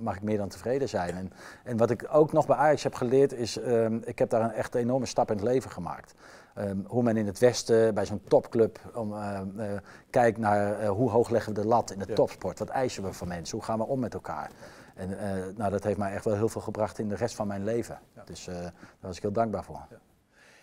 mag 0.01 0.17
ik 0.17 0.23
meer 0.23 0.39
dan 0.39 0.49
tevreden 0.49 0.89
zijn. 0.89 1.15
En, 1.15 1.33
en 1.65 1.77
wat 1.77 1.91
ik 1.91 2.07
ook 2.13 2.33
nog 2.33 2.47
bij 2.47 2.57
Ajax 2.57 2.83
heb 2.83 2.95
geleerd 2.95 3.33
is, 3.33 3.59
ehm, 3.59 3.99
ik 4.05 4.19
heb 4.19 4.31
daar 4.31 4.43
een 4.43 4.53
echt 4.53 4.75
enorme 4.75 5.07
stap 5.07 5.31
in 5.31 5.37
het 5.37 5.45
leven 5.45 5.71
gemaakt. 5.71 6.15
Ehm, 6.55 6.77
hoe 6.87 7.03
men 7.03 7.17
in 7.17 7.27
het 7.27 7.39
Westen 7.39 7.95
bij 7.95 8.07
zo'n 8.07 8.23
topclub 8.29 8.79
om, 8.95 9.13
eh, 9.15 9.41
eh, 9.57 9.79
kijkt 10.11 10.39
naar 10.39 10.79
eh, 10.81 10.89
hoe 10.89 11.11
hoog 11.11 11.31
leggen 11.31 11.55
we 11.55 11.61
de 11.61 11.67
lat 11.67 11.91
in 11.91 11.99
de 11.99 12.05
Ja. 12.09 12.15
topsport. 12.15 12.59
Wat 12.59 12.69
eisen 12.69 13.03
we 13.03 13.13
van 13.13 13.29
mensen? 13.29 13.57
Hoe 13.57 13.67
gaan 13.67 13.79
we 13.79 13.85
om 13.85 14.01
met 14.01 14.15
elkaar? 14.15 14.51
En 14.95 15.09
nou, 15.57 15.71
dat 15.71 15.85
heeft 15.85 15.99
mij 15.99 16.13
echt 16.13 16.25
wel 16.25 16.35
heel 16.35 16.49
veel 16.49 16.61
gebracht 16.61 16.99
in 16.99 17.09
de 17.09 17.15
rest 17.15 17.35
van 17.35 17.47
mijn 17.47 17.65
leven. 17.65 17.99
Dus 18.25 18.47
eh, 18.47 18.55
daar 18.55 18.73
was 19.01 19.17
ik 19.17 19.23
heel 19.23 19.33
dankbaar 19.33 19.65
voor. 19.65 19.87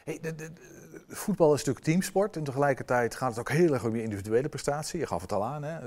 Hey, 0.04 0.18
de, 0.22 0.36
de- 0.36 0.54
de- 0.54 1.06
voetbal 1.08 1.54
is 1.54 1.58
natuurlijk 1.60 1.86
teamsport 1.86 2.36
en 2.38 2.44
tegelijkertijd 2.44 3.16
gaat 3.16 3.30
het 3.30 3.40
ook 3.40 3.50
heel 3.50 3.74
erg 3.74 3.86
om 3.86 3.96
je 3.96 4.04
individuele 4.04 4.50
prestatie. 4.50 5.00
Je 5.00 5.08
gaf 5.08 5.22
het 5.22 5.32
al 5.32 5.46
aan, 5.46 5.64
hè? 5.64 5.80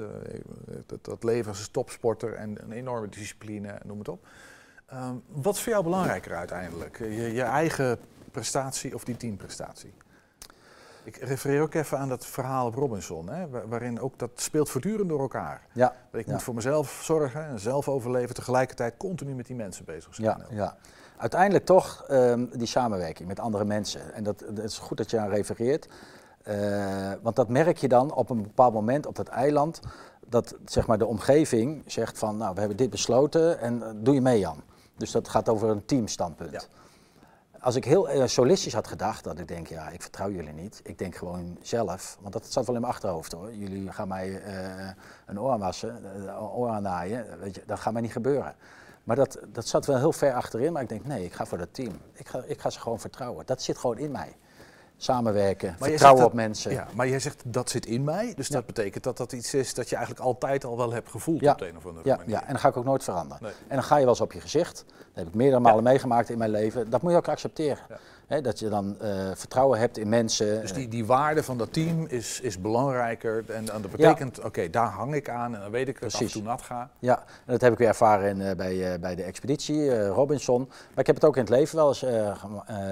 dat, 0.87 1.05
dat 1.05 1.25
leven 1.25 1.49
als 1.51 1.61
een 1.67 1.71
topsporter 1.71 2.35
en 2.35 2.63
een 2.63 2.73
enorme 2.73 3.09
discipline, 3.09 3.79
noem 3.85 3.99
het 3.99 4.09
op. 4.09 4.27
Ehm, 4.87 5.15
wat 5.29 5.55
is 5.55 5.63
voor 5.63 5.73
jou 5.73 5.85
belangrijker 5.85 6.35
uiteindelijk? 6.37 6.99
Je, 6.99 7.33
je 7.33 7.43
eigen 7.43 7.99
prestatie 8.35 8.95
of 8.95 9.05
die 9.05 9.17
teamprestatie? 9.17 9.95
Ik 11.05 11.17
refereer 11.17 11.63
ook 11.63 11.75
even 11.75 11.99
aan 11.99 12.09
dat 12.09 12.27
verhaal 12.27 12.67
op 12.67 12.75
Robinson, 12.75 13.29
hè, 13.29 13.49
waar- 13.49 13.69
waarin 13.69 14.01
ook 14.01 14.19
dat 14.19 14.31
speelt 14.35 14.71
voortdurend 14.71 15.09
door 15.09 15.21
elkaar. 15.21 15.67
Ja, 15.73 15.95
Dat 16.11 16.21
ik 16.21 16.27
ja. 16.27 16.33
moet 16.33 16.43
voor 16.43 16.55
mezelf 16.55 17.01
zorgen 17.03 17.45
en 17.47 17.59
zelf 17.59 17.89
overleven, 17.89 18.35
tegelijkertijd 18.35 18.95
continu 18.97 19.35
met 19.35 19.47
die 19.47 19.57
mensen 19.57 19.85
bezig 19.85 20.15
zijn. 20.15 20.27
Ja, 20.29 20.47
ja. 20.51 20.77
Uiteindelijk 21.17 21.65
toch 21.65 22.05
ehm, 22.09 22.47
die 22.53 22.67
samenwerking 22.67 23.29
met 23.29 23.41
andere 23.41 23.65
mensen. 23.65 24.15
En 24.15 24.25
dat, 24.25 24.39
dat 24.39 24.59
is 24.65 24.79
goed 24.79 24.97
dat 24.97 25.11
je 25.11 25.19
aan 25.19 25.29
refereert. 25.29 25.89
Eh, 26.43 27.13
want 27.23 27.37
dat 27.37 27.49
merk 27.49 27.77
je 27.77 27.89
dan 27.89 28.15
op 28.15 28.31
een 28.31 28.43
bepaald 28.43 28.73
moment 28.75 29.07
op 29.07 29.17
dat 29.17 29.29
eiland. 29.29 29.81
Dat 30.27 30.55
zeg 30.65 30.87
maar, 30.87 30.99
de 30.99 31.07
omgeving 31.07 31.83
zegt 31.87 32.19
van, 32.19 32.37
nou, 32.37 32.55
we 32.55 32.59
hebben 32.61 32.77
dit 32.79 32.91
besloten 32.91 33.59
en 33.61 33.83
eh, 33.83 33.89
doe 33.97 34.15
je 34.15 34.21
mee 34.21 34.39
Jan. 34.39 34.63
Dus 34.97 35.11
dat 35.11 35.29
gaat 35.29 35.49
over 35.49 35.69
een 35.69 35.85
teamstandpunt. 35.85 36.69
Als 37.65 37.77
ik 37.77 37.85
heel 37.85 38.09
eh, 38.09 38.27
solistisch 38.27 38.73
had 38.73 38.89
gedacht, 38.89 39.25
dat 39.25 39.39
ik 39.39 39.49
denk, 39.49 39.67
ja, 39.67 39.89
ik 39.89 40.03
vertrouw 40.03 40.31
jullie 40.31 40.53
niet. 40.53 40.81
Ik 40.83 40.99
denk 40.99 41.15
gewoon 41.15 41.59
zelf, 41.63 42.19
want 42.21 42.33
dat 42.33 42.47
zat 42.47 42.67
wel 42.67 42.75
in 42.75 42.81
mijn 42.81 42.93
achterhoofd 42.93 43.33
hoor. 43.33 43.55
Jullie 43.55 43.93
gaan 43.93 44.09
mij 44.09 44.41
eh, 44.41 44.91
een 45.27 45.41
oor 45.41 45.59
wassen, 45.59 46.05
eh, 46.05 46.23
een 46.23 46.39
oor 46.39 46.69
aannaaien, 46.69 47.39
weet 47.41 47.55
je, 47.55 47.63
dat 47.67 47.79
gaat 47.79 47.93
mij 47.93 48.03
niet 48.03 48.13
gebeuren. 48.13 48.55
Maar 49.05 49.17
dat, 49.17 49.39
dat 49.53 49.67
zat 49.67 49.87
wel 49.87 49.97
heel 49.97 50.13
ver 50.13 50.33
achterin, 50.33 50.73
maar 50.73 50.83
ik 50.83 50.89
denk, 50.89 51.05
nee, 51.05 51.25
ik 51.25 51.33
ga 51.33 51.47
voor 51.47 51.59
dat 51.59 51.75
team. 51.75 52.01
Ik 52.13 52.29
ga, 52.29 52.43
ik 52.47 52.61
ga 52.61 52.71
ze 52.71 52.81
gewoon 52.81 53.01
vertrouwen. 53.01 53.47
Dat 53.47 53.63
zit 53.63 53.79
gewoon 53.79 53.99
in 53.99 54.11
mij. 54.11 54.37
Samenwerken, 54.97 55.77
Maar 55.79 55.89
vertrouwen 55.89 56.25
op 56.25 56.33
mensen. 56.33 56.73
Ja, 56.73 56.87
maar 56.95 57.09
jij 57.09 57.19
zegt 57.19 57.43
dat 57.47 57.71
zit 57.71 57.87
in 57.87 58.05
mij, 58.05 58.33
dus 58.37 58.49
dat 58.49 58.67
betekent 58.67 59.05
dat 59.05 59.17
dat 59.17 59.33
iets 59.33 59.55
is 59.55 59.75
dat 59.75 59.89
je 59.89 59.97
eigenlijk 59.97 60.27
altijd 60.27 60.65
al 60.65 60.77
wel 60.77 60.93
hebt 60.93 61.11
gevoeld 61.11 61.41
Ja, 61.41 61.53
op 61.53 61.59
de 61.59 61.69
een 61.69 61.77
of 61.77 61.87
andere 61.87 62.09
ja, 62.09 62.17
manier. 62.17 62.31
ja, 62.31 62.43
en 62.47 62.53
dat 62.53 62.61
ga 62.61 62.69
ik 62.69 62.77
ook 62.77 62.85
nooit 62.85 63.05
veranderen. 63.05 63.43
Nee. 63.43 63.53
En 63.69 63.75
dan 63.75 63.85
ga 63.85 63.95
je 63.95 64.01
wel 64.01 64.11
eens 64.11 64.21
op 64.21 64.33
je 64.33 64.41
gezicht. 64.41 64.85
Dat 64.89 65.25
heb 65.25 65.27
ik 65.27 65.35
meerdere 65.35 65.61
malen 65.61 65.83
meegemaakt 65.85 66.31
in 66.31 66.39
mijn 66.39 66.51
leven. 66.51 66.91
Dat 66.91 67.03
moet 67.03 67.11
je 67.11 67.17
ook 67.17 67.29
accepteren. 67.29 67.83
Dat 68.43 68.59
je 68.59 68.69
dan 68.69 69.01
eh, 69.01 69.31
vertrouwen 69.35 69.79
hebt 69.79 69.99
in 69.99 70.09
mensen. 70.09 70.61
Dus 70.61 70.73
die, 70.73 70.89
die 70.89 71.07
waarde 71.07 71.43
van 71.43 71.59
dat 71.59 71.73
team 71.73 72.07
is, 72.07 72.41
is 72.41 72.61
belangrijker 72.61 73.45
en, 73.49 73.69
en 73.73 73.83
dat 73.83 73.91
betekent, 73.91 74.45
oké, 74.45 74.71
daar 74.71 74.87
hang 74.87 75.15
ik 75.15 75.29
aan 75.29 75.55
en 75.55 75.61
dan 75.61 75.71
weet 75.71 75.89
ik 75.89 76.01
dat 76.01 76.03
ik 76.03 76.05
af 76.05 76.13
en 76.13 76.19
Precies. 76.19 76.33
toe 76.33 76.43
nat 76.43 76.63
ga. 76.63 76.91
Ja, 76.99 77.19
en 77.19 77.53
dat 77.53 77.61
heb 77.61 77.73
ik 77.73 77.79
weer 77.79 77.89
ervaren 77.89 78.29
in, 78.29 78.41
eh, 78.41 78.57
bij, 78.57 78.93
eh, 78.93 79.01
bij 79.01 79.15
de 79.15 79.23
expeditie, 79.23 80.07
Robinson. 80.07 80.67
Maar 80.69 80.99
ik 80.99 81.07
heb 81.07 81.15
het 81.15 81.25
ook 81.25 81.37
in 81.37 81.43
het 81.43 81.51
leven 81.51 81.77
wel 81.77 81.89
eens 81.89 82.03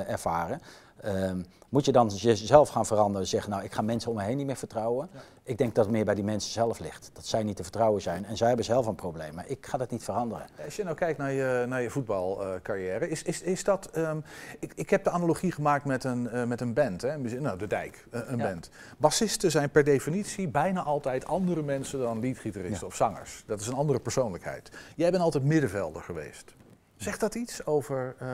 ervaren. 0.07 0.61
Ehm, 1.03 1.43
moet 1.69 1.85
je 1.85 1.93
dan 1.93 2.09
jezelf 2.09 2.69
gaan 2.69 2.87
veranderen 2.87 3.21
en 3.21 3.27
zeggen, 3.27 3.51
nou, 3.51 3.63
ik 3.65 3.73
ga 3.73 3.83
mensen 3.83 4.11
om 4.11 4.17
me 4.17 4.23
heen 4.23 4.37
niet 4.37 4.47
meer 4.47 4.57
vertrouwen? 4.57 5.09
Ik 5.43 5.59
denk 5.59 5.75
dat 5.75 5.85
het 5.85 5.95
meer 5.95 6.05
bij 6.05 6.15
die 6.15 6.25
mensen 6.25 6.53
zelf 6.53 6.79
ligt. 6.79 7.11
Dat 7.13 7.27
zij 7.27 7.43
niet 7.43 7.57
te 7.57 7.63
vertrouwen 7.63 8.03
zijn. 8.03 8.25
En 8.25 8.37
zij 8.37 8.47
hebben 8.47 8.65
zelf 8.65 8.87
een 8.87 8.95
probleem. 8.95 9.35
Maar 9.35 9.45
ik 9.49 9.67
ga 9.67 9.79
dat 9.79 9.91
niet 9.91 10.05
veranderen. 10.05 10.47
Als 10.65 10.77
je 10.77 10.85
nou 10.85 10.97
kijkt 10.97 11.19
naar 11.19 11.33
je, 11.33 11.65
naar 11.69 11.83
je 11.83 11.91
voetbalcarrière, 11.91 13.09
is, 13.09 13.23
is, 13.23 13.43
is 13.43 13.65
dat. 13.65 13.87
ehm, 13.93 14.19
ik, 14.59 14.73
ik 14.75 14.91
heb 14.91 15.05
de 15.05 15.11
analogie 15.11 15.53
gemaakt 15.53 15.85
met 15.85 16.05
een, 16.05 16.29
eh, 16.29 16.45
met 16.45 16.61
een 16.61 16.73
band, 16.75 17.03
hè? 17.03 17.19
nou, 17.19 17.59
de 17.59 17.67
Dijk, 17.67 18.07
eh, 18.11 18.21
een 18.27 18.39
Ja. 18.39 18.45
band. 18.45 18.71
Bassisten 18.99 19.51
zijn 19.51 19.71
per 19.71 19.85
definitie 19.85 20.49
bijna 20.49 20.83
altijd 20.83 21.25
andere 21.27 21.63
mensen 21.63 21.99
dan 22.01 22.21
leadgitaristen 22.21 22.81
Ja. 22.81 22.87
of 22.87 22.95
zangers. 22.95 23.43
Dat 23.47 23.61
is 23.61 23.67
een 23.67 23.75
andere 23.75 24.01
persoonlijkheid. 24.01 24.71
Jij 24.97 25.11
bent 25.11 25.23
altijd 25.23 25.45
middenvelder 25.45 26.03
geweest. 26.03 26.55
Zegt 26.97 27.21
dat 27.21 27.35
iets 27.35 27.67
over 27.67 28.15
eh, 28.19 28.29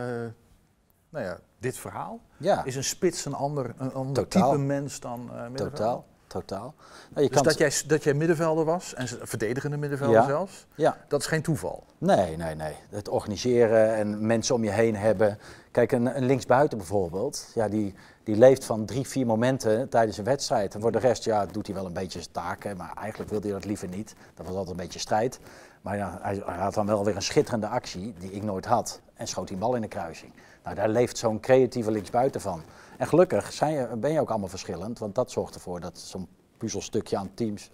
nou 1.11 1.25
ja, 1.25 1.39
dit 1.59 1.77
verhaal? 1.79 2.21
Ja. 2.37 2.65
Is 2.65 2.77
een 2.77 2.85
spits 2.85 3.25
een 3.25 3.35
ander, 3.35 3.75
een 3.79 3.93
ander 3.95 4.15
Totaal. 4.29 4.51
type 4.51 4.63
mens 4.63 5.01
dan 5.01 5.21
middenvelder? 5.25 5.71
Totaal, 5.71 6.05
totaal. 6.27 6.75
Nou, 7.11 7.23
je 7.23 7.29
Dus 7.29 7.31
kan 7.31 7.43
dat 7.43 7.59
jij, 7.59 7.73
dat 7.87 8.05
jij 8.05 8.15
middenvelder 8.15 8.65
was, 8.65 8.95
en 8.95 9.09
verdedigende 9.23 9.77
middenvelder 9.77 10.17
Ja. 10.21 10.27
zelfs, 10.27 10.67
Ja. 10.75 10.97
dat 11.09 11.21
is 11.21 11.27
geen 11.27 11.43
toeval. 11.43 11.85
Nee, 11.99 12.37
nee, 12.37 12.55
nee. 12.55 12.75
Het 12.91 13.09
organiseren 13.09 13.95
en 13.95 14.27
mensen 14.27 14.55
om 14.55 14.65
je 14.65 14.71
heen 14.71 14.97
hebben. 14.97 15.39
Kijk, 15.71 15.93
een, 15.93 16.17
een 16.17 16.25
linksbuiten 16.27 16.79
bijvoorbeeld, 16.79 17.51
ja, 17.55 17.69
die, 17.69 17.95
die 18.25 18.37
leeft 18.37 18.65
van 18.65 18.85
drie, 18.85 19.09
vier 19.09 19.27
momenten 19.27 19.89
tijdens 19.89 20.19
een 20.19 20.25
wedstrijd. 20.25 20.75
En 20.75 20.81
voor 20.81 20.93
de 20.93 20.99
rest 20.99 21.25
ja, 21.25 21.47
doet 21.47 21.67
hij 21.67 21.75
wel 21.75 21.87
een 21.87 21.93
beetje 21.93 22.21
zijn 22.21 22.33
taken, 22.33 22.77
maar 22.77 22.93
eigenlijk 22.97 23.31
wil 23.31 23.41
hij 23.41 23.51
dat 23.51 23.65
liever 23.65 23.89
niet. 23.89 24.15
Dat 24.35 24.47
was 24.47 24.55
altijd 24.55 24.77
een 24.77 24.83
beetje 24.85 24.99
strijd. 24.99 25.39
Maar 25.83 25.97
ja, 25.97 26.19
hij, 26.23 26.43
hij 26.47 26.57
had 26.59 26.75
dan 26.75 26.87
wel 26.87 27.05
weer 27.05 27.17
een 27.17 27.23
schitterende 27.23 27.67
actie, 27.69 28.15
die 28.19 28.33
ik 28.33 28.43
nooit 28.43 28.65
had. 28.67 29.01
En 29.15 29.27
schoot 29.27 29.49
die 29.49 29.57
bal 29.57 29.75
in 29.75 29.81
de 29.83 29.89
kruising. 29.89 30.33
Nou, 30.69 30.81
daar 30.81 30.89
leeft 30.89 31.19
zo'n 31.19 31.41
creatieve 31.41 31.91
linksbuiten 31.91 32.41
van. 32.41 32.63
En 32.99 33.07
gelukkig 33.07 33.53
zijn 33.53 34.01
ben 34.01 34.13
je 34.13 34.21
ook 34.21 34.31
allemaal 34.31 34.49
verschillend, 34.49 34.99
want 34.99 35.15
dat 35.15 35.31
zorgt 35.31 35.55
ervoor 35.55 35.81
dat 35.81 35.99
zo'n 35.99 36.29
puzzelstukje 36.57 37.17
aan 37.17 37.31
teams 37.35 37.71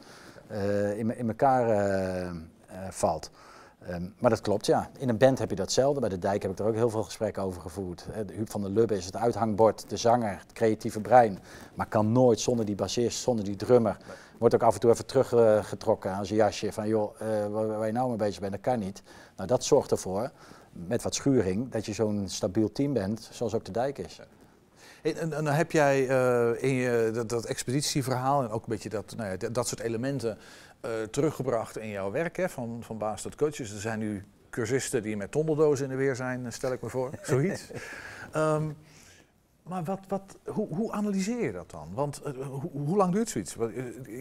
eh, 0.47 0.99
in, 0.99 1.17
in 1.17 1.29
elkaar 1.29 1.69
eh, 1.69 2.27
eh, 2.27 2.35
valt. 2.91 3.31
Ehm, 3.87 4.09
maar 4.19 4.31
dat 4.31 4.41
klopt, 4.41 4.67
ja. 4.67 4.91
In 4.99 5.09
een 5.09 5.19
band 5.19 5.39
heb 5.39 5.51
je 5.51 5.57
datzelfde. 5.57 6.01
Bij 6.01 6.09
de 6.09 6.19
Dijk 6.19 6.43
heb 6.43 6.51
ik 6.51 6.59
er 6.59 6.67
ook 6.67 6.75
heel 6.75 6.91
veel 6.91 7.03
gesprekken 7.03 7.43
over 7.43 7.61
gevoerd. 7.61 8.07
De 8.27 8.33
Huub 8.33 8.51
van 8.51 8.61
der 8.61 8.71
Lubbe 8.71 8.97
is 8.97 9.07
het 9.07 9.17
uithangbord, 9.17 9.89
de 9.89 9.97
zanger, 9.97 10.39
het 10.39 10.53
creatieve 10.53 11.01
brein. 11.01 11.39
Maar 11.75 11.87
kan 11.87 12.13
nooit 12.13 12.41
zonder 12.41 12.65
die 12.65 12.75
bassist, 12.75 13.23
zonder 13.23 13.45
die 13.45 13.57
drummer. 13.57 13.97
Wordt 14.39 14.55
ook 14.55 14.63
af 14.63 14.75
en 14.75 14.81
toe 14.81 14.91
even 14.91 15.07
teruggetrokken 15.07 16.11
aan 16.11 16.27
zijn 16.27 16.39
jasje. 16.39 16.73
Van 16.73 16.89
joh, 16.89 17.19
waar, 17.51 17.67
waar 17.67 17.87
je 17.87 17.93
nou 17.93 18.09
mee 18.09 18.17
bezig 18.17 18.41
bent, 18.41 18.53
dat 18.53 18.61
kan 18.61 18.79
niet. 18.79 19.03
Nou, 19.37 19.49
dat 19.49 19.65
zorgt 19.65 19.91
ervoor, 19.91 20.31
met 20.87 21.03
wat 21.03 21.15
schuring, 21.15 21.71
dat 21.71 21.87
je 21.87 21.93
zo'n 21.93 22.29
stabiel 22.29 22.73
team 22.73 22.93
bent, 22.93 23.29
zoals 23.33 23.55
ook 23.55 23.65
de 23.65 23.73
Dijk 23.73 23.99
is. 23.99 24.21
En, 25.03 25.17
en, 25.17 25.33
en 25.33 25.45
dan 25.45 25.55
heb 25.55 25.73
jij 25.73 26.09
eh, 26.09 26.63
in 26.63 26.75
je, 26.75 27.11
dat, 27.15 27.29
dat 27.29 27.45
expeditieverhaal 27.45 28.43
en 28.43 28.49
ook 28.49 28.63
een 28.63 28.73
beetje 28.73 28.89
dat, 28.89 29.15
nou 29.17 29.31
ja, 29.31 29.37
dat, 29.37 29.55
dat 29.55 29.69
soort 29.69 29.81
elementen 29.81 30.39
eh, 30.81 30.91
teruggebracht 31.11 31.79
in 31.79 31.89
jouw 31.89 32.11
werk, 32.11 32.37
hè, 32.37 32.49
van, 32.49 32.79
van 32.81 32.99
baas 32.99 33.23
tot 33.23 33.35
coach. 33.35 33.57
Dus 33.57 33.73
er 33.73 33.81
zijn 33.81 33.99
nu 33.99 34.25
cursisten 34.51 35.03
die 35.03 35.17
met 35.17 35.31
tondeldozen 35.31 35.85
in 35.85 35.91
de 35.91 35.97
weer 35.97 36.17
zijn, 36.17 36.53
stel 36.53 36.73
ik 36.73 36.83
me 36.83 36.89
voor, 36.89 37.11
zoiets. 37.23 37.71
Ehm, 38.33 38.71
maar 39.69 39.85
wat, 39.85 39.99
wat, 40.09 40.23
hoe, 40.47 40.67
hoe 40.69 40.93
analyseer 40.93 41.43
je 41.45 41.53
dat 41.53 41.71
dan? 41.71 41.89
Want 41.95 42.23
eh, 42.23 42.33
hoe, 42.47 42.71
hoe 42.73 42.97
lang 42.97 43.13
duurt 43.13 43.29
zoiets? 43.29 43.57
Eh, 43.57 43.67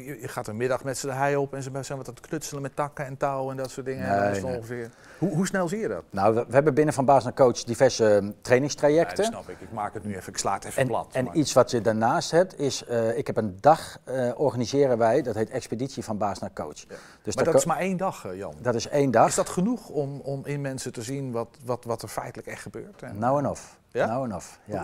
Je, 0.06 0.18
je 0.22 0.28
gaat 0.28 0.48
een 0.48 0.58
middag 0.58 0.84
met 0.84 0.98
z'n 0.98 1.08
de 1.08 1.14
hei 1.14 1.36
op 1.36 1.54
en 1.54 1.64
ze 1.64 1.70
zijn 1.82 1.98
wat 1.98 2.08
aan 2.08 2.14
het 2.14 2.28
knutselen 2.28 2.62
met 2.62 2.76
takken 2.76 3.06
en 3.06 3.18
touw 3.18 3.52
en 3.52 3.58
dat 3.58 3.72
soort 3.72 3.86
dingen. 3.86 4.06
en 4.08 4.22
Nee, 4.22 4.32
is 4.32 4.44
nee. 4.44 4.56
ongeveer. 4.56 4.89
Hoe, 5.18 5.30
hoe 5.36 5.48
snel 5.48 5.68
zie 5.68 5.80
je 5.80 5.88
dat? 5.88 6.04
Nou, 6.10 6.36
we, 6.36 6.46
we 6.48 6.54
hebben 6.54 6.74
binnen 6.74 6.94
Van 6.94 7.06
Baas 7.06 7.24
naar 7.24 7.34
Coach 7.34 7.64
diverse 7.64 8.16
eh, 8.18 8.22
Ja, 8.26 8.32
trainingstrajecten. 8.41 9.16
dat 9.18 9.26
snap 9.26 9.50
ik. 9.50 9.62
Ik 9.62 9.72
maak 9.72 9.94
het 9.94 10.04
nu 10.04 10.16
even, 10.16 10.34
ik 10.34 10.38
sla 10.38 10.54
het 10.54 10.64
even 10.64 10.82
En, 10.82 10.88
plat. 10.88 11.08
en 11.14 11.24
maar- 11.26 11.36
iets 11.36 11.54
wat 11.54 11.72
je 11.72 11.82
daarnaast 11.82 12.32
hebt 12.32 12.60
is, 12.60 12.84
ik 13.16 13.28
heb 13.28 13.38
een 13.38 13.58
dag 13.60 13.98
organiseren 14.36 14.98
wij, 14.98 15.22
dat 15.22 15.36
heet 15.36 15.50
Expeditie 15.50 16.04
van 16.04 16.18
Baas 16.18 16.39
naar 16.39 16.54
Coach. 16.54 16.86
Dus 17.22 17.36
maar 17.36 17.44
dat 17.46 17.54
is 17.56 17.66
maar 17.66 17.78
één 17.80 17.98
dag, 17.98 18.36
Jan. 18.36 18.54
dat 18.62 18.76
is 18.76 18.88
één 18.88 19.12
dag. 19.12 19.28
Is 19.28 19.36
dat 19.36 19.50
genoeg 19.50 19.89
om, 19.89 20.20
om 20.20 20.46
in 20.46 20.62
mensen 20.62 20.91
te 20.94 21.02
zien 21.02 21.32
wat, 21.32 21.48
wat, 21.66 21.84
wat 21.86 22.02
er 22.02 22.08
feitelijk 22.08 22.48
echt 22.48 22.62
gebeurt? 22.62 23.02
En, 23.02 23.18
Nou 23.18 23.39
en 23.39 23.48
of. 23.50 23.82
Ja? 23.94 24.06
Nou 24.06 24.30
en 24.30 24.36
of. 24.36 24.60
Ja. 24.66 24.84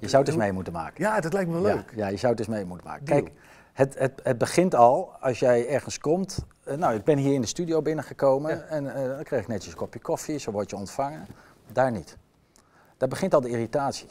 Je 0.00 0.08
zou 0.08 0.22
het 0.22 0.28
eens 0.28 0.36
mee 0.42 0.52
moeten 0.52 0.72
maken. 0.72 1.04
Ja, 1.04 1.20
dat 1.20 1.32
lijkt 1.32 1.50
me 1.50 1.60
wel 1.60 1.74
leuk. 1.74 1.92
Ja, 1.94 2.08
je 2.08 2.16
zou 2.16 2.32
het 2.32 2.40
eens 2.40 2.48
mee 2.48 2.64
moeten 2.64 2.86
maken. 2.86 3.04
Deal. 3.04 3.22
Kijk, 3.22 3.34
het, 3.72 3.98
het, 3.98 4.20
het 4.22 4.38
begint 4.38 4.74
al 4.74 5.12
als 5.20 5.38
jij 5.38 5.68
ergens 5.68 5.98
komt. 5.98 6.38
Eh, 6.64 6.76
nou, 6.76 6.94
ik 6.94 7.04
ben 7.04 7.18
hier 7.18 7.34
in 7.34 7.40
de 7.40 7.46
studio 7.46 7.82
binnengekomen 7.82 8.68
en 8.68 8.94
eh, 8.94 9.08
dan 9.08 9.22
kreeg 9.22 9.40
ik 9.40 9.48
netjes 9.48 9.72
een 9.72 9.78
kopje 9.78 10.00
koffie, 10.00 10.38
zo 10.38 10.50
word 10.50 10.70
je 10.70 10.76
ontvangen. 10.76 11.26
Daar 11.72 11.90
niet. 11.90 12.16
Daar 12.96 13.08
begint 13.08 13.34
al 13.34 13.40
de 13.40 13.48
irritatie. 13.48 14.08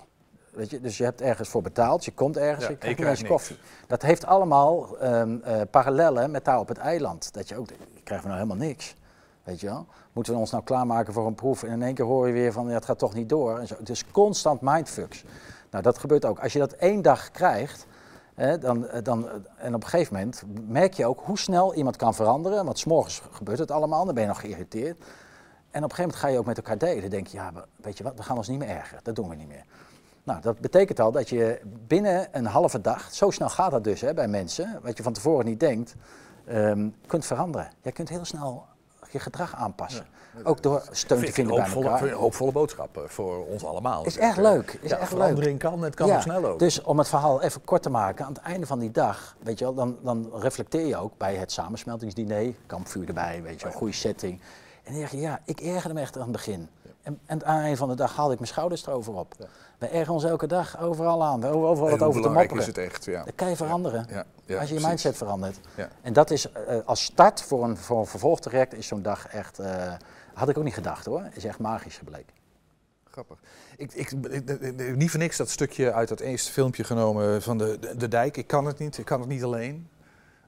Weet 0.51 0.69
je? 0.69 0.81
Dus 0.81 0.97
je 0.97 1.03
hebt 1.03 1.21
ergens 1.21 1.49
voor 1.49 1.61
betaald, 1.61 2.05
je 2.05 2.11
komt 2.11 2.37
ergens, 2.37 2.65
Ja, 2.65 2.71
je 2.71 2.77
krijgt 2.77 2.99
ineens 2.99 3.21
krijgt 3.21 3.33
koffie. 3.33 3.57
Dat 3.87 4.01
heeft 4.01 4.25
allemaal 4.25 4.97
eh, 4.97 5.31
parallellen 5.71 6.31
met 6.31 6.45
daar 6.45 6.59
op 6.59 6.67
het 6.67 6.77
eiland. 6.77 7.33
Dat 7.33 7.49
je 7.49 7.57
ook, 7.57 7.67
krijgen 8.03 8.27
we 8.27 8.33
nou 8.33 8.43
helemaal 8.43 8.67
niks. 8.67 8.95
Weet 9.43 9.59
je 9.59 9.67
wel? 9.67 9.85
Moeten 10.13 10.33
we 10.33 10.39
ons 10.39 10.51
nou 10.51 10.63
klaarmaken 10.63 11.13
voor 11.13 11.27
een 11.27 11.35
proef 11.35 11.63
en 11.63 11.71
in 11.71 11.81
één 11.81 11.93
keer 11.93 12.05
hoor 12.05 12.27
je 12.27 12.33
weer 12.33 12.51
van 12.51 12.67
ja, 12.67 12.73
het 12.73 12.85
gaat 12.85 12.99
toch 12.99 13.13
niet 13.13 13.29
door. 13.29 13.59
En 13.59 13.67
zo. 13.67 13.75
Het 13.77 13.89
is 13.89 14.05
constant 14.11 14.61
mindfucks. 14.61 15.23
Nou, 15.69 15.83
dat 15.83 15.97
gebeurt 15.97 16.25
ook. 16.25 16.39
Als 16.39 16.53
je 16.53 16.59
dat 16.59 16.71
één 16.71 17.01
dag 17.01 17.31
krijgt, 17.31 17.85
dan, 18.59 18.87
eh, 18.87 19.03
dan, 19.03 19.29
eh, 19.29 19.33
en 19.57 19.75
op 19.75 19.83
een 19.83 19.89
gegeven 19.89 20.13
moment 20.13 20.43
merk 20.67 20.93
je 20.93 21.05
ook 21.05 21.21
hoe 21.23 21.37
snel 21.37 21.73
iemand 21.73 21.95
kan 21.95 22.13
veranderen. 22.13 22.65
Want 22.65 22.79
s'morgens 22.79 23.21
gebeurt 23.31 23.59
het 23.59 23.71
allemaal, 23.71 24.05
dan 24.05 24.13
ben 24.13 24.23
je 24.23 24.29
nog 24.29 24.39
geïrriteerd. 24.39 24.97
En 25.71 25.83
op 25.83 25.89
een 25.89 25.95
gegeven 25.95 26.01
moment 26.03 26.15
ga 26.19 26.27
je 26.27 26.37
ook 26.37 26.45
met 26.45 26.57
elkaar 26.57 26.77
delen. 26.77 27.01
Dan 27.01 27.09
denk 27.09 27.27
je, 27.27 27.37
ja, 27.37 27.53
we- 27.53 27.65
weet 27.75 27.97
je 27.97 28.03
wat, 28.03 28.13
we 28.15 28.23
gaan 28.23 28.37
ons 28.37 28.47
niet 28.47 28.59
meer 28.59 28.69
ergeren. 28.69 29.03
Dat 29.03 29.15
doen 29.15 29.29
we 29.29 29.35
niet 29.35 29.47
meer. 29.47 29.65
Nou, 30.23 30.41
dat 30.41 30.59
betekent 30.59 30.99
al 30.99 31.11
dat 31.11 31.29
je 31.29 31.61
binnen 31.87 32.27
een 32.31 32.45
halve 32.45 32.81
dag, 32.81 33.13
zo 33.13 33.29
snel 33.29 33.49
gaat 33.49 33.71
dat 33.71 33.83
dus 33.83 34.01
hè, 34.01 34.13
bij 34.13 34.27
mensen, 34.27 34.79
wat 34.83 34.97
je 34.97 35.03
van 35.03 35.13
tevoren 35.13 35.45
niet 35.45 35.59
denkt, 35.59 35.95
ehm, 36.45 36.89
kunt 37.07 37.25
veranderen. 37.25 37.69
Je 37.81 37.91
kunt 37.91 38.09
heel 38.09 38.25
snel 38.25 38.65
je 39.13 39.19
gedrag 39.19 39.55
aanpassen. 39.55 40.05
Ook 40.43 40.63
door 40.63 40.83
steun 40.91 41.17
te 41.17 41.23
Vind 41.23 41.35
vinden 41.35 41.53
bij 41.55 41.63
hoopvolle, 41.63 41.85
elkaar. 41.85 41.99
vind 41.99 42.09
ik 42.11 42.17
een 42.17 42.23
hoopvolle 42.23 42.51
boodschap 42.51 42.97
eh, 42.97 43.03
voor 43.05 43.45
ons 43.45 43.65
allemaal. 43.65 44.05
Is 44.05 44.17
erg 44.17 44.35
hè. 44.35 44.41
leuk. 44.41 44.77
Is 44.81 44.89
ja, 44.89 44.97
echt 44.97 45.09
verandering 45.09 45.61
leuk. 45.61 45.71
kan, 45.71 45.83
het 45.83 45.95
kan 45.95 46.07
Ja, 46.07 46.15
ook 46.15 46.21
snel 46.21 46.45
ook. 46.45 46.59
Dus 46.59 46.81
om 46.81 46.97
het 46.97 47.07
verhaal 47.07 47.41
even 47.41 47.63
kort 47.63 47.83
te 47.83 47.89
maken, 47.89 48.25
aan 48.25 48.33
het 48.33 48.41
einde 48.41 48.65
van 48.65 48.79
die 48.79 48.91
dag, 48.91 49.35
weet 49.39 49.59
je 49.59 49.65
wel, 49.65 49.73
dan, 49.73 49.97
dan 50.01 50.31
reflecteer 50.33 50.85
je 50.85 50.97
ook 50.97 51.17
bij 51.17 51.35
het 51.35 51.51
samensmeltingsdiner, 51.51 52.53
kampvuur 52.65 53.07
erbij, 53.07 53.41
weet 53.43 53.59
je 53.59 53.67
wel, 53.67 53.75
goede 53.75 53.93
setting. 53.93 54.41
En 54.83 54.91
dan 54.91 55.01
zeg 55.01 55.11
je, 55.11 55.19
ja, 55.19 55.39
ik 55.45 55.59
ergerde 55.59 55.93
me 55.93 56.01
echt 56.01 56.15
aan 56.15 56.21
het 56.21 56.31
begin. 56.31 56.69
En, 57.03 57.19
en 57.25 57.45
aan 57.45 57.53
het 57.55 57.63
einde 57.63 57.77
van 57.77 57.89
de 57.89 57.95
dag 57.95 58.15
haalde 58.15 58.31
ik 58.33 58.39
mijn 58.39 58.51
schouders 58.51 58.87
erover 58.87 59.13
op. 59.13 59.33
We 59.77 59.85
ergeren 59.87 60.13
ons 60.13 60.23
elke 60.23 60.47
dag 60.47 60.79
overal 60.81 61.23
aan. 61.23 61.39
We 61.39 61.45
hebben 61.45 61.67
overal 61.67 61.89
wat 61.89 62.01
over 62.01 62.21
te 62.21 62.29
mopperen. 62.29 62.57
is 62.61 62.67
het 62.67 62.77
echt, 62.77 63.05
ja. 63.05 63.23
Dat 63.23 63.35
kan 63.35 63.49
je 63.49 63.55
veranderen. 63.55 64.05
Ja, 64.09 64.23
ja, 64.45 64.59
als 64.59 64.69
je 64.69 64.79
je 64.79 64.87
mindset 64.87 65.17
verandert. 65.17 65.59
Ja. 65.75 65.89
En 66.01 66.13
dat 66.13 66.31
is 66.31 66.51
eh, 66.51 66.77
als 66.85 67.03
start 67.03 67.41
voor 67.41 67.63
een, 67.63 67.77
voor 67.77 67.99
een 67.99 68.05
vervolgtraject 68.05 68.73
is 68.73 68.87
zo'n 68.87 69.01
dag 69.01 69.27
echt, 69.27 69.59
eh, 69.59 69.93
had 70.33 70.49
ik 70.49 70.57
ook 70.57 70.63
niet 70.63 70.73
gedacht 70.73 71.05
hoor, 71.05 71.23
is 71.33 71.45
echt 71.45 71.59
magisch 71.59 71.97
gebleken. 71.97 72.33
Grappig. 73.11 73.37
Ik, 73.77 73.93
ik, 73.93 74.11
ik- 74.11 74.49
ik- 74.49 74.95
niet 74.95 75.09
voor 75.09 75.19
niks 75.19 75.37
dat 75.37 75.49
stukje 75.49 75.93
uit 75.93 76.07
dat 76.09 76.19
eerste 76.19 76.51
filmpje 76.51 76.83
genomen 76.83 77.41
van 77.41 77.57
de, 77.57 77.77
de, 77.79 77.97
de 77.97 78.07
dijk. 78.07 78.37
Ik 78.37 78.47
kan 78.47 78.65
het 78.65 78.79
niet, 78.79 78.97
ik 78.97 79.05
kan 79.05 79.19
het 79.19 79.29
niet 79.29 79.43
alleen. 79.43 79.87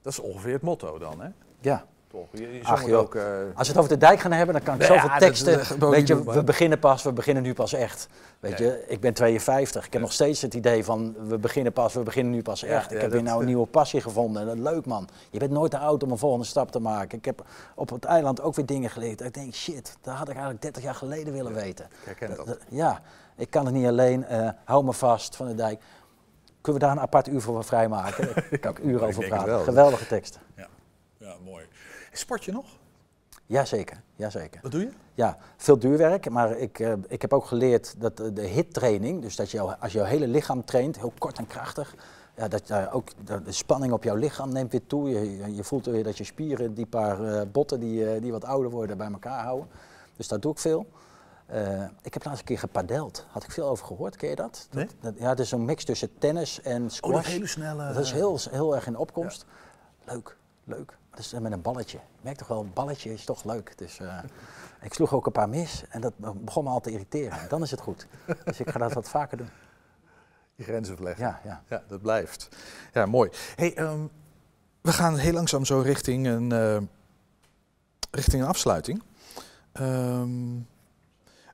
Dat 0.02 0.14
is 0.14 0.20
ongeveer 0.20 0.54
het 0.54 0.62
motto 0.62 0.98
dan, 0.98 1.22
hè? 1.22 1.28
Ja. 1.62 1.86
Toch? 2.16 2.28
Je, 2.32 2.42
je 2.42 2.52
zong 2.54 2.64
Ach 2.66 2.80
het 2.80 2.90
joh, 2.90 3.00
ook, 3.00 3.16
eh, 3.16 3.24
als 3.56 3.68
we 3.68 3.74
het 3.74 3.78
over 3.78 3.90
de 3.90 3.98
dijk 3.98 4.20
gaan 4.20 4.32
hebben, 4.32 4.56
dan 4.56 4.64
kan 4.64 4.76
ik 4.76 4.82
Ja, 4.82 4.88
zoveel 4.88 5.18
teksten. 5.20 5.80
dat 5.80 5.90
weet 5.90 6.08
je, 6.08 6.24
we 6.24 6.44
beginnen 6.44 6.80
pas, 6.80 7.04
we 7.04 7.14
beginnen 7.14 7.44
nu 7.44 7.54
pas 7.54 7.74
echt. 7.74 8.08
Weet 8.40 8.58
Ja, 8.58 8.66
je, 8.66 8.84
ik 8.88 9.00
ben 9.00 9.14
52. 9.14 9.86
Ik 9.86 9.94
heb 9.94 10.02
nog 10.02 10.12
steeds 10.14 10.42
het 10.42 10.54
idee 10.54 10.84
van 10.86 11.16
we 11.28 11.38
beginnen 11.38 11.74
pas, 11.74 11.94
we 11.94 12.04
beginnen 12.04 12.34
nu 12.34 12.42
pas 12.42 12.60
Ja, 12.62 12.68
echt. 12.68 12.86
Ik 12.92 12.96
ja, 12.98 13.02
heb 13.04 13.12
weer 13.12 13.24
nou 13.24 13.40
een 13.40 13.46
nieuwe 13.46 13.66
passie 13.66 14.02
gevonden. 14.02 14.42
En 14.42 14.48
dat 14.48 14.56
is 14.58 14.62
leuk 14.64 14.86
man. 14.86 15.08
Je 15.30 15.40
bent 15.40 15.52
nooit 15.52 15.72
te 15.72 15.78
oud 15.78 16.04
om 16.04 16.12
een 16.12 16.18
volgende 16.18 16.46
stap 16.46 16.72
te 16.72 16.80
maken. 16.80 17.18
Ik 17.18 17.26
heb 17.26 17.44
op 17.76 17.90
het 17.90 18.06
eiland 18.06 18.42
ook 18.42 18.56
weer 18.56 18.66
dingen 18.66 18.90
geleerd. 18.90 19.22
Ik 19.22 19.34
denk, 19.34 19.54
shit, 19.54 19.98
dat 20.02 20.14
had 20.14 20.28
ik 20.28 20.34
eigenlijk 20.34 20.62
30 20.62 20.84
jaar 20.84 20.96
geleden 20.96 21.34
willen 21.34 21.54
weten. 21.54 21.86
Ik 21.86 22.18
herken 22.20 22.46
dat. 22.46 22.58
Ja, 22.70 23.02
ik 23.36 23.50
kan 23.50 23.66
het 23.66 23.74
niet 23.74 23.88
alleen. 23.88 24.26
eh, 24.26 24.50
hou 24.66 24.84
me 24.86 24.94
vast 24.94 25.36
van 25.36 25.48
de 25.48 25.56
dijk. 25.56 25.82
Kunnen 26.62 26.82
we 26.82 26.88
daar 26.88 26.98
een 26.98 27.04
apart 27.04 27.28
uur 27.28 27.42
voor 27.42 27.64
vrijmaken? 27.64 28.28
Daar 28.34 28.60
kan 28.60 28.72
ik 28.72 28.80
uren 28.80 29.08
over 29.08 29.28
praten. 29.28 29.48
wel. 29.48 29.64
Geweldige 29.64 30.08
teksten. 30.08 30.42
Ja, 30.56 30.68
ja 31.18 31.34
mooi. 31.46 31.66
Sport 32.18 32.44
je 32.46 32.52
nog? 32.52 32.66
Jazeker, 33.46 34.02
jazeker. 34.16 34.60
Wat 34.62 34.72
doe 34.72 34.82
je? 34.82 34.90
Ja, 35.14 35.38
veel 35.58 35.80
duurwerk, 35.80 36.30
maar 36.30 36.52
ik, 36.58 36.80
eh, 36.80 36.94
ik 37.08 37.22
heb 37.22 37.34
ook 37.34 37.46
geleerd 37.46 37.96
dat 38.02 38.20
eh, 38.20 38.28
de 38.34 38.42
hittraining, 38.48 39.22
dus 39.22 39.36
dat 39.36 39.52
je, 39.52 39.62
als 39.80 39.92
je 39.92 39.98
jouw 39.98 40.08
hele 40.08 40.28
lichaam 40.28 40.66
traint, 40.66 40.98
heel 40.98 41.14
kort 41.18 41.38
en 41.38 41.48
krachtig, 41.48 41.96
ja, 42.36 42.48
dat 42.48 42.68
je 42.68 42.90
ook 42.92 43.10
de, 43.26 43.42
spanning 43.52 43.94
op 43.94 44.04
jouw 44.04 44.16
lichaam 44.16 44.52
neemt 44.54 44.72
weer 44.72 44.86
toe. 44.88 45.10
Je, 45.10 45.56
je- 45.56 45.64
voelt 45.64 45.86
weer 45.86 46.04
dat 46.04 46.18
je 46.18 46.24
spieren, 46.24 46.74
die 46.74 46.86
paar 46.86 47.24
eh, 47.24 47.42
botten 47.52 47.80
die, 47.80 48.10
eh, 48.14 48.22
die 48.22 48.32
wat 48.32 48.46
ouder 48.46 48.72
worden, 48.72 48.98
bij 48.98 49.12
elkaar 49.12 49.44
houden. 49.44 49.68
Dus 50.16 50.28
dat 50.28 50.42
doe 50.42 50.52
ik 50.52 50.60
veel. 50.60 50.88
Eh, 51.46 51.84
ik 52.02 52.14
heb 52.14 52.26
laatst 52.26 52.40
een 52.40 52.46
keer 52.46 52.60
gepadeld. 52.60 53.26
Had 53.30 53.44
ik 53.44 53.52
veel 53.52 53.68
over 53.68 53.86
gehoord, 53.86 54.16
ken 54.16 54.30
je 54.30 54.36
dat? 54.36 54.68
Nee? 54.72 54.86
dat, 54.86 54.96
dat- 55.02 55.14
ja, 55.18 55.30
het 55.30 55.40
is 55.40 55.50
zo'n 55.50 55.66
mix 55.66 55.84
tussen 55.86 56.18
tennis 56.18 56.62
en 56.62 56.90
squash. 56.90 57.28
hele 57.28 57.48
snelle- 57.48 57.94
Dat 57.94 58.04
is 58.04 58.12
heel, 58.12 58.40
heel 58.50 58.76
erg 58.76 58.88
in 58.88 58.98
opkomst. 58.98 59.46
Leuk, 60.06 60.38
leuk. 60.64 60.98
Dat 61.16 61.26
is 61.26 61.34
met 61.40 61.52
een 61.52 61.62
balletje. 61.62 61.98
Je 61.98 62.22
merkt 62.22 62.40
toch 62.40 62.48
wel, 62.48 62.62
een 62.62 62.74
balletje 62.74 63.14
is 63.14 63.26
toch 63.26 63.44
leuk. 63.44 63.78
Dus, 63.78 64.00
eh, 64.00 64.18
ik 64.82 64.94
sloeg 64.94 65.14
ook 65.14 65.26
een 65.26 65.32
paar 65.32 65.50
mis 65.50 65.84
en 65.90 66.02
dat 66.02 66.14
begon 66.18 66.64
me 66.64 66.70
al 66.70 66.82
te 66.82 66.92
irriteren. 66.92 67.50
Dan 67.50 67.62
is 67.62 67.72
het 67.72 67.82
goed. 67.82 68.08
Dus 68.44 68.60
ik 68.60 68.70
ga 68.70 68.80
dat 68.80 68.94
wat 68.94 69.10
vaker 69.10 69.38
doen. 69.38 69.50
Je 70.56 70.64
grenzen 70.64 70.96
verleggen. 70.96 71.26
Ja, 71.26 71.40
ja. 71.44 71.64
ja 71.68 71.84
dat 71.88 72.02
blijft. 72.02 72.50
Ja, 72.94 73.06
mooi. 73.06 73.30
Hey, 73.56 73.76
ehm, 73.76 74.00
we 74.82 74.94
gaan 74.94 75.18
heel 75.18 75.34
langzaam 75.34 75.66
zo 75.66 75.80
richting 75.80 76.28
een, 76.28 76.52
eh, 76.52 76.78
richting 78.12 78.42
een 78.42 78.48
afsluiting. 78.48 79.04
Ehm, 79.72 80.58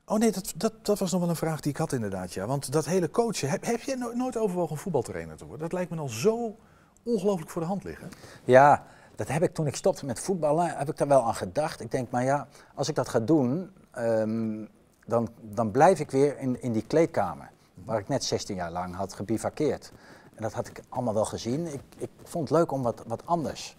oh 0.06 0.18
nee, 0.18 0.32
dat, 0.32 0.52
dat, 0.56 0.72
dat 0.82 0.98
was 0.98 1.12
nog 1.12 1.20
wel 1.20 1.30
een 1.30 1.36
vraag 1.36 1.60
die 1.60 1.72
ik 1.72 1.78
had 1.78 1.92
inderdaad. 1.92 2.32
Ja. 2.32 2.46
Want 2.46 2.72
dat 2.72 2.84
hele 2.84 3.10
coachen, 3.10 3.50
heb, 3.50 3.64
heb 3.64 3.98
no- 3.98 4.12
nooit 4.12 4.36
overwogen 4.36 4.72
een 4.72 4.82
voetbaltrainer 4.82 5.36
te 5.36 5.44
worden? 5.44 5.62
Dat 5.62 5.72
lijkt 5.72 5.90
me 5.90 5.96
al 5.96 6.08
zo 6.08 6.56
ongelooflijk 7.02 7.50
voor 7.50 7.62
de 7.62 7.68
hand 7.68 7.84
liggen. 7.84 8.10
Ja, 8.44 8.86
dat 9.14 9.28
heb 9.28 9.42
ik 9.42 9.54
toen 9.54 9.66
ik 9.66 9.76
stopte 9.76 10.06
met 10.06 10.20
voetballen, 10.20 10.76
heb 10.76 10.88
ik 10.88 10.96
daar 10.96 11.08
wel 11.08 11.22
aan 11.22 11.34
gedacht. 11.34 11.80
Ik 11.80 11.90
denk, 11.90 12.10
maar 12.10 12.24
ja, 12.24 12.46
als 12.74 12.88
ik 12.88 12.94
dat 12.94 13.08
ga 13.08 13.20
doen, 13.20 13.70
ehm, 13.90 14.64
dan, 15.06 15.28
dan 15.40 15.70
blijf 15.70 16.00
ik 16.00 16.10
weer 16.10 16.38
in, 16.38 16.62
in 16.62 16.72
die 16.72 16.86
kleedkamer. 16.86 17.50
Waar 17.84 17.98
ik 17.98 18.08
net 18.08 18.24
16 18.24 18.56
jaar 18.56 18.70
lang 18.70 18.94
had 18.94 19.12
gebivakkeerd. 19.12 19.92
En 20.34 20.42
dat 20.42 20.52
had 20.52 20.68
ik 20.68 20.80
allemaal 20.88 21.14
wel 21.14 21.24
gezien. 21.24 21.66
Ik, 21.66 21.80
ik 21.96 22.10
vond 22.22 22.48
het 22.48 22.58
leuk 22.58 22.72
om 22.72 22.82
wat, 22.82 23.02
wat 23.06 23.22
anders. 23.24 23.76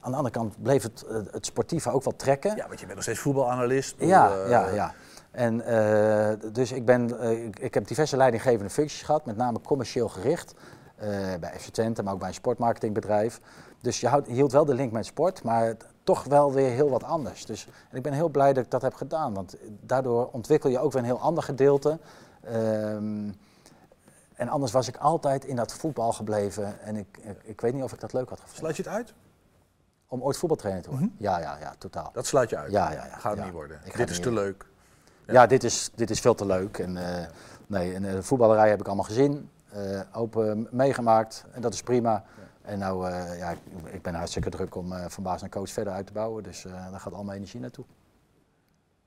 Aan 0.00 0.10
de 0.10 0.16
andere 0.16 0.34
kant 0.34 0.62
bleef 0.62 0.82
het, 0.82 1.04
het 1.30 1.46
sportieve 1.46 1.90
ook 1.90 2.04
wel 2.04 2.16
trekken. 2.16 2.56
Ja, 2.56 2.66
want 2.66 2.80
je 2.80 2.84
bent 2.84 2.94
nog 2.94 3.02
steeds 3.02 3.18
voetbalanalist. 3.18 3.96
Bedoel, 3.96 4.10
Ja, 4.10 4.42
eh, 4.44 4.50
ja, 4.50 4.68
ja. 4.68 4.94
En 5.30 5.60
eh, 5.60 6.52
dus 6.52 6.72
ik, 6.72 6.84
ben, 6.84 7.20
eh, 7.20 7.44
ik, 7.44 7.58
ik 7.58 7.74
heb 7.74 7.86
diverse 7.86 8.16
leidinggevende 8.16 8.70
functies 8.70 9.02
gehad, 9.02 9.24
met 9.24 9.36
name 9.36 9.60
commercieel 9.60 10.08
gericht. 10.08 10.54
bij 11.40 11.52
FC 11.58 11.68
Twente, 11.68 12.02
maar 12.02 12.12
ook 12.12 12.18
bij 12.18 12.28
een 12.28 12.34
sportmarketingbedrijf. 12.34 13.40
Dus 13.86 14.00
je 14.00 14.08
houdt, 14.08 14.26
hield 14.26 14.52
wel 14.52 14.64
de 14.64 14.74
link 14.74 14.92
met 14.92 15.06
sport, 15.06 15.42
maar 15.42 15.76
toch 16.02 16.24
wel 16.24 16.52
weer 16.52 16.70
heel 16.70 16.90
wat 16.90 17.02
anders. 17.02 17.46
Dus 17.46 17.68
en 17.90 17.96
ik 17.96 18.02
ben 18.02 18.12
heel 18.12 18.28
blij 18.28 18.52
dat 18.52 18.64
ik 18.64 18.70
dat 18.70 18.82
heb 18.82 18.94
gedaan, 18.94 19.34
want 19.34 19.56
daardoor 19.80 20.28
ontwikkel 20.32 20.70
je 20.70 20.78
ook 20.78 20.92
weer 20.92 21.00
een 21.00 21.08
heel 21.08 21.20
ander 21.20 21.42
gedeelte. 21.42 21.98
Ehm, 22.44 23.30
en 24.34 24.48
anders 24.48 24.72
was 24.72 24.88
ik 24.88 24.96
altijd 24.96 25.44
in 25.44 25.56
dat 25.56 25.72
voetbal 25.72 26.12
gebleven 26.12 26.80
en 26.80 26.96
ik, 26.96 27.18
ik, 27.20 27.42
ik 27.42 27.60
weet 27.60 27.74
niet 27.74 27.82
of 27.82 27.92
ik 27.92 28.00
dat 28.00 28.12
leuk 28.12 28.28
had 28.28 28.40
gevonden. 28.40 28.58
Sluit 28.58 28.76
je 28.76 28.82
het 28.82 28.92
uit? 28.92 29.14
Om 30.08 30.22
ooit 30.22 30.36
voetbaltrainer 30.36 30.82
te 30.82 30.90
worden? 30.90 31.14
Ja, 31.18 31.38
ja, 31.38 31.58
ja, 31.60 31.74
totaal. 31.78 32.10
Dat 32.12 32.26
sluit 32.26 32.50
je 32.50 32.56
uit? 32.56 32.72
Ja, 32.72 32.92
ja, 32.92 33.04
ja. 33.04 33.16
Gaat 33.16 33.30
het 33.30 33.38
ja. 33.38 33.44
niet 33.44 33.54
worden. 33.54 33.80
Ik 33.84 33.96
Dit 33.96 34.10
is 34.10 34.20
te 34.20 34.32
leuk. 34.32 34.66
Ja, 35.26 35.46
dit, 35.46 35.64
is, 35.64 35.90
dit 35.94 36.10
is 36.10 36.20
veel 36.20 36.34
te 36.34 36.46
leuk. 36.46 36.78
En, 36.78 36.96
eh, 36.96 37.26
nee, 37.66 37.94
en 37.94 38.02
de 38.02 38.22
voetballerij 38.22 38.68
heb 38.68 38.80
ik 38.80 38.86
allemaal 38.86 39.04
gezien, 39.04 39.50
eh, 39.68 40.00
open 40.12 40.68
meegemaakt 40.70 41.44
en 41.52 41.60
dat 41.60 41.74
is 41.74 41.82
prima. 41.82 42.24
En 42.66 42.78
nou, 42.78 43.10
eh, 43.10 43.38
ja, 43.38 43.50
ik, 43.50 43.58
ik 43.92 44.02
ben 44.02 44.14
hartstikke 44.14 44.50
druk 44.50 44.74
om 44.74 44.92
eh, 44.92 45.04
van 45.08 45.22
baas 45.22 45.40
naar 45.40 45.50
coach 45.50 45.70
verder 45.70 45.92
uit 45.92 46.06
te 46.06 46.12
bouwen, 46.12 46.42
dus 46.42 46.64
eh, 46.64 46.90
daar 46.90 47.00
gaat 47.00 47.12
al 47.12 47.24
mijn 47.24 47.36
energie 47.36 47.60
naartoe. 47.60 47.84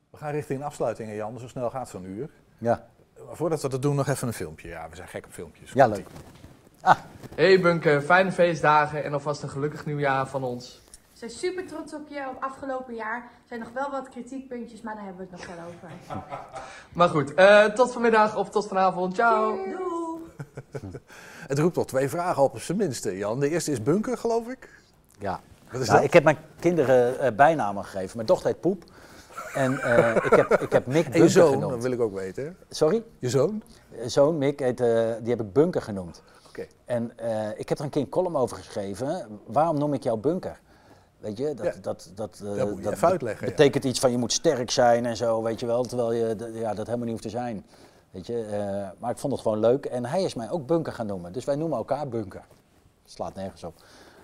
We 0.09 0.17
gaan 0.17 0.31
richting 0.31 0.59
een 0.59 0.65
afsluiting, 0.65 1.09
hè, 1.09 1.15
Jan. 1.15 1.39
Zo 1.39 1.47
snel 1.47 1.69
gaat 1.69 1.89
zo'n 1.89 2.05
uur. 2.05 2.29
Ja. 2.57 2.87
Maar 3.25 3.35
voordat 3.35 3.61
we 3.61 3.69
dat 3.69 3.81
doen, 3.81 3.95
nog 3.95 4.07
even 4.07 4.27
een 4.27 4.33
filmpje. 4.33 4.67
Ja, 4.67 4.89
we 4.89 4.95
zijn 4.95 5.07
gek 5.07 5.25
op 5.25 5.31
filmpjes. 5.31 5.71
Ja, 5.71 5.87
leuk. 5.87 6.07
Hey 7.35 7.61
Bunke, 7.61 8.01
fijne 8.01 8.31
feestdagen 8.31 9.03
en 9.03 9.13
alvast 9.13 9.43
een 9.43 9.49
gelukkig 9.49 9.85
nieuwjaar 9.85 10.27
van 10.27 10.43
ons. 10.43 10.81
We 11.11 11.27
zijn 11.27 11.31
super 11.31 11.67
trots 11.67 11.93
op 11.93 12.09
je 12.09 12.25
op 12.29 12.43
afgelopen 12.43 12.95
jaar. 12.95 13.17
Er 13.17 13.47
zijn 13.47 13.59
nog 13.59 13.71
wel 13.73 13.91
wat 13.91 14.09
kritiekpuntjes, 14.09 14.81
maar 14.81 14.95
daar 14.95 15.03
hebben 15.03 15.29
we 15.29 15.35
het 15.35 15.47
nog 15.47 15.55
wel 15.55 15.65
over. 15.65 15.89
Maar 16.93 17.09
goed, 17.09 17.33
eh, 17.33 17.65
tot 17.65 17.91
vanmiddag 17.91 18.37
of 18.37 18.49
tot 18.49 18.67
vanavond. 18.67 19.15
Ciao. 19.15 20.08
Het 21.47 21.59
roept 21.59 21.77
al 21.77 21.85
twee 21.85 22.09
vragen 22.09 22.43
op, 22.43 22.53
op 22.53 22.59
zijn 22.61 22.77
minste, 22.77 23.17
Jan. 23.17 23.39
De 23.39 23.49
eerste 23.49 23.71
is 23.71 23.83
bunker, 23.83 24.17
geloof 24.17 24.47
ik. 24.47 24.69
Ja. 25.19 25.41
Wat 25.71 25.81
is 25.81 25.87
Nou, 25.87 25.97
dat? 25.99 26.07
ik 26.07 26.13
heb 26.13 26.23
mijn 26.23 26.37
kinderen 26.59 27.19
eh, 27.19 27.31
bijnamen 27.35 27.83
gegeven. 27.85 28.15
Mijn 28.15 28.27
dochter 28.27 28.47
heet 28.49 28.59
Poep. 28.61 28.83
En 29.53 29.79
eh, 29.81 30.15
ik, 30.15 30.31
heb, 30.35 30.51
ik 30.61 30.71
heb 30.71 30.85
Mick 30.85 31.07
En 31.07 31.21
je 31.21 31.29
zoon, 31.29 31.51
genoemd. 31.53 31.71
dat 31.71 31.81
wil 31.81 31.91
ik 31.91 31.99
ook 32.01 32.13
weten. 32.13 32.57
Sorry? 32.69 33.03
Je 33.19 33.29
zoon? 33.29 33.61
Eh, 33.91 34.07
Zoon 34.07 34.37
Mick, 34.37 34.59
heet, 34.59 34.77
die 34.77 35.29
heb 35.29 35.41
ik 35.41 35.53
Bunker 35.53 35.81
genoemd. 35.81 36.21
Oké. 36.47 36.65
En 36.85 37.11
ik 37.57 37.69
heb 37.69 37.77
er 37.77 37.83
een 37.83 37.89
keer 37.89 38.01
een 38.01 38.09
column 38.09 38.35
over 38.35 38.57
geschreven. 38.57 39.39
Waarom 39.47 39.77
noem 39.77 39.93
ik 39.93 40.03
jou 40.03 40.17
Bunker? 40.19 40.59
Weet 41.19 41.37
je, 41.37 41.53
dat, 41.53 41.65
Ja. 41.65 41.73
dat, 41.81 42.11
dat, 42.15 42.41
Dat 42.43 42.69
moet 42.69 42.77
je 42.83 42.89
dat 42.97 42.99
ja. 43.21 43.35
betekent 43.45 43.83
iets 43.83 43.99
van 43.99 44.11
je 44.11 44.17
moet 44.17 44.33
sterk 44.33 44.71
zijn 44.71 45.05
en 45.05 45.17
zo, 45.17 45.43
weet 45.43 45.59
je 45.59 45.65
wel. 45.65 45.83
Terwijl 45.83 46.11
je 46.13 46.51
ja, 46.53 46.73
dat 46.73 46.85
helemaal 46.85 46.97
niet 47.05 47.09
hoeft 47.09 47.21
te 47.23 47.29
zijn. 47.29 47.65
Weet 48.11 48.27
je, 48.27 48.45
eh, 48.45 48.87
maar 48.99 49.11
ik 49.11 49.17
vond 49.17 49.33
het 49.33 49.41
gewoon 49.41 49.59
leuk. 49.59 49.85
En 49.85 50.05
hij 50.05 50.23
is 50.23 50.33
mij 50.33 50.49
ook 50.51 50.65
Bunker 50.65 50.93
gaan 50.93 51.05
noemen. 51.05 51.31
Dus 51.31 51.45
wij 51.45 51.55
noemen 51.55 51.77
elkaar 51.77 52.07
Bunker. 52.07 52.41
Slaat 53.05 53.35
nergens 53.35 53.63
op. 53.63 53.73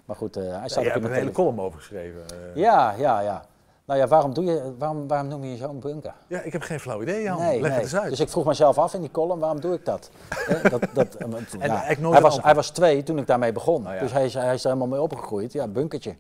Maar 0.05 0.15
goed, 0.15 0.37
eh, 0.37 0.43
hij 0.59 0.69
staat 0.69 0.79
ook 0.79 0.85
in 0.85 0.91
hebt 0.91 1.05
een 1.05 1.11
hele 1.13 1.31
column 1.31 1.59
over 1.59 1.79
geschreven. 1.79 2.21
eh. 2.29 2.55
Ja, 2.55 2.93
ja, 2.97 3.19
ja. 3.19 3.43
Nou 3.85 3.99
ja, 3.99 4.07
waarom, 4.07 4.33
doe 4.33 4.43
je, 4.45 4.73
waarom, 4.77 5.07
waarom 5.07 5.27
noem 5.27 5.43
je 5.43 5.55
zo'n 5.57 5.79
bunker? 5.79 6.13
Ja, 6.27 6.41
ik 6.41 6.53
heb 6.53 6.61
geen 6.61 6.79
flauw 6.79 7.01
idee, 7.01 7.21
Jan. 7.21 7.37
Nee, 7.39 7.61
Leg 7.61 7.61
nee. 7.61 7.71
het 7.71 7.81
eens 7.81 7.95
uit. 7.95 8.09
Dus 8.09 8.19
ik 8.19 8.29
vroeg 8.29 8.45
mezelf 8.45 8.77
af 8.77 8.93
in 8.93 9.01
die 9.01 9.11
column, 9.11 9.39
waarom 9.39 9.59
doe 9.61 9.73
ik 9.73 9.85
dat? 9.85 10.09
Dat, 10.69 10.81
dat 10.93 11.15
En 11.15 11.29
nooit 11.99 12.13
hij, 12.13 12.21
was, 12.21 12.41
hij 12.41 12.55
was 12.55 12.69
twee 12.69 13.03
toen 13.03 13.17
ik 13.17 13.27
daarmee 13.27 13.51
begon. 13.51 13.81
Nou 13.81 13.95
ja. 13.95 14.01
Dus 14.01 14.11
hij 14.11 14.25
is, 14.25 14.33
hij 14.33 14.53
is 14.53 14.63
er 14.63 14.67
helemaal 14.69 14.87
mee 14.89 15.01
opgegroeid. 15.01 15.53
Ja, 15.53 15.67
bunkertje. 15.67 16.15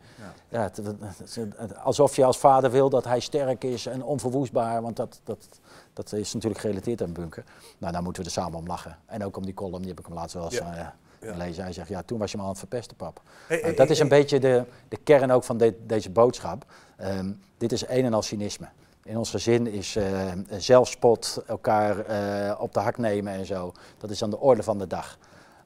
ja, 0.49 0.61
het- 0.61 0.77
het- 0.77 0.95
het- 0.99 1.53
het- 1.57 1.77
alsof 1.83 2.15
je 2.15 2.25
als 2.25 2.37
vader 2.37 2.71
wil 2.71 2.89
dat 2.89 3.03
hij 3.05 3.19
sterk 3.19 3.63
is 3.63 3.85
en 3.85 4.03
onverwoestbaar. 4.03 4.81
Want 4.81 4.95
dat, 4.95 5.19
dat, 5.23 5.47
dat 5.95 6.13
is 6.13 6.33
natuurlijk 6.33 6.61
gerelateerd 6.61 7.01
aan 7.01 7.13
Bunker. 7.13 7.43
Nou, 7.77 7.93
daar 7.93 8.03
moeten 8.03 8.21
we 8.23 8.27
er 8.27 8.33
samen 8.35 8.57
om 8.59 8.67
lachen. 8.67 8.97
En 9.05 9.23
ook 9.23 9.37
om 9.37 9.45
die 9.45 9.53
column, 9.53 9.79
die 9.81 9.89
heb 9.89 9.99
ik 9.99 10.05
hem 10.05 10.13
laatst 10.15 10.33
wel 10.35 10.45
eens 10.45 10.57
Ja. 10.57 10.93
eh, 11.19 11.31
gelezen. 11.31 11.63
Hij 11.63 11.73
zegt, 11.73 11.87
ja, 11.87 12.01
toen 12.03 12.19
was 12.19 12.31
je 12.31 12.37
me 12.37 12.43
aan 12.43 12.49
het 12.49 12.57
verpesten, 12.57 12.95
pap. 12.97 13.21
Hey, 13.25 13.57
Nou, 13.57 13.61
hey, 13.61 13.69
dat 13.75 13.87
hey, 13.87 13.95
is 13.95 14.01
een 14.01 14.07
beetje 14.07 14.39
de, 14.39 14.63
de 14.87 14.97
kern 14.97 15.31
ook 15.31 15.43
van 15.43 15.57
de- 15.57 15.85
deze 15.85 16.09
boodschap. 16.09 16.65
Ehm, 16.97 17.31
dit 17.57 17.71
is 17.71 17.87
een 17.87 18.05
en 18.05 18.13
al 18.13 18.21
cynisme. 18.21 18.67
In 19.03 19.17
ons 19.17 19.29
gezin 19.29 19.67
is 19.67 19.95
eh, 19.95 20.31
zelfspot, 20.57 21.43
elkaar 21.47 21.99
eh, 21.99 22.59
op 22.61 22.73
de 22.73 22.79
hak 22.79 22.97
nemen 22.97 23.33
en 23.33 23.45
zo. 23.45 23.71
Dat 23.97 24.09
is 24.09 24.23
aan 24.23 24.29
de 24.29 24.39
orde 24.39 24.63
van 24.63 24.77
de 24.77 24.87
dag. 24.87 25.17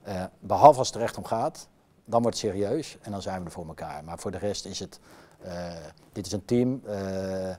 Eh, 0.01 0.23
behalve 0.39 0.79
als 0.79 0.87
het 0.87 0.95
er 0.97 1.01
echt 1.03 1.17
om 1.17 1.25
gaat, 1.25 1.67
dan 2.05 2.21
wordt 2.21 2.41
het 2.41 2.51
serieus 2.51 2.97
en 3.01 3.11
dan 3.11 3.21
zijn 3.21 3.39
we 3.39 3.45
er 3.45 3.51
voor 3.51 3.67
elkaar. 3.67 4.03
Maar 4.03 4.19
voor 4.19 4.31
de 4.31 4.37
rest 4.37 4.65
is 4.65 4.79
het, 4.79 4.99
dit 6.11 6.25
is 6.25 6.31
een 6.31 6.45
team, 6.45 6.81
daar 6.85 7.57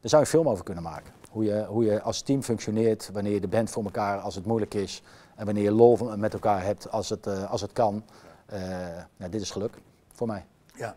zou 0.00 0.10
je 0.10 0.16
een 0.18 0.26
film 0.26 0.48
over 0.48 0.64
kunnen 0.64 0.82
maken. 0.82 1.12
Hoe 1.32 1.44
je, 1.44 1.64
hoe 1.64 1.84
je 1.84 2.02
als 2.02 2.22
team 2.22 2.42
functioneert, 2.42 3.10
wanneer 3.12 3.32
je 3.32 3.40
er 3.40 3.48
bent 3.48 3.70
voor 3.70 3.84
elkaar 3.84 4.18
als 4.18 4.34
het 4.34 4.46
moeilijk 4.46 4.74
is. 4.74 5.02
En 5.34 5.44
wanneer 5.44 5.64
je 5.64 5.72
lol 5.72 6.16
met 6.16 6.32
elkaar 6.32 6.64
hebt 6.64 6.90
als 6.90 7.08
het, 7.08 7.26
eh, 7.26 7.50
als 7.50 7.60
het 7.60 7.72
kan. 7.72 8.04
Eh, 8.46 8.60
nou, 9.16 9.30
dit 9.30 9.40
is 9.40 9.50
geluk 9.50 9.78
voor 10.12 10.26
mij. 10.26 10.46
Ja, 10.74 10.96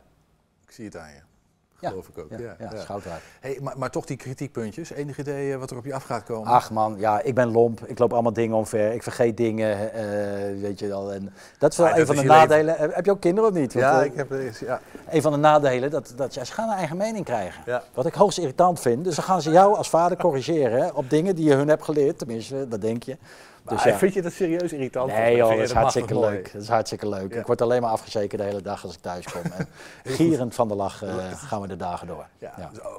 ik 0.65 0.71
zie 0.71 0.85
het 0.85 0.97
aan 0.97 1.11
je. 1.13 1.34
Ja. 1.79 1.89
Geloof 1.89 2.07
ik 2.07 2.17
ook. 2.17 2.29
Ja, 2.29 2.55
Ja. 2.59 3.09
Hey, 3.39 3.59
maar, 3.61 3.77
maar 3.77 3.89
toch 3.89 4.05
die 4.05 4.17
kritiekpuntjes. 4.17 4.91
Enig 4.91 5.17
idee 5.17 5.53
eh, 5.53 5.59
wat 5.59 5.71
er 5.71 5.77
op 5.77 5.85
je 5.85 5.93
af 5.93 6.03
gaat 6.03 6.23
komen? 6.23 6.51
Ach 6.51 6.71
man, 6.71 6.95
ja, 6.97 7.21
ik 7.21 7.35
ben 7.35 7.51
lomp. 7.51 7.81
Ik 7.85 7.99
loop 7.99 8.13
allemaal 8.13 8.33
dingen 8.33 8.55
omver. 8.57 8.91
Ik 8.91 9.03
vergeet 9.03 9.37
dingen, 9.37 9.93
eh, 9.93 10.61
weet 10.61 10.79
je 10.79 10.87
wel. 10.87 11.13
En 11.13 11.33
dat 11.57 11.71
is 11.71 11.77
wel 11.77 11.87
Ah, 11.87 11.97
een 11.97 12.05
van 12.05 12.15
de 12.15 12.21
leven. 12.21 12.37
nadelen. 12.37 12.77
Eh, 12.77 12.95
Heb 12.95 13.05
je 13.05 13.11
ook 13.11 13.19
kinderen 13.21 13.49
of 13.49 13.55
niet? 13.55 13.73
Want, 13.73 13.85
ja, 13.85 14.03
ik 14.03 14.15
heb 14.15 14.31
er 14.31 14.57
ja. 14.65 14.81
Een 15.09 15.21
van 15.21 15.31
de 15.31 15.37
nadelen, 15.37 15.91
dat, 15.91 16.13
dat 16.15 16.33
ze 16.33 16.45
gaan 16.45 16.69
een 16.69 16.77
eigen 16.77 16.97
mening 16.97 17.25
krijgen. 17.25 17.63
Wat 17.93 18.05
ik 18.05 18.13
hoogst 18.13 18.37
irritant 18.37 18.79
vind. 18.79 19.03
Dus 19.03 19.15
dan 19.15 19.25
gaan 19.25 19.41
ze 19.41 19.51
jou 19.51 19.75
als 19.75 19.89
vader 19.89 20.17
corrigeren 20.17 20.95
op 20.95 21.09
dingen 21.09 21.35
die 21.35 21.45
je 21.49 21.53
hun 21.55 21.67
hebt 21.67 21.83
geleerd. 21.83 22.17
Tenminste, 22.17 22.67
dat 22.67 22.81
denk 22.81 23.03
je. 23.03 23.17
Dus 23.65 23.83
ja. 23.83 23.97
Vind 23.97 24.13
je 24.13 24.21
dat 24.21 24.31
serieus 24.31 24.73
irritant? 24.73 25.11
Nee 25.11 25.35
joh, 25.35 25.49
dat 25.49 25.57
is 25.57 25.71
hartstikke 25.71 26.19
leuk. 26.19 26.53
Dat 26.53 26.61
is 26.61 26.67
hartstikke 26.67 27.09
leuk. 27.09 27.33
Ja. 27.33 27.39
Ik 27.39 27.45
word 27.45 27.61
alleen 27.61 27.81
maar 27.81 27.91
afgezeken 27.91 28.37
de 28.37 28.43
hele 28.43 28.61
dag 28.61 28.83
als 28.83 28.93
ik 28.93 29.01
thuis 29.01 29.25
kom. 29.25 29.41
En 29.41 29.67
gierend 30.15 30.55
van 30.55 30.67
de 30.67 30.75
lach 30.75 31.03
eh, 31.03 31.31
gaan 31.31 31.61
we 31.61 31.67
de 31.67 31.75
dagen 31.75 32.07
door. 32.07 32.27
Ja, 32.37 32.69
dus, 32.71 32.79
oh, 32.81 32.97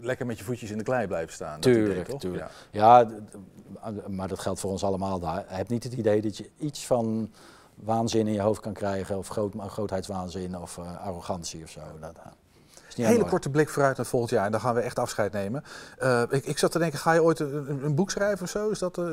lekker 0.00 0.26
met 0.26 0.38
je 0.38 0.44
voetjes 0.44 0.70
in 0.70 0.78
de 0.78 0.84
klei 0.84 1.06
blijven 1.06 1.32
staan. 1.32 1.58
idee, 1.58 1.74
Tuurlijk, 1.74 2.08
toch? 2.08 2.20
tuurlijk. 2.20 2.50
Ja. 2.70 3.06
Maar 4.08 4.28
dat 4.28 4.38
geldt 4.38 4.60
voor 4.60 4.70
ons 4.70 4.84
allemaal 4.84 5.18
daar. 5.18 5.44
Heb 5.46 5.68
niet 5.68 5.84
het 5.84 5.92
idee 5.92 6.20
dat 6.20 6.36
je 6.36 6.50
iets 6.58 6.86
van 6.86 7.30
waanzin 7.74 8.26
in 8.26 8.32
je 8.32 8.40
hoofd 8.40 8.60
kan 8.60 8.72
krijgen, 8.72 9.18
of 9.18 9.28
groot, 9.28 9.54
grootheidswaanzin 9.58 10.58
of 10.58 10.78
eh, 10.78 11.06
arrogantie 11.06 11.62
of 11.62 11.70
zo. 11.70 11.80
Dat, 12.00 12.16
eh, 12.16 12.26
Hele 12.96 13.24
korte 13.24 13.50
blik 13.50 13.68
vooruit 13.68 13.96
naar 13.96 14.06
volgend 14.06 14.30
jaar 14.30 14.44
en 14.46 14.52
dan 14.52 14.60
gaan 14.60 14.74
we 14.74 14.80
echt 14.80 14.98
afscheid 14.98 15.32
nemen. 15.32 15.64
Eh, 15.98 16.22
ik, 16.30 16.46
ik 16.46 16.58
zat 16.58 16.70
te 16.72 16.78
denken, 16.78 16.98
ga 16.98 17.12
je 17.12 17.22
ooit 17.22 17.38
een, 17.40 17.84
een- 17.84 17.94
boek 17.94 18.10
schrijven 18.10 18.44
of 18.44 18.50
zo? 18.50 18.70
Is 18.70 18.78
dat, 18.78 18.98
eh, 18.98 19.04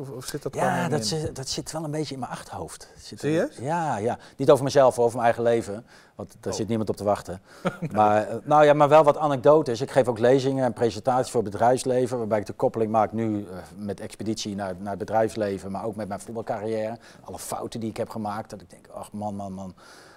of, 0.00 0.10
of 0.10 0.24
zit 0.26 0.42
dat 0.42 0.54
Ja, 0.54 0.88
dat 0.88 1.06
zit, 1.06 1.36
dat 1.36 1.48
zit 1.48 1.72
wel 1.72 1.84
een 1.84 1.90
beetje 1.90 2.14
in 2.14 2.20
mijn 2.20 2.32
achterhoofd. 2.32 2.88
Zit 2.98 3.20
Serieus? 3.20 3.56
Ja, 3.60 3.96
ja. 3.96 4.18
Niet 4.36 4.50
over 4.50 4.64
mezelf, 4.64 4.98
over 4.98 5.12
mijn 5.12 5.24
eigen 5.24 5.42
leven. 5.42 5.84
Want 6.14 6.36
daar 6.40 6.52
Oh. 6.52 6.58
zit 6.58 6.68
niemand 6.68 6.88
op 6.88 6.96
te 6.96 7.04
wachten. 7.04 7.40
maar, 7.92 8.28
eh, 8.28 8.34
nou 8.44 8.64
ja, 8.64 8.72
maar 8.72 8.88
wel 8.88 9.04
wat 9.04 9.16
anekdotes. 9.16 9.80
Ik 9.80 9.90
geef 9.90 10.08
ook 10.08 10.18
lezingen 10.18 10.64
en 10.64 10.72
presentaties 10.72 11.30
voor 11.32 11.42
het 11.42 11.50
bedrijfsleven. 11.50 12.18
Waarbij 12.18 12.38
ik 12.38 12.46
de 12.46 12.52
koppeling 12.52 12.90
maak 12.90 13.12
nu 13.12 13.46
met 13.76 14.00
expeditie 14.00 14.54
naar, 14.54 14.74
naar 14.78 14.90
het 14.90 14.98
bedrijfsleven. 14.98 15.70
Maar 15.70 15.84
ook 15.84 15.96
met 15.96 16.08
mijn 16.08 16.20
voetbalcarrière. 16.20 16.98
Alle 17.24 17.38
fouten 17.38 17.80
die 17.80 17.90
ik 17.90 17.96
heb 17.96 18.08
gemaakt. 18.08 18.50
Dat 18.50 18.60
ik 18.60 18.70
denk, 18.70 18.86
ach 18.94 19.12
man, 19.12 19.34
man, 19.34 19.52
man. 19.52 19.74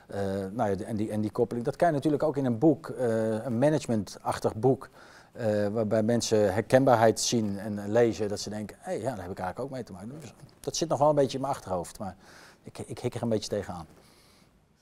Eh, 0.07 0.21
nou 0.51 0.69
ja, 0.69 0.85
en, 0.85 0.95
die, 0.95 1.11
en 1.11 1.21
die 1.21 1.31
koppeling, 1.31 1.65
dat 1.65 1.75
kan 1.75 1.87
je 1.87 1.93
natuurlijk 1.93 2.23
ook 2.23 2.37
in 2.37 2.45
een 2.45 2.57
boek, 2.57 2.89
eh, 2.89 3.45
een 3.45 3.57
managementachtig 3.57 4.55
boek. 4.55 4.89
eh, 5.35 5.67
waarbij 5.67 6.03
mensen 6.03 6.53
herkenbaarheid 6.53 7.19
zien 7.19 7.59
en 7.59 7.91
lezen, 7.91 8.27
dat 8.27 8.39
ze 8.39 8.49
denken, 8.49 8.77
hé, 8.79 8.91
ja, 8.91 9.01
daar 9.01 9.21
heb 9.21 9.31
ik 9.31 9.39
eigenlijk 9.39 9.59
ook 9.59 9.69
mee 9.69 9.83
te 9.83 9.91
maken. 9.91 10.19
Dus 10.19 10.33
dat 10.59 10.75
zit 10.75 10.89
nog 10.89 10.99
wel 10.99 11.09
een 11.09 11.15
beetje 11.15 11.35
in 11.35 11.41
mijn 11.41 11.53
achterhoofd, 11.53 11.99
maar 11.99 12.15
ik, 12.63 12.79
ik 12.79 12.99
hik 12.99 13.15
er 13.15 13.21
een 13.21 13.29
beetje 13.29 13.49
tegenaan. 13.49 13.85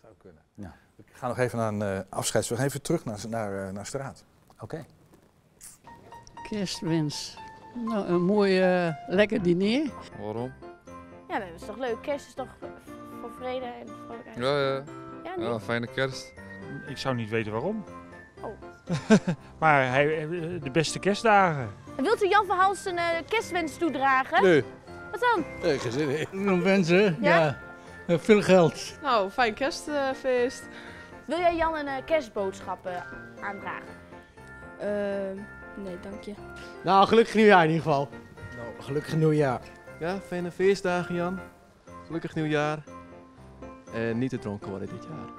Zou 0.02 0.14
kunnen. 0.18 0.42
Ja. 0.54 0.74
Ik 0.96 1.06
ga 1.12 1.28
nog 1.28 1.38
even 1.38 1.58
naar 1.58 1.74
een 1.74 1.98
uh, 1.98 2.04
afscheidsvraag. 2.10 2.60
Even 2.60 2.82
terug 2.82 3.06
naar, 3.06 3.20
naar, 3.28 3.68
uh, 3.68 3.70
naar 3.70 3.86
straat. 3.86 4.24
Oké. 4.60 4.86
Kerstwens. 6.50 7.38
Nou, 7.86 8.08
een 8.08 8.24
mooi 8.24 8.60
lekker 9.08 9.42
diner. 9.44 9.92
Waarom? 10.20 10.54
Ja, 11.28 11.40
dat 11.40 11.48
is 11.56 11.66
toch 11.66 11.78
leuk. 11.78 12.02
Kerst 12.02 12.28
is 12.28 12.34
toch 12.34 12.56
voor 13.22 13.32
vrede 13.32 13.66
en 13.66 13.88
vrolijkheid? 13.88 14.38
Ja, 14.38 14.60
ja. 14.60 14.84
Ja, 15.38 15.42
niet? 15.42 15.48
Ja, 15.52 15.60
fijne 15.60 15.88
kerst. 15.88 16.34
Ik 16.88 16.98
zou 16.98 17.16
niet 17.16 17.30
weten 17.30 17.52
waarom. 17.52 17.84
Oh. 18.42 18.62
maar 19.60 19.90
hij, 19.90 20.28
de 20.64 20.72
beste 20.72 21.00
kerstdagen. 21.00 21.70
En 21.98 22.04
Wilt 22.04 22.24
u 22.24 22.28
Jan 22.28 22.46
van 22.46 22.58
Hals 22.58 22.86
een 22.86 22.96
uh, 22.96 23.04
kerstwens 23.28 23.78
toedragen? 23.78 24.44
Nee. 24.44 24.64
Wat 25.12 25.20
dan? 25.20 25.46
Nee, 25.62 25.80
geen 25.80 25.92
zin 25.92 26.10
in. 26.32 26.46
Dan 26.46 26.64
wensen, 26.64 27.18
Ja? 27.22 27.36
ja. 27.40 27.58
eh, 28.08 28.18
veel 28.20 28.42
geld. 28.42 28.98
Nou, 29.02 29.30
fijn 29.30 29.54
kerstfeest. 29.54 30.68
Wil 31.26 31.40
jij 31.40 31.56
Jan 31.56 31.76
een 31.76 31.86
uh, 31.86 31.94
kerstboodschap 32.06 32.88
uh, 32.88 33.44
aandragen? 33.44 34.02
Ehm, 34.80 35.36
nee, 35.84 35.98
dank 36.02 36.24
je. 36.24 36.34
Nou, 36.84 37.08
gelukkig 37.08 37.34
nieuwjaar 37.36 37.64
in 37.64 37.70
ieder 37.70 37.84
geval. 37.84 38.10
Nou, 38.58 38.68
gelukkig 38.84 39.16
nieuwjaar. 39.16 39.62
Ja, 40.00 40.20
fijne 40.28 40.52
feestdagen 40.52 41.16
Jan. 41.16 41.40
Gelukkig 42.06 42.36
nieuwjaar. 42.36 42.84
En 43.94 44.18
niet 44.18 44.30
te 44.30 44.40
dronken 44.40 44.70
worden 44.70 44.90
dit 44.90 45.04
jaar. 45.04 45.30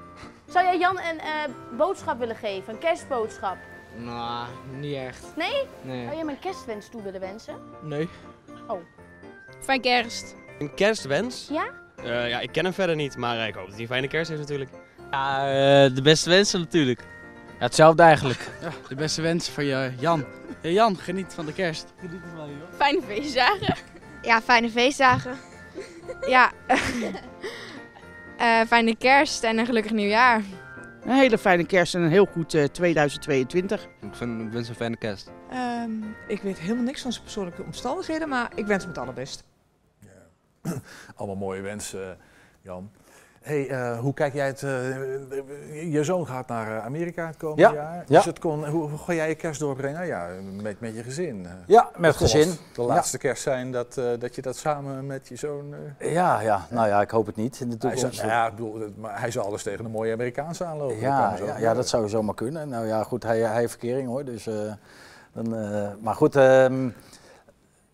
Zou 0.46 0.64
jij 0.64 0.78
Jan 0.78 0.98
een 0.98 1.16
uh, 1.16 1.78
boodschap 1.78 2.18
willen 2.18 2.36
geven? 2.36 2.72
Een 2.72 2.78
kerstboodschap? 2.78 3.56
Nou, 3.96 4.46
niet 4.78 4.94
echt. 4.94 5.36
Nee? 5.36 5.62
Nee. 5.82 6.02
Zou 6.02 6.12
je 6.12 6.18
hem 6.18 6.28
een 6.28 6.38
kerstwens 6.38 6.88
toe 6.88 7.02
willen 7.02 7.20
wensen? 7.20 7.54
Nee. 7.82 8.08
Oh. 8.66 8.80
Fijn 9.60 9.80
kerst. 9.80 10.34
Een 10.58 10.74
kerstwens? 10.74 11.48
Ja? 11.50 11.70
Uh, 12.04 12.28
ja, 12.28 12.40
ik 12.40 12.52
ken 12.52 12.64
hem 12.64 12.72
verder 12.72 12.96
niet, 12.96 13.16
maar 13.16 13.48
ik 13.48 13.54
hoop 13.54 13.64
dat 13.64 13.72
hij 13.72 13.82
een 13.82 13.88
fijne 13.88 14.08
kerst 14.08 14.28
heeft 14.28 14.40
natuurlijk. 14.40 14.70
Ja, 15.10 15.38
uh, 15.38 15.94
de 15.94 16.02
beste 16.02 16.30
wensen 16.30 16.60
natuurlijk. 16.60 17.00
Ja, 17.46 17.64
hetzelfde 17.64 18.02
eigenlijk. 18.02 18.50
Ja, 18.62 18.70
de 18.88 18.94
beste 18.94 19.22
wensen 19.22 19.52
van 19.52 19.64
je, 19.64 19.92
Jan. 19.98 20.24
Hey 20.60 20.72
Jan, 20.72 20.96
geniet 20.96 21.34
van 21.34 21.46
de 21.46 21.52
kerst. 21.52 21.92
Geniet 22.00 22.22
ervan, 22.22 22.48
joh. 22.48 22.76
Fijne 22.76 23.02
feestdagen. 23.02 23.76
Ja, 24.22 24.42
fijne 24.42 24.70
feestdagen. 24.70 25.36
ja. 26.26 26.52
uh, 28.38 28.60
fijne 28.60 28.96
kerst 28.96 29.42
en 29.42 29.58
een 29.58 29.66
gelukkig 29.66 29.92
nieuwjaar. 29.92 30.42
Een 31.02 31.14
hele 31.14 31.38
fijne 31.38 31.66
kerst 31.66 31.94
en 31.94 32.02
een 32.02 32.10
heel 32.10 32.24
goed 32.26 32.54
uh, 32.54 32.64
2022. 32.64 33.88
Ik, 34.00 34.14
vind, 34.14 34.40
ik 34.40 34.50
wens 34.50 34.68
een 34.68 34.74
fijne 34.74 34.96
kerst. 34.96 35.30
Um, 35.52 36.16
ik 36.28 36.42
weet 36.42 36.58
helemaal 36.58 36.84
niks 36.84 37.02
van 37.02 37.12
zijn 37.12 37.24
persoonlijke 37.24 37.62
omstandigheden, 37.62 38.28
maar 38.28 38.52
ik 38.54 38.66
wens 38.66 38.82
hem 38.82 38.92
het 38.92 39.02
allerbest. 39.02 39.44
Ja. 39.98 40.72
Allemaal 41.16 41.36
mooie 41.36 41.60
wensen, 41.60 42.18
Jan. 42.62 42.90
Hey, 43.44 43.70
uh, 43.70 43.98
hoe 43.98 44.14
kijk 44.14 44.34
jij 44.34 44.46
het? 44.46 44.62
Uh, 44.62 45.92
je 45.92 46.04
zoon 46.04 46.26
gaat 46.26 46.48
naar 46.48 46.80
Amerika 46.80 47.26
het 47.26 47.36
komende 47.36 47.62
ja, 47.62 47.72
jaar. 47.72 47.94
Ja. 47.94 48.16
Dus 48.16 48.24
het 48.24 48.38
kon, 48.38 48.66
hoe, 48.66 48.88
hoe, 48.88 48.98
ga 48.98 49.12
jij 49.12 49.28
je 49.28 49.34
kerst 49.34 49.60
doorbrengen? 49.60 50.06
Ja, 50.06 50.28
met, 50.62 50.80
met 50.80 50.94
je 50.94 51.02
gezin. 51.02 51.46
Ja, 51.66 51.90
met 51.96 52.10
het 52.10 52.30
gezin. 52.30 52.54
De 52.74 52.82
laatste 52.82 53.18
kerst 53.18 53.42
zijn 53.42 53.72
dat, 53.72 53.96
uh, 53.98 54.04
dat 54.18 54.34
je 54.34 54.42
dat 54.42 54.56
samen 54.56 55.06
met 55.06 55.28
je 55.28 55.36
zoon. 55.36 55.74
ja, 55.98 56.40
ja, 56.40 56.66
nou 56.70 56.88
ja, 56.88 57.00
ik 57.00 57.10
hoop 57.10 57.26
het 57.26 57.36
niet 57.36 57.60
in 57.60 57.70
de 57.70 57.76
toekomst. 57.76 58.02
Hij 58.02 58.12
zou, 58.12 58.26
nou 58.26 58.40
ja, 58.40 58.46
ik 58.46 58.54
bedoel, 58.54 58.92
maar 58.96 59.20
hij 59.20 59.30
zal 59.30 59.44
alles 59.44 59.62
tegen 59.62 59.84
een 59.84 59.90
mooie 59.90 60.12
Amerikaanse 60.12 60.64
aanlopen. 60.64 61.00
Ja, 61.00 61.30
dat, 61.30 61.46
ja, 61.46 61.58
ja, 61.58 61.74
dat 61.74 61.88
zou 61.88 62.08
zomaar 62.08 62.34
kunnen. 62.34 62.68
Nou 62.68 62.86
ja, 62.86 63.02
goed, 63.02 63.22
hij, 63.22 63.40
hij 63.40 63.58
heeft 63.58 63.70
verkering 63.70 64.08
hoor. 64.08 64.24
Dus, 64.24 64.48
dan, 65.32 65.48
maar 66.00 66.14
goed. 66.14 66.34
Um, 66.34 66.94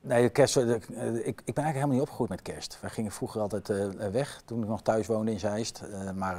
Nee, 0.02 0.28
kerst, 0.28 0.56
ik, 0.56 0.66
ik 0.66 1.54
ben 1.54 1.64
eigenlijk 1.64 1.74
helemaal 1.74 1.88
niet 1.88 2.00
opgegroeid 2.00 2.30
met 2.30 2.42
kerst. 2.42 2.80
Wij 2.80 2.90
gingen 2.90 3.12
vroeger 3.12 3.40
altijd 3.40 3.68
uh, 3.68 3.86
weg 4.12 4.42
toen 4.44 4.62
ik 4.62 4.68
nog 4.68 4.82
thuis 4.82 5.06
woonde 5.06 5.30
in 5.30 5.38
Zeist, 5.38 5.82
maar 6.14 6.36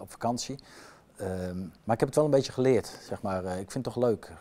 op 0.00 0.10
vakantie. 0.10 0.58
Um, 1.20 1.72
maar 1.84 1.94
ik 1.94 2.00
heb 2.00 2.08
het 2.08 2.14
wel 2.14 2.24
een 2.24 2.30
beetje 2.30 2.52
geleerd, 2.52 2.98
zeg 3.08 3.22
maar. 3.22 3.44
ik 3.44 3.70
vind 3.70 3.84
het 3.84 3.94
toch 3.94 3.96
leuk, 3.96 4.32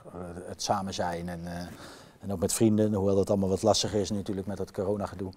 het 0.45 0.61
samen 0.61 0.93
zijn 0.93 1.29
en, 1.29 1.47
en 2.19 2.31
ook 2.31 2.39
met 2.39 2.53
vrienden, 2.53 2.93
hoewel 2.93 3.15
dat 3.15 3.29
allemaal 3.29 3.49
wat 3.49 3.61
lastiger 3.61 3.99
is 3.99 4.11
natuurlijk 4.11 4.47
met 4.47 4.57
dat 4.57 4.71
corona-gedoe. 4.71 5.31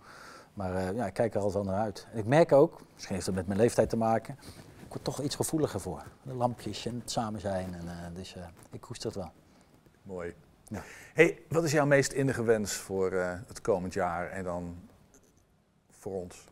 Maar 0.54 0.94
ja, 0.94 1.06
ik 1.06 1.14
kijk 1.14 1.34
er 1.34 1.40
altijd 1.40 1.64
wel 1.64 1.72
naar 1.72 1.82
uit. 1.82 2.06
En 2.12 2.18
ik 2.18 2.26
merk 2.26 2.52
ook, 2.52 2.80
misschien 2.94 3.14
heeft 3.14 3.26
het 3.26 3.34
met 3.34 3.46
mijn 3.46 3.58
leeftijd 3.58 3.88
te 3.88 3.96
maken, 3.96 4.38
ik 4.84 4.88
word 4.88 5.04
toch 5.04 5.20
iets 5.20 5.34
gevoeliger 5.34 5.80
voor. 5.80 6.02
De 6.22 6.34
lampjes 6.34 6.86
en 6.86 7.00
het 7.00 7.10
samen 7.10 7.40
zijn, 7.40 7.74
en, 7.74 8.14
dus 8.14 8.36
ik 8.70 8.80
koester 8.80 9.06
het 9.06 9.16
wel. 9.16 9.30
Mooi. 10.02 10.34
Ja. 10.68 10.82
Hey, 11.14 11.38
wat 11.48 11.64
is 11.64 11.72
jouw 11.72 11.86
meest 11.86 12.12
innige 12.12 12.42
wens 12.42 12.72
voor 12.72 13.12
uh, 13.12 13.32
het 13.46 13.60
komend 13.60 13.94
jaar 13.94 14.30
en 14.30 14.44
dan 14.44 14.76
voor 15.90 16.12
ons? 16.12 16.44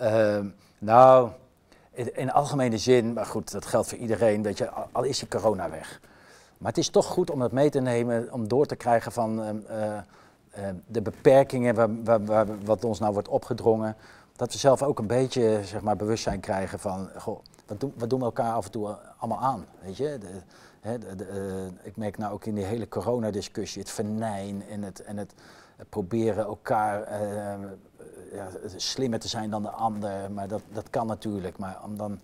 Uh, 0.00 0.40
nou, 0.78 1.30
in, 1.92 2.16
in 2.16 2.32
algemene 2.32 2.78
zin, 2.78 3.12
maar 3.12 3.26
goed, 3.26 3.52
dat 3.52 3.66
geldt 3.66 3.88
voor 3.88 3.98
iedereen, 3.98 4.42
weet 4.42 4.58
je, 4.58 4.70
al, 4.70 4.88
al 4.92 5.02
is 5.02 5.18
die 5.18 5.28
corona 5.28 5.70
weg. 5.70 6.00
Maar 6.58 6.68
het 6.68 6.78
is 6.78 6.88
toch 6.88 7.06
goed 7.06 7.30
om 7.30 7.38
dat 7.38 7.52
mee 7.52 7.70
te 7.70 7.80
nemen, 7.80 8.32
om 8.32 8.48
door 8.48 8.66
te 8.66 8.76
krijgen 8.76 9.12
van 9.12 9.62
uh, 9.70 9.98
de 10.86 11.02
beperkingen 11.02 11.74
waar, 11.74 12.02
waar, 12.04 12.24
waar, 12.24 12.64
wat 12.64 12.84
ons 12.84 12.98
nou 12.98 13.12
wordt 13.12 13.28
opgedrongen. 13.28 13.96
Dat 14.36 14.52
we 14.52 14.58
zelf 14.58 14.82
ook 14.82 14.98
een 14.98 15.06
beetje 15.06 15.60
zeg 15.64 15.80
maar, 15.80 15.96
bewustzijn 15.96 16.40
krijgen 16.40 16.78
van, 16.78 17.08
goh, 17.16 17.40
wat, 17.66 17.80
doen, 17.80 17.92
wat 17.96 18.10
doen 18.10 18.18
we 18.18 18.24
elkaar 18.24 18.52
af 18.52 18.64
en 18.64 18.70
toe 18.70 18.96
allemaal 19.18 19.40
aan? 19.40 19.66
Weet 19.82 19.96
je? 19.96 20.18
De, 20.18 20.42
eh, 20.84 21.66
ik 21.82 21.96
merk 21.96 22.18
nou 22.18 22.32
ook 22.32 22.44
in 22.44 22.54
die 22.54 22.64
hele 22.64 22.88
coronadiscussie, 22.88 23.82
het 23.82 23.90
venijn 23.90 24.62
en 24.68 24.82
het, 24.82 25.02
en 25.02 25.16
het 25.16 25.34
proberen 25.88 26.44
elkaar 26.44 27.02
eh, 27.02 27.60
ja, 28.32 28.48
slimmer 28.76 29.18
te 29.18 29.28
zijn 29.28 29.50
dan 29.50 29.62
de 29.62 29.70
ander. 29.70 30.32
Maar 30.32 30.48
dat, 30.48 30.62
dat 30.72 30.90
kan 30.90 31.06
natuurlijk. 31.06 31.58
Maar 31.58 31.80
om 31.84 31.96
dan 31.96 32.20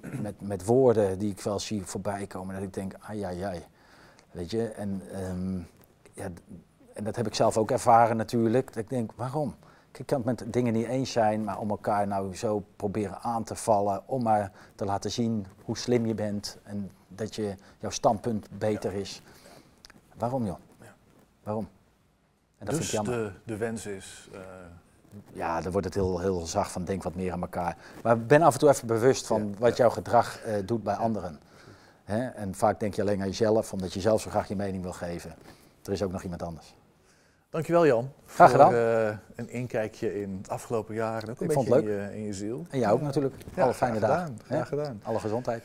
met, 0.00 0.40
met 0.40 0.64
woorden 0.64 1.18
die 1.18 1.30
ik 1.30 1.40
wel 1.40 1.58
zie 1.58 1.82
voorbij 1.84 2.26
komen, 2.26 2.54
dat 2.54 2.64
ik 2.64 2.74
denk, 2.74 2.94
ai, 3.00 3.22
ai, 3.22 3.42
ai. 3.42 3.62
Weet 4.30 4.50
je, 4.50 4.68
en, 4.68 5.02
ehm, 5.12 5.56
ja, 6.12 6.28
en 6.94 7.04
dat 7.04 7.16
heb 7.16 7.26
ik 7.26 7.34
zelf 7.34 7.56
ook 7.56 7.70
ervaren 7.70 8.16
natuurlijk. 8.16 8.66
Dat 8.66 8.82
ik 8.82 8.88
denk, 8.88 9.12
waarom? 9.16 9.54
Ik 9.92 10.06
kan 10.06 10.16
het 10.16 10.26
met 10.26 10.52
dingen 10.52 10.72
niet 10.72 10.86
eens 10.86 11.12
zijn, 11.12 11.44
maar 11.44 11.58
om 11.58 11.70
elkaar 11.70 12.06
nou 12.06 12.36
zo 12.36 12.64
proberen 12.76 13.18
aan 13.20 13.44
te 13.44 13.54
vallen, 13.54 14.02
om 14.06 14.22
maar 14.22 14.52
te 14.74 14.84
laten 14.84 15.10
zien 15.10 15.46
hoe 15.64 15.78
slim 15.78 16.06
je 16.06 16.14
bent 16.14 16.58
en 16.62 16.90
dat 17.08 17.34
je, 17.34 17.54
jouw 17.78 17.90
standpunt 17.90 18.48
beter 18.58 18.92
is. 18.92 19.22
Waarom 20.16 20.46
joh? 20.46 20.58
Ja. 20.80 20.94
Waarom? 21.42 21.68
En 22.58 22.66
dat 22.66 22.74
dus 22.74 22.88
vind 22.88 23.06
ik 23.06 23.06
jammer. 23.06 23.32
De, 23.32 23.52
de 23.52 23.56
wens 23.56 23.86
is... 23.86 24.28
Uh... 24.34 24.40
Ja, 25.32 25.60
dan 25.60 25.72
wordt 25.72 25.86
het 25.86 25.94
heel, 25.94 26.20
heel 26.20 26.46
zacht 26.46 26.72
van 26.72 26.84
denk 26.84 27.02
wat 27.02 27.14
meer 27.14 27.32
aan 27.32 27.40
elkaar. 27.40 27.76
Maar 28.02 28.20
ben 28.20 28.42
af 28.42 28.52
en 28.52 28.58
toe 28.58 28.68
even 28.68 28.86
bewust 28.86 29.26
van 29.26 29.54
wat 29.58 29.76
jouw 29.76 29.90
gedrag 29.90 30.46
uh, 30.46 30.54
doet 30.64 30.82
bij 30.82 30.94
anderen. 30.94 31.40
Hè? 32.04 32.26
En 32.26 32.54
vaak 32.54 32.80
denk 32.80 32.94
je 32.94 33.02
alleen 33.02 33.20
aan 33.20 33.26
jezelf, 33.26 33.72
omdat 33.72 33.92
je 33.92 34.00
zelf 34.00 34.20
zo 34.20 34.30
graag 34.30 34.48
je 34.48 34.56
mening 34.56 34.82
wil 34.82 34.92
geven. 34.92 35.34
Er 35.84 35.92
is 35.92 36.02
ook 36.02 36.12
nog 36.12 36.22
iemand 36.22 36.42
anders. 36.42 36.74
Dankjewel 37.50 37.86
Jan. 37.86 38.12
Graag 38.26 38.50
gedaan. 38.50 38.70
Voor 38.70 38.80
uh, 38.80 39.16
een 39.34 39.50
inkijkje 39.50 40.20
in 40.20 40.36
het 40.38 40.48
afgelopen 40.48 40.94
jaar 40.94 41.22
en 41.22 41.30
ook 41.30 41.40
een 41.40 41.48
Ik 41.50 41.54
beetje 41.54 41.54
vond 41.54 41.68
het 41.68 41.84
leuk. 41.84 41.94
In, 41.98 42.10
je, 42.10 42.16
in 42.16 42.24
je 42.24 42.32
ziel. 42.32 42.66
En 42.70 42.78
jij 42.78 42.90
ook 42.90 43.00
natuurlijk. 43.00 43.34
Ja, 43.54 43.62
Alle 43.62 43.74
fijne 43.74 43.98
dagen. 44.00 44.26
Gedaan. 44.26 44.38
Graag 44.44 44.68
gedaan. 44.68 45.00
Alle 45.04 45.18
gezondheid. 45.18 45.64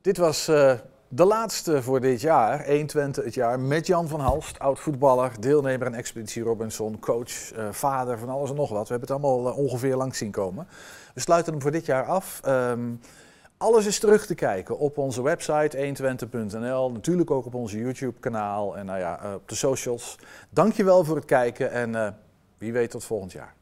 Dit 0.00 0.16
was 0.16 0.48
uh, 0.48 0.72
de 1.08 1.24
laatste 1.24 1.82
voor 1.82 2.00
dit 2.00 2.20
jaar, 2.20 2.66
120 2.66 3.24
het 3.24 3.34
jaar, 3.34 3.60
met 3.60 3.86
Jan 3.86 4.08
van 4.08 4.20
Halst, 4.20 4.58
oud-voetballer, 4.58 5.32
deelnemer 5.40 5.86
aan 5.86 5.94
Expeditie 5.94 6.42
Robinson, 6.42 6.98
coach, 6.98 7.56
uh, 7.56 7.68
vader 7.70 8.18
van 8.18 8.28
alles 8.28 8.50
en 8.50 8.56
nog 8.56 8.70
wat. 8.70 8.88
We 8.88 8.94
hebben 8.94 9.14
het 9.14 9.24
allemaal 9.24 9.52
ongeveer 9.52 9.96
langs 9.96 10.18
zien 10.18 10.30
komen. 10.30 10.68
We 11.14 11.20
sluiten 11.20 11.52
hem 11.52 11.62
voor 11.62 11.70
dit 11.70 11.86
jaar 11.86 12.04
af. 12.04 12.40
Um, 12.46 13.00
alles 13.58 13.86
is 13.86 13.98
terug 13.98 14.26
te 14.26 14.34
kijken 14.34 14.78
op 14.78 14.98
onze 14.98 15.22
website 15.22 15.76
120.nl, 15.76 16.90
natuurlijk 16.92 17.30
ook 17.30 17.46
op 17.46 17.54
onze 17.54 17.78
YouTube-kanaal 17.78 18.76
en 18.76 18.86
nou 18.86 18.98
ja, 18.98 19.34
op 19.34 19.48
de 19.48 19.54
socials. 19.54 20.18
Dankjewel 20.50 21.04
voor 21.04 21.16
het 21.16 21.24
kijken 21.24 21.70
en 21.70 22.16
wie 22.58 22.72
weet 22.72 22.90
tot 22.90 23.04
volgend 23.04 23.32
jaar. 23.32 23.57